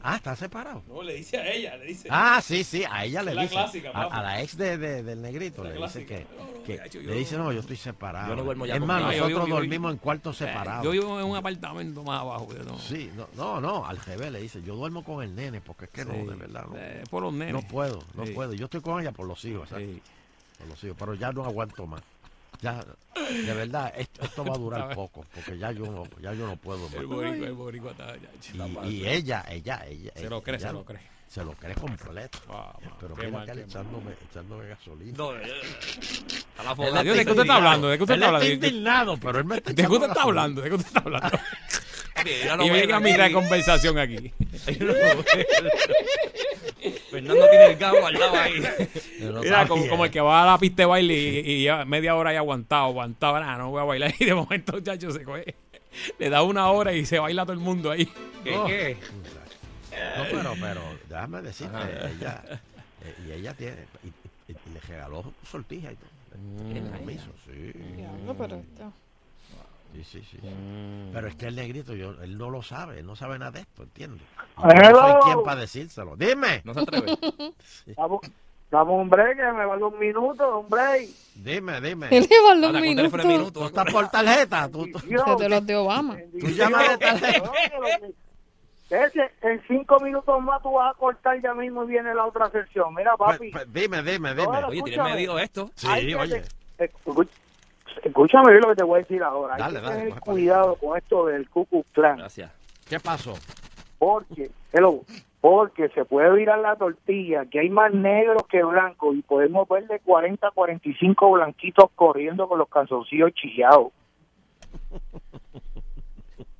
Ah, 0.00 0.14
está 0.14 0.36
separado. 0.36 0.84
No, 0.86 1.02
le 1.02 1.14
dice 1.14 1.36
a 1.38 1.50
ella, 1.50 1.76
le 1.76 1.86
dice. 1.86 2.06
Ah, 2.08 2.40
sí, 2.40 2.62
sí, 2.62 2.84
a 2.88 3.04
ella 3.04 3.20
le 3.24 3.34
la 3.34 3.42
dice. 3.42 3.54
clásica, 3.54 3.90
a, 3.90 4.22
la 4.22 4.40
ex 4.40 4.56
de, 4.56 4.78
de- 4.78 5.02
del 5.02 5.20
negrito 5.20 5.64
La 5.64 5.70
le 5.70 5.76
dice 5.80 6.06
que, 6.06 6.24
que- 6.64 7.00
le 7.00 7.14
dice, 7.16 7.36
no, 7.36 7.52
yo 7.52 7.58
estoy 7.58 7.76
separado. 7.76 8.28
Yo 8.28 8.36
no 8.36 8.44
duermo 8.44 8.64
ya 8.64 8.74
Es 8.74 8.78
con 8.78 8.86
más, 8.86 9.02
nosotros 9.02 9.28
yo- 9.30 9.38
yo- 9.40 9.46
yo- 9.48 9.54
dormimos 9.56 9.90
en 9.92 9.98
cuartos 9.98 10.40
Eh, 10.40 10.46
separados. 10.46 10.84
Yo 10.84 10.92
vivo 10.92 11.18
en 11.18 11.26
un 11.26 11.36
apartamento 11.36 12.04
más 12.04 12.20
abajo. 12.20 12.46
yo 12.56 12.62
no- 12.62 12.78
Sí, 12.78 13.10
no, 13.16 13.28
no, 13.36 13.60
no, 13.60 13.84
al 13.84 13.96
revés 13.98 14.30
le 14.30 14.40
dice, 14.40 14.62
yo 14.62 14.76
duermo 14.76 15.02
con 15.02 15.20
el 15.24 15.34
nene 15.34 15.60
porque 15.60 15.86
es 15.86 15.90
que 15.90 16.04
Sí, 16.04 16.08
no, 16.08 16.30
de 16.30 16.36
verdad, 16.36 16.66
no, 16.68 16.76
eh, 16.78 17.02
por 17.10 17.24
los 17.24 17.32
nenes. 17.32 17.52
no 17.54 17.62
puedo, 17.62 18.04
no 18.14 18.24
Sí. 18.24 18.32
puedo. 18.32 18.52
Yo 18.54 18.66
estoy 18.66 18.80
con 18.80 19.00
ella 19.00 19.10
por 19.10 19.26
los 19.26 19.44
hijos, 19.44 19.68
¿sabes? 19.68 19.98
Por 20.58 20.66
los 20.68 20.84
hijos, 20.84 20.96
pero 20.98 21.14
ya 21.14 21.32
no 21.32 21.44
aguanto 21.44 21.86
más. 21.86 22.02
Ya, 22.60 22.84
de 23.14 23.54
verdad, 23.54 23.92
esto, 23.96 24.24
esto 24.24 24.44
va 24.44 24.54
a 24.54 24.58
durar 24.58 24.94
poco, 24.94 25.24
porque 25.32 25.56
ya 25.58 25.70
yo 25.70 25.86
no, 25.86 26.04
ya 26.20 26.32
yo 26.32 26.46
no 26.46 26.56
puedo 26.56 26.86
El 26.88 27.06
más. 27.06 27.16
boricua, 27.16 27.46
el 27.46 27.52
boricua 27.52 27.90
está 27.92 28.16
ya. 28.16 28.84
Y, 28.84 28.88
y 28.88 29.06
ella, 29.06 29.44
ella, 29.48 29.84
ella. 29.86 30.12
Se 30.16 30.28
lo 30.28 30.42
cree, 30.42 30.56
ella 30.56 30.68
se 30.68 30.72
lo 30.72 30.84
cree. 30.84 31.00
Se 31.28 31.44
lo 31.44 31.52
cree 31.52 31.74
completo. 31.74 32.38
pero 32.98 33.14
qué 33.14 33.26
mira 33.26 33.38
mal, 33.38 33.46
que 33.46 33.52
él 33.52 33.58
echándome, 33.60 34.12
echándome 34.30 34.66
gasolina. 34.66 35.18
No, 35.18 35.36
eh, 35.36 35.42
a 36.56 36.62
la 36.64 36.72
está 36.72 37.02
¿De 37.02 37.24
qué 37.24 37.30
usted 37.30 37.42
está 37.42 37.56
hablando? 37.56 37.88
¿De 37.88 37.98
qué 37.98 38.02
usted 38.02 38.14
está 38.14 38.26
hablando? 38.28 38.46
está 38.46 38.66
indignado, 38.66 39.16
pero 39.18 39.38
él 39.38 39.44
me 39.44 39.56
está 39.58 39.70
¿De 39.70 39.82
qué 39.82 39.92
usted 39.92 40.08
está 40.08 40.22
hablando? 40.22 40.62
¿De 40.62 40.68
qué 40.70 40.74
usted 40.74 40.88
está 40.88 41.00
hablando? 41.00 41.38
Y 42.24 42.70
ve 42.70 42.86
venga 42.86 43.24
de 43.24 43.32
conversación 43.32 43.98
aquí. 43.98 44.32
Fernando 47.10 47.48
tiene 47.48 47.66
el 47.66 47.76
gas 47.76 47.92
guardado 48.00 48.36
ahí. 48.36 48.62
Mira, 49.42 49.66
como, 49.68 49.86
como 49.88 50.04
el 50.04 50.10
que 50.10 50.20
va 50.20 50.42
a 50.42 50.46
la 50.46 50.58
pista 50.58 50.82
de 50.82 50.86
baile 50.86 51.14
y, 51.14 51.38
y 51.38 51.60
lleva 51.62 51.84
media 51.84 52.14
hora 52.16 52.30
ahí 52.30 52.36
aguantado, 52.36 52.84
aguantado, 52.86 53.38
nada, 53.40 53.58
no 53.58 53.70
voy 53.70 53.80
a 53.80 53.84
bailar. 53.84 54.14
Y 54.20 54.24
de 54.24 54.34
momento, 54.34 54.72
muchacho, 54.74 55.10
se 55.10 55.22
coge. 55.24 55.54
Le 56.18 56.28
da 56.30 56.42
una 56.42 56.70
hora 56.70 56.92
y 56.92 57.04
se 57.06 57.18
baila 57.18 57.42
todo 57.44 57.54
el 57.54 57.58
mundo 57.60 57.90
ahí. 57.90 58.08
¿Qué, 58.44 58.50
No. 58.52 58.66
qué? 58.66 58.96
No, 60.16 60.24
pero, 60.30 60.54
pero, 60.60 60.80
déjame 61.08 61.42
decirte, 61.42 61.76
Ajá. 61.76 61.88
ella, 62.10 62.42
eh, 63.04 63.14
y 63.26 63.32
ella 63.32 63.54
tiene, 63.54 63.76
y, 64.04 64.08
y- 64.52 64.52
y 64.52 64.72
le 64.74 64.80
regaló 64.88 65.32
sortija 65.50 65.90
y 65.92 65.96
todo. 65.96 66.08
Mm. 66.38 66.90
Permiso, 66.90 67.30
sí. 67.46 67.72
Diablo, 67.96 68.34
pero 68.38 68.56
esto- 68.56 68.92
Sí, 69.94 70.04
sí, 70.04 70.22
sí. 70.30 70.38
sí. 70.40 70.48
Pero 71.12 71.26
es 71.28 71.34
que 71.34 71.46
el 71.46 71.56
negrito, 71.56 71.94
yo, 71.94 72.10
él 72.22 72.36
no 72.38 72.50
lo 72.50 72.62
sabe, 72.62 73.00
él 73.00 73.06
no 73.06 73.16
sabe 73.16 73.38
nada 73.38 73.50
de 73.52 73.60
esto, 73.60 73.82
¿entiendes? 73.82 74.22
Yo 74.58 74.64
no 74.64 74.96
soy 75.00 75.12
quien 75.24 75.42
para 75.42 75.60
decírselo. 75.62 76.16
Dime. 76.16 76.60
No 76.64 76.74
se 76.74 76.80
atreve. 76.80 77.16
Damos, 77.96 78.20
damos 78.70 79.00
un 79.02 79.08
break, 79.08 79.36
que 79.38 79.52
me 79.52 79.64
valga 79.66 79.86
un 79.86 79.98
minuto, 79.98 80.60
un 80.60 80.68
break. 80.68 81.08
Dime, 81.34 81.80
dime. 81.80 82.08
Él 82.10 82.26
le 82.30 82.36
va 82.42 82.52
a 82.52 82.54
dar 82.54 82.64
Ahora, 82.66 82.78
un 82.78 82.84
de 82.84 83.24
minuto. 83.24 83.60
¿Tú 83.60 83.66
estás 83.66 83.92
por 83.92 84.08
tarjeta? 84.10 84.68
¿Tú, 84.68 84.86
tú, 84.92 85.00
Yo, 85.08 85.24
Desde 85.36 85.48
los 85.48 85.66
de 85.66 85.76
Obama. 85.76 86.16
tú 86.38 86.46
llamas 86.48 86.88
de 86.90 86.98
tarjeta? 86.98 87.50
Ese, 88.90 89.30
en 89.42 89.60
cinco 89.68 90.00
minutos 90.00 90.40
más 90.42 90.62
tú 90.62 90.72
vas 90.72 90.94
a 90.94 90.98
cortar 90.98 91.40
ya 91.42 91.52
mismo 91.52 91.84
y 91.84 91.88
viene 91.88 92.14
la 92.14 92.24
otra 92.24 92.50
sección. 92.50 92.94
Mira, 92.94 93.16
Pues, 93.18 93.36
papi. 93.36 93.50
pues, 93.50 93.66
dime, 93.72 94.02
dime, 94.02 94.30
dime. 94.30 94.44
Ahora, 94.44 94.68
Oye, 94.68 94.82
tiene 94.82 94.90
escúchame. 94.92 95.14
medio 95.14 95.38
esto. 95.38 95.70
Sí, 95.74 95.86
oye. 96.14 96.42
escucha, 96.78 97.30
escúchame 98.02 98.50
bien 98.50 98.62
lo 98.62 98.68
que 98.68 98.76
te 98.76 98.84
voy 98.84 98.98
a 98.98 99.02
decir 99.02 99.22
ahora. 99.22 99.54
Hay 99.54 99.60
Dale, 99.60 99.80
que 99.80 99.86
dale, 99.86 99.98
tener 99.98 100.20
cuidado 100.20 100.74
con 100.76 100.96
esto 100.96 101.26
del 101.26 101.48
Ku 101.48 101.66
Klux 101.66 101.86
Klan. 101.92 102.18
Gracias. 102.18 102.52
¿Qué 102.88 102.98
pasó? 103.00 103.34
Porque, 103.98 104.50
hello, 104.72 105.02
porque 105.40 105.88
se 105.90 106.04
puede 106.04 106.32
virar 106.34 106.58
la 106.58 106.76
tortilla, 106.76 107.46
que 107.46 107.60
hay 107.60 107.70
más 107.70 107.92
negros 107.92 108.42
que 108.48 108.62
blancos 108.62 109.16
y 109.16 109.22
podemos 109.22 109.68
ver 109.68 109.86
de 109.86 110.00
40 110.00 110.46
a 110.46 110.50
45 110.50 111.30
blanquitos 111.30 111.90
corriendo 111.94 112.48
con 112.48 112.58
los 112.58 112.68
calzoncillos 112.68 113.32
chillados. 113.34 113.92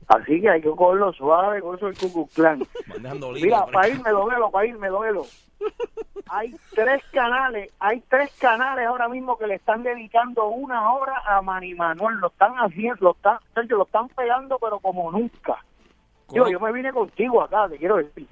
Así 0.08 0.40
que 0.40 0.48
hay 0.48 0.62
que 0.62 0.70
cogerlo 0.70 1.12
suave 1.12 1.60
con 1.60 1.76
eso 1.76 1.90
Klan. 2.34 2.66
Mandando 2.86 3.32
Mira, 3.32 3.66
para 3.66 3.88
irme, 3.88 4.10
lo 4.10 4.26
velo, 4.26 4.50
para 4.50 4.66
irme, 4.66 4.88
lo 4.88 5.00
velo. 5.00 5.26
Hay 6.30 6.54
tres 6.74 7.02
canales, 7.12 7.70
hay 7.78 8.02
tres 8.08 8.30
canales 8.38 8.86
ahora 8.86 9.08
mismo 9.08 9.36
que 9.36 9.46
le 9.46 9.56
están 9.56 9.82
dedicando 9.82 10.46
una 10.48 10.92
hora 10.92 11.22
a 11.26 11.42
Manny 11.42 11.74
Manuel. 11.74 12.16
Lo 12.16 12.28
están 12.28 12.54
haciendo, 12.54 12.96
lo 13.00 13.10
están, 13.12 13.38
Sergio, 13.54 13.76
lo 13.76 13.84
están 13.84 14.08
pegando, 14.08 14.58
pero 14.58 14.78
como 14.78 15.10
nunca. 15.10 15.62
Yo, 16.30 16.48
yo 16.48 16.60
me 16.60 16.72
vine 16.72 16.92
contigo 16.92 17.42
acá, 17.42 17.68
te 17.68 17.76
quiero 17.78 17.96
decir. 17.96 18.26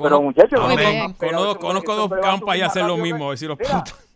Pero 0.00 0.22
muchachos, 0.22 0.60
no, 0.60 1.14
Conozco, 1.16 1.60
conozco 1.60 1.94
dos 1.94 2.10
campas 2.20 2.56
y 2.56 2.60
hacen 2.62 2.86
lo 2.86 2.96
mismo, 2.96 3.36
si 3.36 3.46
los 3.46 3.58
putos. 3.58 4.07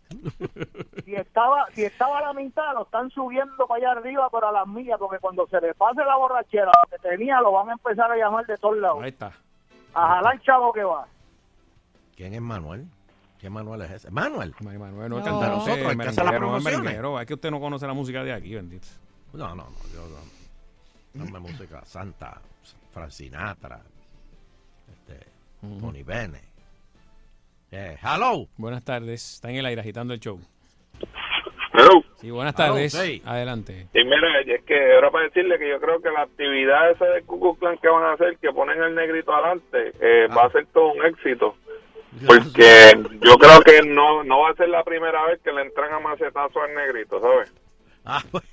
Si 1.05 1.15
estaba 1.15 1.65
si 1.73 1.83
estaba 1.83 2.19
a 2.19 2.21
la 2.21 2.33
mitad 2.33 2.73
lo 2.73 2.83
están 2.83 3.09
subiendo 3.11 3.67
para 3.67 3.89
allá 3.91 3.99
arriba 3.99 4.29
pero 4.31 4.47
a 4.49 4.51
las 4.51 4.67
millas 4.67 4.97
porque 4.99 5.19
cuando 5.19 5.47
se 5.47 5.59
le 5.61 5.73
pase 5.73 6.03
la 6.03 6.15
borrachera 6.15 6.71
que 6.89 6.97
tenía 6.99 7.39
lo 7.41 7.51
van 7.51 7.69
a 7.69 7.73
empezar 7.73 8.11
a 8.11 8.15
llamar 8.17 8.45
de 8.45 8.57
todos 8.57 8.77
lados 8.77 9.01
Ahí 9.03 9.09
está. 9.09 9.31
a 9.93 10.07
jalar 10.15 10.41
chavo 10.41 10.71
que 10.73 10.83
va 10.83 11.05
¿Quién 12.15 12.33
es 12.33 12.41
Manuel? 12.41 12.85
¿Qué 13.39 13.49
Manuel 13.49 13.81
es 13.81 13.91
ese? 13.91 14.11
¿Manuel? 14.11 14.53
Manuel 14.61 15.09
no, 15.09 15.17
No. 15.17 15.23
canta 15.23 15.47
nosotros, 15.49 15.77
el 15.91 15.97
que 15.99 16.07
hace 16.07 16.23
las 16.23 16.31
merenguero, 16.31 16.51
no 16.51 16.57
es 16.57 16.63
promociones. 16.63 16.79
merenguero. 16.81 17.19
Es 17.19 17.25
que 17.27 17.33
usted 17.33 17.51
no 17.51 17.59
conoce 17.59 17.87
la 17.87 17.93
música 17.93 18.23
de 18.23 18.31
aquí, 18.31 18.55
bendito. 18.55 18.87
No, 19.33 19.49
no, 19.49 19.55
no. 19.55 19.69
Yo 19.93 20.01
no. 20.07 21.25
Dame 21.25 21.39
música 21.39 21.83
santa. 21.83 22.39
Frank 22.93 23.09
Sinatra. 23.09 23.81
Este, 24.91 25.27
Tony 25.81 26.03
Bennett. 26.03 26.52
Eh, 27.75 27.97
hello. 28.03 28.47
Buenas 28.55 28.85
tardes. 28.85 29.33
Está 29.33 29.49
en 29.49 29.55
el 29.55 29.65
aire 29.65 29.81
agitando 29.81 30.13
el 30.13 30.19
show. 30.19 30.39
Hello. 31.73 32.03
Sí, 32.21 32.29
buenas 32.29 32.53
Hello, 32.55 32.75
tardes. 32.75 32.93
sí. 32.93 33.19
Adelante. 33.25 33.87
Y 33.95 34.03
mira, 34.03 34.41
es 34.45 34.63
que 34.63 34.75
era 34.75 35.09
para 35.09 35.23
decirle 35.25 35.57
que 35.57 35.67
yo 35.69 35.79
creo 35.79 35.99
que 35.99 36.11
la 36.11 36.21
actividad 36.21 36.91
esa 36.91 37.05
de 37.05 37.23
Ku 37.23 37.39
Klux 37.39 37.57
Klan 37.59 37.79
que 37.79 37.87
van 37.89 38.03
a 38.03 38.13
hacer, 38.13 38.37
que 38.37 38.51
ponen 38.51 38.79
el 38.79 38.93
negrito 38.93 39.33
adelante, 39.33 39.91
eh, 39.99 40.27
va 40.27 40.45
a 40.45 40.51
ser 40.51 40.67
todo 40.67 40.91
un 40.93 41.03
éxito. 41.03 41.55
Porque 42.27 42.93
yo 43.25 43.37
creo 43.39 43.61
que 43.61 43.81
no 43.87 44.23
no 44.23 44.41
va 44.41 44.51
a 44.51 44.55
ser 44.55 44.69
la 44.69 44.83
primera 44.83 45.25
vez 45.25 45.41
que 45.41 45.51
le 45.51 45.63
entran 45.63 45.91
a 45.93 45.99
macetazo 45.99 46.61
al 46.61 46.75
negrito, 46.75 47.19
¿sabes? 47.19 47.51
Ah, 48.05 48.21
pues. 48.29 48.43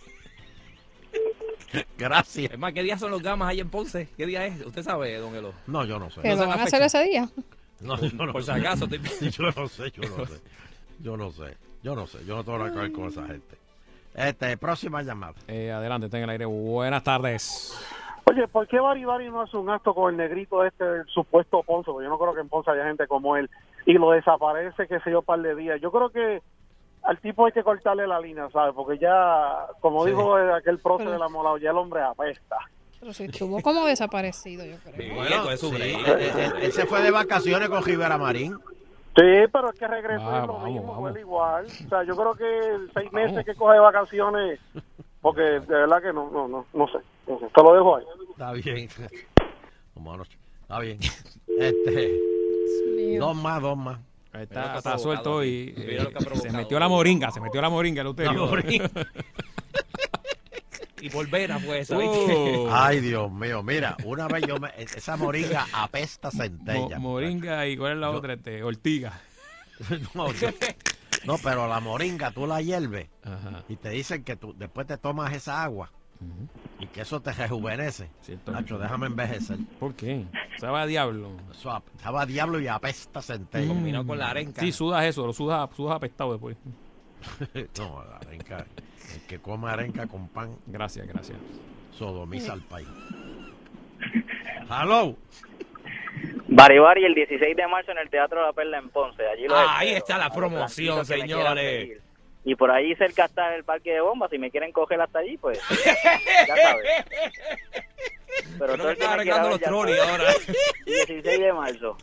Gracias. 1.99 2.53
Es 2.53 2.59
más, 2.59 2.73
¿qué 2.73 2.83
día 2.83 2.97
son 2.97 3.11
los 3.11 3.23
gamas 3.23 3.51
ahí 3.51 3.61
en 3.61 3.69
Ponce? 3.69 4.09
¿Qué 4.17 4.25
día 4.25 4.47
es? 4.47 4.65
¿Usted 4.65 4.83
sabe, 4.83 5.15
don 5.19 5.37
Elo? 5.37 5.53
No, 5.67 5.85
yo 5.85 5.99
no 5.99 6.09
sé. 6.09 6.23
¿Que 6.23 6.31
lo 6.35 6.47
van 6.47 6.61
a 6.61 6.63
hacer 6.63 6.81
ese 6.81 7.05
día? 7.05 7.29
No, 7.81 7.97
Por- 7.97 8.01
yo 8.11 8.27
no 8.27 8.33
por 8.33 8.43
si 8.43 8.51
acaso, 8.51 8.85
estoy- 8.87 9.31
Yo 9.31 9.51
no 9.57 9.69
sé, 9.69 9.91
yo 9.91 10.03
no 10.17 10.27
sé. 10.27 10.41
Yo 11.03 11.17
no 11.17 11.31
sé. 11.31 11.57
Yo 11.83 11.95
no 11.97 12.07
sé. 12.07 12.25
Yo 12.27 12.37
no 12.37 12.45
tengo 12.45 12.59
nada 12.59 12.71
que 12.73 12.79
ver 12.79 12.93
con 12.93 13.05
esa 13.07 13.25
gente. 13.27 13.57
Este, 14.15 14.57
próxima 14.59 15.03
llamada. 15.03 15.33
Eh, 15.49 15.73
adelante, 15.73 16.07
está 16.07 16.19
en 16.19 16.25
el 16.25 16.31
aire. 16.31 16.45
Buenas 16.45 17.03
tardes. 17.03 17.75
Oye, 18.31 18.47
¿por 18.49 18.67
qué 18.69 18.79
Bari 18.79 19.05
Bari 19.07 19.31
no 19.31 19.41
hace 19.41 19.57
un 19.57 19.71
acto 19.71 19.95
con 19.95 20.11
el 20.13 20.19
negrito 20.19 20.63
este, 20.63 20.85
el 20.85 21.07
supuesto 21.07 21.63
Ponce? 21.63 21.91
Porque 21.91 22.05
yo 22.05 22.11
no 22.11 22.19
creo 22.19 22.35
que 22.35 22.41
en 22.43 22.49
Ponce 22.51 22.71
haya 22.71 22.85
gente 22.85 23.07
como 23.07 23.35
él. 23.37 23.49
Y 23.87 23.95
lo 23.95 24.11
desaparece, 24.11 24.87
qué 24.87 25.01
sé 25.01 25.11
yo, 25.11 25.23
par 25.23 25.41
de 25.41 25.55
días. 25.55 25.81
Yo 25.81 25.91
creo 25.91 26.11
que 26.11 26.43
al 27.03 27.19
tipo 27.21 27.47
hay 27.47 27.53
que 27.53 27.63
cortarle 27.65 28.07
la 28.07 28.21
línea, 28.21 28.51
¿sabes? 28.51 28.75
Porque 28.75 28.99
ya, 28.99 29.67
como 29.81 30.05
Sí. 30.05 30.11
dijo 30.11 30.37
aquel 30.37 30.79
Pero- 30.79 30.99
de 30.99 31.19
la 31.19 31.29
molao, 31.31 31.57
ya 31.57 31.71
el 31.71 31.79
hombre 31.79 32.03
apesta. 32.03 32.57
Pero 33.01 33.13
si 33.15 33.25
estuvo 33.25 33.61
como 33.63 33.87
desaparecido, 33.87 34.65
yo 34.65 34.77
creo. 34.85 35.15
Bueno, 35.15 35.57
sí, 35.57 35.67
él, 35.75 35.83
él- 36.07 36.53
él 36.63 36.73
se 36.73 36.85
fue 36.87 37.01
de 37.03 37.11
vacaciones 37.11 37.69
con 37.71 37.83
Rivera 37.83 38.19
Marín. 38.19 38.57
Sí, 39.17 39.27
pero 39.53 39.73
es 39.73 39.79
que 39.79 39.89
regresó 39.89 40.23
Ah, 40.31 40.41
es 40.43 40.47
lo 40.47 40.53
vamos, 40.55 40.71
mismo, 40.71 40.93
vamos. 40.93 41.19
igual. 41.19 41.67
O 41.67 41.89
sea, 41.89 42.05
yo 42.05 42.15
creo 42.15 42.35
que 42.35 42.77
seis 42.95 43.13
meses 43.13 43.45
que 43.45 43.55
coge 43.55 43.75
de 43.75 43.81
vacaciones, 43.81 44.61
porque 45.21 45.41
de 45.43 45.61
verdad 45.67 46.01
que 46.03 46.13
no, 46.13 46.31
no, 46.31 46.47
no, 46.47 46.67
no 46.73 46.87
sé. 46.89 46.99
No 47.27 47.39
sé. 47.41 47.47
Te 47.55 47.63
lo 47.63 47.75
dejo 47.75 47.97
ahí. 47.97 48.05
Está 48.31 48.53
bien. 48.53 48.89
Está 50.63 50.79
bien. 50.81 50.99
Este, 51.59 53.19
dos 53.19 53.35
más, 53.37 53.61
dos 53.61 53.77
más. 53.77 53.99
Está, 54.33 54.77
está 54.79 54.97
suelto 54.99 55.43
y 55.43 55.75
eh, 55.77 56.07
se 56.35 56.53
metió 56.53 56.79
la 56.79 56.89
moringa, 56.89 57.33
se 57.33 57.41
metió 57.41 57.61
la 57.61 57.69
moringa 57.69 58.03
el 58.03 58.15
La 58.17 58.33
moringa. 58.33 58.89
Y 61.01 61.09
por 61.11 61.29
vena 61.29 61.59
fue 61.59 61.81
esa, 61.81 61.97
Oh. 61.97 62.01
¿viste? 62.01 62.67
Ay, 62.71 63.01
Dios 63.01 63.31
mío, 63.33 63.63
mira, 63.63 63.97
una 64.05 64.29
vez 64.29 64.45
yo 64.47 64.59
me, 64.59 64.71
esa 64.77 65.17
moringa 65.17 65.67
apesta 65.73 66.31
centella. 66.31 66.99
Mo- 66.99 67.11
moringa 67.13 67.67
y 67.67 67.77
¿cuál 67.77 67.93
es 67.93 67.99
la 67.99 68.11
otra? 68.11 68.35
Este, 68.35 68.63
ortiga. 68.63 69.21
no, 70.15 70.33
yo- 70.33 70.49
no, 71.25 71.37
pero 71.39 71.67
la 71.69 71.81
moringa 71.81 72.31
tú 72.31 72.47
la 72.47 72.61
hierves 72.63 73.09
y 73.69 73.77
te 73.77 73.91
dicen 73.91 74.25
que 74.25 74.37
tú 74.37 74.55
después 74.57 74.87
te 74.87 74.97
tomas 74.99 75.33
esa 75.35 75.63
agua 75.63 75.91
y 76.79 76.87
que 76.87 77.01
eso 77.03 77.21
te 77.23 77.33
rejuvenece. 77.33 78.11
Nacho, 78.47 78.79
déjame 78.79 79.07
envejecer. 79.07 79.57
¿Por 79.79 79.95
qué? 79.95 80.27
Sabe 80.59 80.79
a 80.81 80.87
diablo. 80.87 81.31
Eso 81.51 81.83
sabe 82.03 82.19
a 82.19 82.27
diablo 82.27 82.61
y 82.61 82.69
apesta 82.69 83.23
centella. 83.23 83.69
Combinado 83.69 84.07
con 84.07 84.19
la 84.19 84.29
arenca. 84.31 84.61
Sí, 84.61 84.71
sudas 84.73 85.05
eso, 85.07 85.27
lo 85.27 85.33
sudas, 85.33 85.69
sudas 85.75 85.97
apestado 85.97 86.33
después. 86.33 86.57
no, 87.79 88.05
la 88.05 88.17
arenca, 88.17 88.67
el 89.15 89.27
que 89.27 89.39
come 89.41 89.71
arenca 89.71 90.07
con 90.07 90.29
pan. 90.29 90.57
Gracias, 90.67 91.07
gracias. 91.07 91.39
Sodomiza 91.93 92.53
al 92.53 92.63
país. 92.63 92.89
Hello. 94.69 95.17
Bari 96.49 96.79
Bari 96.79 97.05
el 97.05 97.15
16 97.15 97.57
de 97.57 97.67
marzo 97.69 97.93
en 97.93 97.99
el 97.99 98.11
Teatro 98.11 98.45
La 98.45 98.53
Perla 98.53 98.79
en 98.79 98.89
Ponce. 98.91 99.27
Allí 99.27 99.47
lo 99.47 99.57
Ahí 99.57 99.89
espero, 99.89 99.99
está 99.99 100.19
la 100.19 100.31
promoción, 100.31 101.05
señores. 101.07 101.99
Y 102.45 102.55
por 102.55 102.71
ahí 102.71 102.95
cerca 102.97 103.27
está 103.27 103.55
el 103.55 103.65
parque 103.65 103.93
de 103.93 104.01
bombas. 104.01 104.31
Si 104.31 104.39
me 104.39 104.51
quieren 104.51 104.73
coger 104.73 105.01
hasta 105.01 105.19
allí, 105.21 105.37
pues 105.37 105.61
ya 106.49 106.57
sabes. 106.57 106.87
Pero 108.59 108.75
Creo 108.75 108.77
todo 108.77 108.87
que 108.87 108.91
el 108.93 108.97
que 108.97 109.05
está 109.05 109.17
me 109.17 109.23
quiera 109.23 109.43
arreglando 109.43 109.49
ver 109.49 109.51
los 109.51 109.61
sabe. 109.61 110.01
ahora. 110.01 110.33
16 110.87 111.41
de 111.41 111.53
marzo. 111.53 111.97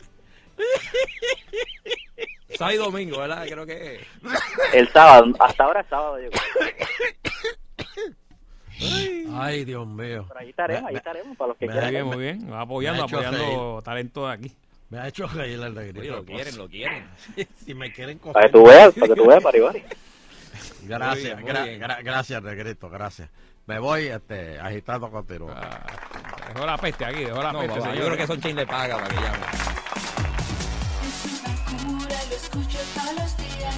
Sábado 2.56 2.74
y 2.74 2.78
domingo, 2.78 3.18
¿verdad? 3.18 3.44
Creo 3.48 3.66
que 3.66 4.00
El 4.72 4.88
sábado. 4.92 5.26
Hasta 5.38 5.64
ahora 5.64 5.80
es 5.80 5.86
sábado, 5.88 6.18
yo 6.20 6.30
creo. 6.30 6.42
Ay, 9.34 9.64
Dios 9.64 9.86
mío. 9.86 10.24
Pero 10.28 10.40
ahí 10.40 10.50
estaremos, 10.50 10.88
ahí 10.88 10.96
estaremos 10.96 11.36
para 11.36 11.48
los 11.48 11.56
que 11.58 11.66
me- 11.66 11.72
quieran. 11.72 11.90
Muy 12.06 12.16
bien, 12.16 12.38
muy 12.38 12.46
bien. 12.48 12.54
Apoyando, 12.54 13.04
apoyando 13.04 13.82
talento 13.84 14.26
de 14.26 14.32
aquí. 14.32 14.52
Me 14.90 14.98
ha 14.98 15.08
hecho 15.08 15.26
reír 15.26 15.60
el 15.60 15.74
negrito. 15.74 16.00
Oye, 16.00 16.10
lo 16.10 16.24
quieren, 16.24 16.56
lo 16.56 16.68
quieren. 16.68 17.06
si 17.66 17.74
me 17.74 17.92
quieren 17.92 18.18
coger. 18.18 18.32
Para 18.34 18.46
que 18.46 18.52
tú 18.52 18.64
veas, 18.66 18.94
para 18.94 19.06
que 19.08 19.14
tú 19.14 19.26
veas, 19.26 19.42
Bari 19.42 19.60
Bari. 19.60 19.82
Gracias, 20.84 21.16
Muy 21.16 21.22
bien, 21.24 21.40
muy 21.42 21.50
gra- 21.52 21.64
bien. 21.64 21.80
gra- 21.82 22.02
gracias, 22.02 22.42
negrito, 22.42 22.88
gracias. 22.88 23.28
Me 23.66 23.78
voy 23.78 24.06
este, 24.06 24.58
agitando 24.58 25.10
continuo. 25.10 25.52
Dejó 26.54 26.64
la 26.64 26.78
peste 26.78 27.04
aquí, 27.04 27.24
dejó 27.24 27.42
la 27.42 27.52
No, 27.52 27.60
peste, 27.60 27.78
papá, 27.80 27.94
yo 27.94 28.04
creo 28.06 28.16
que 28.16 28.26
son 28.26 28.40
chain 28.40 28.56
le 28.56 28.66
paga 28.66 28.94
para 28.96 29.08
que 29.08 29.14
llame. 29.16 29.38
Escucho 32.42 32.78
todos 32.94 33.14
los 33.14 33.36
días 33.36 33.74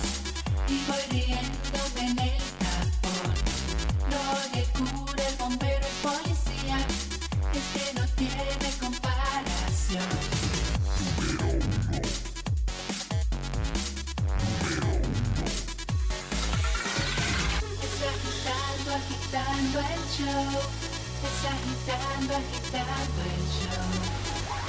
y 0.68 0.84
voy 0.86 1.02
riéndome 1.10 2.02
en 2.10 2.18
el 2.18 2.42
tapón. 2.60 3.32
No 4.10 4.22
le 4.54 4.64
cura 4.76 5.22
el 5.28 5.36
bombero 5.36 5.86
y 5.86 6.06
policía, 6.06 6.78
es 7.58 7.66
que 7.74 7.86
no 7.98 8.06
tiene 8.20 8.68
comparación. 8.80 10.08
Es 17.86 17.96
agitando, 18.12 18.88
agitando 19.00 19.78
el 19.80 20.02
show. 20.16 20.52
Es 21.26 21.40
agitando, 21.54 22.32
agitando 22.36 23.20
el 23.34 23.44
show. 23.56 23.90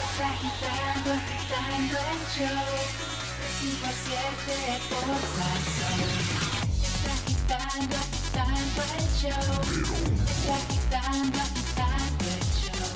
Es 0.03 0.17
agitando, 0.31 1.09
agitando 1.11 1.97
el 2.11 2.21
show 2.35 3.20
sin 3.61 3.75
pasearte 3.75 4.57
por 4.89 5.05
Salsón 5.37 5.99
Está 6.81 7.13
quitando, 7.27 7.95
quitando 8.11 8.81
el 8.97 9.07
show 9.21 10.01
Está 10.25 10.57
quitando, 10.67 11.39
quitando 11.55 12.25
el 12.25 12.43
show. 12.59 12.95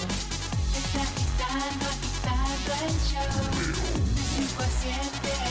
Está 0.81 1.03
quitando, 1.15 1.85
quitando 2.01 2.69
el 2.85 2.95
show. 3.05 3.37
5 4.35 4.63
a 4.63 4.69
7 4.81 5.44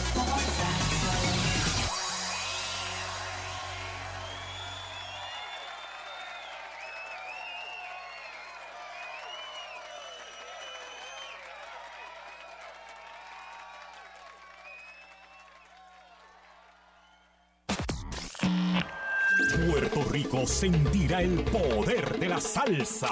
Sentirá 20.47 21.23
el 21.23 21.43
poder 21.45 22.19
de 22.19 22.29
la 22.29 22.41
salsa. 22.41 23.09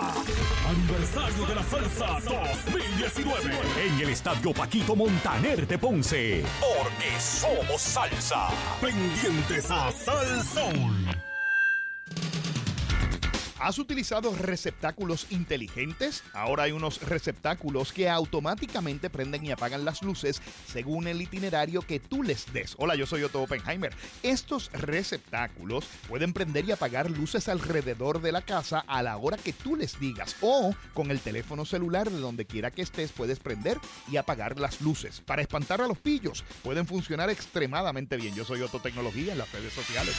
Aniversario 0.68 1.46
de 1.46 1.54
la 1.54 1.62
salsa 1.62 2.20
2019 2.66 3.50
en 3.86 4.00
el 4.00 4.08
Estadio 4.10 4.52
Paquito 4.52 4.94
Montaner 4.94 5.66
de 5.66 5.78
Ponce. 5.78 6.44
Porque 6.60 7.20
somos 7.20 7.80
salsa. 7.80 8.48
Pendientes 8.80 9.70
a 9.70 9.90
Salsón. 9.92 11.31
¿Has 13.62 13.78
utilizado 13.78 14.34
receptáculos 14.34 15.28
inteligentes? 15.30 16.24
Ahora 16.32 16.64
hay 16.64 16.72
unos 16.72 17.00
receptáculos 17.02 17.92
que 17.92 18.08
automáticamente 18.08 19.08
prenden 19.08 19.46
y 19.46 19.52
apagan 19.52 19.84
las 19.84 20.02
luces 20.02 20.42
según 20.66 21.06
el 21.06 21.22
itinerario 21.22 21.82
que 21.82 22.00
tú 22.00 22.24
les 22.24 22.52
des. 22.52 22.74
Hola, 22.78 22.96
yo 22.96 23.06
soy 23.06 23.22
Otto 23.22 23.40
Oppenheimer. 23.40 23.94
Estos 24.24 24.72
receptáculos 24.72 25.86
pueden 26.08 26.32
prender 26.32 26.64
y 26.64 26.72
apagar 26.72 27.08
luces 27.08 27.48
alrededor 27.48 28.20
de 28.20 28.32
la 28.32 28.42
casa 28.42 28.80
a 28.80 29.00
la 29.00 29.16
hora 29.16 29.36
que 29.36 29.52
tú 29.52 29.76
les 29.76 30.00
digas 30.00 30.34
o 30.40 30.74
con 30.92 31.12
el 31.12 31.20
teléfono 31.20 31.64
celular 31.64 32.10
de 32.10 32.18
donde 32.18 32.46
quiera 32.46 32.72
que 32.72 32.82
estés 32.82 33.12
puedes 33.12 33.38
prender 33.38 33.78
y 34.10 34.16
apagar 34.16 34.58
las 34.58 34.80
luces. 34.80 35.20
Para 35.20 35.40
espantar 35.40 35.80
a 35.80 35.86
los 35.86 35.98
pillos 35.98 36.42
pueden 36.64 36.84
funcionar 36.84 37.30
extremadamente 37.30 38.16
bien. 38.16 38.34
Yo 38.34 38.44
soy 38.44 38.60
Otto 38.60 38.80
Tecnología 38.80 39.30
en 39.30 39.38
las 39.38 39.52
redes 39.52 39.72
sociales. 39.72 40.16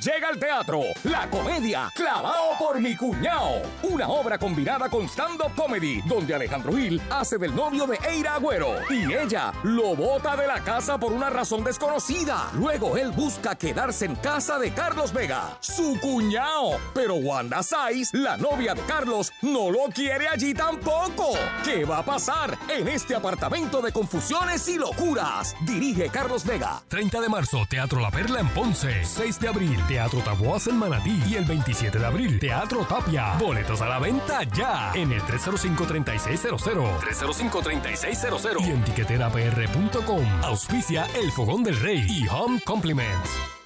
Llega 0.00 0.28
al 0.28 0.38
teatro 0.38 0.80
La 1.04 1.28
Comedia 1.28 1.92
Clavado 1.94 2.56
por 2.58 2.80
mi 2.80 2.96
cuñao. 2.96 3.60
Una 3.82 4.08
obra 4.08 4.38
combinada 4.38 4.88
con 4.88 5.06
stand-up 5.06 5.54
comedy, 5.54 6.00
donde 6.06 6.34
Alejandro 6.34 6.72
Gil 6.72 7.02
hace 7.10 7.36
del 7.36 7.54
novio 7.54 7.86
de 7.86 7.98
Eira 8.08 8.36
Agüero 8.36 8.76
y 8.88 9.12
ella 9.12 9.52
lo 9.62 9.94
bota 9.94 10.36
de 10.36 10.46
la 10.46 10.60
casa 10.60 10.96
por 10.96 11.12
una 11.12 11.28
razón 11.28 11.64
desconocida. 11.64 12.48
Luego 12.54 12.96
él 12.96 13.10
busca 13.10 13.56
quedarse 13.56 14.06
en 14.06 14.16
casa 14.16 14.58
de 14.58 14.72
Carlos 14.72 15.12
Vega, 15.12 15.58
su 15.60 15.98
cuñao. 16.00 16.78
Pero 16.94 17.16
Wanda 17.16 17.62
Saiz, 17.62 18.14
la 18.14 18.38
novia 18.38 18.72
de 18.72 18.80
Carlos, 18.82 19.30
no 19.42 19.70
lo 19.70 19.80
quiere 19.94 20.28
allí 20.28 20.54
tampoco. 20.54 21.34
¿Qué 21.62 21.84
va 21.84 21.98
a 21.98 22.04
pasar 22.06 22.56
en 22.68 22.88
este 22.88 23.14
apartamento 23.14 23.82
de 23.82 23.92
confusiones 23.92 24.66
y 24.66 24.78
locuras? 24.78 25.54
Dirige 25.60 26.08
Carlos 26.08 26.46
Vega. 26.46 26.80
30 26.88 27.20
de 27.20 27.28
marzo, 27.28 27.66
Teatro 27.68 28.00
La 28.00 28.10
Perla 28.10 28.40
en 28.40 28.48
Ponce. 28.48 29.04
6 29.04 29.38
de 29.40 29.48
abril, 29.48 29.89
Teatro 29.90 30.20
Taboas 30.20 30.68
en 30.68 30.78
Manatí. 30.78 31.20
Y 31.28 31.34
el 31.34 31.44
27 31.44 31.98
de 31.98 32.06
abril, 32.06 32.38
Teatro 32.38 32.84
Tapia. 32.84 33.34
Boletos 33.40 33.82
a 33.82 33.88
la 33.88 33.98
venta 33.98 34.44
ya 34.44 34.92
en 34.94 35.10
el 35.10 35.20
305-3600. 35.22 37.00
305-3600. 37.00 38.66
Y 38.66 38.70
en 38.70 38.84
tiqueterapr.com. 38.84 40.24
Auspicia 40.44 41.06
El 41.20 41.32
Fogón 41.32 41.64
del 41.64 41.80
Rey 41.80 42.06
y 42.08 42.28
Home 42.28 42.60
Compliments. 42.64 43.59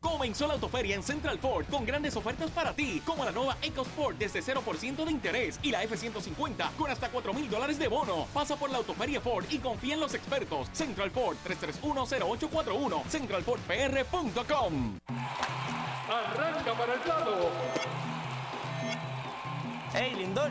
Comenzó 0.00 0.46
la 0.46 0.54
autoferia 0.54 0.94
en 0.94 1.02
Central 1.02 1.38
Ford 1.38 1.66
con 1.70 1.84
grandes 1.84 2.16
ofertas 2.16 2.50
para 2.50 2.72
ti, 2.72 3.02
como 3.04 3.24
la 3.24 3.32
nueva 3.32 3.56
EcoSport 3.62 4.16
desde 4.18 4.40
0% 4.42 5.04
de 5.04 5.10
interés 5.10 5.58
y 5.62 5.70
la 5.70 5.82
F-150 5.82 6.70
con 6.78 6.90
hasta 6.90 7.08
4 7.10 7.32
mil 7.34 7.50
dólares 7.50 7.78
de 7.78 7.88
bono. 7.88 8.26
Pasa 8.32 8.56
por 8.56 8.70
la 8.70 8.78
autoferia 8.78 9.20
Ford 9.20 9.44
y 9.50 9.58
confía 9.58 9.94
en 9.94 10.00
los 10.00 10.14
expertos. 10.14 10.68
Central 10.72 11.10
Ford 11.10 11.36
3310841, 11.44 13.04
centralfordpr.com. 13.08 14.98
Arranca 16.08 16.72
para 16.74 16.94
el 16.94 17.08
lado. 17.08 17.50
Hey, 19.92 20.14
Lindor, 20.16 20.50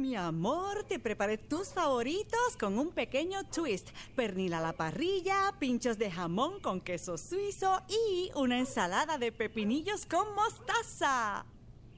Mi 0.00 0.16
amor, 0.16 0.84
te 0.84 0.98
preparé 0.98 1.36
tus 1.36 1.74
favoritos 1.74 2.56
con 2.58 2.78
un 2.78 2.90
pequeño 2.90 3.44
twist. 3.44 3.90
Pernil 4.16 4.54
a 4.54 4.60
la 4.62 4.72
parrilla, 4.72 5.54
pinchos 5.58 5.98
de 5.98 6.10
jamón 6.10 6.58
con 6.60 6.80
queso 6.80 7.18
suizo 7.18 7.82
y 7.86 8.30
una 8.34 8.58
ensalada 8.58 9.18
de 9.18 9.30
pepinillos 9.30 10.06
con 10.06 10.34
mostaza. 10.34 11.44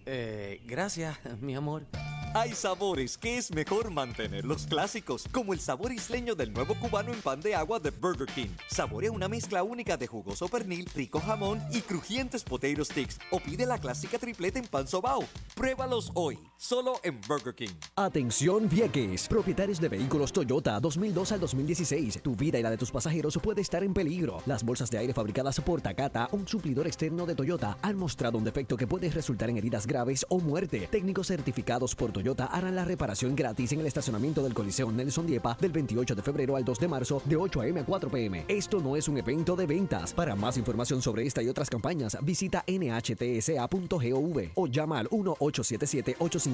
Eh, 0.04 0.60
gracias, 0.64 1.16
mi 1.40 1.54
amor. 1.54 1.86
Hay 2.34 2.54
sabores 2.54 3.18
que 3.18 3.36
es 3.36 3.52
mejor 3.52 3.90
mantenerlos 3.90 4.66
clásicos, 4.66 5.28
como 5.30 5.52
el 5.52 5.60
sabor 5.60 5.92
isleño 5.92 6.34
del 6.34 6.50
nuevo 6.50 6.74
cubano 6.80 7.12
en 7.12 7.20
pan 7.20 7.42
de 7.42 7.54
agua 7.54 7.78
de 7.78 7.90
Burger 7.90 8.26
King. 8.26 8.48
Saborea 8.68 9.12
una 9.12 9.28
mezcla 9.28 9.62
única 9.62 9.98
de 9.98 10.06
jugoso 10.06 10.48
pernil, 10.48 10.86
rico 10.94 11.20
jamón 11.20 11.62
y 11.70 11.82
crujientes 11.82 12.42
potato 12.42 12.86
sticks. 12.86 13.18
O 13.30 13.38
pide 13.38 13.66
la 13.66 13.76
clásica 13.76 14.18
tripleta 14.18 14.58
en 14.58 14.66
pan 14.66 14.88
sobao. 14.88 15.24
Pruébalos 15.54 16.10
hoy, 16.14 16.38
solo 16.62 17.00
en 17.02 17.20
Burger 17.26 17.54
King. 17.54 17.74
Atención 17.96 18.68
Vieques, 18.68 19.26
propietarios 19.26 19.80
de 19.80 19.88
vehículos 19.88 20.32
Toyota 20.32 20.78
2002 20.78 21.32
al 21.32 21.40
2016. 21.40 22.20
Tu 22.22 22.36
vida 22.36 22.56
y 22.56 22.62
la 22.62 22.70
de 22.70 22.76
tus 22.76 22.92
pasajeros 22.92 23.36
puede 23.42 23.60
estar 23.60 23.82
en 23.82 23.92
peligro. 23.92 24.40
Las 24.46 24.62
bolsas 24.62 24.88
de 24.88 24.98
aire 24.98 25.12
fabricadas 25.12 25.60
por 25.60 25.80
Takata, 25.80 26.28
un 26.30 26.46
suplidor 26.46 26.86
externo 26.86 27.26
de 27.26 27.34
Toyota, 27.34 27.78
han 27.82 27.96
mostrado 27.96 28.38
un 28.38 28.44
defecto 28.44 28.76
que 28.76 28.86
puede 28.86 29.10
resultar 29.10 29.50
en 29.50 29.56
heridas 29.56 29.88
graves 29.88 30.24
o 30.28 30.38
muerte. 30.38 30.86
Técnicos 30.88 31.26
certificados 31.26 31.96
por 31.96 32.12
Toyota 32.12 32.46
harán 32.46 32.76
la 32.76 32.84
reparación 32.84 33.34
gratis 33.34 33.72
en 33.72 33.80
el 33.80 33.86
estacionamiento 33.86 34.44
del 34.44 34.54
Coliseo 34.54 34.92
Nelson 34.92 35.26
Diepa 35.26 35.56
del 35.60 35.72
28 35.72 36.14
de 36.14 36.22
febrero 36.22 36.54
al 36.54 36.64
2 36.64 36.78
de 36.78 36.88
marzo 36.88 37.20
de 37.24 37.34
8 37.34 37.60
a.m. 37.62 37.80
a 37.80 37.84
4 37.84 38.08
p.m. 38.08 38.44
Esto 38.46 38.80
no 38.80 38.94
es 38.94 39.08
un 39.08 39.18
evento 39.18 39.56
de 39.56 39.66
ventas. 39.66 40.14
Para 40.14 40.36
más 40.36 40.56
información 40.56 41.02
sobre 41.02 41.26
esta 41.26 41.42
y 41.42 41.48
otras 41.48 41.68
campañas, 41.68 42.16
visita 42.22 42.64
nhtsa.gov 42.68 44.42
o 44.54 44.66
llama 44.68 45.00
al 45.00 45.08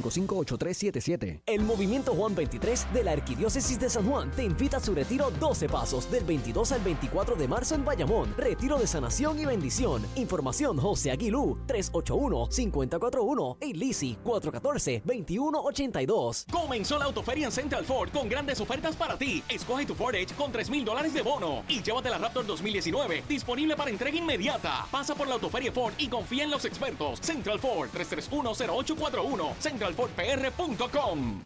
1-877-855-8377. 0.02 1.42
El 1.46 1.62
Movimiento 1.62 2.14
Juan 2.14 2.34
23 2.34 2.92
de 2.92 3.04
la 3.04 3.12
Arquidiócesis 3.12 3.78
de 3.78 3.88
San 3.90 4.06
Juan 4.06 4.30
te 4.30 4.44
invita 4.44 4.78
a 4.78 4.80
su 4.80 4.94
retiro 4.94 5.30
12 5.38 5.68
Pasos 5.68 6.10
del 6.10 6.24
22 6.24 6.72
al 6.72 6.80
24 6.80 7.36
de 7.36 7.48
marzo 7.48 7.74
en 7.74 7.84
Bayamón. 7.84 8.34
Retiro 8.36 8.78
de 8.78 8.86
sanación 8.86 9.38
y 9.38 9.44
bendición. 9.44 10.06
Información 10.16 10.78
José 10.78 11.10
Aguilú 11.10 11.58
381-541 11.66 13.58
y 13.60 13.74
Lisi 13.74 14.16
414-2182. 14.24 16.46
Comenzó 16.50 16.98
la 16.98 17.04
autoferia 17.06 17.46
en 17.46 17.52
Central 17.52 17.84
Ford 17.84 18.10
con 18.10 18.28
grandes 18.28 18.60
ofertas 18.60 18.96
para 18.96 19.16
ti. 19.16 19.42
Escoge 19.48 19.86
tu 19.86 19.94
Ford 19.94 20.14
Edge 20.14 20.34
con 20.34 20.52
3 20.52 20.68
mil 20.70 20.84
dólares 20.84 21.14
de 21.14 21.22
bono 21.22 21.64
y 21.68 21.82
llévate 21.82 22.10
la 22.10 22.18
Raptor 22.18 22.46
2019 22.46 23.24
disponible 23.28 23.76
para 23.76 23.90
entrega 23.90 24.18
inmediata. 24.18 24.86
Pasa 24.90 25.14
por 25.14 25.28
la 25.28 25.34
autoferia 25.34 25.72
Ford 25.72 25.92
y 25.98 26.08
confía 26.08 26.44
en 26.44 26.50
los 26.50 26.64
expertos. 26.64 27.18
Central 27.20 27.58
Ford 27.58 27.90
3310841, 27.92 29.54
centralfordpr.com. 29.94 31.42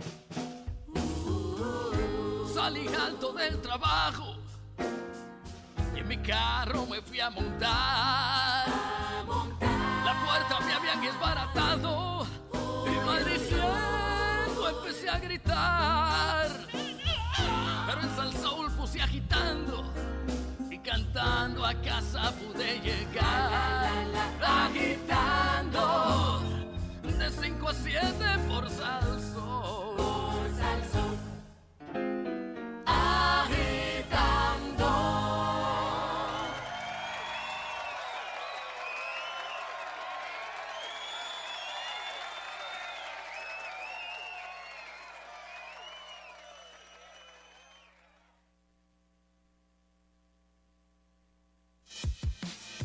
Salí 2.53 2.89
alto 2.89 3.33
del 3.33 3.61
trabajo 3.61 4.35
y 5.95 6.01
en 6.01 6.09
mi 6.09 6.17
carro 6.19 6.87
me 6.87 7.01
fui 7.03 7.21
a 7.21 7.31
montar. 7.31 8.67
La 10.05 10.25
puerta 10.27 10.61
me 10.67 10.73
habían 10.73 11.01
desbaratado 11.01 12.27
y 12.87 13.07
maldiciendo 13.07 14.69
empecé 14.69 15.09
a 15.09 15.19
gritar. 15.19 16.49
Pero 17.87 18.01
en 18.01 18.17
Salsoul 18.17 18.73
puse 18.73 19.01
agitando 19.01 19.85
y 20.71 20.79
cantando 20.79 21.65
a 21.65 21.75
casa 21.75 22.33
pude 22.33 22.81
llegar. 22.81 23.93
Agitando 24.43 26.42
5 27.41 27.69
a 27.69 27.75
7 27.75 28.03
por 28.49 28.69
Salsoul. 28.69 29.32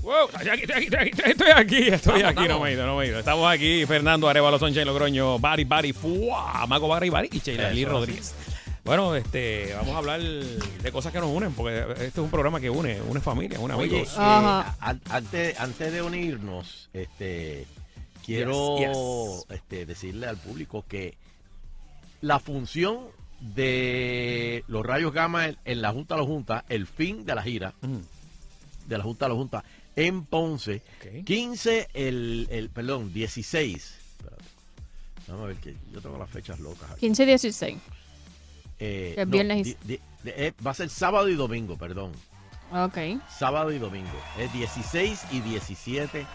Wow, 0.07 0.29
estoy 0.33 0.47
aquí, 0.49 0.61
estoy 0.61 0.75
aquí, 0.77 0.85
estoy 0.87 0.99
aquí, 1.01 1.21
estoy 1.31 1.51
aquí, 1.51 1.87
estoy 1.89 2.21
Vamos, 2.23 2.37
aquí, 2.37 2.47
no 2.47 2.59
me 2.61 2.69
he 2.69 2.73
ido, 2.75 2.85
no 2.85 2.95
me 2.95 3.03
he 3.03 3.07
ido. 3.09 3.19
Estamos 3.19 3.51
aquí, 3.51 3.85
Fernando 3.85 4.29
Arevalo, 4.29 4.57
Sonche 4.57 4.85
Logroño, 4.85 5.37
Bari, 5.37 5.65
Bari, 5.65 5.91
Fuá, 5.91 6.65
Mago 6.65 6.87
Bari, 6.87 7.09
Bari 7.09 7.27
y 7.33 7.39
Sheila 7.39 7.71
Lee 7.71 7.83
Rodríguez. 7.83 8.33
Bueno, 8.85 9.13
este, 9.17 9.73
vamos 9.75 9.93
a 9.95 9.97
hablar 9.97 10.21
de 10.21 10.91
cosas 10.93 11.11
que 11.11 11.19
nos 11.19 11.29
unen, 11.29 11.51
porque 11.51 11.79
este 11.91 12.05
es 12.05 12.17
un 12.19 12.29
programa 12.29 12.61
que 12.61 12.69
une, 12.69 13.01
une 13.01 13.19
familia, 13.19 13.59
une 13.59 13.73
Oye, 13.73 13.95
amigos. 13.97 14.13
eh, 14.13 14.73
an- 14.79 15.01
antes, 15.09 15.59
antes 15.59 15.91
de 15.91 16.01
unirnos, 16.01 16.89
este, 16.93 17.65
quiero 18.25 18.77
Yes, 18.77 18.87
yes. 18.95 19.45
Este, 19.57 19.85
decirle 19.85 20.27
al 20.27 20.37
público 20.37 20.85
que 20.87 21.17
la 22.21 22.39
función 22.39 22.99
de 23.41 24.63
los 24.69 24.85
rayos 24.85 25.11
gamma 25.11 25.47
en, 25.49 25.57
en 25.65 25.81
la 25.81 25.91
Junta 25.91 26.15
a 26.15 26.19
la 26.19 26.23
Junta, 26.23 26.63
el 26.69 26.87
fin 26.87 27.25
de 27.25 27.35
la 27.35 27.43
gira 27.43 27.73
de 28.87 28.97
la 28.97 29.03
Junta 29.03 29.25
a 29.25 29.29
la 29.29 29.35
Junta 29.35 29.63
en 29.97 30.23
Ponce. 30.25 30.81
15, 31.25 31.89
el, 31.93 32.47
el, 32.49 32.69
perdón, 32.69 33.11
16. 33.13 33.75
Espérate. 34.17 34.43
Vamos 35.27 35.43
a 35.43 35.47
ver 35.47 35.57
que 35.57 35.75
yo 35.91 35.99
tengo 36.01 36.17
las 36.17 36.29
fechas 36.29 36.59
locas 36.59 36.89
aquí. 36.91 37.01
15 37.01 37.23
y 37.23 37.25
16. 37.25 37.77
Eh, 38.79 39.15
El 39.17 39.25
no, 39.27 39.31
viernes 39.33 39.59
y- 39.59 39.63
di- 39.63 39.77
di- 39.83 39.99
de- 40.23 40.47
eh, 40.47 40.53
va 40.65 40.71
a 40.71 40.75
ser 40.75 40.89
sábado 40.89 41.27
y 41.27 41.35
domingo, 41.35 41.77
perdón. 41.77 42.13
Ok. 42.71 42.97
Sábado 43.29 43.71
y 43.71 43.79
domingo. 43.79 44.11
Es 44.37 44.53
16 44.53 45.21
y 45.31 45.39
17 45.41 46.25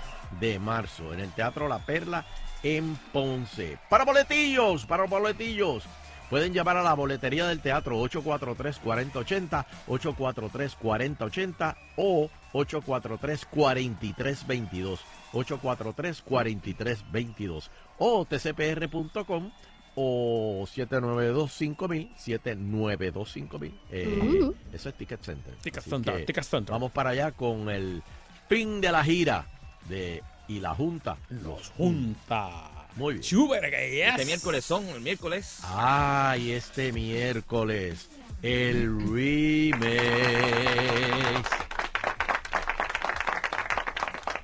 de 0.41 0.59
marzo 0.59 1.13
en 1.15 1.21
el 1.21 1.31
Teatro 1.33 1.69
La 1.69 1.79
Perla 1.87 2.27
en 2.63 2.97
Ponce. 3.13 3.79
Para 3.89 4.05
boletillos, 4.05 4.87
para 4.87 5.05
boletillos. 5.05 5.85
Pueden 6.31 6.55
llamar 6.55 6.79
a 6.79 6.83
la 6.83 6.95
boletería 6.95 7.47
del 7.47 7.61
teatro 7.61 8.01
843-4080, 8.01 9.67
843-4080 9.87 11.77
o 11.97 12.31
843-4322. 12.53 14.99
843-4322 15.33 17.71
o 17.99 18.25
tcpr.com 18.27 19.51
o 19.95 20.65
792-5000, 20.67 22.15
792-5000. 22.17 23.73
Eh, 23.91 24.41
Uh. 24.43 24.55
Eso 24.73 24.89
es 24.89 24.95
Ticket 24.95 25.23
Center. 25.23 25.55
Ticket 25.63 25.83
Center, 25.83 26.25
Ticket 26.25 26.45
Center. 26.45 26.73
Vamos 26.73 26.93
para 26.93 27.11
allá 27.11 27.33
con 27.33 27.69
el 27.69 28.03
fin 28.49 28.81
de 28.81 28.91
la 28.91 29.05
gira 29.05 29.47
de 29.89 30.23
y 30.49 30.61
la 30.61 30.75
Junta. 30.75 31.19
Los 31.29 31.69
Junta. 31.77 32.87
Muy 32.97 33.15
bien. 33.15 33.23
Que 33.71 33.91
yes. 33.97 34.09
Este 34.13 34.25
miércoles 34.27 34.65
son, 34.65 34.87
el 34.89 35.01
miércoles. 35.01 35.59
Ay, 35.65 36.53
este 36.53 36.93
miércoles, 36.93 38.09
el 38.43 38.89
remix. 39.13 39.89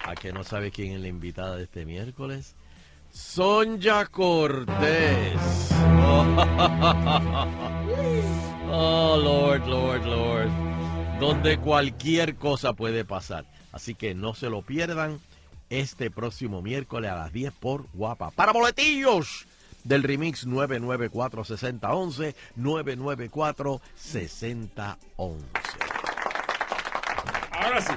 ¿A 0.08 0.14
que 0.14 0.32
no 0.32 0.42
sabe 0.42 0.70
quién 0.70 0.94
es 0.94 1.02
la 1.02 1.08
invitada 1.08 1.56
de 1.56 1.64
este 1.64 1.84
miércoles? 1.84 2.54
Sonja 3.12 4.06
Cortés. 4.06 5.36
Oh, 8.70 9.16
Lord, 9.16 9.66
Lord, 9.66 10.04
Lord. 10.04 10.50
Donde 11.18 11.56
cualquier 11.58 12.36
cosa 12.36 12.74
puede 12.74 13.02
pasar. 13.04 13.46
Así 13.72 13.94
que 13.94 14.14
no 14.14 14.34
se 14.34 14.50
lo 14.50 14.60
pierdan 14.60 15.18
este 15.70 16.10
próximo 16.10 16.60
miércoles 16.60 17.10
a 17.10 17.16
las 17.16 17.32
10 17.32 17.54
por 17.54 17.86
Guapa. 17.94 18.30
Para 18.30 18.52
boletillos 18.52 19.46
del 19.84 20.02
remix 20.02 20.46
994-6011, 20.46 22.34
994-6011. 22.58 24.98
Ahora 27.52 27.80
sí. 27.80 27.94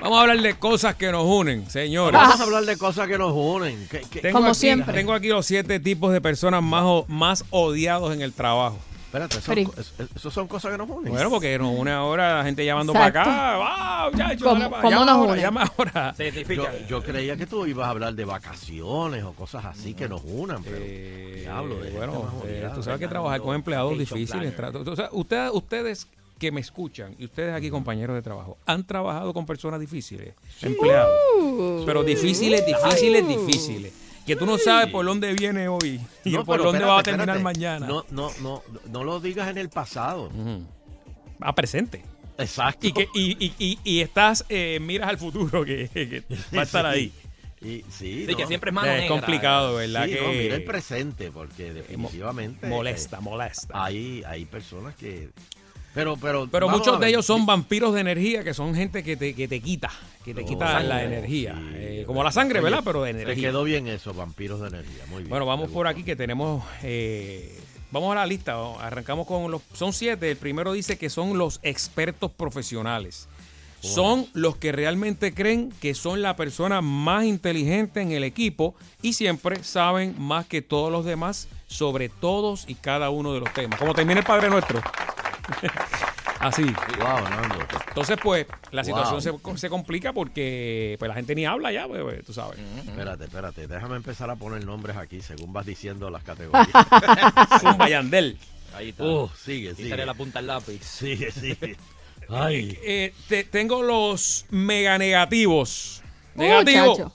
Vamos 0.00 0.18
a 0.18 0.22
hablar 0.22 0.40
de 0.40 0.54
cosas 0.54 0.94
que 0.94 1.10
nos 1.10 1.24
unen, 1.24 1.68
señores. 1.70 2.20
Vamos 2.20 2.38
a 2.40 2.42
hablar 2.44 2.64
de 2.64 2.76
cosas 2.76 3.08
que 3.08 3.18
nos 3.18 3.32
unen. 3.34 3.86
¿Qué- 3.90 4.02
qué- 4.10 4.20
Tengo 4.20 4.44
aquí- 4.46 4.82
Tengo 4.92 5.12
aquí 5.12 5.28
los 5.28 5.46
siete 5.46 5.80
tipos 5.80 6.12
de 6.12 6.20
personas 6.20 6.62
más, 6.62 6.82
o- 6.84 7.04
más 7.08 7.44
odiados 7.50 8.14
en 8.14 8.20
el 8.22 8.32
trabajo. 8.32 8.78
Espérate, 9.06 9.38
eso, 10.14 10.30
son 10.30 10.46
cosas 10.46 10.72
que 10.72 10.78
nos 10.78 10.90
unen. 10.90 11.10
Bueno, 11.12 11.30
porque 11.30 11.58
nos 11.58 11.74
une 11.78 11.90
ahora 11.90 12.38
la 12.38 12.44
gente 12.44 12.64
llamando 12.66 12.92
Exacto. 12.92 13.20
para 13.20 13.54
acá. 13.54 14.02
¡Wow, 14.04 14.12
muchachos! 14.12 14.42
¿Cómo- 14.42 14.70
cómo 14.70 14.90
llama 14.90 15.04
nos 15.06 15.14
ahora, 15.14 15.32
une? 15.32 15.40
llama 15.42 15.72
ahora. 15.78 16.14
Yo, 16.18 16.66
yo 16.88 17.02
creía 17.02 17.36
que 17.36 17.46
tú 17.46 17.64
ibas 17.66 17.86
a 17.86 17.90
hablar 17.90 18.14
de 18.14 18.24
vacaciones 18.26 19.24
o 19.24 19.32
cosas 19.32 19.64
así 19.64 19.94
que 19.94 20.08
nos 20.08 20.20
unan, 20.24 20.62
pero 20.62 20.76
diablo, 20.76 21.76
de 21.76 21.88
Eh, 21.88 21.92
bueno, 21.96 22.30
eh, 22.46 22.68
tú 22.74 22.82
sabes 22.82 23.00
que 23.00 23.08
trabajar 23.08 23.40
con 23.40 23.54
empleados 23.54 23.96
difíciles. 23.96 24.54
tra- 24.56 24.70
tú- 24.84 24.90
o 24.90 24.96
sea, 24.96 25.08
ustedes, 25.12 25.50
ustedes 25.54 26.06
que 26.38 26.52
me 26.52 26.60
escuchan 26.60 27.14
y 27.18 27.24
ustedes 27.24 27.54
aquí 27.54 27.70
compañeros 27.70 28.14
de 28.14 28.22
trabajo 28.22 28.58
han 28.66 28.86
trabajado 28.86 29.32
con 29.32 29.46
personas 29.46 29.80
difíciles, 29.80 30.34
empleados, 30.62 31.12
pero 31.86 32.02
difíciles, 32.02 32.64
difíciles, 32.66 33.26
difíciles. 33.26 33.92
Que 34.26 34.34
tú 34.34 34.44
no 34.44 34.58
sabes 34.58 34.90
por 34.90 35.06
dónde 35.06 35.32
viene 35.34 35.68
hoy 35.68 36.00
y 36.24 36.30
No, 36.32 36.44
por 36.44 36.60
dónde 36.60 36.84
va 36.84 36.98
a 36.98 37.02
terminar 37.04 37.36
espérate. 37.36 37.58
mañana. 37.60 37.86
No, 37.86 38.04
no, 38.10 38.30
no, 38.42 38.62
no 38.90 39.04
lo 39.04 39.20
digas 39.20 39.48
en 39.48 39.56
el 39.56 39.68
pasado. 39.68 40.30
A 41.40 41.54
presente. 41.54 42.02
Exacto. 42.36 42.86
Y 42.86 42.92
que 42.92 43.08
y, 43.14 43.44
y, 43.46 43.54
y, 43.58 43.78
y 43.84 44.00
estás 44.00 44.44
eh, 44.48 44.78
miras 44.82 45.08
al 45.10 45.18
futuro 45.18 45.64
que, 45.64 45.88
que 45.88 46.24
va 46.56 46.62
a 46.62 46.64
estar 46.64 46.84
ahí. 46.84 47.12
Y, 47.60 47.82
sí, 47.88 48.26
Sí, 48.28 48.34
que 48.34 48.46
siempre 48.46 48.70
es 48.70 48.74
mano 48.74 48.90
Es 48.90 49.02
negra. 49.02 49.16
complicado, 49.16 49.76
¿verdad? 49.76 50.04
Sí, 50.06 50.12
que 50.14 50.20
no, 50.20 50.28
mira 50.28 50.56
el 50.56 50.64
presente, 50.64 51.30
porque 51.30 51.72
definitivamente... 51.72 52.66
molesta, 52.66 53.18
eh, 53.18 53.20
molesta. 53.22 53.84
Hay, 53.84 54.22
hay 54.26 54.44
personas 54.44 54.94
que... 54.96 55.30
Pero, 55.96 56.16
pero, 56.18 56.46
Pero 56.48 56.68
muchos 56.68 57.00
de 57.00 57.08
ellos 57.08 57.24
son 57.24 57.46
vampiros 57.46 57.94
de 57.94 58.00
energía, 58.02 58.44
que 58.44 58.52
son 58.54 58.74
gente 58.74 59.02
que 59.02 59.16
te, 59.16 59.34
que 59.34 59.48
te 59.48 59.60
quita, 59.60 59.90
que 60.24 60.34
te 60.34 60.42
No, 60.42 60.46
quita 60.46 60.78
la 60.80 61.02
energía. 61.02 61.54
sí, 61.56 61.70
Eh, 61.74 62.04
como 62.06 62.22
la 62.22 62.30
sangre, 62.30 62.60
¿verdad? 62.60 62.82
Pero 62.84 63.02
de 63.02 63.14
Te 63.14 63.22
energía. 63.22 63.48
quedó 63.48 63.64
bien 63.64 63.88
eso, 63.88 64.12
vampiros 64.12 64.60
de 64.60 64.68
energía. 64.68 65.04
Muy 65.08 65.20
bien. 65.20 65.30
Bueno, 65.30 65.46
vamos 65.46 65.70
por 65.70 65.86
aquí 65.88 66.04
que 66.04 66.14
tenemos. 66.14 66.62
eh, 66.82 67.58
vamos 67.90 68.12
a 68.12 68.16
la 68.16 68.26
lista. 68.26 68.56
Arrancamos 68.80 69.26
con 69.26 69.50
los. 69.50 69.62
Son 69.72 69.92
siete. 69.94 70.30
El 70.30 70.36
primero 70.36 70.72
dice 70.74 70.98
que 70.98 71.08
son 71.08 71.38
los 71.38 71.60
expertos 71.62 72.30
profesionales. 72.30 73.26
Son 73.80 74.26
los 74.34 74.56
que 74.56 74.72
realmente 74.72 75.32
creen 75.32 75.72
que 75.80 75.94
son 75.94 76.20
la 76.20 76.34
persona 76.34 76.80
más 76.82 77.24
inteligente 77.24 78.00
en 78.02 78.10
el 78.12 78.24
equipo 78.24 78.74
y 79.00 79.12
siempre 79.12 79.62
saben 79.62 80.14
más 80.18 80.44
que 80.46 80.60
todos 80.60 80.90
los 80.90 81.04
demás 81.04 81.46
sobre 81.68 82.08
todos 82.08 82.64
y 82.68 82.74
cada 82.74 83.10
uno 83.10 83.32
de 83.32 83.40
los 83.40 83.52
temas. 83.54 83.78
Como 83.78 83.94
termina 83.94 84.20
el 84.20 84.26
Padre 84.26 84.50
Nuestro. 84.50 84.80
Así. 86.40 86.64
Wow, 86.98 87.20
Nando. 87.30 87.58
Entonces, 87.88 88.18
pues, 88.22 88.46
la 88.70 88.82
Wow. 88.82 88.84
situación 88.84 89.22
se, 89.22 89.58
se 89.58 89.68
complica 89.70 90.12
porque 90.12 90.96
pues, 90.98 91.08
la 91.08 91.14
gente 91.14 91.34
ni 91.34 91.46
habla 91.46 91.72
ya, 91.72 91.86
pues, 91.88 92.02
pues, 92.02 92.24
tú 92.24 92.32
sabes. 92.32 92.58
Espérate, 92.86 93.24
espérate. 93.24 93.66
Déjame 93.66 93.96
empezar 93.96 94.30
a 94.30 94.36
poner 94.36 94.64
nombres 94.64 94.96
aquí 94.96 95.20
según 95.22 95.52
vas 95.52 95.64
diciendo 95.66 96.10
las 96.10 96.22
categorías. 96.22 96.68
Zumba, 97.60 97.88
Yandel. 97.88 98.38
Ahí 98.74 98.90
está. 98.90 99.04
Uh, 99.04 99.28
sigue, 99.36 99.70
sigue. 99.74 99.84
Quítale 99.84 100.04
la 100.06 100.14
punta 100.14 100.38
al 100.40 100.46
lápiz. 100.48 100.82
Sigue, 100.84 101.30
sigue. 101.30 101.76
Ay. 102.28 102.76
Eh, 102.82 103.14
te- 103.28 103.44
tengo 103.44 103.82
los 103.82 104.44
mega 104.50 104.98
negativos. 104.98 106.02
Negativo. 106.34 107.12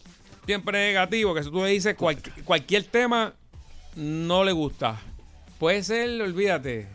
Siempre 0.47 0.87
negativo, 0.87 1.35
que 1.35 1.43
si 1.43 1.51
tú 1.51 1.61
le 1.63 1.69
dices 1.69 1.95
cual- 1.95 2.17
cualquier 2.43 2.85
tema, 2.85 3.33
no 3.95 4.43
le 4.43 4.51
gusta. 4.51 4.99
Puede 5.59 5.83
ser, 5.83 6.19
olvídate. 6.21 6.87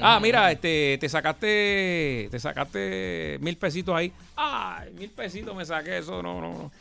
Ah, 0.00 0.18
mira, 0.20 0.50
este, 0.50 0.96
te 0.98 1.08
sacaste, 1.08 2.28
te 2.30 2.38
sacaste 2.40 3.38
mil 3.40 3.56
pesitos 3.56 3.94
ahí. 3.94 4.12
Ay, 4.36 4.90
mil 4.94 5.10
pesitos 5.10 5.54
me 5.54 5.64
saqué, 5.64 5.98
eso 5.98 6.22
no, 6.22 6.40
no, 6.40 6.48
no. 6.52 6.72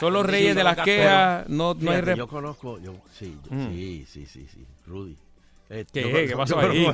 Son 0.00 0.12
los 0.12 0.26
reyes 0.26 0.56
de 0.56 0.64
las 0.64 0.76
quejas, 0.78 1.48
no, 1.48 1.74
no 1.74 1.92
hay 1.92 2.16
Yo 2.16 2.26
conozco, 2.26 2.78
yo, 2.80 2.94
sí, 3.16 3.38
yo- 3.48 3.54
Mm. 3.56 3.68
sí, 3.70 4.06
sí, 4.08 4.26
sí, 4.26 4.46
sí. 4.52 4.66
Rudy. 4.86 5.16
Eh, 5.72 5.84
¿Qué? 5.92 6.02
yo- 6.02 6.08
¿Qué 6.12 6.28
yo 6.28 6.36
pasó 6.36 6.58
ahí? 6.58 6.86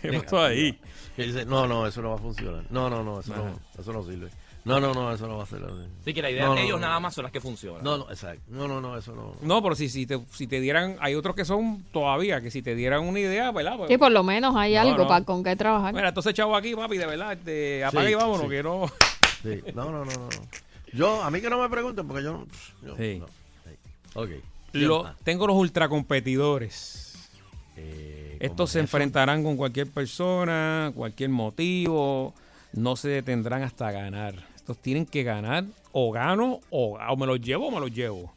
¿Qué 0.00 0.20
pasó 0.22 0.42
ahí? 0.42 0.80
Dice, 1.18 1.44
no, 1.44 1.66
no, 1.66 1.86
eso 1.86 2.00
no 2.00 2.10
va 2.10 2.14
a 2.14 2.18
funcionar. 2.18 2.64
No, 2.70 2.88
no, 2.88 3.02
no, 3.04 3.20
eso 3.20 3.34
no, 3.36 3.60
eso 3.78 3.92
no 3.92 4.02
sirve. 4.04 4.30
No, 4.68 4.80
no, 4.80 4.92
no, 4.94 5.12
eso 5.12 5.26
no 5.26 5.38
va 5.38 5.42
a 5.44 5.46
ser. 5.46 5.60
Sí, 6.04 6.12
que 6.14 6.22
la 6.22 6.30
idea 6.30 6.44
No, 6.44 6.50
de 6.54 6.60
no, 6.60 6.64
ellos 6.66 6.80
no. 6.80 6.86
nada 6.86 7.00
más 7.00 7.14
son 7.14 7.24
las 7.24 7.32
que 7.32 7.40
funcionan. 7.40 7.82
No, 7.82 7.98
no, 7.98 8.10
exacto. 8.10 8.42
No, 8.48 8.68
no, 8.68 8.80
no, 8.80 8.96
eso 8.96 9.14
no. 9.14 9.34
No, 9.42 9.62
pero 9.62 9.74
si, 9.74 9.88
si, 9.88 10.06
te, 10.06 10.20
si 10.30 10.46
te 10.46 10.60
dieran, 10.60 10.96
hay 11.00 11.14
otros 11.14 11.34
que 11.34 11.44
son 11.44 11.84
todavía, 11.92 12.40
que 12.40 12.50
si 12.50 12.62
te 12.62 12.74
dieran 12.74 13.02
una 13.02 13.18
idea, 13.20 13.50
¿verdad? 13.50 13.76
Pues- 13.78 13.88
Sí, 13.88 13.98
por 13.98 14.12
lo 14.12 14.22
menos 14.22 14.54
hay 14.56 14.74
No, 14.74 14.80
algo 14.82 14.98
no. 14.98 15.08
para 15.08 15.24
con 15.24 15.42
qué 15.42 15.56
trabajar. 15.56 15.94
Mira, 15.94 16.08
entonces 16.08 16.34
chavo 16.34 16.54
aquí, 16.54 16.74
papi, 16.74 16.98
de 16.98 17.06
verdad, 17.06 17.32
este, 17.32 17.84
apaga 17.84 18.06
Sí, 18.06 18.12
y 18.12 18.14
vámonos, 18.14 18.42
sí. 18.42 18.48
que 18.50 18.62
no. 18.62 18.86
Sí. 19.42 19.60
No, 19.74 19.84
no, 19.90 20.04
no, 20.04 20.12
no. 20.12 20.28
Yo, 20.92 21.22
a 21.22 21.30
mí 21.30 21.40
que 21.40 21.48
no 21.50 21.60
me 21.60 21.68
pregunten 21.68 22.06
porque 22.06 22.24
yo 22.24 22.44
Sí. 22.96 23.18
no. 23.20 23.26
Sí. 23.26 23.76
Ok. 24.14 24.30
Lo- 24.72 25.14
tengo 25.24 25.46
los 25.46 25.56
ultracompetidores. 25.56 27.14
eh, 27.76 28.36
¿cómo 28.38 28.50
Estos 28.50 28.70
es 28.70 28.72
se 28.72 28.78
eso? 28.80 28.84
enfrentarán 28.84 29.42
con 29.44 29.56
cualquier 29.56 29.86
persona, 29.88 30.90
cualquier 30.94 31.30
motivo, 31.30 32.34
no 32.72 32.96
se 32.96 33.08
detendrán 33.08 33.62
hasta 33.62 33.90
ganar. 33.92 34.34
Tienen 34.76 35.06
que 35.06 35.22
ganar, 35.22 35.64
o 35.92 36.10
gano, 36.12 36.60
o, 36.70 36.98
o 36.98 37.16
me 37.16 37.26
los 37.26 37.40
llevo 37.40 37.68
o 37.68 37.70
me 37.70 37.80
los 37.80 37.90
llevo. 37.92 38.32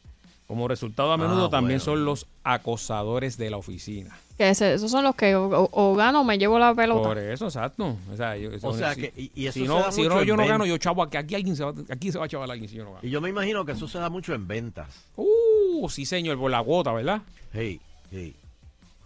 Como 0.46 0.68
resultado, 0.68 1.12
a 1.12 1.16
menudo 1.16 1.46
Ah, 1.46 1.50
también 1.50 1.78
bueno. 1.78 1.84
son 1.84 2.04
los 2.04 2.26
acosadores 2.44 3.36
de 3.38 3.48
la 3.50 3.56
oficina. 3.56 4.18
Que 4.36 4.50
esos 4.50 4.90
son 4.90 5.04
los 5.04 5.14
que 5.14 5.34
o, 5.36 5.94
gano 5.94 6.22
o 6.22 6.24
me 6.24 6.36
llevo 6.36 6.58
la 6.58 6.74
pelota. 6.74 7.08
Por 7.08 7.18
eso, 7.18 7.46
exacto. 7.46 7.96
O 8.12 8.16
sea, 8.16 8.36
yo- 8.36 8.50
O 8.62 8.74
sea 8.74 8.94
si- 8.94 9.00
que- 9.02 9.12
y- 9.16 9.30
y 9.34 9.46
eso 9.46 9.54
si 9.60 9.66
no, 9.66 9.90
si 9.92 10.02
no, 10.08 10.22
yo 10.22 10.36
no 10.36 10.46
gano, 10.46 10.66
yo 10.66 10.76
chavo, 10.78 11.02
aquí, 11.02 11.16
aquí 11.16 11.34
alguien 11.34 11.56
se 11.56 11.64
va, 11.64 11.72
aquí 11.90 12.10
se 12.12 12.18
va 12.18 12.24
a 12.24 12.28
chaval 12.28 12.50
alguien 12.50 12.68
si 12.68 12.76
yo 12.76 12.84
no 12.84 12.90
gano. 12.94 13.06
Y 13.06 13.10
yo 13.10 13.20
me 13.20 13.30
imagino 13.30 13.64
que 13.64 13.72
eso 13.72 13.86
se 13.88 13.98
da 13.98 14.10
mucho 14.10 14.34
en 14.34 14.46
ventas. 14.46 14.88
Uh, 15.16 15.88
sí, 15.88 16.04
señor, 16.04 16.38
por 16.38 16.50
la 16.50 16.62
cuota, 16.62 16.92
¿verdad? 16.92 17.22
Hey, 17.52 17.80
hey. 18.10 18.34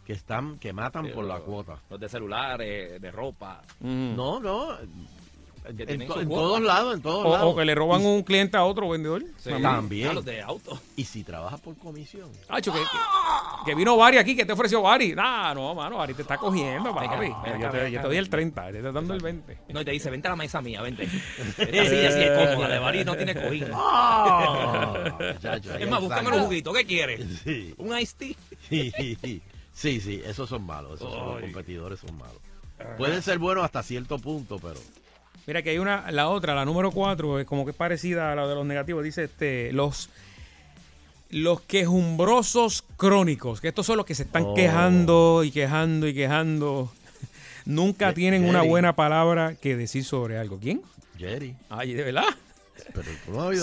Que 0.07 0.12
están, 0.15 0.59
que 0.59 0.73
matan 0.73 1.09
por 1.12 1.24
la 1.24 1.39
cuota. 1.40 1.78
Los 1.90 1.98
de 2.01 2.09
celulares, 2.09 3.01
de 3.01 3.11
ropa. 3.11 3.61
No, 3.81 4.39
no. 4.40 4.69
Que 5.66 5.82
En, 5.82 5.86
tienen 5.88 6.06
to- 6.09 6.14
su 6.14 6.20
en 6.20 6.28
cuota. 6.28 6.43
todos 6.43 6.60
lados, 6.62 6.94
en 6.94 7.02
todos 7.02 7.26
O, 7.26 7.32
lados. 7.32 7.52
o 7.52 7.56
que 7.56 7.64
le 7.64 7.74
roban 7.74 8.05
un 8.06 8.22
cliente 8.22 8.56
a 8.56 8.64
otro 8.64 8.88
vendedor. 8.88 9.22
Sí. 9.38 9.51
También. 9.60 10.09
A 10.09 10.12
los 10.12 10.24
de 10.24 10.40
auto. 10.40 10.80
Y 10.97 11.05
si 11.05 11.24
trabajas 11.24 11.60
por 11.60 11.76
comisión. 11.76 12.30
Hacho, 12.48 12.72
que, 12.72 12.78
que, 12.78 12.86
que 13.66 13.74
vino 13.74 13.97
Bari 13.97 14.18
aquí, 14.18 14.36
que 14.36 14.44
te 14.44 14.52
ofreció 14.52 14.82
Bari. 14.82 15.14
Nah, 15.14 15.52
no, 15.55 15.74
mano, 15.74 15.97
Bari 15.98 16.14
te 16.14 16.22
está 16.22 16.36
cogiendo, 16.38 16.94
papi. 16.94 17.09
Venga, 17.09 17.26
yo, 17.44 17.52
venga, 17.52 17.70
te, 17.70 17.90
yo 17.90 18.01
te 18.01 18.06
doy 18.06 18.16
el 18.16 18.24
venga. 18.24 18.36
30, 18.36 18.62
te 18.72 18.76
estoy 18.78 18.93
dando 18.93 19.14
el 19.14 19.20
20. 19.20 19.59
No, 19.70 19.80
y 19.80 19.84
te 19.84 19.90
dice, 19.90 20.10
vente 20.10 20.28
a 20.28 20.30
la 20.30 20.36
mesa 20.36 20.60
mía, 20.62 20.82
vente. 20.82 21.05
Esta 21.59 21.64
silla 21.84 22.09
así 22.09 22.20
es 22.22 22.30
cómoda, 22.48 22.68
de 22.68 22.78
Bari 22.78 23.05
no 23.05 23.16
tiene 23.16 23.34
cojín. 23.34 23.66
Ah, 23.72 25.16
es 25.80 25.88
más, 25.88 26.01
búscame 26.01 26.30
los 26.30 26.40
juguitos, 26.43 26.76
¿qué 26.76 26.84
quieres? 26.86 27.20
Sí. 27.44 27.74
¿Un 27.78 27.98
iced 27.98 28.16
tea? 28.18 28.34
Sí, 28.68 28.93
sí, 29.72 30.01
sí, 30.01 30.22
esos 30.24 30.48
son 30.48 30.64
malos. 30.64 31.01
Esos 31.01 31.12
son 31.12 31.26
los 31.32 31.40
competidores 31.40 32.01
son 32.01 32.16
malos. 32.16 32.38
Pueden 32.98 33.22
ser 33.22 33.38
buenos 33.38 33.64
hasta 33.64 33.82
cierto 33.82 34.18
punto, 34.18 34.59
pero. 34.59 34.78
Mira 35.47 35.62
que 35.62 35.70
hay 35.70 35.78
una, 35.78 36.10
la 36.10 36.28
otra, 36.28 36.55
la 36.55 36.64
número 36.64 36.90
4, 36.90 37.40
es 37.40 37.47
como 37.47 37.64
que 37.64 37.70
es 37.70 37.77
parecida 37.77 38.32
a 38.32 38.35
la 38.35 38.47
de 38.48 38.55
los 38.55 38.66
negativos. 38.66 39.05
Dice 39.05 39.24
este, 39.24 39.73
los, 39.73 40.09
los 41.31 41.60
quejumbrosos 41.60 42.82
crónicos, 42.97 43.60
que 43.60 43.68
estos 43.68 43.86
son 43.86 43.97
los 43.98 44.06
que 44.06 44.14
se 44.14 44.24
están 44.24 44.43
Oh. 44.44 44.55
quejando 44.55 45.44
y 45.44 45.51
quejando 45.52 46.09
y 46.09 46.14
quejando. 46.14 46.90
Nunca 47.64 48.12
tienen 48.12 48.44
una 48.44 48.62
buena 48.62 48.94
palabra 48.97 49.55
que 49.55 49.77
decir 49.77 50.05
sobre 50.05 50.39
algo. 50.39 50.59
¿Quién? 50.60 50.82
Jerry. 51.18 51.55
Ay, 51.70 51.94
de 51.94 52.02
verdad. 52.02 52.24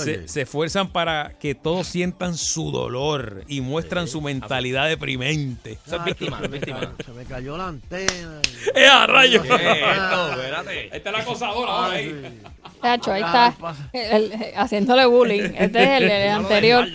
Se, 0.04 0.12
Jerry. 0.12 0.28
se 0.28 0.42
esfuerzan 0.42 0.90
para 0.92 1.38
que 1.40 1.56
todos 1.56 1.88
sientan 1.88 2.38
su 2.38 2.72
dolor 2.72 3.44
y 3.48 3.62
muestran 3.62 4.08
su 4.08 4.22
mentalidad 4.22 4.88
deprimente. 4.90 5.78
Eso 5.86 5.96
es 5.98 6.04
víctima, 6.06 6.40
se 6.42 6.48
me 6.48 6.58
víctima. 6.60 6.80
cayó- 6.80 6.96
Se 7.06 7.12
me 7.12 7.26
cayó 7.26 7.58
la 7.58 7.68
antena. 7.68 8.42
¡Eh, 8.76 8.88
a 8.88 9.08
rayos! 9.08 9.44
¿Qué 9.44 9.54
es 9.54 9.62
esto? 9.62 10.32
Espérate. 10.32 10.86
Esta 10.98 11.10
es 11.10 11.16
la 11.16 11.22
acosadora 11.22 11.72
ahora 11.72 11.94
Ay, 11.94 12.06
ahí. 12.06 12.42
Tacho, 12.82 13.12
ahí 13.12 13.22
Ah, 13.26 13.54
está. 13.58 13.76
el- 14.18 14.32
el- 14.32 14.54
haciéndole 14.58 15.06
bullying. 15.06 15.42
Este 15.58 15.84
es 15.84 16.02
el, 16.02 16.12
el 16.12 16.30
anterior. 16.30 16.88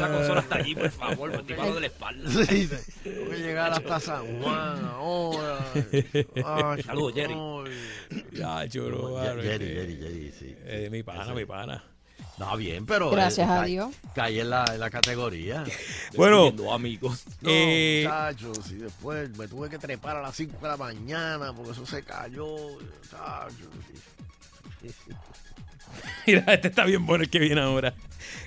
la 0.00 0.08
consola 0.08 0.40
hasta 0.40 0.54
allí, 0.56 0.74
por 0.74 0.90
favor, 0.90 1.32
por 1.32 1.44
de 1.74 1.80
la 1.80 1.86
espalda. 1.86 2.30
Sí, 2.30 2.66
sí. 2.66 2.76
Tengo 3.04 3.30
que 3.30 3.36
llegar 3.38 3.72
hasta 3.72 4.00
San 4.00 4.42
Juan 4.42 4.84
ahora. 4.84 5.58
Saludos, 6.84 7.14
Jerry. 7.14 7.34
Ya, 8.32 8.64
Ye- 8.64 9.12
mano, 9.12 9.42
Jerry, 9.42 9.48
este, 9.66 9.74
Jerry, 9.74 9.96
Jerry, 9.96 10.32
sí. 10.38 10.56
eh, 10.64 10.88
mi 10.90 11.02
pana, 11.28 11.40
mi 11.40 11.44
pana. 11.46 11.84
No, 12.38 12.56
bien, 12.56 12.86
pero. 12.86 13.10
Gracias 13.10 13.48
a 13.50 13.64
Dios. 13.64 13.94
Cae 14.14 14.40
en 14.40 14.50
la, 14.50 14.64
en 14.72 14.80
la 14.80 14.90
categoría. 14.90 15.64
Bueno, 16.16 16.52
amigos. 16.72 17.24
No, 17.42 17.50
Eh, 17.52 18.02
muchachos, 18.06 18.70
y 18.70 18.76
después 18.76 19.28
me 19.36 19.46
tuve 19.48 19.68
que 19.68 19.78
trepar 19.78 20.16
a 20.16 20.22
las 20.22 20.34
5 20.36 20.56
de 20.62 20.68
la 20.68 20.76
mañana 20.76 21.52
porque 21.52 21.72
eso 21.72 21.84
se 21.86 22.02
cayó. 22.02 22.46
Muchachos. 22.46 23.68
Mira, 26.26 26.54
este 26.54 26.68
está 26.68 26.84
bien 26.84 27.04
bueno 27.06 27.24
el 27.24 27.30
que 27.30 27.38
viene 27.38 27.60
ahora. 27.60 27.94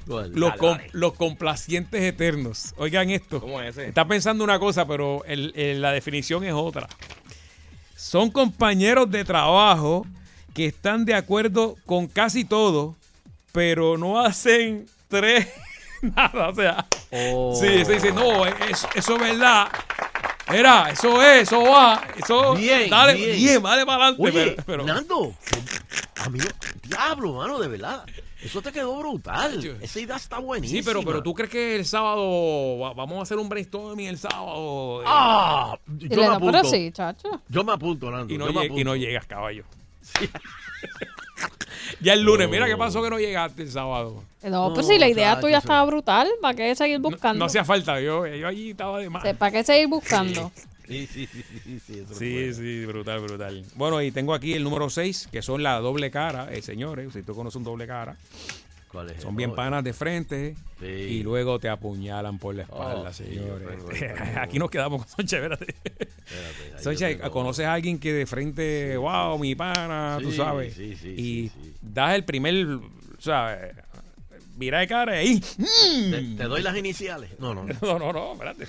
Los, 0.05 0.31
Dale, 0.33 0.57
com- 0.57 0.77
dale. 0.77 0.89
los 0.93 1.13
complacientes 1.13 2.01
eternos. 2.01 2.73
Oigan 2.77 3.09
esto. 3.09 3.39
¿Cómo 3.41 3.61
es 3.61 3.77
ese? 3.77 3.87
Está 3.89 4.05
pensando 4.07 4.43
una 4.43 4.59
cosa, 4.59 4.85
pero 4.87 5.23
el- 5.25 5.51
el- 5.55 5.81
la 5.81 5.91
definición 5.91 6.43
es 6.43 6.53
otra. 6.53 6.87
Son 7.95 8.29
compañeros 8.31 9.09
de 9.11 9.23
trabajo 9.25 10.05
que 10.53 10.65
están 10.67 11.05
de 11.05 11.13
acuerdo 11.15 11.75
con 11.85 12.07
casi 12.07 12.43
todo, 12.45 12.95
pero 13.51 13.97
no 13.97 14.19
hacen 14.19 14.85
tres 15.07 15.47
nada. 16.01 16.49
O 16.49 16.55
sea, 16.55 16.85
Oh. 17.13 17.53
sí, 17.59 17.83
sí, 17.83 17.99
sí, 17.99 18.07
no, 18.13 18.45
eso, 18.45 18.87
eso 18.95 19.15
es 19.15 19.21
verdad. 19.21 19.67
Era, 20.47 20.89
eso 20.91 21.21
es, 21.21 21.43
eso 21.43 21.61
va, 21.61 22.01
eso. 22.17 22.55
Bien, 22.55 22.89
dale, 22.89 23.15
bien. 23.15 23.35
bien, 23.35 23.63
dale 23.63 23.85
para 23.85 24.05
adelante. 24.07 24.23
Oye, 24.23 24.31
pero, 24.51 24.63
pero- 24.65 24.85
Nando, 24.85 25.33
a 26.23 26.29
mí, 26.29 26.39
diablo, 26.87 27.33
mano, 27.33 27.59
de 27.59 27.67
verdad. 27.67 28.05
Eso 28.41 28.61
te 28.61 28.71
quedó 28.71 28.97
brutal. 28.97 29.61
Yo- 29.61 29.73
Esa 29.81 29.99
idea 29.99 30.15
está 30.15 30.39
buenísima. 30.39 30.79
sí, 30.81 30.85
pero, 30.85 31.03
pero 31.03 31.21
tú 31.21 31.33
crees 31.33 31.51
que 31.51 31.75
el 31.75 31.85
sábado 31.85 32.79
va- 32.79 32.93
vamos 32.93 33.19
a 33.19 33.21
hacer 33.23 33.37
un 33.37 33.47
brainstorming 33.49 34.07
el 34.07 34.17
sábado. 34.17 35.01
eh, 35.01 35.05
¡Ah! 35.07 35.77
Yo 35.97 36.21
me 36.21 36.25
apunto. 36.35 36.57
así, 36.59 36.91
chacho. 36.91 37.41
Yo 37.49 37.63
me 37.63 37.73
apunto, 37.73 38.09
Nando. 38.09 38.33
y, 38.33 38.37
no 38.37 38.47
yo 38.47 38.53
me 38.53 38.59
lleg- 38.61 38.63
y 38.63 38.65
apunto. 38.67 38.83
no 38.85 38.95
llegas, 38.95 39.25
caballo. 39.27 39.63
ya 42.01 42.13
el 42.13 42.21
lunes, 42.21 42.49
mira 42.49 42.65
qué 42.67 42.77
pasó 42.77 43.01
que 43.03 43.09
no 43.09 43.19
llegaste 43.19 43.63
el 43.63 43.71
sábado. 43.71 44.23
No, 44.43 44.73
pues 44.73 44.87
si 44.87 44.97
la 44.97 45.07
idea 45.07 45.39
tuya 45.39 45.59
estaba 45.59 45.83
brutal, 45.85 46.27
¿para 46.41 46.55
qué 46.55 46.75
seguir 46.75 46.99
buscando? 46.99 47.39
no 47.39 47.45
hacía 47.45 47.63
falta, 47.63 47.99
yo, 48.01 48.25
yo 48.27 48.47
allí 48.47 48.71
estaba 48.71 48.99
de 48.99 49.09
más. 49.09 49.23
¿Para 49.35 49.51
qué 49.51 49.63
seguir 49.63 49.87
buscando? 49.87 50.51
Sí, 50.87 51.07
sí, 51.07 51.25
sí, 51.27 51.43
sí, 51.63 51.79
sí, 51.87 51.99
eso 51.99 52.13
Sí, 52.15 52.33
fue. 52.33 52.53
sí, 52.53 52.85
brutal, 52.85 53.19
brutal. 53.21 53.63
Bueno, 53.75 54.01
y 54.01 54.11
tengo 54.11 54.33
aquí 54.33 54.53
el 54.53 54.63
número 54.63 54.89
6, 54.89 55.29
que 55.31 55.41
son 55.41 55.63
la 55.63 55.79
doble 55.79 56.11
cara, 56.11 56.51
eh, 56.51 56.61
señores, 56.61 57.13
si 57.13 57.23
tú 57.23 57.33
conoces 57.33 57.55
un 57.55 57.63
doble 57.63 57.87
cara, 57.87 58.15
¿Cuál 58.15 58.60
es? 59.15 59.21
son 59.21 59.35
bien 59.35 59.51
Oh, 59.51 59.55
panas 59.55 59.83
de 59.83 59.93
frente 59.93 60.55
Sí. 60.79 60.85
y 60.85 61.23
luego 61.23 61.59
te 61.59 61.69
apuñalan 61.69 62.39
por 62.39 62.55
la 62.55 62.63
espalda, 62.63 63.09
Oh, 63.09 63.13
señores. 63.13 63.67
aquí 64.37 64.57
nos 64.59 64.69
quedamos 64.71 65.05
con 65.05 65.15
Soncha, 65.15 65.37
espérate. 65.37 65.65
espérate, 65.75 67.15
tengo- 67.17 67.31
conoces 67.31 67.65
a 67.65 67.73
alguien 67.73 67.99
que 67.99 68.13
de 68.13 68.25
frente, 68.25 68.97
wow, 68.97 69.37
mi 69.39 69.55
pana, 69.55 70.17
tú 70.21 70.31
sabes, 70.31 70.73
sí, 70.73 70.95
sí, 70.95 71.09
y 71.17 71.51
das 71.81 72.15
el 72.15 72.23
primer, 72.25 72.79
¿sabes? 73.19 73.75
Mira 74.57 74.79
de 74.79 74.87
cara 74.87 75.13
ahí. 75.13 75.39
¿Te, 75.39 76.21
te 76.37 76.43
doy 76.43 76.61
las 76.61 76.75
iniciales? 76.77 77.31
No, 77.39 77.53
no, 77.55 77.63
no. 77.63 77.73
No, 77.81 77.97
no, 77.99 78.13
no, 78.13 78.33
espérate. 78.33 78.67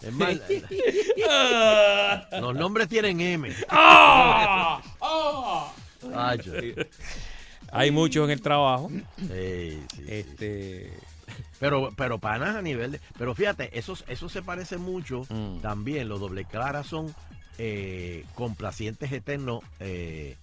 Es 0.00 0.12
más, 0.12 0.30
los 2.40 2.54
nombres 2.54 2.88
tienen 2.88 3.20
M. 3.20 3.52
¡Ah! 3.68 4.80
¡Ah! 5.00 5.72
Ay, 6.14 6.74
Hay 7.72 7.90
muchos 7.90 8.24
en 8.24 8.30
el 8.30 8.40
trabajo. 8.40 8.88
Sí, 8.90 9.02
sí, 9.28 9.86
sí, 9.96 10.04
Este. 10.08 10.92
Pero, 11.60 11.90
pero 11.96 12.18
panas 12.18 12.56
a 12.56 12.62
nivel 12.62 12.92
de. 12.92 13.00
Pero 13.18 13.34
fíjate, 13.34 13.76
eso, 13.78 13.96
eso 14.08 14.28
se 14.28 14.42
parece 14.42 14.76
mucho 14.78 15.22
Mm. 15.28 15.58
también. 15.60 16.08
Los 16.08 16.20
doble 16.20 16.44
claras 16.44 16.86
son 16.86 17.14
eh, 17.58 18.24
complacientes 18.34 19.10
eternos 19.12 19.60
eh, 19.80 20.36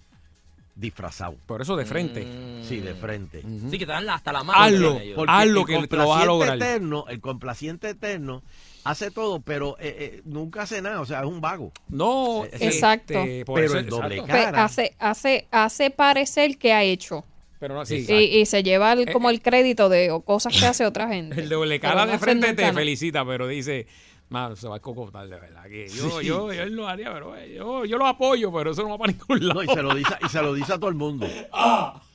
disfrazados. 0.74 1.36
Por 1.46 1.62
eso 1.62 1.74
de 1.76 1.86
frente. 1.86 2.24
Mm. 2.24 2.64
Sí, 2.64 2.80
de 2.80 2.94
frente. 2.94 3.42
Sí, 3.70 3.78
que 3.78 3.86
te 3.86 3.92
dan 3.92 4.04
la- 4.06 4.14
hasta 4.14 4.32
la 4.32 4.44
mano. 4.44 4.62
Hazlo. 4.62 5.00
Hazlo 5.26 5.60
el 5.68 5.88
que 5.88 5.96
lo 5.96 6.08
vas 6.08 6.22
a 6.22 6.26
lograr. 6.26 6.56
Eterno, 6.56 7.06
el 7.08 7.20
complaciente 7.20 7.88
eterno 7.90 8.42
hace 8.90 9.10
todo, 9.10 9.40
pero 9.40 9.76
eh, 9.78 9.96
eh, 9.98 10.22
nunca 10.24 10.62
hace 10.62 10.80
nada. 10.82 11.00
O 11.00 11.06
sea, 11.06 11.20
es 11.20 11.26
un 11.26 11.40
vago. 11.40 11.72
No, 11.88 12.44
Ese- 12.44 12.66
Exacto. 12.66 13.14
este, 13.14 13.44
por 13.44 13.56
Pero 13.60 13.66
eso- 13.72 13.78
el 13.78 13.86
doble 13.86 14.14
exacto. 14.16 14.32
Pues 14.32 14.44
cara. 14.44 14.64
hace, 14.64 14.96
hace, 14.98 15.48
hace 15.50 15.90
parecer 15.90 16.58
que 16.58 16.72
ha 16.72 16.82
hecho. 16.82 17.24
Pero 17.58 17.74
no 17.74 17.80
así. 17.80 18.04
Y, 18.08 18.38
y 18.40 18.46
se 18.46 18.62
lleva 18.62 18.92
el- 18.92 19.08
Eh, 19.08 19.12
como 19.12 19.30
el 19.30 19.40
crédito 19.40 19.88
de 19.88 20.10
o 20.10 20.20
cosas 20.20 20.58
que 20.58 20.66
hace 20.66 20.84
otra 20.86 21.08
gente. 21.12 21.40
El 21.40 21.48
doble 21.48 21.80
cara 21.80 22.06
de 22.06 22.18
frente 22.18 22.52
te 22.54 22.72
felicita, 22.72 23.24
pero 23.24 23.46
dice, 23.48 23.86
mano, 24.28 24.56
se 24.56 24.68
va 24.68 24.76
a 24.76 24.80
cocotar 24.80 25.26
de 25.28 25.38
verdad. 25.40 25.64
Que 25.64 25.88
yo, 25.88 26.20
Sí. 26.20 26.26
yo, 26.26 26.52
yo 26.52 26.62
él 26.62 26.74
lo 26.76 26.86
haría, 26.88 27.12
pero 27.12 27.36
eh, 27.36 27.54
yo, 27.56 27.84
yo 27.84 27.96
lo 27.98 28.06
apoyo, 28.06 28.52
pero 28.52 28.72
eso 28.72 28.82
no 28.82 28.90
va 28.90 28.98
para 28.98 29.12
ningún 29.12 29.46
lado. 29.48 29.62
No, 29.62 29.72
y 29.72 29.74
se 29.74 29.82
lo 29.82 29.94
dice, 29.94 30.14
y 30.24 30.28
se 30.28 30.42
lo 30.42 30.52
dice 30.54 30.72
a 30.74 30.76
todo 30.78 30.90
el 30.90 30.96
mundo. 30.96 31.26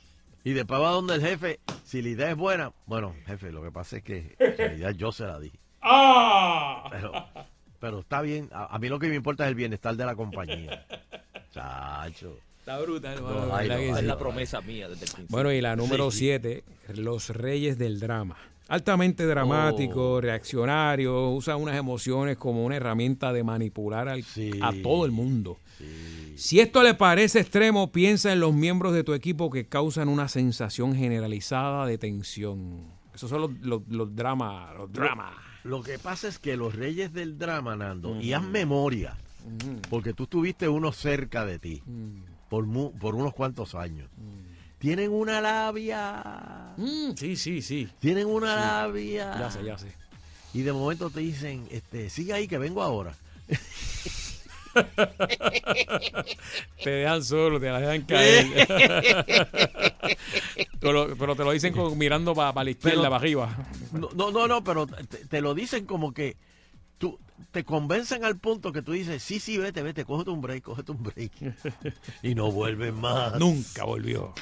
Y 0.44 0.54
después 0.54 0.80
va 0.80 0.90
donde 0.90 1.14
el 1.14 1.20
jefe, 1.20 1.60
si 1.84 2.02
la 2.02 2.08
idea 2.08 2.30
es 2.30 2.36
buena, 2.36 2.72
bueno, 2.86 3.14
jefe, 3.26 3.52
lo 3.52 3.62
que 3.62 3.70
pasa 3.70 3.98
es 3.98 4.02
que 4.02 4.34
la 4.58 4.74
idea 4.74 4.90
yo 4.90 5.12
se 5.12 5.24
la 5.24 5.38
di. 5.38 5.52
¡Ah! 5.82 6.88
Pero, 6.90 7.12
pero 7.80 7.98
está 8.00 8.22
bien, 8.22 8.48
a, 8.52 8.74
a 8.74 8.78
mí 8.78 8.88
lo 8.88 8.98
que 8.98 9.08
me 9.08 9.16
importa 9.16 9.44
es 9.44 9.48
el 9.48 9.54
bienestar 9.54 9.96
de 9.96 10.04
la 10.06 10.14
compañía. 10.14 10.84
Chacho. 11.52 12.36
Está 12.60 12.78
brutal, 12.78 13.16
No, 13.16 13.22
mano, 13.28 13.46
la 13.46 13.56
ay, 13.58 13.68
verdad 13.68 13.74
no, 13.76 13.80
que 13.80 13.84
ay, 13.86 13.88
Esa 13.90 13.94
es 13.96 14.00
sí. 14.02 14.06
la 14.06 14.18
promesa 14.18 14.60
mía 14.60 14.88
desde 14.88 15.04
el 15.04 15.10
principio. 15.10 15.26
Bueno, 15.36 15.52
y 15.52 15.60
la 15.60 15.74
número 15.74 16.10
Sí. 16.12 16.18
7, 16.18 16.64
los 16.94 17.30
reyes 17.30 17.76
del 17.76 17.98
drama. 17.98 18.36
Altamente 18.68 19.26
dramático, 19.26 20.14
Oh. 20.14 20.20
reaccionario, 20.20 21.30
usa 21.30 21.56
unas 21.56 21.76
emociones 21.76 22.36
como 22.38 22.64
una 22.64 22.76
herramienta 22.76 23.32
de 23.32 23.42
manipular 23.42 24.08
al- 24.08 24.22
Sí. 24.22 24.52
a 24.62 24.72
todo 24.80 25.04
el 25.04 25.10
mundo. 25.10 25.58
Sí. 25.76 26.34
Si 26.36 26.60
esto 26.60 26.82
le 26.84 26.94
parece 26.94 27.40
extremo, 27.40 27.90
piensa 27.90 28.32
en 28.32 28.38
los 28.38 28.54
miembros 28.54 28.94
de 28.94 29.02
tu 29.02 29.12
equipo 29.12 29.50
que 29.50 29.66
causan 29.66 30.08
una 30.08 30.28
sensación 30.28 30.94
generalizada 30.94 31.84
de 31.86 31.98
tensión. 31.98 32.84
Esos 33.12 33.28
son 33.28 33.40
los, 33.40 33.50
los, 33.60 33.82
los 33.88 34.14
dramas, 34.14 34.74
los 34.76 34.90
dramas. 34.92 35.34
Lo 35.64 35.82
que 35.82 35.98
pasa 35.98 36.28
es 36.28 36.38
que 36.38 36.56
los 36.56 36.74
reyes 36.74 37.12
del 37.12 37.38
drama, 37.38 37.76
Nando, 37.76 38.20
y 38.20 38.32
haz 38.32 38.42
memoria, 38.42 39.16
porque 39.90 40.12
tú 40.12 40.26
tuviste 40.26 40.68
uno 40.68 40.92
cerca 40.92 41.44
de 41.46 41.58
ti 41.58 41.82
por, 42.48 42.66
mu- 42.66 42.92
por 42.92 43.14
unos 43.14 43.32
cuantos 43.34 43.74
años. 43.74 44.08
Tienen 44.78 45.12
una 45.12 45.40
labia. 45.40 46.74
Mm, 46.76 47.12
sí, 47.16 47.36
sí, 47.36 47.62
sí. 47.62 47.88
Tienen 48.00 48.26
una 48.26 48.54
Sí. 48.54 48.60
labia. 48.60 49.38
Ya 49.38 49.50
sé, 49.50 49.64
ya 49.64 49.78
sé. 49.78 49.92
Y 50.52 50.62
de 50.62 50.72
momento 50.72 51.08
te 51.10 51.20
dicen, 51.20 51.66
este, 51.70 52.10
sigue 52.10 52.32
ahí 52.32 52.48
que 52.48 52.58
vengo 52.58 52.82
ahora. 52.82 53.14
Te 56.82 56.90
dejan 56.90 57.22
solo, 57.24 57.60
te 57.60 57.66
dejan 57.66 58.02
caer. 58.02 58.46
pero, 60.80 61.14
pero 61.16 61.36
te 61.36 61.44
lo 61.44 61.52
dicen 61.52 61.72
con- 61.72 61.96
mirando 61.98 62.34
para 62.34 62.64
la 62.64 62.70
izquierda, 62.70 63.02
para 63.04 63.16
arriba. 63.16 63.56
No, 63.92 64.08
no, 64.14 64.30
no, 64.30 64.48
no, 64.48 64.64
pero 64.64 64.86
te, 64.86 65.26
te 65.26 65.40
lo 65.40 65.54
dicen 65.54 65.86
como 65.86 66.12
que 66.12 66.36
tú 67.02 67.18
te 67.50 67.64
convencen 67.64 68.24
al 68.24 68.38
punto 68.38 68.70
que 68.72 68.80
tú 68.82 68.92
dices, 68.92 69.20
sí, 69.22 69.40
sí, 69.40 69.58
vete, 69.58 69.82
vete, 69.82 70.04
cógete 70.04 70.30
un 70.30 70.40
break, 70.40 70.62
cógete 70.62 70.92
un 70.92 71.02
break. 71.02 71.32
y 72.22 72.34
no 72.36 72.52
vuelven 72.52 72.94
más. 72.94 73.36
Nunca 73.40 73.82
volvió. 73.84 74.32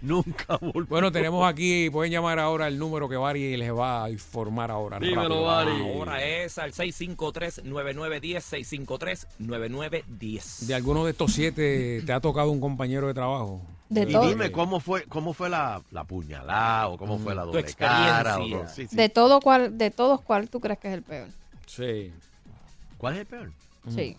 Nunca 0.00 0.56
volvió. 0.58 0.86
Bueno, 0.88 1.10
tenemos 1.10 1.44
aquí, 1.44 1.90
pueden 1.90 2.12
llamar 2.12 2.38
ahora 2.38 2.68
el 2.68 2.78
número 2.78 3.08
que 3.08 3.16
Bari 3.16 3.56
les 3.56 3.72
va 3.74 4.04
a 4.04 4.10
informar 4.10 4.70
ahora. 4.70 5.00
rápido. 5.00 5.50
Ahora 5.50 6.24
es 6.24 6.56
al 6.58 6.72
653-9910, 6.72 9.26
653-9910. 9.40 10.60
De 10.66 10.74
alguno 10.76 11.04
de 11.04 11.10
estos 11.10 11.32
siete 11.32 12.02
te 12.06 12.12
ha 12.12 12.20
tocado 12.20 12.52
un 12.52 12.60
compañero 12.60 13.08
de 13.08 13.14
trabajo. 13.14 13.60
De 13.88 14.02
y 14.04 14.12
todo. 14.12 14.28
dime 14.28 14.52
cómo 14.52 14.78
fue 14.80 15.02
cómo 15.04 15.34
fue 15.34 15.50
la, 15.50 15.82
la 15.90 16.04
puñalada 16.04 16.88
o 16.88 16.96
cómo 16.96 17.18
fue 17.18 17.34
la 17.34 17.42
Tu 17.42 17.48
doble 17.48 17.64
cara. 17.74 18.38
o 18.38 18.42
experiencia. 18.42 18.62
no- 18.62 18.68
sí, 18.70 18.86
sí. 18.88 18.96
De 18.96 19.08
todo 19.10 19.40
cual, 19.40 19.76
de 19.76 19.90
todos, 19.90 20.20
¿cuál 20.22 20.48
tú 20.48 20.60
crees 20.60 20.78
que 20.78 20.86
es 20.88 20.94
el 20.94 21.02
peor? 21.02 21.28
Sí. 21.76 22.12
¿Cuál 22.98 23.14
es 23.14 23.20
el 23.20 23.26
peor? 23.26 23.50
Sí. 23.88 24.16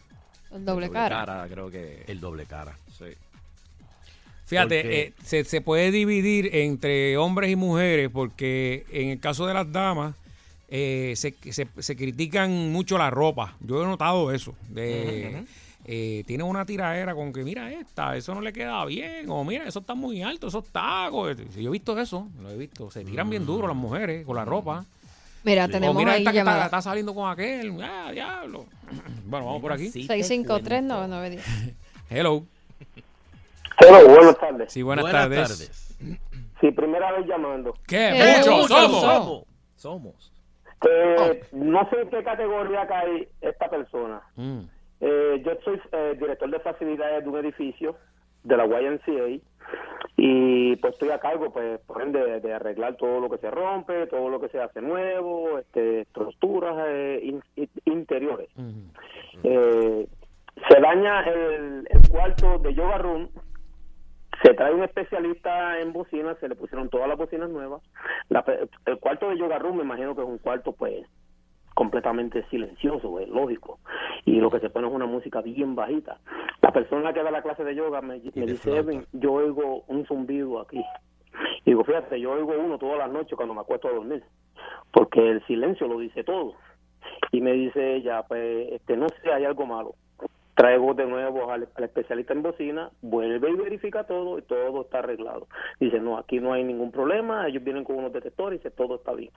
El 0.51 0.65
doble 0.65 0.89
cara. 0.89 1.47
creo 1.49 1.69
que. 1.69 2.03
El 2.07 2.19
doble 2.19 2.45
cara. 2.45 2.77
Sí. 2.97 3.05
Fíjate, 4.45 4.81
Porque- 4.81 5.01
eh, 5.01 5.13
se, 5.23 5.43
se 5.45 5.61
puede 5.61 5.91
dividir 5.91 6.49
entre 6.55 7.17
hombres 7.17 7.49
y 7.51 7.55
mujeres 7.55 8.09
porque 8.11 8.85
en 8.91 9.09
el 9.09 9.19
caso 9.19 9.45
de 9.47 9.53
las 9.53 9.71
damas 9.71 10.15
eh, 10.69 11.13
se, 11.15 11.33
se, 11.51 11.67
se 11.77 11.95
critican 11.95 12.71
mucho 12.71 12.97
la 12.97 13.09
ropa. 13.09 13.55
Yo 13.61 13.81
he 13.83 13.85
notado 13.85 14.31
eso. 14.31 14.53
De, 14.69 15.27
Ujú, 15.29 15.37
ujú. 15.37 15.47
eh, 15.85 16.23
tienen 16.27 16.45
una 16.45 16.65
tiradera 16.65 17.15
con 17.15 17.31
que 17.31 17.43
mira 17.43 17.71
esta, 17.71 18.17
eso 18.17 18.35
no 18.35 18.41
le 18.41 18.51
queda 18.51 18.83
bien, 18.85 19.29
o 19.29 19.43
mira, 19.43 19.65
eso 19.67 19.79
está 19.79 19.93
muy 19.95 20.21
alto, 20.21 20.47
esos 20.47 20.65
tacos. 20.69 21.37
Yo 21.55 21.69
he 21.69 21.71
visto 21.71 21.97
eso, 21.99 22.27
lo 22.41 22.49
he 22.51 22.57
visto. 22.57 22.91
Se 22.91 23.05
tiran 23.05 23.29
bien 23.29 23.45
duro 23.45 23.67
las 23.67 23.77
mujeres 23.77 24.25
con 24.25 24.35
la 24.35 24.45
ropa. 24.45 24.85
Mira, 25.43 25.65
O 25.65 25.69
tenemos 25.69 25.95
mira 25.95 26.13
ahí 26.13 26.19
esta 26.19 26.31
que 26.31 26.37
está, 26.39 26.49
llamada. 26.51 26.65
está 26.65 26.81
saliendo 26.81 27.13
con 27.13 27.29
aquel. 27.29 27.81
Ah, 27.81 28.09
diablo. 28.11 28.65
Bueno, 29.25 29.45
vamos 29.47 29.61
por 29.61 29.71
aquí. 29.73 29.87
653-9910. 29.89 31.41
Hello. 32.09 32.43
Hello, 33.79 34.07
buenas 34.09 34.37
tardes. 34.37 34.71
Sí, 34.71 34.81
buenas, 34.83 35.03
Buenas 35.03 35.21
tardes. 35.23 35.39
tardes. 35.49 35.97
Sí, 36.61 36.71
primera 36.71 37.11
vez 37.13 37.25
llamando. 37.25 37.73
¿Qué? 37.87 38.09
Eh, 38.09 38.37
Muchos 38.39 38.67
somos. 38.67 39.01
somos. 39.01 39.43
Somos. 39.75 40.31
Eh, 40.87 41.43
No 41.53 41.89
sé 41.89 42.01
en 42.01 42.09
qué 42.09 42.23
categoría 42.23 42.85
cae 42.87 43.27
esta 43.41 43.69
persona. 43.69 44.21
Mm. 44.35 44.59
Eh, 45.01 45.41
yo 45.45 45.51
soy 45.65 45.81
eh, 45.91 46.15
director 46.19 46.51
de 46.51 46.59
facilidades 46.59 47.23
de 47.23 47.29
un 47.29 47.37
edificio 47.39 47.95
de 48.43 48.55
la 48.57 48.65
YMCA 48.65 49.41
y 50.15 50.75
pues 50.77 50.93
estoy 50.93 51.09
a 51.09 51.19
cargo 51.19 51.51
pues 51.51 51.79
por 51.81 52.01
ende 52.01 52.39
de 52.39 52.53
arreglar 52.53 52.95
todo 52.97 53.19
lo 53.19 53.29
que 53.29 53.39
se 53.39 53.49
rompe, 53.49 54.07
todo 54.07 54.29
lo 54.29 54.39
que 54.39 54.49
se 54.49 54.61
hace 54.61 54.81
nuevo, 54.81 55.57
este, 55.59 56.01
estructuras 56.01 56.75
eh, 56.87 57.19
in- 57.23 57.43
in- 57.55 57.69
interiores. 57.85 58.49
Eh, 59.43 60.07
se 60.69 60.79
daña 60.79 61.21
el, 61.23 61.87
el 61.89 62.09
cuarto 62.09 62.59
de 62.59 62.73
yoga 62.75 62.97
room 62.99 63.29
se 64.43 64.53
trae 64.53 64.73
un 64.73 64.83
especialista 64.83 65.79
en 65.79 65.93
bocinas, 65.93 66.37
se 66.39 66.49
le 66.49 66.55
pusieron 66.55 66.89
todas 66.89 67.07
las 67.07 67.17
bocinas 67.17 67.49
nuevas. 67.49 67.81
La 68.29 68.43
el 68.85 68.99
cuarto 68.99 69.29
de 69.29 69.37
yoga 69.37 69.57
room 69.57 69.77
me 69.77 69.83
imagino 69.83 70.15
que 70.15 70.21
es 70.21 70.27
un 70.27 70.37
cuarto 70.37 70.73
pues 70.73 71.05
completamente 71.73 72.43
silencioso, 72.49 73.19
es 73.19 73.29
lógico. 73.29 73.79
Y 74.25 74.39
lo 74.39 74.49
que 74.49 74.59
se 74.59 74.69
pone 74.69 74.87
es 74.87 74.93
una 74.93 75.05
música 75.05 75.41
bien 75.41 75.75
bajita. 75.75 76.19
La 76.61 76.71
persona 76.71 77.13
que 77.13 77.23
da 77.23 77.31
la 77.31 77.41
clase 77.41 77.63
de 77.63 77.75
yoga 77.75 78.01
me, 78.01 78.19
me 78.35 78.45
dice, 78.45 78.77
Edwin, 78.77 79.05
yo 79.13 79.33
oigo 79.33 79.83
un 79.87 80.05
zumbido 80.05 80.61
aquí. 80.61 80.83
Y 81.65 81.71
digo, 81.71 81.83
fíjate, 81.83 82.19
yo 82.19 82.31
oigo 82.31 82.53
uno 82.57 82.77
todas 82.77 82.97
las 82.97 83.11
noches 83.11 83.35
cuando 83.35 83.53
me 83.53 83.61
acuesto 83.61 83.87
a 83.87 83.93
dormir, 83.93 84.23
porque 84.91 85.31
el 85.31 85.45
silencio 85.45 85.87
lo 85.87 85.99
dice 85.99 86.23
todo. 86.23 86.55
Y 87.31 87.41
me 87.41 87.53
dice 87.53 87.95
ella, 87.95 88.23
pues, 88.23 88.71
este, 88.71 88.95
no 88.95 89.09
sé, 89.09 89.31
hay 89.31 89.45
algo 89.45 89.65
malo. 89.65 89.95
Traigo 90.55 90.93
de 90.93 91.05
nuevo 91.05 91.51
al, 91.51 91.67
al 91.73 91.83
especialista 91.83 92.33
en 92.33 92.43
bocina, 92.43 92.91
vuelve 93.01 93.49
y 93.49 93.55
verifica 93.55 94.03
todo 94.03 94.37
y 94.37 94.43
todo 94.43 94.83
está 94.83 94.99
arreglado. 94.99 95.47
Dice, 95.79 95.99
no, 95.99 96.17
aquí 96.17 96.39
no 96.39 96.53
hay 96.53 96.63
ningún 96.63 96.91
problema, 96.91 97.47
ellos 97.47 97.63
vienen 97.63 97.83
con 97.83 97.97
unos 97.97 98.13
detectores 98.13 98.59
y 98.59 98.63
dice, 98.63 98.75
todo 98.75 98.95
está 98.95 99.13
bien. 99.13 99.31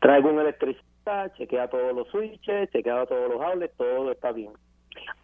Traigo 0.00 0.30
un 0.30 0.38
electricista, 0.38 1.32
chequea 1.34 1.68
todos 1.68 1.94
los 1.94 2.08
switches, 2.08 2.70
chequea 2.70 3.06
todos 3.06 3.28
los 3.28 3.40
outlets, 3.40 3.76
todo 3.76 4.12
está 4.12 4.30
bien. 4.30 4.52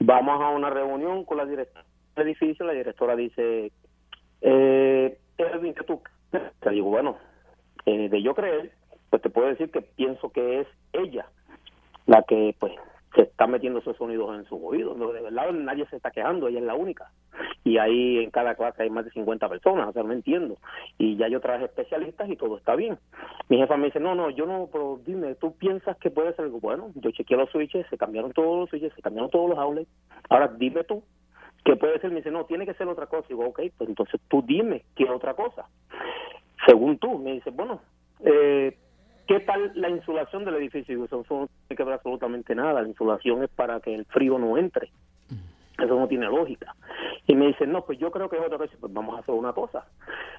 Vamos 0.00 0.42
a 0.42 0.48
una 0.50 0.70
reunión 0.70 1.24
con 1.24 1.38
la 1.38 1.46
directora 1.46 1.84
del 2.16 2.26
edificio, 2.26 2.66
la 2.66 2.72
directora 2.72 3.14
dice, 3.14 3.70
eh, 4.40 5.18
Edwin, 5.36 5.74
¿qué 5.74 5.84
tú? 5.84 6.02
Le 6.64 6.70
digo, 6.72 6.90
bueno, 6.90 7.16
eh, 7.86 8.08
de 8.08 8.22
yo 8.22 8.34
creer, 8.34 8.72
pues 9.10 9.22
te 9.22 9.30
puedo 9.30 9.48
decir 9.48 9.70
que 9.70 9.82
pienso 9.82 10.30
que 10.30 10.60
es 10.60 10.66
ella 10.92 11.26
la 12.06 12.22
que 12.22 12.54
pues 12.58 12.72
se 13.18 13.24
está 13.24 13.48
metiendo 13.48 13.80
esos 13.80 13.96
sonidos 13.96 14.32
en 14.36 14.44
sus 14.44 14.60
oídos. 14.62 14.96
No, 14.96 15.10
de 15.10 15.20
verdad 15.20 15.50
nadie 15.50 15.84
se 15.90 15.96
está 15.96 16.12
quejando, 16.12 16.46
ella 16.46 16.60
es 16.60 16.64
la 16.64 16.76
única. 16.76 17.10
Y 17.64 17.76
ahí 17.78 18.18
en 18.18 18.30
cada 18.30 18.54
clase 18.54 18.84
hay 18.84 18.90
más 18.90 19.04
de 19.04 19.10
50 19.10 19.48
personas, 19.48 19.88
o 19.88 19.92
sea, 19.92 20.04
no 20.04 20.12
entiendo. 20.12 20.56
Y 20.98 21.16
ya 21.16 21.26
yo 21.26 21.40
traje 21.40 21.64
especialistas 21.64 22.28
y 22.30 22.36
todo 22.36 22.56
está 22.56 22.76
bien. 22.76 22.96
Mi 23.48 23.56
jefa 23.56 23.76
me 23.76 23.86
dice, 23.86 23.98
no, 23.98 24.14
no, 24.14 24.30
yo 24.30 24.46
no, 24.46 24.68
pero 24.70 25.00
dime, 25.04 25.34
¿tú 25.34 25.52
piensas 25.56 25.96
que 25.96 26.10
puede 26.10 26.32
ser? 26.34 26.46
Bueno, 26.46 26.92
yo 26.94 27.10
chequeé 27.10 27.36
los 27.36 27.50
switches, 27.50 27.88
se 27.90 27.98
cambiaron 27.98 28.32
todos 28.32 28.56
los 28.56 28.70
switches, 28.70 28.92
se 28.94 29.02
cambiaron 29.02 29.30
todos 29.30 29.50
los 29.50 29.58
outlets. 29.58 29.90
Ahora 30.28 30.46
dime 30.56 30.84
tú, 30.84 31.02
¿qué 31.64 31.74
puede 31.74 31.98
ser? 31.98 32.10
Me 32.10 32.18
dice, 32.18 32.30
no, 32.30 32.44
tiene 32.44 32.66
que 32.66 32.74
ser 32.74 32.86
otra 32.86 33.06
cosa. 33.06 33.26
Y 33.30 33.34
digo, 33.34 33.46
ok, 33.46 33.62
pues 33.76 33.90
entonces 33.90 34.20
tú 34.28 34.44
dime 34.46 34.84
qué 34.94 35.10
otra 35.10 35.34
cosa. 35.34 35.66
Según 36.68 36.98
tú, 36.98 37.18
me 37.18 37.32
dice, 37.32 37.50
bueno, 37.50 37.80
eh, 38.20 38.78
¿qué 39.28 39.40
tal 39.40 39.70
la 39.76 39.88
insulación 39.90 40.44
del 40.44 40.56
edificio? 40.56 41.04
Eso, 41.04 41.20
eso 41.20 41.34
no 41.40 41.46
tiene 41.68 41.76
que 41.76 41.84
ver 41.84 41.94
absolutamente 41.94 42.54
nada. 42.54 42.82
La 42.82 42.88
insulación 42.88 43.44
es 43.44 43.50
para 43.50 43.78
que 43.80 43.94
el 43.94 44.04
frío 44.06 44.38
no 44.38 44.58
entre. 44.58 44.90
Eso 45.78 45.94
no 45.96 46.08
tiene 46.08 46.26
lógica. 46.26 46.74
Y 47.28 47.36
me 47.36 47.46
dice, 47.46 47.64
no, 47.64 47.84
pues 47.84 48.00
yo 48.00 48.10
creo 48.10 48.28
que 48.28 48.36
es 48.36 48.42
otra 48.44 48.58
cosa. 48.58 48.72
Pues 48.80 48.92
vamos 48.92 49.16
a 49.16 49.20
hacer 49.20 49.32
una 49.32 49.52
cosa. 49.52 49.86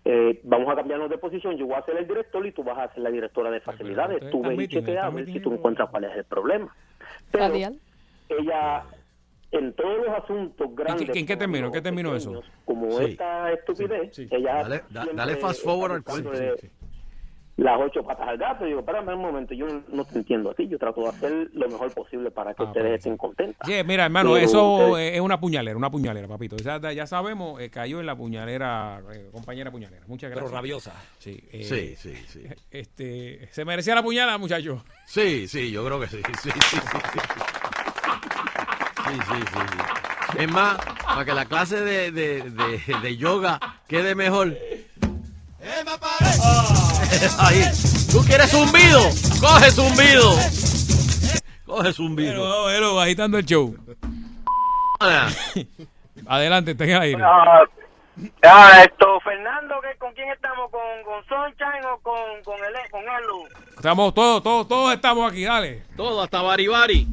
Eh, 0.04 0.42
vamos 0.44 0.68
a 0.70 0.76
cambiarnos 0.76 1.10
de 1.10 1.18
posición. 1.18 1.56
Yo 1.56 1.66
voy 1.66 1.76
a 1.76 1.86
ser 1.86 1.96
el 1.96 2.06
director 2.08 2.46
y 2.46 2.52
tú 2.52 2.62
vas 2.62 2.78
a 2.78 2.94
ser 2.94 3.04
la 3.04 3.10
directora 3.10 3.50
de 3.50 3.62
facilidades. 3.62 4.30
Tú 4.32 4.42
ves 4.42 4.60
y 4.60 4.68
chequea 4.68 4.96
a 4.96 4.98
están 5.08 5.16
ver 5.16 5.26
si 5.28 5.40
tú 5.40 5.54
encuentras 5.54 5.90
cuál 5.90 6.04
es 6.04 6.18
el 6.18 6.26
problema. 6.26 6.76
Pero 7.32 7.54
ella, 7.54 8.84
en 9.52 9.74
todos 9.74 10.06
los 10.06 10.10
asuntos 10.10 10.76
grandes... 10.76 11.08
en 11.08 11.26
qué 11.26 11.26
como 11.26 11.40
terminó? 11.40 11.72
¿Qué 11.72 11.82
terminó 11.82 12.16
eso? 12.16 12.44
Como 12.66 12.92
Sí. 12.92 13.06
esta 13.12 13.52
estupidez, 13.54 14.20
ella... 14.32 14.56
Dale, 14.64 14.84
da- 14.90 15.08
dale 15.14 15.36
fast 15.38 15.64
forward 15.64 15.92
al 15.94 16.04
cuento. 16.04 16.32
de- 16.32 16.70
las 17.60 17.80
ocho 17.82 18.04
patas 18.04 18.28
al 18.28 18.38
gato. 18.38 18.66
Y 18.66 18.70
digo, 18.70 18.80
espérame 18.80 19.10
un 19.16 19.22
momento, 19.22 19.54
yo 19.54 19.66
no 19.90 20.06
te 20.06 20.18
entiendo 20.18 20.52
a 20.52 20.54
ti. 20.54 20.68
Yo 20.68 20.78
trato 20.78 21.02
de 21.02 21.10
hacer 21.10 21.50
lo 21.54 21.68
mejor 21.70 21.92
posible 21.94 22.32
para 22.32 22.54
que 22.54 22.64
Ah, 22.64 22.68
ustedes 22.68 22.86
pues, 22.88 22.98
estén 23.00 23.18
contentas. 23.18 23.68
Sí, 23.68 23.74
mira, 23.86 24.06
hermano, 24.06 24.34
Pero 24.34 24.46
eso 24.46 24.74
ustedes- 24.90 25.16
es 25.16 25.22
una 25.22 25.40
puñalera, 25.40 25.78
una 25.78 25.90
puñalera, 25.92 26.28
papito. 26.28 26.56
Ya, 26.58 26.80
ya 26.92 27.06
sabemos, 27.08 27.60
eh, 27.62 27.70
cayó 27.70 28.00
en 28.00 28.06
la 28.06 28.16
puñalera, 28.16 29.02
eh, 29.14 29.30
compañera 29.32 29.72
puñalera. 29.72 30.04
Muchas 30.08 30.30
Pero 30.30 30.42
gracias. 30.42 30.56
rabiosa. 30.56 30.94
Sí, 31.20 31.44
eh, 31.52 31.64
Sí, 31.64 31.96
sí, 31.96 32.16
sí. 32.28 32.44
Este, 32.72 33.48
se 33.52 33.66
merecía 33.66 33.96
la 33.96 34.04
puñalada, 34.04 34.38
muchacho. 34.38 34.84
Sí, 35.06 35.48
sí, 35.48 35.72
yo 35.72 35.86
creo 35.86 36.00
que 36.00 36.08
sí. 36.08 36.22
Sí, 36.42 36.50
sí, 36.52 36.52
sí. 36.52 36.78
Sí, 39.08 39.16
sí, 39.16 39.36
sí. 39.54 39.60
sí. 40.32 40.38
Es 40.38 40.52
más, 40.52 40.78
para 41.04 41.26
que 41.26 41.34
la 41.34 41.46
clase 41.46 41.82
de, 41.82 42.12
de, 42.12 42.44
de, 42.52 42.80
de 43.02 43.18
yoga 43.18 43.60
quede 43.88 44.14
mejor. 44.16 44.56
Ahí. 47.40 47.64
¿Tú 48.12 48.24
quieres 48.26 48.52
zumbido? 48.52 49.02
Coge 49.40 49.72
zumbido. 49.72 50.36
Coge 51.66 51.94
zumbido. 51.94 52.34
Pero, 52.34 52.66
pero, 52.68 53.00
agitando 53.00 53.38
el 53.38 53.46
show. 53.46 53.76
Adelante, 56.28 56.76
el 56.78 57.02
aire. 57.02 57.24
Ah, 58.44 58.84
esto, 58.84 59.20
Fernando, 59.22 59.76
¿qué, 59.82 59.98
¿con 59.98 60.14
quién 60.14 60.30
estamos? 60.30 60.70
¿Con, 60.70 60.82
con 61.06 61.24
Sunshine 61.26 61.86
o 61.86 61.98
con, 62.00 62.44
con, 62.44 62.58
el, 62.58 62.92
con 62.92 63.02
Elu? 63.02 63.48
Estamos 63.78 64.14
todos, 64.14 64.44
todos, 64.44 64.68
todos 64.68 64.94
estamos 64.94 65.32
aquí, 65.32 65.46
dale. 65.46 65.84
Todo, 65.96 66.22
hasta 66.22 66.42
Baribari. 66.42 67.08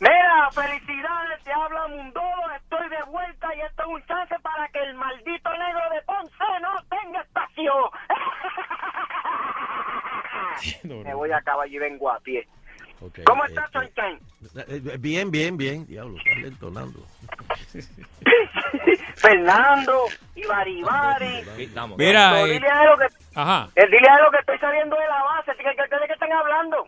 Mira, 0.00 0.50
felicidades, 0.52 1.44
te 1.44 1.52
habla 1.52 1.86
Mundolo, 1.88 2.54
estoy 2.56 2.88
de 2.88 3.02
vuelta 3.10 3.54
y 3.54 3.60
esto 3.60 3.82
es 3.82 3.88
un 3.88 4.06
chance 4.06 4.34
para 4.40 4.66
que 4.68 4.82
el 4.82 4.94
maldito 4.94 5.50
negro 5.50 5.82
de 5.92 6.00
Ponce 6.02 6.60
no 6.62 6.70
tenga 6.88 7.20
espacio. 7.20 7.72
Me 10.84 11.14
voy 11.14 11.32
a 11.32 11.40
caballo 11.42 11.72
y 11.74 11.78
vengo 11.78 12.10
a 12.10 12.18
pie. 12.20 12.46
¿Cómo 13.24 13.44
eh, 13.44 13.48
estás, 13.48 13.70
Sunshine? 13.72 14.18
eh, 14.68 14.96
Bien, 14.98 15.30
bien, 15.30 15.56
bien. 15.56 15.86
Diablo, 15.86 16.18
estás 16.18 16.44
entonando. 16.44 17.00
Fernando 19.16 20.06
y 20.34 20.46
Baribari. 20.46 21.44
Mira, 21.96 22.42
eh, 22.42 22.52
dile 22.52 22.68
a 22.68 22.84
lo 22.84 22.98
que, 22.98 23.06
Ajá. 23.34 23.68
el 23.74 23.90
dile 23.90 24.08
a 24.08 24.20
lo 24.22 24.30
que 24.30 24.38
estoy 24.38 24.58
saliendo 24.58 24.96
de 24.96 25.08
la 25.08 25.22
base, 25.22 25.52
¿de 25.52 25.58
qué, 25.58 25.70
de 25.70 26.06
qué 26.06 26.12
están 26.12 26.32
hablando? 26.32 26.86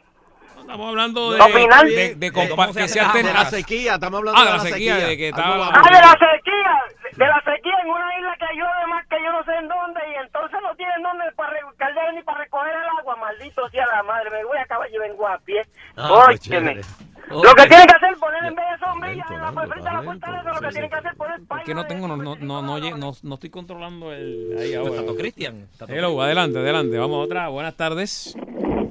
Estamos 0.63 0.89
hablando 0.89 1.33
de, 1.33 1.39
de, 1.39 2.15
de 2.15 2.33
compa- 2.33 2.49
¿Cómo 2.57 2.73
se 2.73 2.87
que 2.87 3.23
de 3.23 3.33
la 3.35 3.45
sequía, 3.45 3.95
estamos 3.95 4.19
hablando 4.19 4.41
Ah, 4.41 4.45
de 4.45 4.51
de 4.51 4.57
la 4.57 4.63
la 4.65 4.71
sequía, 4.71 4.95
sequía. 4.95 5.09
de 5.09 5.17
que 5.17 5.27
Algo 5.29 5.65
Ah, 5.65 5.83
de 5.85 6.01
la 6.01 6.13
sequía, 6.13 6.73
de 7.19 7.27
la 7.27 7.43
sequía 7.45 7.75
en 7.85 7.91
una 7.91 8.19
isla 8.19 8.37
que 8.39 8.55
llueve 8.57 8.87
más 8.89 9.07
que 9.09 9.17
yo 9.23 9.33
no 9.33 9.45
sé 9.45 9.53
en 9.59 9.69
dónde 9.69 10.01
y 10.11 10.15
entonces 10.25 10.59
no 10.63 10.75
tienen 10.77 11.03
dónde 11.03 11.25
para 11.37 11.51
recargar 11.51 12.15
ni 12.15 12.23
para 12.23 12.39
recoger 12.39 12.73
el 12.75 12.99
agua, 12.99 13.17
maldito 13.17 13.69
sea 13.71 13.87
la 13.95 14.03
madre, 14.03 14.31
me 14.31 14.45
voy 14.45 14.57
a 14.59 14.65
caballo 14.67 14.95
y 14.95 15.09
vengo 15.09 15.29
a 15.29 15.39
pie. 15.39 15.67
Ah, 15.97 16.09
pues 16.27 16.41
Óyeme. 16.41 16.41
chévere. 16.41 16.81
Lo 17.29 17.55
que 17.55 17.67
tienen 17.67 17.87
que 17.87 17.95
hacer 17.97 18.13
es 18.13 18.19
poner 18.19 18.45
en 18.45 18.55
vez 18.55 18.65
de 18.73 18.79
sombrilla 18.87 19.25
en 19.31 19.41
la 19.41 19.53
frente 19.53 19.77
de 19.77 19.83
la 19.85 20.03
fortaleza, 20.03 20.53
lo 20.53 20.61
que 20.61 20.69
tienen 20.69 20.91
que 20.91 20.97
hacer 20.97 21.11
es 21.13 21.17
poner 21.17 21.41
Es 21.41 21.65
que 21.65 21.75
no 21.75 21.87
tengo, 21.87 22.09
no, 22.09 22.17
no, 22.17 22.37
no, 22.37 22.63
no, 22.63 22.79
lle- 22.79 22.97
no, 22.99 23.13
no 23.23 23.35
estoy 23.35 23.51
controlando 23.51 24.13
el. 24.13 24.57
Ahí 24.61 24.75
ahora. 24.75 24.97
Tato 24.97 25.17
Cristian. 25.17 25.69
Tato 25.79 25.93
Hello, 25.93 26.21
adelante, 26.21 26.59
adelante. 26.59 26.99
Vamos 26.99 27.17
a 27.17 27.21
otra. 27.21 27.49
Buenas 27.49 27.75
tardes. 27.77 28.35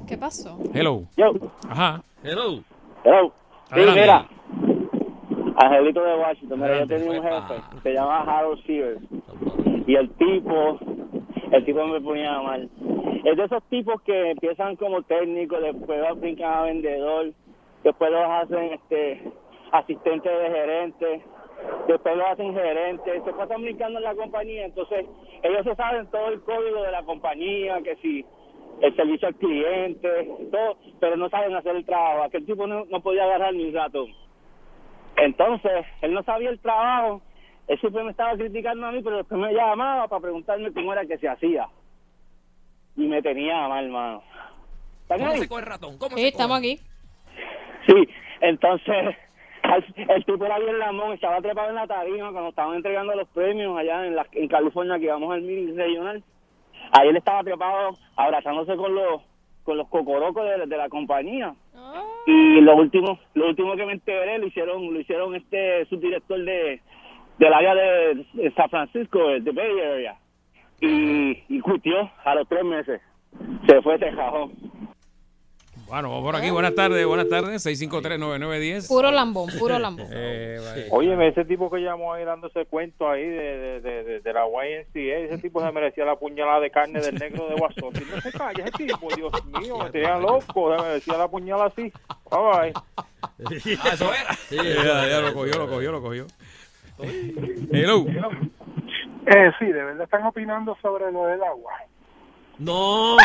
¿Qué 0.06 0.16
pasó? 0.16 0.58
Hello. 0.74 1.04
Yo. 1.16 1.32
Ajá. 1.68 2.02
Hello. 2.22 2.62
Hello. 3.04 3.32
Sí, 3.72 3.80
mira. 3.94 4.26
Angelito 5.56 6.02
de 6.02 6.16
Washington, 6.16 6.60
mira, 6.60 6.80
yo 6.80 6.86
tenía 6.86 7.20
un 7.20 7.22
jefe, 7.22 7.62
se 7.82 7.92
llama 7.92 8.20
Harold 8.22 8.64
Sears. 8.66 9.00
Y 9.86 9.94
el 9.94 10.10
tipo, 10.10 10.78
el 11.50 11.64
tipo 11.64 11.86
me 11.86 12.00
ponía 12.00 12.40
mal. 12.40 12.68
Es 13.24 13.36
de 13.36 13.44
esos 13.44 13.62
tipos 13.64 14.00
que 14.02 14.30
empiezan 14.30 14.76
como 14.76 15.02
técnicos, 15.02 15.60
después 15.60 16.00
los 16.00 16.20
brincan 16.20 16.52
a 16.52 16.62
vendedor, 16.62 17.32
después 17.84 18.10
los 18.10 18.24
hacen 18.28 18.72
este 18.72 19.32
asistentes 19.72 20.32
de 20.32 20.50
gerente, 20.50 21.22
después 21.86 22.16
los 22.16 22.26
hacen 22.26 22.54
gerentes, 22.54 23.22
se 23.24 23.32
pasan 23.32 23.62
brincando 23.62 23.98
en 23.98 24.04
la 24.04 24.14
compañía, 24.14 24.64
entonces 24.64 25.06
ellos 25.42 25.64
se 25.64 25.74
saben 25.76 26.06
todo 26.08 26.28
el 26.28 26.40
código 26.42 26.82
de 26.82 26.92
la 26.92 27.02
compañía, 27.04 27.80
que 27.82 27.96
si 27.96 28.24
el 28.80 28.96
servicio 28.96 29.28
al 29.28 29.34
cliente, 29.36 30.08
todo, 30.50 30.76
pero 31.00 31.16
no 31.16 31.28
saben 31.28 31.54
hacer 31.54 31.76
el 31.76 31.84
trabajo. 31.84 32.24
Aquel 32.24 32.44
tipo 32.46 32.66
no, 32.66 32.84
no 32.86 33.00
podía 33.00 33.24
agarrar 33.24 33.54
ni 33.54 33.66
un 33.68 33.74
ratón. 33.74 34.06
Entonces, 35.16 35.84
él 36.00 36.12
no 36.14 36.22
sabía 36.22 36.50
el 36.50 36.58
trabajo, 36.58 37.22
él 37.68 37.78
siempre 37.80 38.02
me 38.02 38.10
estaba 38.10 38.34
criticando 38.34 38.86
a 38.86 38.92
mí, 38.92 39.02
pero 39.02 39.18
después 39.18 39.40
me 39.40 39.52
llamaba 39.52 40.08
para 40.08 40.22
preguntarme 40.22 40.72
cómo 40.72 40.92
era 40.92 41.04
que 41.06 41.18
se 41.18 41.28
hacía. 41.28 41.68
Y 42.96 43.06
me 43.06 43.22
tenía 43.22 43.68
mal, 43.68 43.84
hermano. 43.84 44.22
¿Están 45.02 45.18
¿Cómo 45.20 45.32
ahí? 45.32 45.38
se 45.38 45.48
coge 45.48 45.60
el 45.62 45.66
ratón? 45.68 45.98
¿Cómo 45.98 46.16
Sí, 46.16 46.22
se 46.22 46.28
estamos 46.28 46.58
coge? 46.58 46.72
aquí. 46.72 46.80
Sí, 47.86 48.08
entonces 48.40 49.16
al- 49.62 49.94
el 49.96 50.24
tipo 50.24 50.44
era 50.44 50.58
bien 50.58 50.78
lamón, 50.78 51.12
estaba 51.12 51.40
trepado 51.40 51.68
en 51.70 51.74
la 51.76 51.86
tarima 51.86 52.32
cuando 52.32 52.50
estaban 52.50 52.76
entregando 52.76 53.14
los 53.14 53.28
premios 53.28 53.76
allá 53.78 54.06
en, 54.06 54.16
la, 54.16 54.26
en 54.32 54.48
California 54.48 54.98
que 54.98 55.04
íbamos 55.04 55.32
al 55.32 55.42
meeting 55.42 55.76
regional. 55.76 56.22
Ahí 56.92 57.08
él 57.08 57.16
estaba 57.16 57.42
trepado 57.42 57.96
abrazándose 58.16 58.76
con 58.76 58.94
los 58.94 59.22
con 59.64 59.76
los 59.76 59.88
cocorocos 59.88 60.44
de, 60.44 60.66
de 60.66 60.76
la 60.76 60.88
compañía. 60.88 61.54
Y 62.26 62.60
lo 62.60 62.76
último 62.76 63.18
lo 63.34 63.48
último 63.48 63.74
que 63.76 63.86
me 63.86 63.92
enteré 63.92 64.38
lo 64.38 64.46
hicieron 64.46 64.92
lo 64.92 65.00
hicieron 65.00 65.34
este 65.34 65.84
subdirector 65.86 66.44
de 66.44 66.80
del 67.38 67.52
área 67.52 67.74
de, 67.74 68.26
de 68.34 68.50
San 68.54 68.68
Francisco, 68.68 69.18
de 69.18 69.50
Bay 69.50 69.80
Area. 69.80 70.16
Y, 70.80 71.42
y 71.48 71.60
cuitió 71.60 72.10
a 72.24 72.34
los 72.34 72.48
tres 72.48 72.64
meses. 72.64 73.00
Se 73.66 73.80
fue 73.82 73.94
ese 73.94 74.14
cajón. 74.14 74.52
Bueno, 75.86 76.08
vamos 76.08 76.22
por 76.24 76.36
aquí. 76.36 76.48
Buenas 76.50 76.74
tardes, 76.74 77.04
buenas 77.06 77.28
tardes. 77.28 77.66
6539910. 77.66 78.88
Puro 78.88 79.10
lambón, 79.10 79.50
puro 79.58 79.78
lambón. 79.78 80.06
Eh, 80.10 80.58
vale. 80.64 80.86
Óyeme, 80.90 81.28
ese 81.28 81.44
tipo 81.44 81.70
que 81.70 81.80
llamó 81.80 82.14
ahí 82.14 82.24
dándose 82.24 82.64
cuento 82.64 83.10
ahí 83.10 83.22
de, 83.26 83.58
de, 83.58 83.80
de, 83.80 84.04
de- 84.04 84.20
de 84.20 84.32
la 84.32 84.44
YNCA, 84.46 85.18
ese 85.18 85.38
tipo 85.38 85.60
se 85.60 85.70
merecía 85.70 86.06
la 86.06 86.16
puñalada 86.16 86.60
de 86.60 86.70
carne 86.70 87.00
del 87.00 87.16
negro 87.16 87.46
de 87.48 87.56
Guasón. 87.56 87.94
Si 87.94 88.04
no 88.10 88.20
se 88.22 88.32
calla 88.32 88.64
ese 88.64 88.72
tipo, 88.86 89.08
Dios 89.14 89.32
mío, 89.60 89.78
me 89.84 89.90
tenía 89.90 90.16
loco, 90.16 90.74
se 90.76 90.82
merecía 90.82 91.16
la 91.18 91.28
puñalada 91.28 91.66
así. 91.68 91.92
Bye 92.30 92.72
bye. 92.72 92.72
Ah, 93.82 93.90
eso 93.92 94.14
era. 94.14 94.34
Sí, 94.48 94.56
ya, 94.56 95.08
ya 95.08 95.20
lo 95.20 95.34
cogió, 95.34 95.58
lo 95.58 95.68
cogió, 95.68 95.92
lo 95.92 96.00
cogió. 96.02 96.26
Hello. 97.70 98.06
Eh, 99.26 99.50
sí, 99.58 99.66
de 99.66 99.72
verdad 99.84 100.02
están 100.04 100.24
opinando 100.24 100.76
sobre 100.80 101.12
lo 101.12 101.26
del 101.26 101.42
agua. 101.42 101.72
No. 102.58 103.16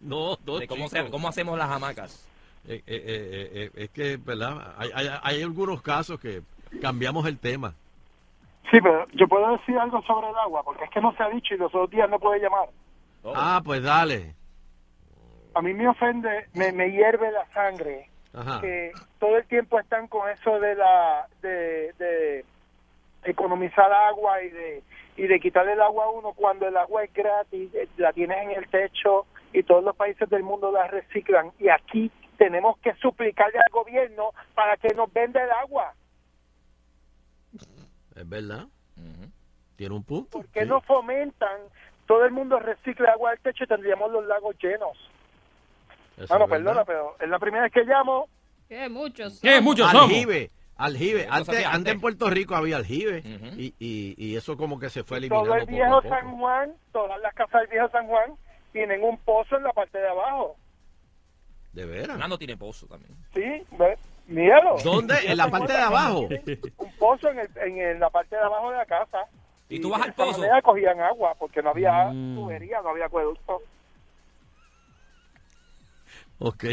No, 0.00 0.36
no, 0.46 0.58
De 0.58 0.66
cómo, 0.68 0.88
se- 0.88 1.10
cómo 1.10 1.28
hacemos 1.28 1.58
las 1.58 1.70
hamacas. 1.70 2.24
Eh, 2.66 2.82
eh, 2.86 3.02
eh, 3.06 3.50
eh, 3.54 3.70
es 3.74 3.90
que, 3.90 4.16
¿verdad? 4.16 4.74
Hay, 4.76 4.90
hay, 4.94 5.08
hay 5.22 5.42
algunos 5.42 5.80
casos 5.82 6.20
que 6.20 6.42
cambiamos 6.82 7.26
el 7.26 7.38
tema. 7.38 7.74
Sí, 8.70 8.78
pero 8.82 9.06
yo 9.14 9.26
puedo 9.26 9.56
decir 9.56 9.78
algo 9.78 10.02
sobre 10.02 10.28
el 10.28 10.36
agua, 10.36 10.62
porque 10.62 10.84
es 10.84 10.90
que 10.90 11.00
no 11.00 11.14
se 11.16 11.22
ha 11.22 11.28
dicho 11.30 11.54
y 11.54 11.58
los 11.58 11.74
otros 11.74 11.90
días 11.90 12.08
no 12.10 12.18
puede 12.18 12.40
llamar. 12.40 12.68
Ah, 13.24 13.62
pues 13.64 13.82
dale. 13.82 14.34
A 15.54 15.62
mí 15.62 15.72
me 15.72 15.88
ofende, 15.88 16.46
me, 16.52 16.70
me 16.72 16.90
hierve 16.90 17.32
la 17.32 17.46
sangre 17.52 18.08
Ajá. 18.34 18.60
que 18.60 18.92
todo 19.18 19.38
el 19.38 19.46
tiempo 19.46 19.80
están 19.80 20.06
con 20.06 20.28
eso 20.30 20.60
de 20.60 20.74
la 20.74 21.26
de, 21.40 21.92
de 21.98 22.44
economizar 23.24 23.90
agua 23.92 24.42
y 24.42 24.50
de 24.50 24.82
y 25.16 25.26
de 25.26 25.40
quitarle 25.40 25.72
el 25.72 25.80
agua 25.80 26.04
a 26.04 26.10
uno 26.10 26.32
cuando 26.32 26.68
el 26.68 26.76
agua 26.76 27.02
es 27.02 27.12
gratis, 27.12 27.70
la 27.96 28.12
tienes 28.12 28.38
en 28.38 28.50
el 28.52 28.68
techo 28.68 29.26
y 29.52 29.62
todos 29.62 29.82
los 29.84 29.96
países 29.96 30.28
del 30.28 30.42
mundo 30.42 30.70
la 30.72 30.86
reciclan 30.86 31.52
y 31.58 31.68
aquí 31.68 32.10
tenemos 32.36 32.78
que 32.78 32.94
suplicarle 32.94 33.58
al 33.58 33.72
gobierno 33.72 34.30
para 34.54 34.76
que 34.76 34.94
nos 34.94 35.12
venda 35.12 35.42
el 35.42 35.50
agua. 35.50 35.94
Es 38.14 38.28
verdad. 38.28 38.66
Tiene 39.76 39.94
un 39.94 40.02
punto. 40.02 40.38
¿Por 40.38 40.46
qué 40.48 40.64
no 40.64 40.80
fomentan? 40.80 41.60
Todo 42.06 42.24
el 42.24 42.32
mundo 42.32 42.58
recicla 42.58 43.12
agua 43.12 43.30
del 43.30 43.40
techo 43.40 43.64
y 43.64 43.66
tendríamos 43.66 44.10
los 44.10 44.26
lagos 44.26 44.56
llenos. 44.60 44.96
Eso 46.16 46.26
Bueno, 46.28 46.48
perdona, 46.48 46.84
pero 46.84 47.16
es 47.20 47.28
la 47.28 47.38
primera 47.38 47.64
vez 47.64 47.72
que 47.72 47.84
llamo. 47.84 48.28
¿Qué? 48.68 48.88
Muchos. 48.88 49.40
¿Qué? 49.40 49.60
Muchos 49.60 49.90
somos. 49.90 50.10
Aljibe. 50.10 50.50
Aljibe. 50.76 51.26
Antes, 51.30 51.48
antes 51.48 51.66
antes. 51.66 51.94
en 51.94 52.00
Puerto 52.00 52.30
Rico 52.30 52.54
había 52.54 52.76
aljibe 52.76 53.22
y, 53.56 53.74
y, 53.78 54.14
y 54.16 54.36
eso 54.36 54.56
como 54.56 54.78
que 54.78 54.90
se 54.90 55.02
fue 55.04 55.18
eliminando 55.18 55.48
Todo 55.50 55.56
el 55.56 55.66
poco 55.66 55.72
a 55.72 55.76
viejo 55.76 56.02
poco. 56.02 56.08
San 56.08 56.38
Juan, 56.38 56.74
todas 56.92 57.20
las 57.20 57.34
casas 57.34 57.62
del 57.62 57.70
viejo 57.70 57.88
San 57.90 58.06
Juan 58.06 58.34
tienen 58.78 59.02
un 59.02 59.18
pozo 59.18 59.56
en 59.56 59.64
la 59.64 59.72
parte 59.72 59.98
de 59.98 60.08
abajo. 60.08 60.56
De 61.72 61.84
veras. 61.84 62.08
Fernando 62.08 62.38
tiene 62.38 62.56
pozo 62.56 62.86
también. 62.86 63.12
Sí, 63.34 63.66
ve, 63.76 63.98
míralo. 64.28 64.76
¿Dónde? 64.84 65.14
¿En 65.26 65.36
la 65.36 65.48
parte 65.50 65.72
de 65.72 65.80
abajo? 65.82 66.28
Un 66.78 66.92
pozo 66.98 67.28
en, 67.30 67.40
el, 67.40 67.48
en, 67.56 67.78
el- 67.78 67.98
la 68.00 68.08
parte 68.10 68.36
de 68.36 68.42
abajo 68.42 68.70
de 68.70 68.76
la 68.76 68.86
casa. 68.86 69.18
¿Y 69.68 69.80
tú 69.80 69.90
vas 69.90 70.00
de 70.02 70.06
al 70.08 70.14
pozo? 70.14 70.38
manera 70.38 70.62
cogían 70.62 71.00
agua 71.00 71.34
porque 71.38 71.60
no 71.60 71.70
había 71.70 72.04
Mm. 72.12 72.36
tubería, 72.36 72.80
no 72.82 72.90
había 72.90 73.06
acueducto. 73.06 73.60
Ok. 76.38 76.64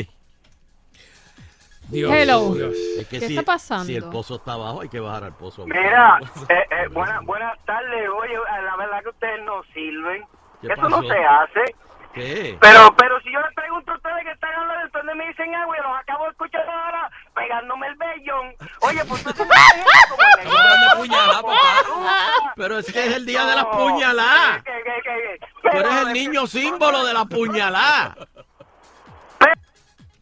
Dios, 1.89 2.11
Hello. 2.13 2.53
Dios. 2.55 2.75
Es 2.99 3.07
que 3.07 3.19
¿Qué 3.19 3.27
si, 3.27 3.37
está 3.37 3.51
pasando? 3.53 3.85
si 3.85 3.95
el 3.95 4.03
pozo 4.09 4.35
está 4.35 4.53
abajo, 4.53 4.81
hay 4.81 4.89
que 4.89 4.99
bajar 4.99 5.23
al 5.23 5.35
pozo. 5.35 5.65
Mira, 5.65 6.19
eh, 6.49 6.53
eh, 6.71 6.87
buena- 6.91 7.19
buenas 7.21 7.57
tardes. 7.65 8.09
Oye, 8.09 8.33
la 8.63 8.75
verdad 8.77 9.01
que 9.03 9.09
ustedes 9.09 9.43
no 9.43 9.61
sirven. 9.73 10.23
¿Qué 10.61 10.67
Eso 10.73 10.81
no 10.83 11.01
pasó? 11.01 11.07
se 11.09 11.17
hace. 11.19 11.75
¿Qué? 12.15 12.57
Pero 12.61 12.95
pero 12.97 13.19
si 13.21 13.31
yo 13.31 13.39
les 13.41 13.53
pregunto 13.53 13.91
a 13.91 13.95
ustedes 13.95 14.23
que 14.23 14.31
están 14.31 14.53
hablando, 14.55 14.85
entonces 14.85 15.15
me 15.15 15.27
dicen 15.27 15.53
agua 15.53 15.75
y 15.77 15.81
los 15.83 15.97
acabo 15.99 16.23
de 16.25 16.31
escuchar 16.31 16.61
ahora 16.69 17.11
pegándome 17.35 17.87
el 17.87 17.95
vellón. 17.95 18.55
Oye, 18.81 19.05
pues 19.05 19.23
tú 19.23 19.33
como 19.35 19.51
hablando 19.51 20.89
de 20.89 20.95
puñalada, 20.97 21.41
papá. 21.41 22.53
Pero 22.55 22.79
es 22.79 22.91
que 22.91 23.05
es 23.05 23.15
el 23.17 23.25
día 23.25 23.45
de 23.45 23.55
las 23.55 23.65
puñaladas. 23.65 24.63
Que- 24.63 24.71
que- 24.71 25.01
que- 25.03 25.69
Tú 25.71 25.77
eres 25.77 25.93
el 26.07 26.13
niño 26.13 26.47
símbolo 26.47 27.03
de 27.05 27.13
la 27.13 27.25
puñalada. 27.25 28.15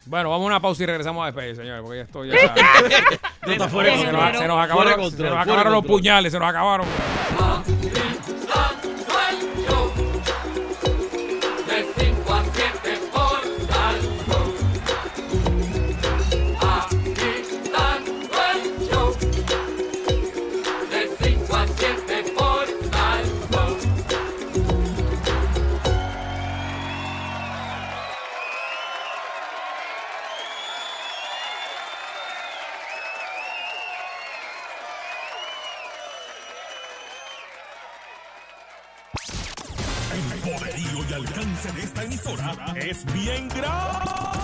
Bueno, 0.06 0.28
vamos 0.30 0.44
a 0.44 0.46
una 0.48 0.60
pausa 0.60 0.82
y 0.82 0.86
regresamos 0.86 1.22
a 1.22 1.26
despedir, 1.26 1.56
señores, 1.56 1.80
porque 1.82 1.96
ya 1.98 2.02
estoy 2.04 2.28
ya. 2.28 2.38
Se, 3.44 3.56
nos, 3.56 3.70
se 3.70 4.48
nos 4.48 4.64
acabaron, 4.64 5.10
se 5.10 5.22
nos 5.22 5.64
los 5.72 5.84
puñales, 5.86 6.32
se 6.32 6.38
nos 6.38 6.48
acabaron. 6.48 6.86
Es 42.76 43.04
bien 43.12 43.48
grande. 43.48 44.43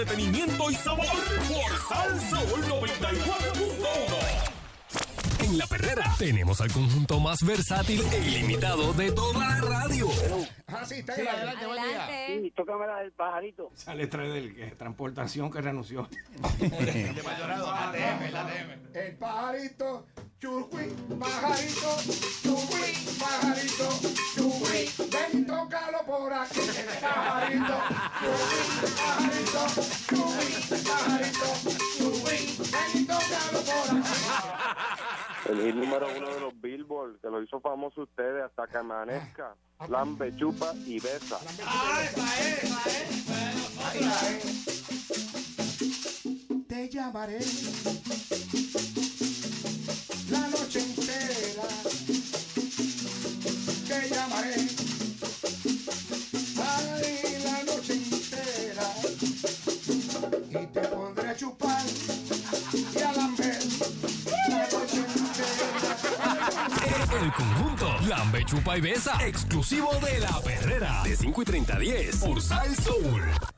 Entretenimiento 0.00 0.70
y 0.70 0.74
sabor 0.74 1.06
por 1.06 1.78
Salsa 1.88 2.42
94.1. 2.68 5.44
En 5.44 5.56
La 5.56 5.66
Perrera 5.66 6.14
tenemos 6.18 6.60
al 6.60 6.70
conjunto 6.70 7.18
más 7.18 7.38
versátil 7.42 8.04
e 8.12 8.18
ilimitado 8.18 8.92
de 8.92 9.10
toda 9.12 9.38
la 9.38 9.58
radio. 9.62 10.10
Sí, 10.86 10.94
está 11.00 11.14
ahí, 11.14 11.26
adelante, 11.26 11.66
buen 11.66 11.82
día. 11.82 12.06
Sí, 12.28 12.52
tócame 12.54 12.86
la 12.86 13.00
del 13.00 13.12
pajarito. 13.12 13.72
Esa 13.76 13.94
letra 13.94 14.24
es 14.24 14.32
del 14.34 14.54
que, 14.54 14.66
transportación 14.76 15.50
que 15.50 15.60
renunció. 15.60 16.08
El 18.94 19.16
pajarito, 19.18 20.06
churri, 20.38 20.86
pajarito, 21.18 21.96
churri, 22.42 22.92
pajarito, 23.18 23.88
churri, 24.34 24.88
ven 25.10 25.40
y 25.40 25.44
tócalo 25.44 25.98
por 26.06 26.32
aquí. 26.32 26.60
El 26.60 26.86
pajarito, 27.00 27.78
churri, 28.20 28.60
pajarito, 28.96 29.66
churri, 30.08 30.48
pajarito, 30.82 31.48
churri, 31.98 32.38
ven 32.72 32.90
y 32.94 33.04
tócalo 33.04 33.60
por 33.60 33.90
aquí. 33.98 34.65
El 35.48 35.62
hit 35.62 35.74
número 35.74 36.06
uno 36.16 36.28
de 36.28 36.40
los 36.40 36.60
Billboard, 36.60 37.20
que 37.20 37.28
lo 37.28 37.42
hizo 37.42 37.60
famoso 37.60 38.02
ustedes 38.02 38.44
hasta 38.44 38.66
que 38.66 38.78
amanezca. 38.78 39.54
Lambe, 39.88 40.34
chupa 40.36 40.72
y 40.86 40.98
besa. 40.98 41.38
Te 46.68 46.88
llamaré 46.88 47.38
El 67.22 67.32
conjunto. 67.32 67.96
Lambe 68.08 68.44
Chupa 68.44 68.76
y 68.76 68.82
Besa, 68.82 69.16
exclusivo 69.26 69.90
de 70.04 70.20
La 70.20 70.38
Perrera, 70.42 71.02
de 71.02 71.16
5 71.16 71.42
y 71.42 71.44
30 71.46 71.76
a 71.76 71.78
10 71.78 72.16
por 72.16 72.42
Sal 72.42 72.76
Soul. 72.76 73.55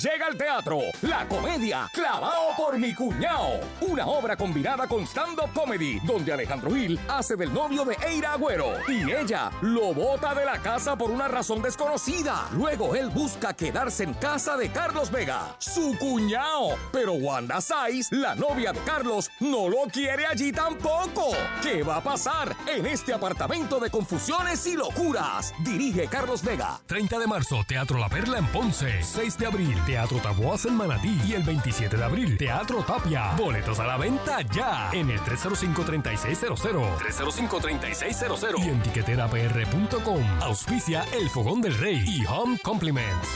Llega 0.00 0.26
al 0.26 0.36
teatro 0.36 0.80
La 1.02 1.24
Comedia 1.28 1.88
Clavado 1.92 2.56
por 2.56 2.76
mi 2.78 2.92
cuñao. 2.92 3.60
Una 3.80 4.06
obra 4.06 4.36
combinada 4.36 4.88
con 4.88 5.06
stand-up 5.06 5.52
comedy, 5.54 6.00
donde 6.00 6.32
Alejandro 6.32 6.72
Gil 6.72 6.98
hace 7.08 7.36
del 7.36 7.54
novio 7.54 7.84
de 7.84 7.96
Eira 8.04 8.32
Agüero 8.32 8.72
y 8.88 9.12
ella 9.12 9.52
lo 9.62 9.94
bota 9.94 10.34
de 10.34 10.44
la 10.44 10.58
casa 10.58 10.96
por 10.96 11.12
una 11.12 11.28
razón 11.28 11.62
desconocida. 11.62 12.48
Luego 12.54 12.96
él 12.96 13.08
busca 13.10 13.54
quedarse 13.54 14.02
en 14.02 14.14
casa 14.14 14.56
de 14.56 14.68
Carlos 14.70 15.12
Vega, 15.12 15.54
su 15.58 15.96
cuñao. 15.96 16.74
Pero 16.92 17.12
Wanda 17.12 17.60
Saiz, 17.60 18.10
la 18.10 18.34
novia 18.34 18.72
de 18.72 18.80
Carlos, 18.80 19.30
no 19.38 19.68
lo 19.68 19.84
quiere 19.92 20.26
allí 20.26 20.50
tampoco. 20.50 21.28
¿Qué 21.62 21.84
va 21.84 21.98
a 21.98 22.02
pasar 22.02 22.56
en 22.66 22.86
este 22.86 23.12
apartamento 23.14 23.78
de 23.78 23.90
confusiones 23.90 24.66
y 24.66 24.74
locuras? 24.74 25.54
Dirige 25.60 26.08
Carlos 26.08 26.42
Vega. 26.42 26.80
30 26.86 27.16
de 27.16 27.26
marzo, 27.28 27.62
Teatro 27.68 27.98
La 27.98 28.08
Perla 28.08 28.38
en 28.38 28.46
Ponce. 28.48 29.00
6 29.00 29.38
de 29.38 29.46
abril, 29.46 29.83
Teatro 29.84 30.18
Taboas 30.18 30.64
en 30.66 30.76
Manatí. 30.76 31.18
Y 31.26 31.34
el 31.34 31.42
27 31.42 31.96
de 31.96 32.04
abril, 32.04 32.36
Teatro 32.36 32.82
Tapia. 32.82 33.34
Boletos 33.36 33.78
a 33.80 33.86
la 33.86 33.96
venta 33.96 34.42
ya 34.42 34.90
en 34.92 35.10
el 35.10 35.20
305-3600. 35.20 36.98
305-3600. 36.98 38.64
Y 38.64 38.68
en 38.68 38.82
tiqueterapr.com. 38.82 40.22
Auspicia 40.40 41.04
El 41.12 41.28
Fogón 41.28 41.60
del 41.60 41.76
Rey 41.78 42.04
y 42.06 42.24
Home 42.26 42.58
Compliments. 42.62 43.28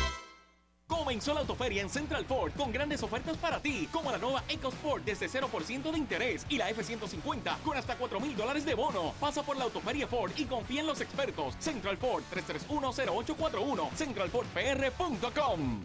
Comenzó 0.89 1.35
la 1.35 1.41
autoferia 1.41 1.83
en 1.83 1.91
Central 1.91 2.25
Ford 2.25 2.53
con 2.57 2.73
grandes 2.73 3.03
ofertas 3.03 3.37
para 3.37 3.61
ti, 3.61 3.87
como 3.93 4.11
la 4.11 4.17
nueva 4.17 4.43
EcoSport 4.49 5.05
desde 5.05 5.29
0% 5.29 5.91
de 5.93 5.99
interés 5.99 6.47
y 6.49 6.57
la 6.57 6.71
F-150 6.71 7.59
con 7.63 7.77
hasta 7.77 7.97
4 7.97 8.19
mil 8.21 8.35
dólares 8.35 8.65
de 8.65 8.75
bono. 8.75 9.13
Pasa 9.21 9.43
por 9.43 9.59
la 9.59 9.65
autoferia 9.65 10.07
Ford 10.07 10.33
y 10.37 10.47
confía 10.47 10.81
en 10.81 10.87
los 10.87 11.03
expertos. 11.03 11.57
Central 11.59 11.99
Ford 11.99 12.23
3310841, 12.31 13.91
centralfordpr.com. 13.95 15.85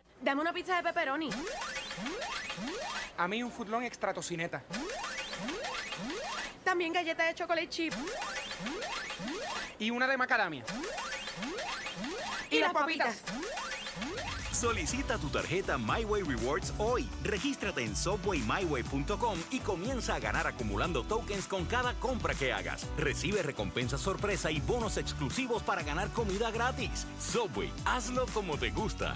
Dame 0.21 0.41
una 0.41 0.53
pizza 0.53 0.75
de 0.75 0.83
pepperoni. 0.83 1.29
A 3.17 3.27
mí 3.27 3.43
un 3.43 3.51
footlong 3.51 3.83
extra 3.83 4.13
tocineta. 4.13 4.63
También 6.63 6.93
galleta 6.93 7.23
de 7.23 7.33
chocolate 7.33 7.69
chip. 7.69 7.93
Y 9.79 9.89
una 9.89 10.07
de 10.07 10.17
macadamia. 10.17 10.63
Y, 12.51 12.59
las 12.59 12.73
papitas. 12.73 13.23
Solicita 14.51 15.17
tu 15.17 15.29
tarjeta 15.29 15.79
MyWay 15.79 16.21
Rewards 16.21 16.73
hoy. 16.77 17.09
Regístrate 17.23 17.83
en 17.83 17.95
subwaymyway.com 17.95 19.39
y 19.49 19.59
comienza 19.59 20.15
a 20.15 20.19
ganar 20.19 20.45
acumulando 20.45 21.03
tokens 21.03 21.47
con 21.47 21.65
cada 21.65 21.95
compra 21.95 22.35
que 22.35 22.53
hagas. 22.53 22.85
Recibe 22.95 23.41
recompensas 23.41 24.01
sorpresa 24.01 24.51
y 24.51 24.59
bonos 24.59 24.97
exclusivos 24.97 25.63
para 25.63 25.81
ganar 25.81 26.09
comida 26.09 26.51
gratis. 26.51 27.07
Subway, 27.19 27.71
hazlo 27.85 28.27
como 28.33 28.57
te 28.57 28.69
gusta. 28.69 29.15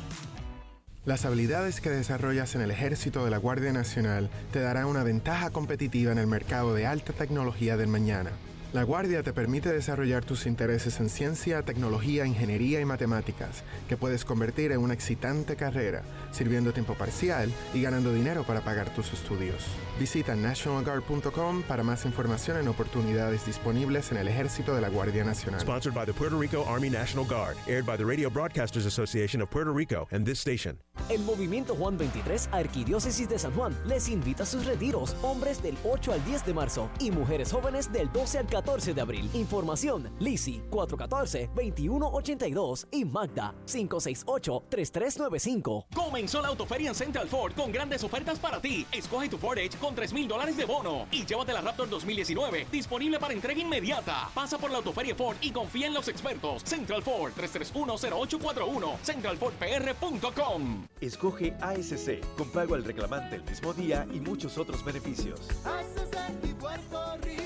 Las 1.06 1.24
habilidades 1.24 1.82
que 1.82 1.92
desarrollas 1.92 2.56
en 2.56 2.62
el 2.62 2.72
ejército 2.72 3.24
de 3.24 3.30
la 3.30 3.38
Guardia 3.38 3.72
Nacional 3.72 4.32
te 4.52 4.60
darán 4.60 4.88
una 4.88 5.04
ventaja 5.04 5.52
competitiva 5.52 6.12
en 6.12 6.18
el 6.18 6.26
mercado 6.26 6.74
de 6.74 6.88
alta 6.88 7.14
tecnología 7.14 7.78
del 7.78 7.90
mañana. 7.90 8.32
La 8.74 8.82
Guardia 8.82 9.22
te 9.22 9.32
permite 9.32 9.72
desarrollar 9.72 10.26
tus 10.26 10.48
intereses 10.48 11.00
en 11.00 11.10
ciencia, 11.10 11.62
tecnología, 11.62 12.26
ingeniería 12.26 12.82
y 12.82 12.86
matemáticas, 12.86 13.64
que 13.88 13.98
puedes 13.98 14.26
convertir 14.26 14.72
en 14.72 14.80
una 14.80 14.96
excitante 14.96 15.56
carrera, 15.56 16.02
sirviendo 16.32 16.74
tiempo 16.74 16.96
parcial 16.96 17.52
y 17.76 17.84
ganando 17.84 18.12
dinero 18.12 18.44
para 18.44 18.62
pagar 18.62 18.92
tus 18.96 19.14
estudios. 19.14 19.64
Visita 19.98 20.36
nationalguard.com 20.36 21.64
para 21.64 21.84
más 21.84 22.06
información 22.06 22.58
en 22.58 22.68
oportunidades 22.68 23.46
disponibles 23.46 24.12
en 24.12 24.18
el 24.18 24.28
ejército 24.28 24.76
de 24.76 24.82
la 24.82 24.90
Guardia 24.90 25.24
Nacional. 25.24 25.62
Sponsored 25.62 25.94
by 25.94 26.06
the 26.06 26.14
Puerto 26.14 26.38
Rico 26.38 26.66
Army 26.68 26.90
National 26.90 27.26
Guard, 27.26 27.56
aired 27.68 27.86
by 27.86 27.96
the 27.96 28.06
Radio 28.06 28.30
Broadcasters 28.30 28.86
Association 28.86 29.42
of 29.42 29.50
Puerto 29.50 29.72
Rico 29.72 30.08
and 30.12 30.26
this 30.26 30.40
station. 30.40 30.78
El 31.08 31.22
Movimiento 31.22 31.76
Juan 31.76 31.98
23 31.98 32.50
Arquidiócesis 32.52 33.30
de 33.30 33.38
San 33.38 33.54
Juan 33.54 33.78
les 33.86 34.10
invita 34.10 34.42
a 34.44 34.46
sus 34.46 34.66
retiros, 34.66 35.16
hombres 35.22 35.62
del 35.62 35.78
8 35.84 36.14
al 36.14 36.26
10 36.26 36.46
de 36.46 36.54
marzo 36.54 36.90
y 37.00 37.12
mujeres 37.12 37.52
jóvenes 37.52 37.92
del 37.92 38.10
12 38.12 38.40
al 38.40 38.48
14 38.48 38.94
de 38.94 39.02
abril. 39.02 39.30
Información, 39.34 40.10
Lisi 40.20 40.62
414-2182 40.72 42.88
y 42.92 43.06
Magda 43.06 43.54
568-3395. 43.68 45.86
Comenzó 45.94 46.42
la 46.42 46.48
autoferia 46.50 46.90
en 46.90 46.96
Central 46.96 47.30
Ford 47.30 47.54
con 47.54 47.72
grandes 47.72 48.04
ofertas 48.04 48.40
para 48.40 48.60
ti. 48.60 48.88
Escoge 48.92 49.30
tu 49.30 49.38
Ford 49.38 49.60
Edge 49.60 49.78
con 49.86 49.94
3 49.94 50.14
mil 50.14 50.28
dólares 50.28 50.58
de 50.58 50.66
bono 50.66 51.06
y 51.12 51.24
llévate 51.28 51.54
la 51.54 51.62
Raptor 51.62 51.88
2019 51.88 52.66
disponible 52.72 53.20
para 53.20 53.36
entrega 53.36 53.62
inmediata. 53.62 54.30
Pasa 54.34 54.58
por 54.58 54.72
la 54.72 54.78
autoferia 54.78 55.14
Ford 55.14 55.38
y 55.42 55.52
confía 55.52 55.86
en 55.86 55.94
los 55.94 56.08
expertos. 56.08 56.64
Central 56.64 57.04
Ford 57.04 57.34
3310841, 57.36 58.98
centralfordpr.com. 59.04 60.88
Escoge 61.00 61.54
ASC 61.62 62.20
con 62.36 62.50
pago 62.50 62.74
al 62.74 62.84
reclamante 62.84 63.36
el 63.36 63.44
mismo 63.44 63.76
día 63.76 64.08
y 64.12 64.20
muchos 64.20 64.58
otros 64.58 64.84
beneficios. 64.84 65.40
Lo 65.64 67.45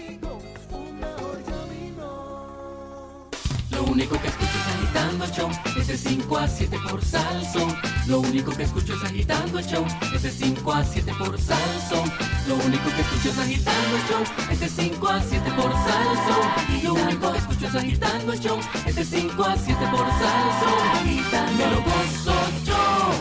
único 3.89 4.21
que 4.21 4.27
escucho 4.27 4.51
es 4.57 4.67
agitando 4.75 5.25
el 5.25 5.31
show, 5.31 5.49
es 5.77 5.87
de 5.87 5.97
5 5.97 6.37
a 6.37 6.47
7 6.47 6.77
por 6.89 7.03
Salsón. 7.03 7.75
Lo 8.07 8.19
único 8.19 8.51
que 8.51 8.63
escucho 8.63 8.93
es 8.93 9.03
agitando 9.03 9.59
el 9.59 9.65
show, 9.65 9.85
es 10.13 10.21
de 10.21 10.31
5 10.31 10.73
a 10.73 10.83
7 10.83 11.13
por 11.17 11.39
Salsón. 11.39 12.11
Lo 12.47 12.55
único 12.55 12.89
que 12.95 13.01
escucho 13.01 13.29
es 13.29 13.37
agitando 13.37 13.95
el 13.95 14.03
show, 14.03 14.23
es 14.51 14.59
de 14.59 14.69
5 14.69 15.07
a 15.07 15.21
7 15.21 15.51
por 15.55 15.71
Salsón. 15.71 16.83
Lo 16.83 16.93
único 16.93 17.31
que 17.31 17.37
escucho 17.39 17.67
es 17.67 17.75
agitando 17.75 18.33
el 18.33 18.39
show, 18.39 18.59
es 18.85 18.95
de 18.95 19.05
5 19.05 19.43
a 19.43 19.55
7 19.57 19.87
por 19.91 20.07
Salsón. 20.07 21.57
Me 21.57 21.67
lo 21.67 21.81
gozo 21.81 22.35
yo 22.65 23.11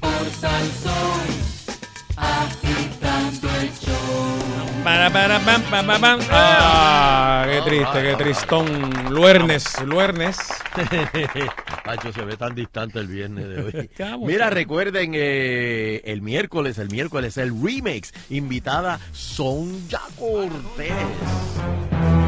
por 0.00 0.30
Salsón, 0.40 1.26
agitando 2.16 3.48
el 3.60 3.72
show. 3.78 4.47
Para, 4.88 5.12
para, 5.12 5.38
para, 5.38 5.58
pam, 5.58 5.62
pam, 5.70 5.86
pam, 5.86 6.00
pam. 6.00 6.20
Ah, 6.30 7.46
qué 7.46 7.60
triste, 7.60 8.02
qué 8.02 8.14
tristón. 8.16 9.10
Luernes, 9.10 9.82
luernes. 9.84 10.38
Pacho, 11.84 12.10
se 12.10 12.24
ve 12.24 12.38
tan 12.38 12.54
distante 12.54 12.98
el 12.98 13.06
viernes 13.06 13.48
de 13.50 13.62
hoy. 13.62 13.90
Mira, 14.26 14.48
recuerden, 14.48 15.12
eh, 15.14 16.00
el 16.06 16.22
miércoles, 16.22 16.78
el 16.78 16.88
miércoles, 16.88 17.36
el 17.36 17.52
remix, 17.62 18.14
invitada 18.30 18.98
Sonja 19.12 20.00
Cortés. 20.18 20.90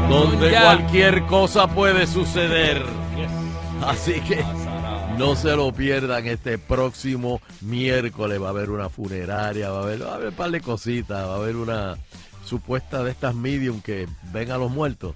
Donde 0.07 0.51
cualquier 0.51 1.23
cosa 1.23 1.65
puede 1.65 2.05
suceder. 2.05 2.83
Así 3.81 4.21
que 4.21 4.45
no 5.17 5.35
se 5.35 5.55
lo 5.55 5.73
pierdan 5.73 6.27
este 6.27 6.59
próximo 6.59 7.41
miércoles. 7.61 8.39
Va 8.39 8.47
a 8.47 8.49
haber 8.51 8.69
una 8.69 8.89
funeraria, 8.89 9.71
va 9.71 9.79
a 9.79 9.81
haber, 9.81 10.03
va 10.03 10.11
a 10.11 10.15
haber 10.15 10.27
un 10.27 10.35
par 10.35 10.51
de 10.51 10.61
cositas, 10.61 11.27
va 11.27 11.33
a 11.33 11.37
haber 11.37 11.55
una 11.55 11.97
supuesta 12.51 13.01
de 13.01 13.11
estas 13.11 13.33
medium 13.33 13.79
que 13.79 14.09
ven 14.33 14.51
a 14.51 14.57
los 14.57 14.69
muertos. 14.69 15.15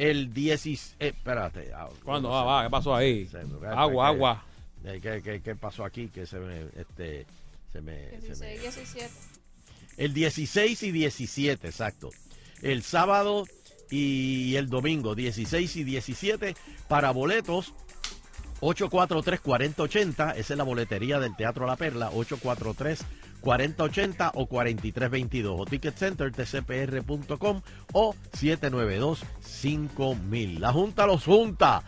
El 0.00 0.32
16. 0.32 0.96
Eh, 0.98 1.08
espérate. 1.08 1.72
ah, 1.74 1.88
¿Cuándo? 2.04 2.28
no 2.30 2.46
Va, 2.46 2.64
¿qué 2.64 2.70
pasó 2.70 2.94
ahí? 2.94 3.26
Se 3.28 3.38
Agua, 3.38 4.06
¿qué- 4.06 4.14
agua. 4.14 4.44
eh, 4.84 4.98
¿Qué, 5.02 5.20
qué, 5.22 5.42
qué 5.42 5.54
pasó 5.56 5.84
aquí? 5.84 6.08
Que 6.08 6.24
se 6.26 6.38
me. 6.38 6.62
Este, 6.74 7.26
se 7.72 7.80
me, 7.82 8.08
se 8.20 8.34
me- 8.36 8.58
16, 8.58 8.62
17. 8.62 9.10
el 9.98 10.14
16 10.14 10.82
y 10.84 10.90
17, 10.92 11.68
exacto. 11.68 12.10
El 12.62 12.82
sábado 12.82 13.44
y 13.90 14.56
el 14.56 14.68
domingo, 14.70 15.14
16 15.14 15.76
y 15.76 15.84
17, 15.84 16.54
para 16.88 17.10
boletos. 17.10 17.74
843-4080, 18.62 20.32
esa 20.36 20.52
es 20.54 20.56
la 20.58 20.64
boletería 20.64 21.18
del 21.18 21.34
Teatro 21.36 21.66
La 21.66 21.76
Perla, 21.76 22.10
843-4080 23.42 24.30
o 24.34 24.46
4322 24.46 25.60
o 25.60 25.64
Ticket 25.66 25.94
Center, 25.96 26.32
tcpr.com 26.32 27.60
o 27.92 28.14
792-5000. 28.36 30.58
La 30.58 30.72
Junta 30.72 31.06
los 31.06 31.24
junta. 31.24 31.82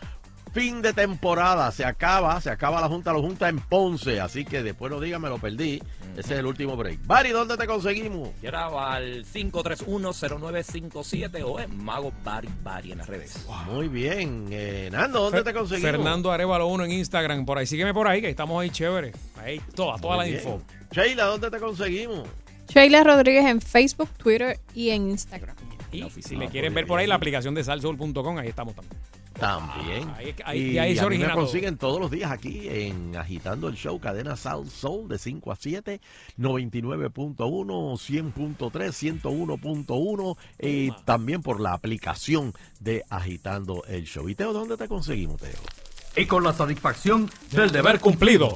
Fin 0.53 0.81
de 0.83 0.93
temporada, 0.93 1.71
se 1.71 1.83
acaba, 1.83 2.39
se 2.39 2.51
acaba 2.51 2.79
la 2.79 2.87
Junta 2.87 3.11
los 3.11 3.23
junta 3.23 3.49
en 3.49 3.57
Ponce, 3.59 4.21
así 4.21 4.45
que 4.45 4.61
después 4.61 4.91
no 4.91 4.99
diga 4.99 5.17
me 5.17 5.27
lo 5.27 5.39
perdí. 5.39 5.81
Ese 6.15 6.33
es 6.35 6.39
el 6.41 6.45
último 6.45 6.77
break. 6.77 6.99
Bari, 7.07 7.31
¿dónde 7.31 7.57
te 7.57 7.65
conseguimos? 7.65 8.29
Llama 8.39 8.93
al 8.93 9.25
5310957 9.25 11.41
o 11.43 11.59
en 11.59 11.83
Mago 11.83 12.13
Bari 12.23 12.49
Bari 12.61 12.91
en 12.91 12.99
las 12.99 13.07
redes. 13.07 13.47
Muy 13.65 13.87
bien. 13.87 14.45
Eh, 14.51 14.89
Nando, 14.91 15.21
¿dónde 15.21 15.39
Fer- 15.41 15.45
te 15.45 15.53
conseguimos? 15.55 15.89
Fernando 15.91 16.31
Arevalo 16.31 16.67
1 16.67 16.85
en 16.85 16.91
Instagram. 16.91 17.45
Por 17.45 17.57
ahí, 17.57 17.65
sígueme 17.65 17.91
por 17.95 18.07
ahí, 18.07 18.21
que 18.21 18.29
estamos 18.29 18.61
ahí 18.61 18.69
chévere. 18.69 19.11
Ahí, 19.43 19.59
toda, 19.73 19.97
toda 19.97 20.17
la 20.17 20.23
bien. 20.25 20.35
info. 20.35 20.61
Sheila, 20.93 21.25
¿dónde 21.25 21.49
te 21.51 21.59
conseguimos? 21.59 22.27
Sheila 22.69 23.03
Rodríguez 23.03 23.45
en 23.45 23.59
Facebook, 23.61 24.09
Twitter 24.17 24.59
y 24.73 24.89
en 24.91 25.09
Instagram. 25.11 25.55
Y 25.91 26.09
si 26.09 26.35
Ah, 26.37 26.47
quieren 26.49 26.73
ver 26.73 26.87
por 26.87 26.99
ahí, 26.99 27.05
la 27.07 27.15
aplicación 27.15 27.53
de 27.53 27.63
salsoul.com, 27.63 28.37
ahí 28.39 28.47
estamos 28.47 28.73
también. 28.73 28.97
También. 29.39 30.09
Ahí 30.15 30.33
que- 30.33 30.43
ahí- 30.45 30.61
y 30.71 30.77
ahí 30.77 30.95
se 30.95 31.03
a 31.03 31.09
mí 31.09 31.17
me 31.17 31.25
todo. 31.25 31.35
consiguen 31.37 31.77
todos 31.77 31.99
los 31.99 32.09
días 32.11 32.31
aquí 32.31 32.67
en 32.69 33.15
Agitando 33.15 33.67
el 33.67 33.75
Show, 33.75 33.99
cadena 33.99 34.35
South 34.35 34.67
Soul 34.69 35.07
de 35.09 35.17
5 35.17 35.51
a 35.51 35.55
7, 35.55 35.99
99.1, 36.37 37.97
100.3, 37.97 38.95
101.1 38.95 40.37
y 40.59 40.91
también 41.05 41.41
por 41.41 41.59
la 41.59 41.73
aplicación 41.73 42.53
de 42.79 43.03
Agitando 43.09 43.83
el 43.87 44.05
Show. 44.05 44.29
¿Y 44.29 44.35
Teo, 44.35 44.53
dónde 44.53 44.77
te 44.77 44.87
conseguimos, 44.87 45.41
Teo? 45.41 45.59
Y 46.15 46.25
con 46.25 46.43
la 46.43 46.53
satisfacción 46.53 47.29
del 47.51 47.71
deber 47.71 47.99
cumplido, 47.99 48.55